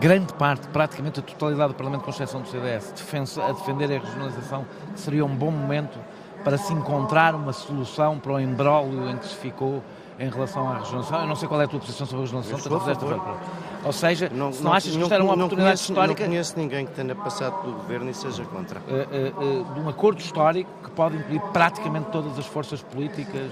grande 0.00 0.32
parte, 0.34 0.68
praticamente 0.68 1.20
a 1.20 1.22
totalidade 1.22 1.72
do 1.72 1.76
Parlamento, 1.76 2.04
com 2.04 2.10
exceção 2.10 2.40
do 2.40 2.48
CDS, 2.48 2.92
a 3.38 3.52
defender 3.52 3.84
a 3.96 3.98
regionalização, 3.98 4.64
seria 4.94 5.24
um 5.24 5.34
bom 5.34 5.50
momento 5.50 5.98
para 6.44 6.56
se 6.56 6.72
encontrar 6.72 7.34
uma 7.34 7.52
solução 7.52 8.18
para 8.18 8.32
o 8.32 8.40
embrólio 8.40 9.10
em 9.10 9.16
que 9.16 9.26
se 9.26 9.34
ficou 9.34 9.82
em 10.18 10.28
relação 10.28 10.68
à 10.68 10.78
regionalização. 10.78 11.20
Eu 11.20 11.26
não 11.26 11.36
sei 11.36 11.48
qual 11.48 11.60
é 11.60 11.64
a 11.64 11.68
tua 11.68 11.80
posição 11.80 12.06
sobre 12.06 12.24
a 12.24 12.40
a 12.40 12.42
tanto 12.42 12.68
favor. 12.68 13.14
agora. 13.14 13.38
Ou 13.84 13.92
seja, 13.92 14.28
se 14.28 14.62
não 14.62 14.72
achas 14.72 14.92
que 14.94 15.00
isto 15.00 15.14
era 15.14 15.22
uma 15.22 15.36
não 15.36 15.46
oportunidade 15.46 15.78
conheço, 15.78 15.92
histórica 15.92 16.22
Não 16.24 16.28
conheço 16.30 16.58
ninguém 16.58 16.86
que 16.86 16.92
tenha 16.92 17.14
passado 17.14 17.60
pelo 17.62 17.74
governo 17.74 18.10
e 18.10 18.14
seja 18.14 18.44
contra. 18.44 18.80
eh, 18.88 19.06
eh, 19.10 19.32
eh, 19.40 19.74
de 19.74 19.80
um 19.80 19.88
acordo 19.88 20.18
histórico 20.20 20.68
que 20.82 20.90
pode 20.90 21.16
incluir 21.16 21.40
praticamente 21.52 22.08
todas 22.10 22.36
as 22.38 22.46
forças 22.46 22.82
políticas, 22.82 23.50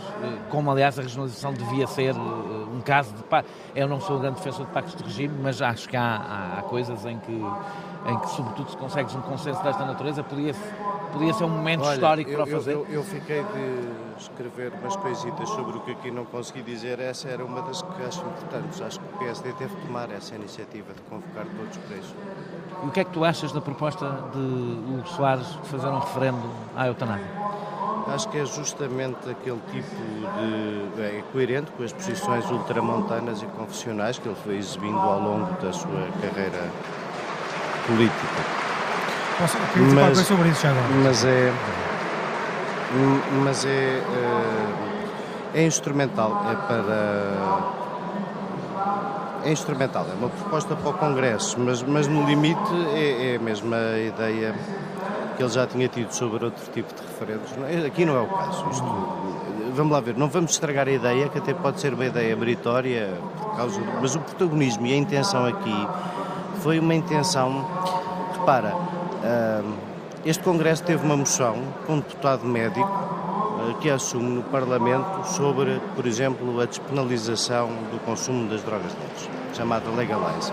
como 0.50 0.70
aliás 0.70 0.98
a 0.98 1.02
regionalização 1.02 1.52
devia 1.52 1.86
ser 1.86 2.14
um 2.16 2.80
caso 2.80 3.14
de 3.14 3.22
pacto. 3.22 3.50
Eu 3.74 3.86
não 3.88 4.00
sou 4.00 4.16
um 4.16 4.20
grande 4.20 4.36
defensor 4.36 4.66
de 4.66 4.72
pactos 4.72 4.96
de 4.96 5.04
regime, 5.04 5.34
mas 5.40 5.62
acho 5.62 5.88
que 5.88 5.96
há, 5.96 6.56
há- 6.58 6.62
coisas 6.62 7.04
em 7.06 7.18
que 7.20 7.42
em 8.08 8.18
que, 8.20 8.30
sobretudo, 8.30 8.70
se 8.70 8.76
consegues 8.76 9.14
um 9.16 9.20
consenso 9.20 9.60
desta 9.64 9.84
natureza, 9.84 10.22
podia, 10.22 10.54
podia 11.12 11.32
ser 11.34 11.42
um 11.44 11.48
momento 11.48 11.82
Olha, 11.82 11.94
histórico 11.94 12.30
eu, 12.30 12.36
para 12.36 12.44
o 12.44 12.46
fazer. 12.46 12.72
Eu, 12.72 12.86
eu, 12.88 12.94
eu, 12.94 13.02
fiquei 13.02 13.42
de 13.42 14.05
escrever 14.18 14.72
umas 14.80 14.96
coisitas 14.96 15.48
sobre 15.48 15.76
o 15.76 15.80
que 15.80 15.92
aqui 15.92 16.10
não 16.10 16.24
consegui 16.24 16.62
dizer. 16.62 16.98
Essa 16.98 17.28
era 17.28 17.44
uma 17.44 17.62
das 17.62 17.82
que 17.82 18.02
acho 18.02 18.20
importantes. 18.20 18.80
Acho 18.80 19.00
que 19.00 19.14
o 19.14 19.18
PSD 19.18 19.52
deve 19.58 19.74
tomar 19.76 20.10
essa 20.10 20.34
iniciativa 20.34 20.92
de 20.92 21.00
convocar 21.02 21.44
todos 21.44 21.76
para 21.78 21.96
isso. 21.96 22.14
E 22.82 22.86
o 22.86 22.90
que 22.90 23.00
é 23.00 23.04
que 23.04 23.10
tu 23.10 23.24
achas 23.24 23.52
da 23.52 23.60
proposta 23.60 24.06
de 24.32 24.38
Hugo 24.38 25.06
Soares 25.08 25.46
de 25.46 25.68
fazer 25.68 25.88
um 25.88 25.98
referendo 25.98 26.50
à 26.76 26.86
eutanásia? 26.86 27.46
Acho 28.08 28.28
que 28.28 28.38
é 28.38 28.46
justamente 28.46 29.28
aquele 29.28 29.60
tipo 29.72 29.96
de. 30.96 31.02
é 31.02 31.22
coerente 31.32 31.70
com 31.72 31.82
as 31.82 31.92
posições 31.92 32.48
ultramontanas 32.50 33.42
e 33.42 33.46
confessionais 33.46 34.18
que 34.18 34.28
ele 34.28 34.36
foi 34.44 34.56
exibindo 34.56 34.98
ao 34.98 35.20
longo 35.20 35.60
da 35.60 35.72
sua 35.72 36.08
carreira 36.20 36.70
política. 37.86 38.66
Posso 39.38 39.56
queria 39.72 39.94
mas, 39.94 40.18
sobre 40.18 40.48
isso 40.48 40.62
já 40.62 40.70
agora? 40.70 40.86
Mas 41.04 41.24
é. 41.24 41.52
Mas 43.42 43.64
é. 43.64 43.68
É, 43.98 45.60
é 45.62 45.64
instrumental, 45.64 46.44
é 46.50 46.54
para. 46.54 47.86
É 49.44 49.52
instrumental, 49.52 50.04
é 50.10 50.14
uma 50.14 50.28
proposta 50.28 50.74
para 50.74 50.90
o 50.90 50.94
Congresso, 50.94 51.58
mas, 51.58 51.82
mas 51.82 52.08
no 52.08 52.26
limite 52.26 52.60
é, 52.94 53.32
é 53.32 53.36
a 53.36 53.38
mesma 53.38 53.76
ideia 54.06 54.54
que 55.36 55.42
ele 55.42 55.50
já 55.50 55.66
tinha 55.66 55.88
tido 55.88 56.10
sobre 56.12 56.44
outro 56.44 56.62
tipo 56.72 56.92
de 56.94 57.00
referendos. 57.00 57.50
É? 57.70 57.86
Aqui 57.86 58.04
não 58.04 58.16
é 58.16 58.20
o 58.20 58.26
caso. 58.26 58.68
Isto, 58.70 58.84
vamos 59.72 59.92
lá 59.92 60.00
ver, 60.00 60.16
não 60.16 60.28
vamos 60.28 60.50
estragar 60.50 60.88
a 60.88 60.90
ideia, 60.90 61.28
que 61.28 61.38
até 61.38 61.54
pode 61.54 61.80
ser 61.80 61.94
uma 61.94 62.04
ideia 62.04 62.34
meritória, 62.34 63.14
por 63.38 63.56
causa, 63.56 63.80
mas 64.00 64.14
o 64.14 64.20
protagonismo 64.20 64.86
e 64.86 64.92
a 64.92 64.96
intenção 64.96 65.46
aqui 65.46 65.88
foi 66.60 66.78
uma 66.78 66.94
intenção. 66.94 67.64
Repara, 68.38 68.74
este 70.26 70.42
Congresso 70.42 70.82
teve 70.82 71.04
uma 71.04 71.16
moção 71.16 71.56
com 71.86 71.94
um 71.94 72.00
deputado 72.00 72.44
médico 72.44 72.90
ah, 72.90 73.74
que 73.80 73.88
assume 73.88 74.28
no 74.28 74.42
Parlamento 74.42 75.24
sobre, 75.24 75.80
por 75.94 76.04
exemplo, 76.04 76.60
a 76.60 76.66
despenalização 76.66 77.68
do 77.92 78.04
consumo 78.04 78.50
das 78.50 78.60
drogas 78.62 78.92
leves, 78.92 79.30
chamada 79.56 79.88
Legalize. 79.90 80.52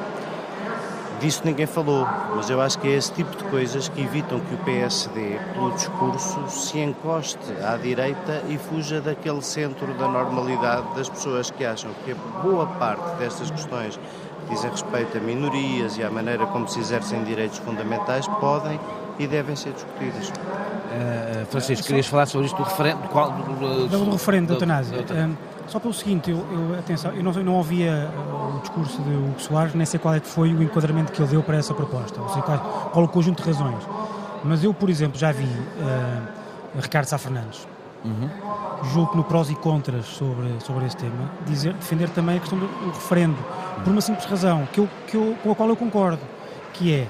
Disso 1.20 1.42
ninguém 1.44 1.66
falou, 1.66 2.08
mas 2.36 2.52
eu 2.52 2.62
acho 2.62 2.78
que 2.78 2.88
é 2.88 2.92
esse 2.92 3.14
tipo 3.14 3.36
de 3.36 3.44
coisas 3.46 3.90
que 3.90 4.02
evitam 4.02 4.40
que 4.42 4.54
o 4.54 4.58
PSD, 4.60 5.40
pelo 5.54 5.72
discurso, 5.72 6.48
se 6.50 6.78
encoste 6.78 7.52
à 7.64 7.76
direita 7.76 8.44
e 8.48 8.60
fuja 8.60 9.02
daquele 9.02 9.42
centro 9.42 9.92
da 9.96 10.08
normalidade 10.08 10.86
das 10.96 11.10
pessoas 11.10 11.50
que 11.50 11.66
acham 11.66 11.90
que 12.06 12.14
boa 12.44 12.68
parte 12.68 13.16
destas 13.18 13.50
questões 13.50 13.98
que 13.98 14.54
dizem 14.54 14.70
respeito 14.70 15.18
a 15.18 15.22
minorias 15.22 15.98
e 15.98 16.04
à 16.04 16.12
maneira 16.12 16.46
como 16.46 16.68
se 16.68 16.80
exercem 16.80 17.24
direitos 17.24 17.58
fundamentais 17.58 18.28
podem 18.28 18.80
e 19.20 19.28
devem 19.28 19.56
ser 19.56 19.74
discutidas. 19.74 20.30
Uh, 20.30 21.46
Francisco, 21.48 21.88
querias 21.88 22.08
falar 22.08 22.26
sobre 22.26 22.48
isto 22.48 22.58
do 22.58 22.64
referendo? 22.64 23.02
Qual, 23.10 23.32
do, 23.32 23.44
do, 23.44 23.88
do, 23.88 24.06
do 24.06 24.12
referendo 24.12 24.48
da 24.48 24.54
eutanásia. 24.54 25.00
Uh, 25.00 25.36
só 25.68 25.80
pelo 25.80 25.94
seguinte, 25.94 26.30
eu, 26.30 26.38
eu, 26.38 26.78
atenção, 26.78 27.12
eu 27.14 27.24
não, 27.24 27.32
não 27.32 27.54
ouvia 27.56 28.12
o 28.56 28.60
discurso 28.60 29.02
de 29.02 29.10
Hugo 29.10 29.40
Soares, 29.40 29.74
nem 29.74 29.86
sei 29.86 30.00
qual 30.00 30.14
é 30.14 30.20
que 30.20 30.28
foi 30.28 30.54
o 30.54 30.62
enquadramento 30.62 31.12
que 31.12 31.22
ele 31.22 31.30
deu 31.30 31.42
para 31.42 31.58
essa 31.58 31.74
proposta, 31.74 32.20
não 32.20 32.30
sei 32.30 32.42
qual, 32.42 32.60
qual 32.92 33.06
o 33.06 33.08
conjunto 33.08 33.42
de 33.42 33.50
razões. 33.50 33.84
Mas 34.44 34.64
eu, 34.64 34.74
por 34.74 34.90
exemplo, 34.90 35.18
já 35.18 35.32
vi 35.32 35.46
uh, 35.46 36.80
Ricardo 36.80 37.06
Sá 37.06 37.18
Fernandes, 37.18 37.66
uhum. 38.04 38.30
julgo 38.92 39.12
que 39.12 39.18
no 39.18 39.24
prós 39.24 39.50
e 39.50 39.56
contras 39.56 40.06
sobre, 40.06 40.60
sobre 40.60 40.86
esse 40.86 40.98
tema, 40.98 41.32
dizer, 41.46 41.74
defender 41.74 42.10
também 42.10 42.38
a 42.38 42.40
questão 42.40 42.60
do 42.60 42.68
referendo, 42.88 43.38
por 43.84 43.92
uma 43.92 44.02
simples 44.02 44.26
razão, 44.26 44.68
que 44.72 44.80
eu, 44.80 44.90
que 45.08 45.16
eu, 45.16 45.36
com 45.42 45.52
a 45.52 45.56
qual 45.56 45.70
eu 45.70 45.76
concordo, 45.78 46.22
que 46.74 46.94
é, 46.94 47.04
uh, 47.04 47.08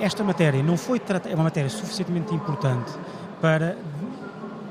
esta 0.00 0.24
matéria 0.24 0.62
não 0.62 0.76
foi 0.76 0.98
tratada, 0.98 1.32
é 1.32 1.34
uma 1.34 1.44
matéria 1.44 1.70
suficientemente 1.70 2.34
importante 2.34 2.92
para 3.40 3.76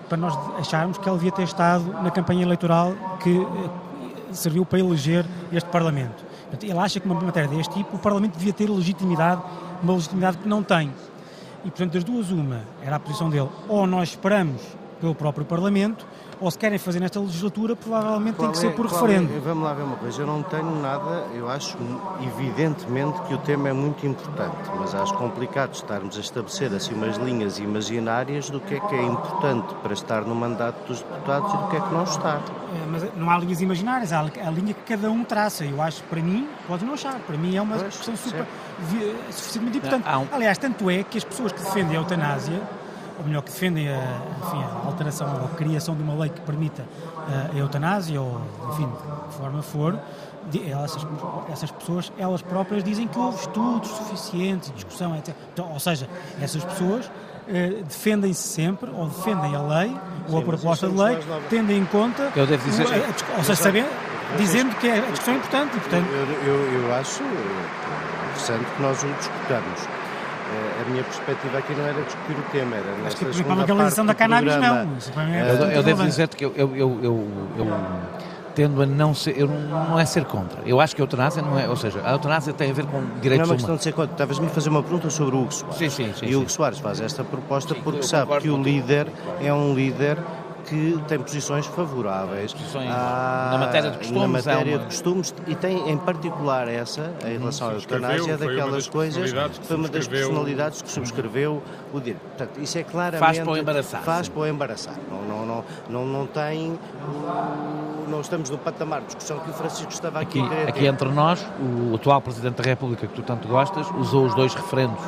para 0.09 0.17
nós 0.17 0.35
acharmos 0.57 0.97
que 0.97 1.07
ele 1.07 1.17
devia 1.17 1.31
ter 1.31 1.43
estado 1.43 1.85
na 2.01 2.09
campanha 2.09 2.41
eleitoral 2.41 2.93
que 3.21 3.39
eh, 3.39 4.33
serviu 4.33 4.65
para 4.65 4.79
eleger 4.79 5.23
este 5.53 5.69
Parlamento. 5.69 6.25
Ele 6.63 6.79
acha 6.79 6.99
que 6.99 7.05
uma 7.05 7.21
matéria 7.21 7.47
deste 7.47 7.75
tipo, 7.75 7.95
o 7.95 7.99
Parlamento 7.99 8.35
devia 8.35 8.51
ter 8.51 8.67
legitimidade, 8.67 9.41
uma 9.83 9.93
legitimidade 9.93 10.37
que 10.39 10.49
não 10.49 10.63
tem. 10.63 10.91
E, 11.63 11.69
portanto, 11.69 11.93
das 11.93 12.03
duas, 12.03 12.31
uma 12.31 12.61
era 12.83 12.95
a 12.95 12.99
posição 12.99 13.29
dele, 13.29 13.49
ou 13.67 13.85
nós 13.85 14.09
esperamos 14.09 14.61
pelo 14.99 15.13
próprio 15.13 15.45
Parlamento, 15.45 16.07
ou 16.39 16.49
se 16.49 16.57
querem 16.57 16.77
fazer 16.77 16.99
nesta 16.99 17.19
legislatura, 17.19 17.75
provavelmente 17.75 18.35
qual 18.35 18.51
tem 18.51 18.59
que 18.59 18.65
é, 18.65 18.69
ser 18.69 18.75
por 18.75 18.85
referendo. 18.85 19.35
É, 19.35 19.39
vamos 19.39 19.63
lá 19.63 19.73
ver 19.73 19.83
uma 19.83 19.97
coisa, 19.97 20.21
eu 20.21 20.27
não 20.27 20.41
tenho 20.43 20.81
nada, 20.81 21.25
eu 21.33 21.49
acho 21.49 21.77
evidentemente 22.21 23.19
que 23.21 23.33
o 23.33 23.37
tema 23.39 23.69
é 23.69 23.73
muito 23.73 24.05
importante, 24.05 24.55
mas 24.79 24.95
acho 24.95 25.13
complicado 25.15 25.73
estarmos 25.73 26.17
a 26.17 26.19
estabelecer 26.19 26.73
assim 26.73 26.93
umas 26.93 27.17
linhas 27.17 27.59
imaginárias 27.59 28.49
do 28.49 28.59
que 28.59 28.75
é 28.75 28.79
que 28.79 28.95
é 28.95 29.03
importante 29.03 29.73
para 29.75 29.93
estar 29.93 30.21
no 30.21 30.33
mandato 30.33 30.87
dos 30.87 31.01
deputados 31.01 31.53
e 31.53 31.57
do 31.57 31.67
que 31.67 31.75
é 31.75 31.81
que 31.81 31.93
não 31.93 32.03
está. 32.03 32.41
É, 32.75 32.85
mas 32.89 33.15
não 33.15 33.29
há 33.29 33.37
linhas 33.37 33.61
imaginárias, 33.61 34.13
há 34.13 34.19
a 34.19 34.51
linha 34.51 34.73
que 34.73 34.81
cada 34.81 35.09
um 35.09 35.23
traça. 35.23 35.65
Eu 35.65 35.81
acho, 35.81 36.03
para 36.03 36.21
mim, 36.21 36.47
pode 36.67 36.85
não 36.85 36.93
achar, 36.93 37.15
para 37.19 37.37
mim 37.37 37.55
é 37.55 37.61
uma 37.61 37.77
pois, 37.77 37.95
questão 37.95 38.15
super, 38.15 38.45
suficientemente 39.31 39.77
importante. 39.79 40.05
Não, 40.05 40.23
um... 40.23 40.27
Aliás, 40.31 40.57
tanto 40.57 40.89
é 40.89 41.03
que 41.03 41.17
as 41.17 41.23
pessoas 41.23 41.51
que 41.51 41.61
defendem 41.61 41.97
a 41.97 41.99
eutanásia 41.99 42.61
ou 43.19 43.25
melhor, 43.25 43.41
que 43.41 43.51
defendem 43.51 43.89
a, 43.89 44.21
enfim, 44.45 44.63
a 44.63 44.87
alteração 44.87 45.27
ou 45.39 45.45
a 45.45 45.49
criação 45.49 45.95
de 45.95 46.01
uma 46.01 46.13
lei 46.13 46.29
que 46.29 46.41
permita 46.41 46.85
a 47.53 47.55
eutanásia, 47.57 48.21
ou 48.21 48.41
enfim, 48.69 48.89
de 49.29 49.35
forma 49.35 49.61
for, 49.61 49.99
essas, 50.83 51.05
essas 51.51 51.71
pessoas, 51.71 52.11
elas 52.17 52.41
próprias 52.41 52.83
dizem 52.83 53.07
que 53.07 53.19
houve 53.19 53.39
estudos 53.39 53.89
suficientes, 53.89 54.71
discussão, 54.73 55.15
etc. 55.15 55.35
Então, 55.53 55.71
ou 55.71 55.79
seja, 55.79 56.09
essas 56.41 56.63
pessoas 56.63 57.11
eh, 57.47 57.83
defendem-se 57.83 58.41
sempre, 58.41 58.89
ou 58.89 59.07
defendem 59.07 59.55
a 59.55 59.61
lei, 59.61 59.89
Sim, 59.89 59.99
ou 60.29 60.39
a 60.39 60.41
proposta 60.41 60.87
de 60.87 60.95
lei, 60.95 61.17
tendo 61.49 61.71
em 61.71 61.85
conta. 61.85 62.31
Eu 62.35 62.47
devo 62.47 62.63
dizer. 62.63 62.87
A, 62.87 62.95
a, 62.95 63.37
ou 63.37 63.43
seja, 63.43 63.55
sabendo, 63.55 63.89
dizendo 64.37 64.75
que 64.77 64.89
a 64.89 65.01
discussão 65.01 65.33
é 65.33 65.37
importante. 65.37 65.77
E, 65.77 65.79
portanto... 65.79 66.07
eu, 66.07 66.53
eu, 66.53 66.83
eu 66.83 66.95
acho 66.95 67.23
interessante 67.23 68.65
que 68.75 68.81
nós 68.81 69.03
o 69.03 69.07
discutamos 69.07 69.98
a 70.81 70.89
minha 70.89 71.03
perspectiva 71.03 71.57
aqui 71.57 71.73
não 71.73 71.85
era 71.85 72.01
discutir 72.01 72.37
o 72.37 72.43
tema, 72.51 72.75
era 72.75 73.07
Acho 73.07 73.17
que, 73.17 73.33
segunda 73.33 73.61
a 73.61 73.65
legalização 73.65 74.05
da 74.05 74.13
cannabis 74.13 74.55
não. 74.55 74.77
É 75.33 75.51
eu, 75.51 75.71
eu 75.71 75.83
devo 75.83 76.03
dizer-te 76.03 76.35
que 76.35 76.45
eu, 76.45 76.53
eu, 76.55 76.75
eu, 76.75 76.99
eu, 77.03 77.67
tendo 78.55 78.81
a 78.81 78.85
não 78.85 79.13
ser, 79.13 79.37
eu 79.39 79.47
não, 79.47 79.89
não 79.89 79.99
é 79.99 80.05
ser 80.05 80.25
contra. 80.25 80.61
Eu 80.65 80.81
acho 80.81 80.95
que 80.95 81.01
a 81.01 81.03
eutanásia 81.03 81.41
não 81.41 81.57
é, 81.57 81.69
ou 81.69 81.75
seja, 81.75 82.01
a 82.03 82.11
eutanásia 82.11 82.53
tem 82.53 82.71
a 82.71 82.73
ver 82.73 82.85
com 82.85 83.01
direitos 83.21 83.23
humanos. 83.23 83.37
Não 83.37 83.43
é 83.43 83.45
uma 83.45 83.55
questão 83.55 83.75
de 83.75 83.83
ser 83.83 83.93
contra. 83.93 84.11
Estavas-me 84.11 84.47
a 84.47 84.49
fazer 84.49 84.69
uma 84.69 84.83
pergunta 84.83 85.09
sobre 85.09 85.35
o 85.35 85.41
Hugo 85.41 85.53
Soares. 85.53 85.77
Sim, 85.77 85.89
sim, 85.89 86.13
sim. 86.13 86.25
E 86.25 86.35
o 86.35 86.41
Hugo 86.41 86.51
Soares 86.51 86.79
faz 86.79 86.99
esta 86.99 87.23
proposta 87.23 87.73
sim, 87.73 87.81
porque 87.81 88.03
sabe 88.03 88.39
que 88.39 88.49
o 88.49 88.61
líder 88.61 89.07
é 89.41 89.53
um 89.53 89.73
líder 89.73 90.17
que 90.69 91.01
tem 91.07 91.19
posições 91.19 91.65
favoráveis 91.65 92.53
posições 92.53 92.89
à, 92.89 93.49
na 93.53 93.57
matéria 93.57 93.91
de 93.91 93.97
costumes, 93.97 94.21
na 94.21 94.27
matéria 94.27 94.71
é 94.71 94.75
uma... 94.75 94.79
de 94.79 94.85
costumes 94.85 95.35
e 95.47 95.55
tem 95.55 95.89
em 95.89 95.97
particular 95.97 96.67
essa 96.67 97.11
em 97.25 97.39
relação 97.39 97.69
à 97.69 97.73
eutanásia 97.73 98.37
daquelas 98.37 98.87
coisas 98.87 99.31
foi 99.63 99.75
uma 99.75 99.89
das 99.89 100.07
personalidades 100.07 100.81
que 100.81 100.89
subscreveu 100.89 101.63
o 101.93 101.99
direito. 101.99 102.19
Portanto, 102.19 102.61
isso 102.61 102.77
é 102.77 102.83
claramente 102.83 103.19
faz 103.19 103.39
para 103.39 103.51
o 103.51 103.57
embaraçar. 103.57 104.01
Faz 104.03 104.29
para 104.29 104.41
o 104.41 104.47
embaraçar. 104.47 104.95
Não, 105.09 105.21
não, 105.23 105.45
não, 105.45 105.65
não, 105.89 106.05
não 106.05 106.27
tem 106.27 106.77
não 108.07 108.21
estamos 108.21 108.49
no 108.49 108.57
patamar 108.57 109.01
de 109.01 109.07
discussão 109.07 109.39
que 109.39 109.49
o 109.49 109.53
Francisco 109.53 109.91
estava 109.91 110.19
aqui, 110.19 110.39
aqui 110.39 110.69
Aqui 110.69 110.85
entre 110.87 111.09
nós, 111.09 111.45
o 111.59 111.95
atual 111.95 112.21
Presidente 112.21 112.61
da 112.61 112.63
República, 112.63 113.07
que 113.07 113.13
tu 113.13 113.21
tanto 113.21 113.47
gostas, 113.47 113.87
usou 113.97 114.25
os 114.25 114.35
dois 114.35 114.53
referendos 114.53 115.03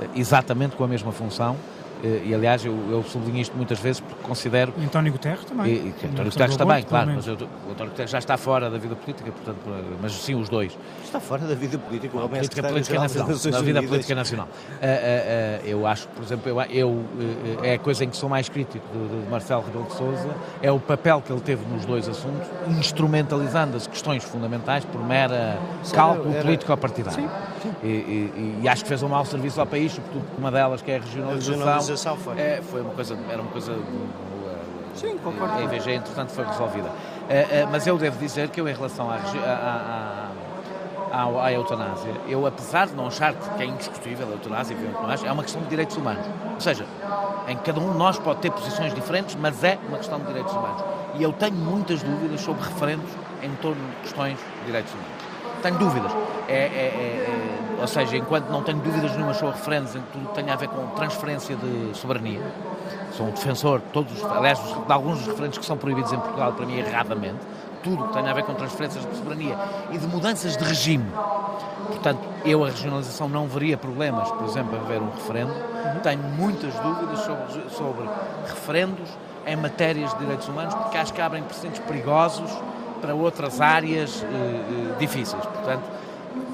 eh, 0.00 0.08
exatamente 0.14 0.76
com 0.76 0.84
a 0.84 0.88
mesma 0.88 1.12
função 1.12 1.56
e 2.24 2.34
aliás 2.34 2.64
eu, 2.64 2.76
eu 2.90 3.02
sublinho 3.02 3.40
isto 3.40 3.56
muitas 3.56 3.78
vezes 3.78 4.00
porque 4.00 4.22
considero... 4.22 4.72
E 4.78 4.84
António 4.84 5.12
Guterres 5.12 5.44
também. 5.44 5.72
E, 5.72 5.94
e 6.02 6.06
António 6.06 6.30
Guterres 6.30 6.56
também, 6.56 6.82
claro, 6.82 7.12
mas 7.14 7.26
eu, 7.26 7.34
o 7.34 7.72
António 7.72 7.90
Guterres 7.90 8.10
já 8.10 8.18
está 8.18 8.36
fora 8.36 8.70
da 8.70 8.78
vida 8.78 8.94
política, 8.94 9.30
portanto, 9.30 9.58
mas 10.00 10.12
sim 10.12 10.34
os 10.34 10.48
dois. 10.48 10.76
Está 11.04 11.20
fora 11.20 11.46
da 11.46 11.54
vida 11.54 11.78
política, 11.78 12.16
o 12.16 12.20
homem 12.20 12.40
política, 12.40 12.66
é 12.66 12.70
política 12.70 13.00
nacional, 13.00 13.28
da 13.28 13.60
vida 13.60 13.82
política 13.82 14.14
nacional. 14.14 14.48
Uh, 14.48 14.72
uh, 14.72 15.64
uh, 15.64 15.66
eu 15.66 15.86
acho, 15.86 16.08
por 16.08 16.22
exemplo, 16.22 16.50
eu, 16.50 16.60
eu 16.70 17.04
é 17.62 17.74
a 17.74 17.78
coisa 17.78 18.04
em 18.04 18.10
que 18.10 18.16
sou 18.16 18.28
mais 18.28 18.48
crítico 18.48 18.84
de, 18.92 19.22
de 19.22 19.30
Marcelo 19.30 19.62
Rebelo 19.62 19.84
de 19.84 19.94
Sousa, 19.94 20.28
é 20.60 20.70
o 20.70 20.78
papel 20.78 21.22
que 21.22 21.32
ele 21.32 21.40
teve 21.40 21.64
nos 21.66 21.84
dois 21.84 22.08
assuntos, 22.08 22.46
instrumentalizando 22.78 23.76
as 23.76 23.86
questões 23.86 24.24
fundamentais 24.24 24.84
por 24.84 25.02
mera 25.04 25.58
sim, 25.82 25.94
cálculo 25.94 26.32
era... 26.32 26.42
político-partidário. 26.42 27.22
Sim, 27.22 27.28
sim. 27.62 27.72
E, 27.82 27.86
e, 27.86 28.60
e, 28.62 28.68
acho 28.68 28.82
que 28.82 28.88
fez 28.88 29.02
um 29.02 29.08
mau 29.08 29.24
serviço 29.24 29.60
ao 29.60 29.66
país, 29.66 29.92
sobretudo 29.92 30.24
uma 30.38 30.50
delas 30.50 30.82
que 30.82 30.90
é 30.90 30.96
a 30.96 31.00
regionalização. 31.00 31.93
Foi. 32.16 32.38
É, 32.38 32.62
foi 32.62 32.80
uma 32.82 32.94
coisa, 32.94 33.18
era 33.30 33.40
uma 33.40 33.50
coisa 33.50 33.76
Sim, 34.94 35.18
concordo. 35.18 35.54
A 35.58 35.62
IVG, 35.62 35.92
entretanto, 35.92 36.30
foi 36.30 36.44
resolvida. 36.44 36.88
Uh, 36.88 37.66
uh, 37.66 37.68
mas 37.70 37.86
eu 37.86 37.98
devo 37.98 38.18
dizer 38.18 38.48
que 38.48 38.60
eu, 38.60 38.68
em 38.68 38.74
relação 38.74 39.10
à, 39.10 39.16
à, 39.16 40.28
à, 41.12 41.44
à, 41.44 41.52
eutanásia, 41.52 42.12
eu, 42.28 42.46
apesar 42.46 42.86
de 42.86 42.94
não 42.94 43.08
achar 43.08 43.34
que 43.34 43.62
é 43.62 43.66
indiscutível 43.66 44.28
a 44.28 44.30
eutanásia, 44.30 44.76
é 45.24 45.32
uma 45.32 45.42
questão 45.42 45.62
de 45.62 45.68
direitos 45.68 45.96
humanos. 45.96 46.24
Ou 46.54 46.60
seja, 46.60 46.86
em 47.48 47.56
cada 47.56 47.80
um 47.80 47.92
de 47.92 47.98
nós 47.98 48.18
pode 48.18 48.40
ter 48.40 48.50
posições 48.52 48.94
diferentes, 48.94 49.34
mas 49.34 49.62
é 49.64 49.78
uma 49.88 49.98
questão 49.98 50.18
de 50.20 50.26
direitos 50.26 50.52
humanos. 50.52 50.84
E 51.16 51.22
eu 51.22 51.32
tenho 51.32 51.54
muitas 51.54 52.02
dúvidas 52.02 52.40
sobre 52.40 52.62
referendos 52.64 53.10
em 53.42 53.50
torno 53.56 53.82
de 53.88 53.96
questões 54.02 54.38
de 54.38 54.66
direitos 54.66 54.92
humanos. 54.92 55.12
Tenho 55.62 55.78
dúvidas. 55.78 56.12
É, 56.48 56.52
é, 56.52 56.56
é, 56.56 57.60
é 57.60 57.63
ou 57.80 57.86
seja, 57.86 58.16
enquanto 58.16 58.48
não 58.48 58.62
tenho 58.62 58.78
dúvidas 58.78 59.12
nenhuma 59.12 59.34
sobre 59.34 59.56
referendos 59.56 59.94
em 59.94 60.02
tudo 60.12 60.28
que 60.28 60.34
tenha 60.34 60.52
a 60.52 60.56
ver 60.56 60.68
com 60.68 60.86
transferência 60.88 61.56
de 61.56 61.96
soberania, 61.96 62.40
sou 63.12 63.26
um 63.26 63.30
defensor, 63.30 63.80
todos, 63.92 64.24
aliás, 64.24 64.58
de 64.58 64.92
alguns 64.92 65.18
dos 65.18 65.26
referentes 65.28 65.58
que 65.58 65.64
são 65.64 65.76
proibidos 65.76 66.12
em 66.12 66.18
Portugal, 66.18 66.52
para 66.52 66.66
mim, 66.66 66.78
erradamente, 66.78 67.38
tudo 67.82 68.04
que 68.04 68.14
tenha 68.14 68.30
a 68.30 68.34
ver 68.34 68.44
com 68.44 68.54
transferências 68.54 69.04
de 69.04 69.16
soberania 69.16 69.56
e 69.92 69.98
de 69.98 70.06
mudanças 70.06 70.56
de 70.56 70.64
regime. 70.64 71.04
Portanto, 71.86 72.20
eu 72.44 72.64
a 72.64 72.68
regionalização 72.68 73.28
não 73.28 73.46
veria 73.46 73.76
problemas, 73.76 74.30
por 74.32 74.46
exemplo, 74.46 74.76
haver 74.76 75.02
um 75.02 75.10
referendo. 75.10 75.52
Tenho 76.02 76.22
muitas 76.22 76.74
dúvidas 76.74 77.20
sobre, 77.20 77.70
sobre 77.70 78.08
referendos 78.46 79.08
em 79.46 79.56
matérias 79.56 80.12
de 80.14 80.20
direitos 80.20 80.48
humanos, 80.48 80.74
porque 80.74 80.96
acho 80.96 81.12
que 81.12 81.20
abrem 81.20 81.42
precedentes 81.42 81.80
perigosos 81.80 82.50
para 83.00 83.14
outras 83.14 83.60
áreas 83.60 84.22
eh, 84.22 84.26
eh, 84.26 84.98
difíceis. 84.98 85.44
Portanto, 85.44 85.82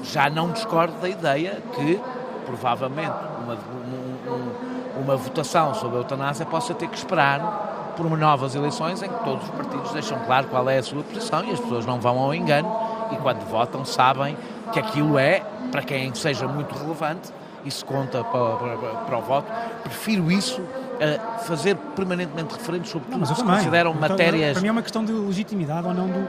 já 0.03 0.29
não 0.29 0.51
discordo 0.51 0.93
da 0.99 1.09
ideia 1.09 1.61
que, 1.73 1.99
provavelmente, 2.45 3.13
uma, 3.43 3.53
um, 3.53 5.01
uma 5.01 5.15
votação 5.15 5.73
sobre 5.73 5.97
a 5.97 5.99
eutanásia 6.01 6.45
possa 6.45 6.73
ter 6.73 6.87
que 6.87 6.97
esperar 6.97 7.93
por 7.95 8.17
novas 8.17 8.55
eleições 8.55 9.01
em 9.03 9.09
que 9.09 9.23
todos 9.23 9.43
os 9.43 9.49
partidos 9.51 9.91
deixam 9.91 10.17
claro 10.25 10.47
qual 10.47 10.69
é 10.69 10.77
a 10.77 10.83
sua 10.83 11.03
posição 11.03 11.43
e 11.43 11.51
as 11.51 11.59
pessoas 11.59 11.85
não 11.85 11.99
vão 11.99 12.17
ao 12.19 12.33
engano 12.33 12.73
e 13.11 13.15
quando 13.17 13.45
votam 13.47 13.83
sabem 13.83 14.37
que 14.71 14.79
aquilo 14.79 15.19
é, 15.19 15.43
para 15.71 15.81
quem 15.81 16.13
seja 16.15 16.47
muito 16.47 16.73
relevante, 16.73 17.31
isso 17.65 17.85
conta 17.85 18.23
para, 18.23 18.55
para, 18.55 18.87
para 19.05 19.17
o 19.17 19.21
voto. 19.21 19.51
Prefiro 19.83 20.31
isso 20.31 20.61
a 21.01 21.39
fazer 21.39 21.75
permanentemente 21.95 22.53
referentes 22.53 22.91
sobre 22.91 23.09
tudo 23.09 23.27
que 23.27 23.35
se 23.35 23.43
consideram 23.43 23.91
então, 23.91 24.09
matérias. 24.09 24.53
Para 24.53 24.61
mim 24.61 24.67
é 24.67 24.71
uma 24.71 24.81
questão 24.83 25.03
de 25.03 25.11
legitimidade 25.11 25.87
ou 25.87 25.93
não 25.93 26.07
do. 26.07 26.27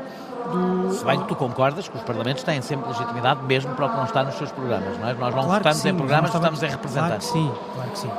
do... 0.50 0.94
Se 0.94 1.04
bem 1.04 1.20
que 1.20 1.28
tu 1.28 1.36
concordas 1.36 1.88
que 1.88 1.96
os 1.96 2.02
Parlamentos 2.02 2.42
têm 2.42 2.62
sempre 2.62 2.88
legitimidade, 2.88 3.42
mesmo 3.44 3.74
para 3.74 3.86
o 3.86 3.90
que 3.90 3.96
não 3.96 4.04
está 4.04 4.24
nos 4.24 4.34
seus 4.36 4.50
programas, 4.50 4.98
não 4.98 5.08
é? 5.08 5.14
Nós 5.14 5.34
não 5.34 5.44
claro 5.44 5.58
votamos 5.58 5.78
sim, 5.78 5.88
em 5.90 5.94
programas, 5.94 6.30
estava... 6.30 6.44
votamos 6.50 6.62
em 6.62 6.68
representantes. 6.68 7.28
Claro 7.30 7.50
que 7.50 7.54
sim, 7.54 7.74
claro 7.74 7.90
que 7.90 7.98
sim. 7.98 8.10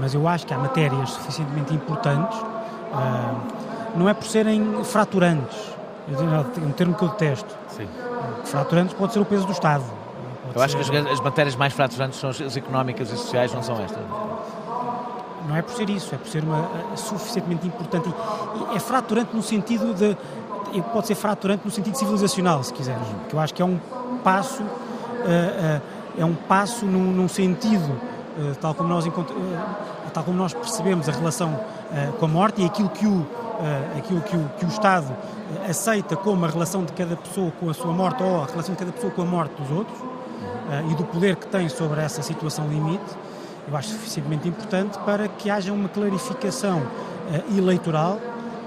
Mas 0.00 0.14
eu 0.14 0.26
acho 0.26 0.46
que 0.46 0.54
há 0.54 0.58
matérias 0.58 1.10
suficientemente 1.10 1.74
importantes, 1.74 2.38
uh, 2.38 3.98
não 3.98 4.08
é 4.08 4.14
por 4.14 4.26
serem 4.26 4.82
fraturantes, 4.84 5.58
é 6.08 6.60
um 6.60 6.72
termo 6.72 6.94
que 6.94 7.02
eu 7.02 7.08
detesto. 7.08 7.54
Sim. 7.68 7.86
Fraturantes 8.44 8.94
pode 8.94 9.12
ser 9.12 9.20
o 9.20 9.24
peso 9.24 9.46
do 9.46 9.52
Estado. 9.52 9.84
Eu 10.54 10.62
acho 10.62 10.76
que 10.76 10.82
as, 10.82 11.06
as, 11.06 11.20
matérias 11.20 11.54
mais 11.54 11.72
fraturantes 11.72 12.18
são 12.18 12.30
as 12.30 12.56
económicas 12.56 13.12
e 13.12 13.16
sociais, 13.16 13.54
não 13.54 13.62
são 13.62 13.80
estas. 13.80 13.98
Não 15.48 15.56
é 15.56 15.62
por 15.62 15.74
ser 15.74 15.88
isso, 15.90 16.14
é 16.14 16.18
por 16.18 16.28
ser 16.28 16.42
uma, 16.42 16.68
suficientemente 16.96 17.66
importante. 17.66 18.08
E, 18.72 18.76
é 18.76 18.80
fraturante 18.80 19.34
no 19.34 19.42
sentido 19.42 19.94
de. 19.94 20.16
Pode 20.92 21.08
ser 21.08 21.16
fraturante 21.16 21.62
no 21.64 21.70
sentido 21.70 21.96
civilizacional, 21.96 22.62
se 22.62 22.72
quiseres. 22.72 23.02
Que 23.28 23.34
eu 23.34 23.40
acho 23.40 23.52
que 23.52 23.62
é 23.62 23.64
um 23.64 23.78
passo. 24.22 24.62
Uh, 24.62 26.00
é 26.18 26.24
um 26.24 26.34
passo 26.34 26.86
num, 26.86 27.12
num 27.12 27.28
sentido, 27.28 27.92
uh, 28.38 28.54
tal, 28.60 28.74
como 28.74 28.88
nós 28.88 29.04
tal 30.12 30.24
como 30.24 30.36
nós 30.36 30.52
percebemos 30.52 31.08
a 31.08 31.12
relação 31.12 31.60
com 32.18 32.24
a 32.24 32.28
morte 32.28 32.62
e 32.62 32.64
aquilo 32.64 32.88
que 32.88 33.06
o, 33.06 33.24
aquilo 33.96 34.20
que 34.22 34.36
o, 34.36 34.50
que 34.58 34.64
o 34.64 34.68
Estado 34.68 35.06
aceita 35.68 36.16
como 36.16 36.44
a 36.44 36.48
relação 36.48 36.84
de 36.84 36.92
cada 36.92 37.16
pessoa 37.16 37.52
com 37.52 37.70
a 37.70 37.74
sua 37.74 37.92
morte 37.92 38.22
ou 38.22 38.42
a 38.42 38.46
relação 38.46 38.74
de 38.74 38.78
cada 38.78 38.92
pessoa 38.92 39.12
com 39.12 39.22
a 39.22 39.24
morte 39.24 39.60
dos 39.60 39.70
outros 39.70 39.98
uh, 40.70 40.90
e 40.90 40.94
do 40.94 41.04
poder 41.04 41.36
que 41.36 41.46
tem 41.46 41.68
sobre 41.68 42.00
essa 42.00 42.22
situação 42.22 42.68
limite, 42.68 43.04
eu 43.68 43.76
acho 43.76 43.88
suficientemente 43.88 44.48
importante 44.48 44.98
para 45.00 45.28
que 45.28 45.50
haja 45.50 45.72
uma 45.72 45.88
clarificação 45.88 46.78
uh, 46.78 47.58
eleitoral 47.58 48.18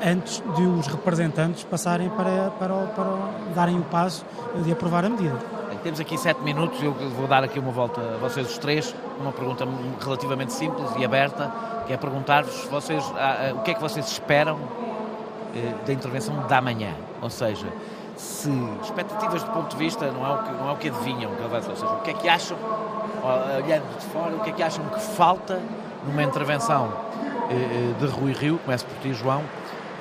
antes 0.05 0.43
de 0.55 0.63
os 0.63 0.87
representantes 0.87 1.63
passarem 1.63 2.09
para, 2.09 2.51
para, 2.51 2.73
para 2.87 3.29
darem 3.55 3.79
o 3.79 3.83
passo 3.83 4.25
de 4.63 4.71
aprovar 4.71 5.05
a 5.05 5.09
medida. 5.09 5.37
Temos 5.81 5.99
aqui 5.99 6.17
sete 6.17 6.41
minutos, 6.41 6.81
eu 6.81 6.93
vou 6.93 7.27
dar 7.27 7.43
aqui 7.43 7.59
uma 7.59 7.71
volta 7.71 7.99
a 7.99 8.17
vocês 8.17 8.49
os 8.49 8.57
três, 8.57 8.95
uma 9.19 9.33
pergunta 9.33 9.67
relativamente 10.01 10.53
simples 10.53 10.89
e 10.97 11.03
aberta, 11.03 11.51
que 11.85 11.91
é 11.91 11.97
perguntar-vos 11.97 12.65
vocês, 12.65 13.03
uh, 13.03 13.57
o 13.57 13.61
que 13.63 13.71
é 13.71 13.73
que 13.73 13.81
vocês 13.81 14.05
esperam 14.07 14.57
da 15.85 15.93
intervenção 15.93 16.47
da 16.47 16.59
manhã, 16.59 16.95
ou 17.21 17.29
seja, 17.29 17.67
se 18.15 18.49
expectativas 18.81 19.43
do 19.43 19.51
ponto 19.51 19.71
de 19.71 19.77
vista 19.77 20.11
não 20.11 20.25
é 20.25 20.33
o 20.33 20.43
que, 20.43 20.51
não 20.51 20.69
é 20.69 20.71
o 20.71 20.77
que 20.77 20.89
adivinham, 20.89 21.31
ou 21.31 21.61
seja, 21.61 21.85
o 21.85 22.01
que 22.01 22.11
é 22.11 22.13
que 22.13 22.29
acham, 22.29 22.57
olhando 23.23 23.97
de 23.97 24.05
fora, 24.05 24.35
o 24.35 24.39
que 24.41 24.49
é 24.49 24.53
que 24.53 24.63
acham 24.63 24.85
que 24.85 24.99
falta 24.99 25.61
numa 26.05 26.23
intervenção 26.23 26.91
eh, 27.49 27.53
eh, 27.53 27.93
de 27.99 28.05
Rui 28.05 28.33
Rio, 28.33 28.59
começo 28.59 28.85
por 28.85 28.97
ti, 28.97 29.13
João, 29.13 29.41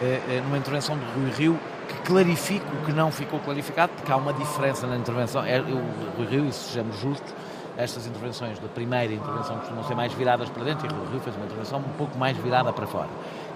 eh, 0.01 0.40
numa 0.44 0.59
intervenção 0.59 0.97
de 0.97 1.05
Rui 1.14 1.30
Rio 1.30 1.59
que 1.89 1.94
clarifique 2.02 2.64
o 2.80 2.84
que 2.86 2.93
não 2.93 3.10
ficou 3.10 3.39
clarificado, 3.40 3.93
porque 3.97 4.10
há 4.10 4.16
uma 4.16 4.32
diferença 4.32 4.86
na 4.86 4.97
intervenção. 4.97 5.44
É, 5.44 5.60
o 5.60 6.16
Rui 6.16 6.26
Rio, 6.26 6.47
e 6.47 6.52
sejamos 6.52 6.98
justos, 6.98 7.34
estas 7.76 8.06
intervenções 8.06 8.59
da 8.59 8.68
primeira 8.68 9.12
intervenção 9.12 9.56
costumam 9.59 9.82
ser 9.84 9.94
mais 9.94 10.12
viradas 10.12 10.48
para 10.51 10.64
dentro 10.64 10.86
e 10.86 10.90
Rui 10.90 11.12
Rio 11.12 11.20
fez 11.20 11.34
uma 11.36 11.44
intervenção 11.47 11.78
um 11.78 11.97
pouco 11.97 12.16
mais 12.18 12.36
virada 12.36 12.72
para 12.72 12.86
fora. 12.86 13.09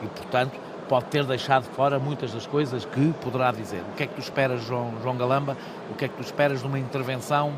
E, 0.03 0.07
portanto, 0.07 0.59
pode 0.89 1.07
ter 1.07 1.25
deixado 1.25 1.65
fora 1.65 1.99
muitas 1.99 2.33
das 2.33 2.47
coisas 2.47 2.85
que 2.85 3.13
poderá 3.23 3.53
dizer. 3.53 3.83
O 3.93 3.97
que 3.97 4.05
é 4.05 4.07
que 4.07 4.15
tu 4.15 4.21
esperas, 4.21 4.63
João, 4.65 4.95
João 5.03 5.17
Galamba? 5.17 5.57
O 5.91 5.95
que 5.95 6.05
é 6.05 6.09
que 6.09 6.15
tu 6.15 6.23
esperas 6.23 6.61
de 6.61 6.67
uma 6.67 6.79
intervenção 6.79 7.53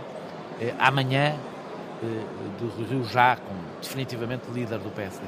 eh, 0.60 0.74
amanhã 0.78 1.34
eh, 2.02 2.06
do 2.59 2.84
Rio 2.84 3.05
já 3.05 3.36
como 3.36 3.60
definitivamente 3.80 4.50
líder 4.50 4.78
do 4.78 4.90
PSD? 4.90 5.24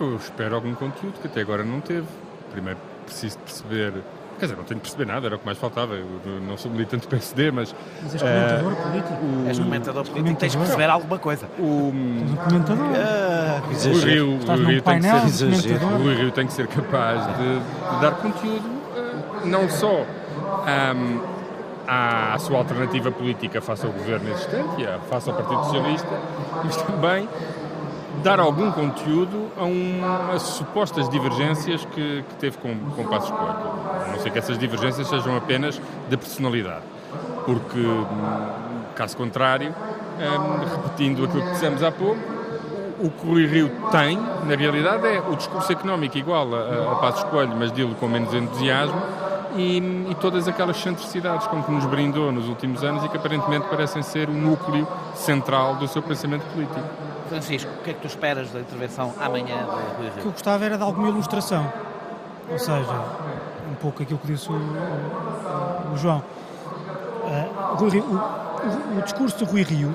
Eu 0.00 0.16
espero 0.16 0.54
algum 0.54 0.74
conteúdo 0.74 1.20
que 1.20 1.26
até 1.26 1.40
agora 1.40 1.64
não 1.64 1.80
teve. 1.80 2.06
Primeiro 2.50 2.78
preciso 3.04 3.38
perceber 3.38 3.92
Quer 4.38 4.46
dizer, 4.46 4.56
não 4.56 4.64
tenho 4.64 4.80
de 4.80 4.82
perceber 4.82 5.06
nada, 5.06 5.26
era 5.26 5.36
o 5.36 5.38
que 5.38 5.46
mais 5.46 5.58
faltava. 5.58 5.94
Eu 5.94 6.40
não 6.46 6.56
sou 6.56 6.70
militante 6.70 7.06
do 7.06 7.08
PSD, 7.08 7.50
mas. 7.50 7.74
Mas 8.02 8.14
és 8.14 8.22
comentador 8.22 8.72
uh, 8.72 8.76
político? 8.76 9.24
O... 9.24 9.48
És 9.48 9.58
comentador 9.58 10.04
político, 10.06 10.40
tens 10.40 10.52
de 10.52 10.58
perceber 10.58 10.90
alguma 10.90 11.18
coisa. 11.18 11.48
O. 11.58 11.92
És 12.30 12.48
comentador? 12.48 12.86
Ah, 12.96 13.62
o 13.64 13.98
Rio, 13.98 14.38
o 14.38 14.66
Rio 14.66 14.82
tem 14.82 15.00
que 15.00 15.30
ser, 15.30 15.82
o 15.82 16.14
Rio 16.14 16.30
tem 16.32 16.46
que 16.46 16.52
ser 16.52 16.66
capaz 16.66 17.26
de, 17.36 17.58
de 17.58 18.00
dar 18.00 18.12
conteúdo, 18.16 18.66
uh, 18.66 19.46
não 19.46 19.68
só 19.68 20.00
um, 20.00 21.20
à, 21.86 22.34
à 22.34 22.38
sua 22.38 22.58
alternativa 22.58 23.10
política 23.10 23.60
face 23.60 23.86
ao 23.86 23.92
governo 23.92 24.30
existente, 24.30 24.82
e 24.82 25.08
face 25.08 25.30
ao 25.30 25.36
Partido 25.36 25.64
Socialista, 25.64 26.20
mas 26.64 26.76
também 26.76 27.28
dar 28.22 28.40
algum 28.40 28.70
conteúdo 28.70 29.48
a, 29.56 29.64
umas 29.64 30.42
supostas 30.42 31.08
divergências 31.08 31.84
que, 31.86 32.24
que 32.28 32.34
teve 32.36 32.58
com, 32.58 32.74
com 32.90 33.04
Passos 33.04 33.30
Coelho. 33.30 33.56
A 34.06 34.12
não 34.12 34.18
ser 34.20 34.30
que 34.30 34.38
essas 34.38 34.58
divergências 34.58 35.08
sejam 35.08 35.36
apenas 35.36 35.80
de 36.08 36.16
personalidade. 36.16 36.82
Porque, 37.44 37.84
caso 38.94 39.16
contrário, 39.16 39.68
hum, 39.70 40.64
repetindo 40.64 41.24
aquilo 41.24 41.42
que 41.42 41.50
dissemos 41.50 41.82
há 41.82 41.92
pouco, 41.92 42.20
o 43.00 43.10
que 43.10 43.26
Rui 43.26 43.46
Rio 43.46 43.70
tem, 43.90 44.18
na 44.44 44.54
realidade, 44.54 45.06
é 45.06 45.20
o 45.20 45.36
discurso 45.36 45.70
económico 45.72 46.16
igual 46.16 46.48
a, 46.54 46.92
a 46.92 46.94
Passos 46.96 47.24
Coelho, 47.24 47.54
mas 47.58 47.70
dele 47.72 47.94
com 47.98 48.08
menos 48.08 48.32
entusiasmo, 48.32 49.00
e, 49.56 49.78
e, 50.10 50.14
todas 50.16 50.48
aquelas 50.48 50.76
centricidades 50.76 51.46
com 51.46 51.62
que 51.62 51.70
nos 51.70 51.84
brindou 51.86 52.32
nos 52.32 52.48
últimos 52.48 52.82
anos 52.82 53.04
e 53.04 53.08
que 53.08 53.16
aparentemente 53.16 53.66
parecem 53.68 54.02
ser 54.02 54.28
o 54.28 54.32
núcleo 54.32 54.86
central 55.14 55.76
do 55.76 55.86
seu 55.86 56.02
pensamento 56.02 56.44
político. 56.52 56.80
Francisco, 57.28 57.70
o 57.80 57.82
que 57.82 57.90
é 57.90 57.94
que 57.94 58.00
tu 58.00 58.06
esperas 58.06 58.50
da 58.50 58.60
intervenção 58.60 59.14
amanhã 59.20 59.64
do 59.64 59.70
Rui 59.70 60.06
Rio? 60.06 60.08
O 60.08 60.12
que 60.12 60.26
eu 60.26 60.32
gostava 60.32 60.64
era 60.64 60.76
de 60.76 60.82
alguma 60.82 61.08
ilustração, 61.08 61.72
ou 62.50 62.58
seja, 62.58 62.92
um 63.70 63.74
pouco 63.76 64.02
aquilo 64.02 64.18
que 64.18 64.26
disse 64.26 64.50
o, 64.50 64.54
o, 64.54 65.94
o 65.94 65.96
João. 65.96 66.22
Uh, 67.24 67.82
o, 67.82 68.96
o, 68.96 68.98
o, 68.98 69.02
discurso 69.02 69.38
do 69.38 69.50
Rui 69.50 69.62
Rio, 69.62 69.92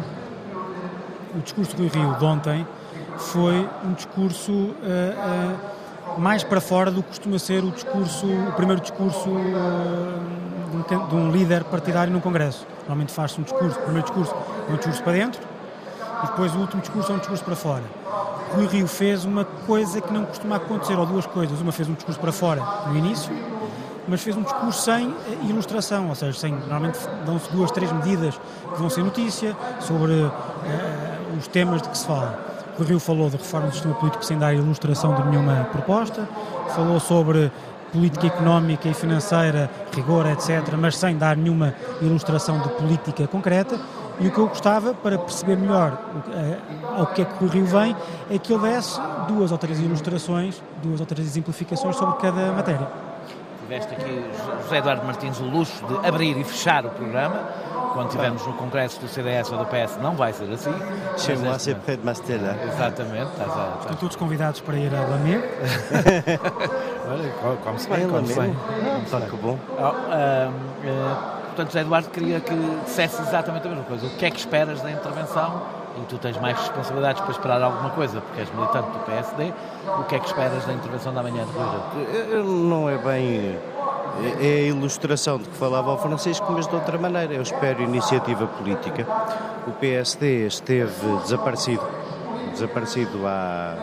o 1.36 1.40
discurso 1.40 1.76
do 1.76 1.84
Rui 1.84 1.91
Rio 1.94 2.15
de 2.15 2.26
ontem, 2.26 2.68
foi 3.18 3.69
um 3.86 3.94
discurso 3.94 4.52
uh, 4.52 4.73
uh, 4.73 5.78
mais 6.18 6.44
para 6.44 6.60
fora 6.60 6.91
do 6.91 7.02
que 7.02 7.10
costuma 7.10 7.40
ser 7.40 7.64
o 7.64 7.72
discurso, 7.72 8.26
o 8.27 8.52
primeiro 8.53 8.81
discurso 8.81 9.30
de 9.30 10.95
um, 10.95 11.07
de, 11.07 11.15
um, 11.15 11.31
líder 11.31 11.64
partidário 11.64 12.11
no 12.11 12.22
Congresso. 12.22 12.65
Normalmente 12.80 13.11
faz-se 13.11 13.40
um 13.40 13.44
discurso, 13.44 13.80
o 13.80 13.84
primeiro 13.84 14.07
discurso 14.07 14.36
é 14.68 14.72
um 14.72 14.76
discurso 14.76 15.03
para 15.03 15.14
dentro, 15.14 15.41
e 16.23 16.27
depois 16.27 16.56
o 16.56 16.60
último 16.60 16.81
discurso 16.81 17.11
é 17.11 17.15
um 17.15 17.19
discurso 17.19 17.44
para 17.44 17.56
fora. 17.56 17.84
Rui 18.53 18.68
Rio 18.68 18.88
fez 18.88 19.26
uma 19.26 19.45
coisa 19.45 20.02
que 20.02 20.11
não 20.11 20.26
costuma 20.26 20.56
acontecer, 20.56 20.98
ou 20.98 21.06
duas 21.06 21.26
coisas. 21.26 21.61
Uma 21.61 21.72
fez 21.72 21.88
um 21.88 21.94
discurso 21.94 22.19
para 22.19 22.31
fora 22.31 22.61
no 22.88 22.98
início, 22.98 23.31
mas 24.07 24.22
fez 24.22 24.36
um 24.36 24.41
discurso 24.41 24.81
sem 24.81 25.14
ilustração, 25.48 26.10
ou 26.10 26.15
seja, 26.15 26.38
sem, 26.38 26.52
normalmente 26.53 26.98
dão-se 27.26 27.52
duas, 27.52 27.69
três 27.72 27.91
medidas 27.91 28.40
que 28.73 28.80
vão 28.80 28.90
ser 28.90 29.03
notícia 29.03 29.56
sobre 29.80 30.14
uh, 30.14 30.31
os 31.38 31.48
temas 31.48 31.81
de 31.81 31.90
que 31.90 31.98
se 31.98 32.06
fala. 32.06 32.48
Rio 32.84 32.99
falou 32.99 33.30
de 33.30 33.38
reforma 33.38 33.68
do 33.68 33.73
sistema 33.73 33.95
político 33.95 34.23
sem 34.26 34.38
dar 34.38 34.53
ilustração 34.53 35.15
de 35.15 35.27
nenhuma 35.27 35.68
proposta, 35.72 36.27
falou 36.76 36.99
sobre 36.99 37.51
política 37.91 38.27
económica 38.27 38.88
e 38.88 38.93
financeira, 38.93 39.69
rigor, 39.91 40.26
etc., 40.27 40.76
mas 40.77 40.97
sem 40.97 41.18
dar 41.18 41.35
nenhuma 41.35 41.73
ilustração 42.01 42.60
de 42.61 42.69
política 42.69 43.27
concreta. 43.27 43.80
E 44.19 44.27
o 44.27 44.31
que 44.31 44.38
eu 44.38 44.47
gostava, 44.47 44.93
para 44.93 45.18
perceber 45.18 45.56
melhor 45.56 45.97
eh, 46.34 46.57
ao 46.97 47.07
que 47.07 47.22
é 47.22 47.26
que 47.26 47.43
o 47.43 47.47
Rio 47.47 47.65
vem, 47.65 47.95
é 48.30 48.38
que 48.38 48.53
ele 48.53 48.69
desse 48.69 48.99
duas 49.27 49.51
ou 49.51 49.57
três 49.57 49.80
ilustrações, 49.80 50.61
duas 50.84 50.99
ou 50.99 51.06
três 51.06 51.26
exemplificações 51.26 51.95
sobre 51.95 52.18
cada 52.18 52.51
matéria. 52.51 53.09
Tiveste 53.69 53.93
aqui, 53.93 54.25
José 54.63 54.77
Eduardo 54.77 55.05
Martins, 55.05 55.39
o 55.39 55.43
luxo 55.43 55.85
de 55.85 56.07
abrir 56.07 56.35
e 56.35 56.43
fechar 56.43 56.85
o 56.85 56.89
programa. 56.89 57.69
Quando 57.93 58.07
estivermos 58.07 58.45
no 58.45 58.53
congresso 58.53 58.99
do 58.99 59.07
CDS 59.07 59.51
ou 59.51 59.59
do 59.59 59.65
PS, 59.65 59.97
não 60.01 60.15
vai 60.15 60.33
ser 60.33 60.51
assim. 60.51 60.73
Chego 61.17 61.45
lá 61.45 61.59
ser 61.59 61.75
Pedro 61.85 62.05
Mastela. 62.05 62.57
Exatamente. 62.63 63.31
Estás 63.31 63.51
a, 63.51 63.77
Estão 63.81 63.95
todos 63.97 64.15
convidados 64.15 64.61
para 64.61 64.77
ir 64.77 64.93
a 64.93 65.01
Lamego. 65.01 65.43
Olha, 67.43 67.57
come-se 67.57 67.89
bem, 67.89 68.07
come-se 68.07 68.39
bem. 68.39 68.55
Só 69.07 69.19
que 69.19 69.35
bom. 69.37 69.57
Oh, 69.77 69.81
ah, 69.81 70.51
portanto, 71.47 71.67
José 71.67 71.81
Eduardo 71.81 72.09
queria 72.09 72.39
que 72.39 72.55
dissesse 72.85 73.21
exatamente 73.21 73.67
a 73.67 73.69
mesma 73.69 73.85
coisa. 73.85 74.05
O 74.05 74.09
que 74.11 74.25
é 74.25 74.31
que 74.31 74.39
esperas 74.39 74.81
da 74.81 74.91
intervenção? 74.91 75.78
E 75.97 76.01
tu 76.07 76.17
tens 76.17 76.39
mais 76.39 76.57
responsabilidades 76.57 77.21
para 77.21 77.31
esperar 77.31 77.61
alguma 77.61 77.89
coisa, 77.89 78.21
porque 78.21 78.41
és 78.41 78.53
militante 78.53 78.89
do 78.89 78.99
PSD. 78.99 79.53
O 79.99 80.03
que 80.03 80.15
é 80.15 80.19
que 80.19 80.27
esperas 80.27 80.65
da 80.65 80.73
intervenção 80.73 81.13
da 81.13 81.23
manhã 81.23 81.43
de 81.45 81.51
Rui? 81.51 82.43
Não 82.43 82.89
é 82.89 82.97
bem. 82.97 83.57
É 84.41 84.45
a 84.45 84.67
ilustração 84.67 85.37
de 85.37 85.47
que 85.47 85.55
falava 85.55 85.93
o 85.93 85.97
Francisco, 85.97 86.51
mas 86.51 86.67
de 86.67 86.75
outra 86.75 86.97
maneira. 86.97 87.33
Eu 87.33 87.41
espero 87.41 87.81
iniciativa 87.81 88.47
política. 88.47 89.05
O 89.67 89.71
PSD 89.71 90.47
esteve 90.47 91.15
desaparecido, 91.23 91.83
desaparecido 92.51 93.25
há 93.25 93.75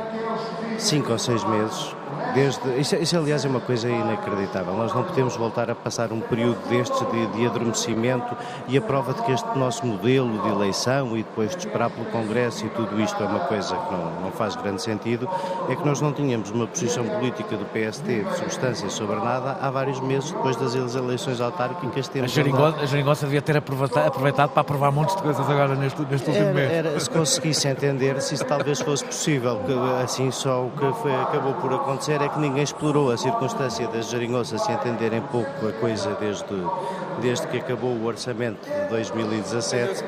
cinco 0.78 1.12
ou 1.12 1.18
seis 1.18 1.42
meses. 1.44 1.94
Desde, 2.34 2.78
isso, 2.78 2.96
isso, 2.96 3.16
aliás, 3.16 3.44
é 3.44 3.48
uma 3.48 3.60
coisa 3.60 3.88
inacreditável. 3.88 4.74
Nós 4.74 4.94
não 4.94 5.02
podemos 5.02 5.36
voltar 5.36 5.70
a 5.70 5.74
passar 5.74 6.12
um 6.12 6.20
período 6.20 6.58
destes 6.68 6.98
de, 7.10 7.26
de 7.28 7.46
adormecimento 7.46 8.36
e 8.68 8.76
a 8.76 8.80
prova 8.80 9.14
de 9.14 9.22
que 9.22 9.32
este 9.32 9.58
nosso 9.58 9.86
modelo 9.86 10.42
de 10.42 10.48
eleição 10.48 11.16
e 11.16 11.22
depois 11.22 11.50
de 11.50 11.66
esperar 11.66 11.90
pelo 11.90 12.06
Congresso 12.06 12.66
e 12.66 12.68
tudo 12.70 13.00
isto 13.00 13.22
é 13.22 13.26
uma 13.26 13.40
coisa 13.40 13.76
que 13.76 13.92
não, 13.92 14.20
não 14.20 14.32
faz 14.32 14.54
grande 14.54 14.82
sentido, 14.82 15.28
é 15.68 15.74
que 15.74 15.84
nós 15.84 16.00
não 16.00 16.12
tínhamos 16.12 16.50
uma 16.50 16.66
posição 16.66 17.04
política 17.04 17.56
do 17.56 17.64
PSD 17.66 18.22
de 18.22 18.36
substância 18.36 18.88
sobre 18.90 19.16
nada 19.16 19.56
há 19.60 19.70
vários 19.70 19.98
meses 20.00 20.30
depois 20.30 20.56
das 20.56 20.74
eleições 20.94 21.40
autárquicas. 21.40 22.08
Temos 22.08 22.30
a, 22.30 22.34
geringonça, 22.34 22.80
a 22.80 22.86
geringonça 22.86 23.26
devia 23.26 23.42
ter 23.42 23.56
aproveitado, 23.56 24.06
aproveitado, 24.06 24.50
para 24.50 24.60
aprovar 24.60 24.92
montes 24.92 25.16
de 25.16 25.22
coisas 25.22 25.48
agora 25.48 25.74
neste, 25.74 26.00
neste 26.02 26.28
último 26.28 26.52
mês. 26.52 26.70
Era, 26.70 27.00
se 27.00 27.10
conseguisse 27.10 27.66
entender, 27.66 28.20
se 28.20 28.34
isso 28.34 28.44
talvez 28.44 28.80
fosse 28.80 29.04
possível, 29.04 29.58
que 29.64 29.72
assim 30.04 30.30
só 30.30 30.64
o 30.64 30.70
que 30.70 30.92
foi, 31.00 31.14
acabou 31.14 31.54
por 31.54 31.72
acontecer 31.72 31.95
é 32.08 32.28
que 32.28 32.38
ninguém 32.38 32.62
explorou 32.62 33.10
a 33.10 33.16
circunstância 33.16 33.88
das 33.88 34.08
geringonças 34.10 34.60
se 34.62 34.70
entenderem 34.70 35.20
pouco 35.22 35.66
a 35.68 35.72
coisa 35.72 36.16
desde, 36.20 36.44
desde 37.20 37.46
que 37.48 37.58
acabou 37.58 37.90
o 37.90 38.04
orçamento 38.06 38.58
de 38.68 38.88
2017. 38.88 40.04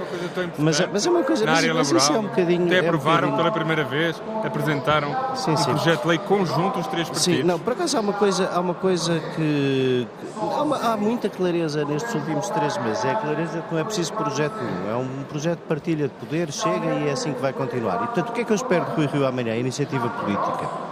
Mas, 0.59 0.81
mas 0.93 1.06
é 1.06 1.10
uma 1.10 1.23
coisa 1.23 1.44
na 1.47 1.52
área 1.55 1.74
mas, 1.74 1.90
laboral. 1.90 2.15
é 2.15 2.19
um 2.19 2.28
bocadinho. 2.28 2.66
Até 2.66 2.78
é 2.78 2.82
um 2.82 2.86
aprovaram 2.86 3.31
bocadinho... 3.31 3.36
pela 3.39 3.51
primeira 3.52 3.85
vez, 3.85 4.23
apresentaram 4.44 5.16
Sim, 5.35 5.52
um 5.52 5.56
sim. 5.56 5.70
projeto 5.70 6.02
de 6.02 6.09
lei 6.09 6.19
conjunto 6.19 6.78
os 6.78 6.86
três 6.86 7.09
partidos. 7.09 7.40
Sim, 7.40 7.43
não, 7.43 7.59
por 7.59 7.73
acaso 7.73 7.97
há 7.97 8.01
uma 8.01 8.12
coisa, 8.12 8.51
há 8.52 8.60
uma 8.60 8.74
coisa 8.74 9.20
que. 9.35 10.06
há, 10.40 10.62
uma- 10.62 10.77
há 10.93 10.97
muita 10.97 11.28
clareza 11.28 11.85
nestes 11.85 12.15
últimos 12.15 12.48
três 12.51 12.77
meses. 12.78 13.05
É 13.05 13.12
a 13.12 13.16
clareza 13.16 13.60
que 13.62 13.74
não 13.74 13.81
é 13.81 13.85
preciso 13.85 14.12
projeto 14.12 14.55
nenhum. 14.62 14.90
É 14.90 14.97
um 14.97 15.24
projeto 15.24 15.59
de 15.60 15.65
partilha 15.65 16.09
de 16.09 16.15
poder, 16.15 16.52
chega 16.52 16.86
e 16.86 17.09
é 17.09 17.12
assim 17.12 17.32
que 17.32 17.40
vai 17.40 17.52
continuar. 17.52 17.97
E 17.97 18.06
portanto, 18.06 18.28
o 18.28 18.32
que 18.32 18.43
é 18.43 18.44
que 18.44 18.52
eu 18.52 18.56
espero 18.56 18.85
de 18.86 18.93
Rui 18.93 19.06
Rio 19.06 19.27
amanhã? 19.27 19.52
A 19.52 19.56
iniciativa 19.56 20.09
política. 20.09 20.88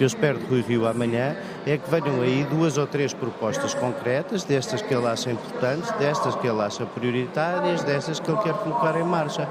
Que 0.00 0.04
eu 0.04 0.06
espero 0.06 0.38
de 0.38 0.46
Rui 0.46 0.62
Rio 0.62 0.86
amanhã 0.86 1.36
é 1.66 1.76
que 1.76 1.90
venham 1.90 2.22
aí 2.22 2.42
duas 2.48 2.78
ou 2.78 2.86
três 2.86 3.12
propostas 3.12 3.74
concretas, 3.74 4.44
destas 4.44 4.80
que 4.80 4.94
ele 4.94 5.06
acha 5.06 5.30
importantes, 5.30 5.90
destas 5.98 6.34
que 6.36 6.46
ele 6.46 6.58
acha 6.62 6.86
prioritárias, 6.86 7.84
destas 7.84 8.18
que 8.18 8.30
ele 8.30 8.38
quer 8.38 8.54
colocar 8.54 8.98
em 8.98 9.04
marcha. 9.04 9.46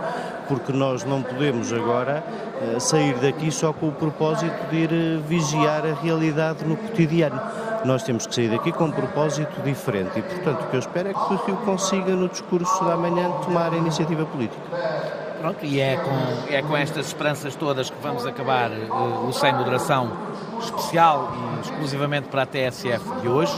Porque 0.48 0.74
nós 0.74 1.04
não 1.04 1.22
podemos 1.22 1.72
agora 1.72 2.24
eh, 2.64 2.80
sair 2.80 3.14
daqui 3.20 3.52
só 3.52 3.72
com 3.72 3.90
o 3.90 3.92
propósito 3.92 4.72
de 4.72 4.78
ir 4.78 4.92
eh, 4.92 5.20
vigiar 5.28 5.86
a 5.86 5.94
realidade 5.94 6.66
no 6.66 6.76
cotidiano. 6.76 7.40
Nós 7.86 8.02
temos 8.02 8.26
que 8.26 8.34
sair 8.34 8.50
daqui 8.50 8.72
com 8.72 8.86
um 8.86 8.92
propósito 8.92 9.62
diferente 9.62 10.18
e, 10.18 10.24
portanto, 10.24 10.64
o 10.64 10.68
que 10.72 10.78
eu 10.78 10.80
espero 10.80 11.10
é 11.10 11.14
que 11.14 11.20
o 11.32 11.38
Rio 11.46 11.58
consiga, 11.58 12.16
no 12.16 12.28
discurso 12.28 12.84
da 12.86 12.98
manhã, 12.98 13.30
tomar 13.46 13.72
a 13.72 13.78
iniciativa 13.78 14.26
política. 14.26 15.29
Pronto, 15.40 15.66
e 15.66 15.80
é 15.80 15.96
com, 15.98 16.54
é 16.54 16.62
com 16.62 16.76
estas 16.76 17.08
esperanças 17.08 17.56
todas 17.56 17.90
que 17.90 17.96
vamos 18.02 18.26
acabar 18.26 18.72
eh, 18.72 18.88
o 19.28 19.32
Sem 19.32 19.54
Moderação 19.54 20.12
especial 20.62 21.32
e 21.58 21.62
exclusivamente 21.62 22.28
para 22.28 22.44
a 22.44 22.46
TSF 22.46 23.00
de 23.22 23.28
hoje, 23.30 23.54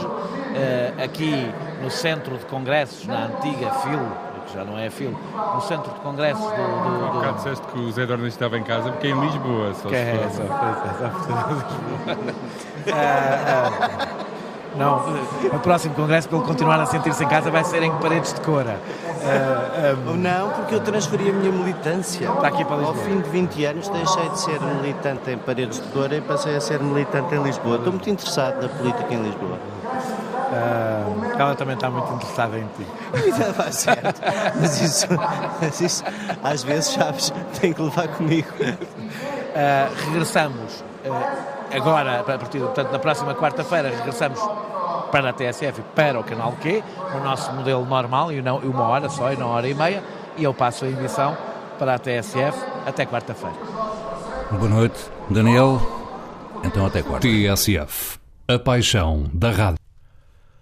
eh, 0.54 0.92
aqui 1.04 1.50
no 1.82 1.90
Centro 1.90 2.36
de 2.38 2.44
Congressos, 2.46 3.04
na 3.06 3.24
antiga 3.26 3.70
FIL, 3.72 3.98
que 4.46 4.54
já 4.54 4.64
não 4.64 4.78
é 4.78 4.86
a 4.86 4.90
FIL, 4.90 5.10
no 5.54 5.60
Centro 5.62 5.92
de 5.92 6.00
Congressos 6.00 6.44
do... 6.44 6.50
do, 6.50 7.20
do- 7.20 7.32
disseste 7.34 7.66
que 7.66 7.78
o 7.78 7.90
Zé 7.90 8.06
Dornas 8.06 8.28
estava 8.32 8.56
em 8.58 8.62
casa 8.62 8.90
porque 8.92 9.08
é 9.08 9.10
em 9.10 9.20
Lisboa. 9.20 9.74
Só 9.74 9.88
que 9.88 9.94
se 9.96 10.00
é 10.00 10.14
for. 10.14 10.24
essa, 10.26 10.42
Ah, 12.92 13.70
ah, 13.90 14.21
Não, 14.76 15.02
o 15.52 15.58
próximo 15.58 15.94
congresso, 15.94 16.28
para 16.28 16.38
ele 16.38 16.46
continuar 16.46 16.80
a 16.80 16.86
sentir-se 16.86 17.22
em 17.22 17.28
casa, 17.28 17.50
vai 17.50 17.62
ser 17.64 17.82
em 17.82 17.92
Paredes 17.96 18.32
de 18.32 18.40
Cora. 18.40 18.78
Ah, 19.24 19.92
ah, 19.94 20.12
Não, 20.16 20.50
porque 20.50 20.74
eu 20.74 20.80
transferi 20.80 21.28
a 21.30 21.32
minha 21.32 21.52
militância. 21.52 22.28
Está 22.28 22.48
aqui 22.48 22.64
para 22.64 22.76
Ao 22.76 22.80
Lisboa. 22.80 23.04
fim 23.04 23.20
de 23.20 23.28
20 23.28 23.64
anos 23.66 23.88
deixei 23.88 24.28
de 24.30 24.40
ser 24.40 24.60
militante 24.60 25.30
em 25.30 25.38
Paredes 25.38 25.80
de 25.80 25.88
Cora 25.88 26.16
e 26.16 26.20
passei 26.20 26.56
a 26.56 26.60
ser 26.60 26.80
militante 26.80 27.34
em 27.34 27.42
Lisboa. 27.42 27.76
Estou 27.76 27.92
muito 27.92 28.08
interessado 28.08 28.62
na 28.62 28.68
política 28.68 29.12
em 29.14 29.22
Lisboa. 29.22 29.58
ah, 30.52 31.02
ela 31.38 31.54
também 31.54 31.74
está 31.74 31.90
muito 31.90 32.12
interessada 32.14 32.58
em 32.58 32.66
ti. 32.76 32.86
Ainda 33.14 33.52
vai 33.52 33.72
certo. 33.72 34.20
Mas 34.60 34.80
isso, 34.80 35.06
mas 35.60 35.80
isso, 35.80 36.04
às 36.42 36.62
vezes, 36.62 36.92
sabes, 36.92 37.32
tem 37.60 37.72
que 37.72 37.82
levar 37.82 38.08
comigo. 38.08 38.48
Uh, 38.60 40.10
regressamos 40.10 40.82
uh, 41.04 41.61
agora, 41.74 42.20
a 42.20 42.22
partir, 42.22 42.58
portanto, 42.58 42.90
na 42.90 42.98
próxima 42.98 43.34
quarta-feira, 43.34 43.90
regressamos 43.90 44.40
para 45.10 45.30
a 45.30 45.32
TSF 45.32 45.80
e 45.80 45.84
para 45.94 46.18
o 46.18 46.24
canal 46.24 46.52
Q, 46.52 46.82
no 47.14 47.22
nosso 47.22 47.52
modelo 47.52 47.84
normal, 47.84 48.32
e 48.32 48.40
não 48.40 48.58
uma 48.58 48.88
hora 48.88 49.08
só, 49.08 49.32
e 49.32 49.36
não 49.36 49.46
uma 49.46 49.56
hora 49.56 49.68
e 49.68 49.74
meia, 49.74 50.02
e 50.36 50.44
eu 50.44 50.54
passo 50.54 50.84
a 50.84 50.88
emissão 50.88 51.36
para 51.78 51.94
a 51.94 51.98
TSF 51.98 52.58
até 52.86 53.04
quarta-feira. 53.04 53.56
Boa 54.50 54.68
noite, 54.68 55.10
Daniel. 55.28 55.80
Então 56.64 56.86
até 56.86 57.02
quarta. 57.02 57.26
TSF. 57.26 58.18
A 58.48 58.58
paixão 58.58 59.24
da 59.32 59.50
rádio. 59.50 59.81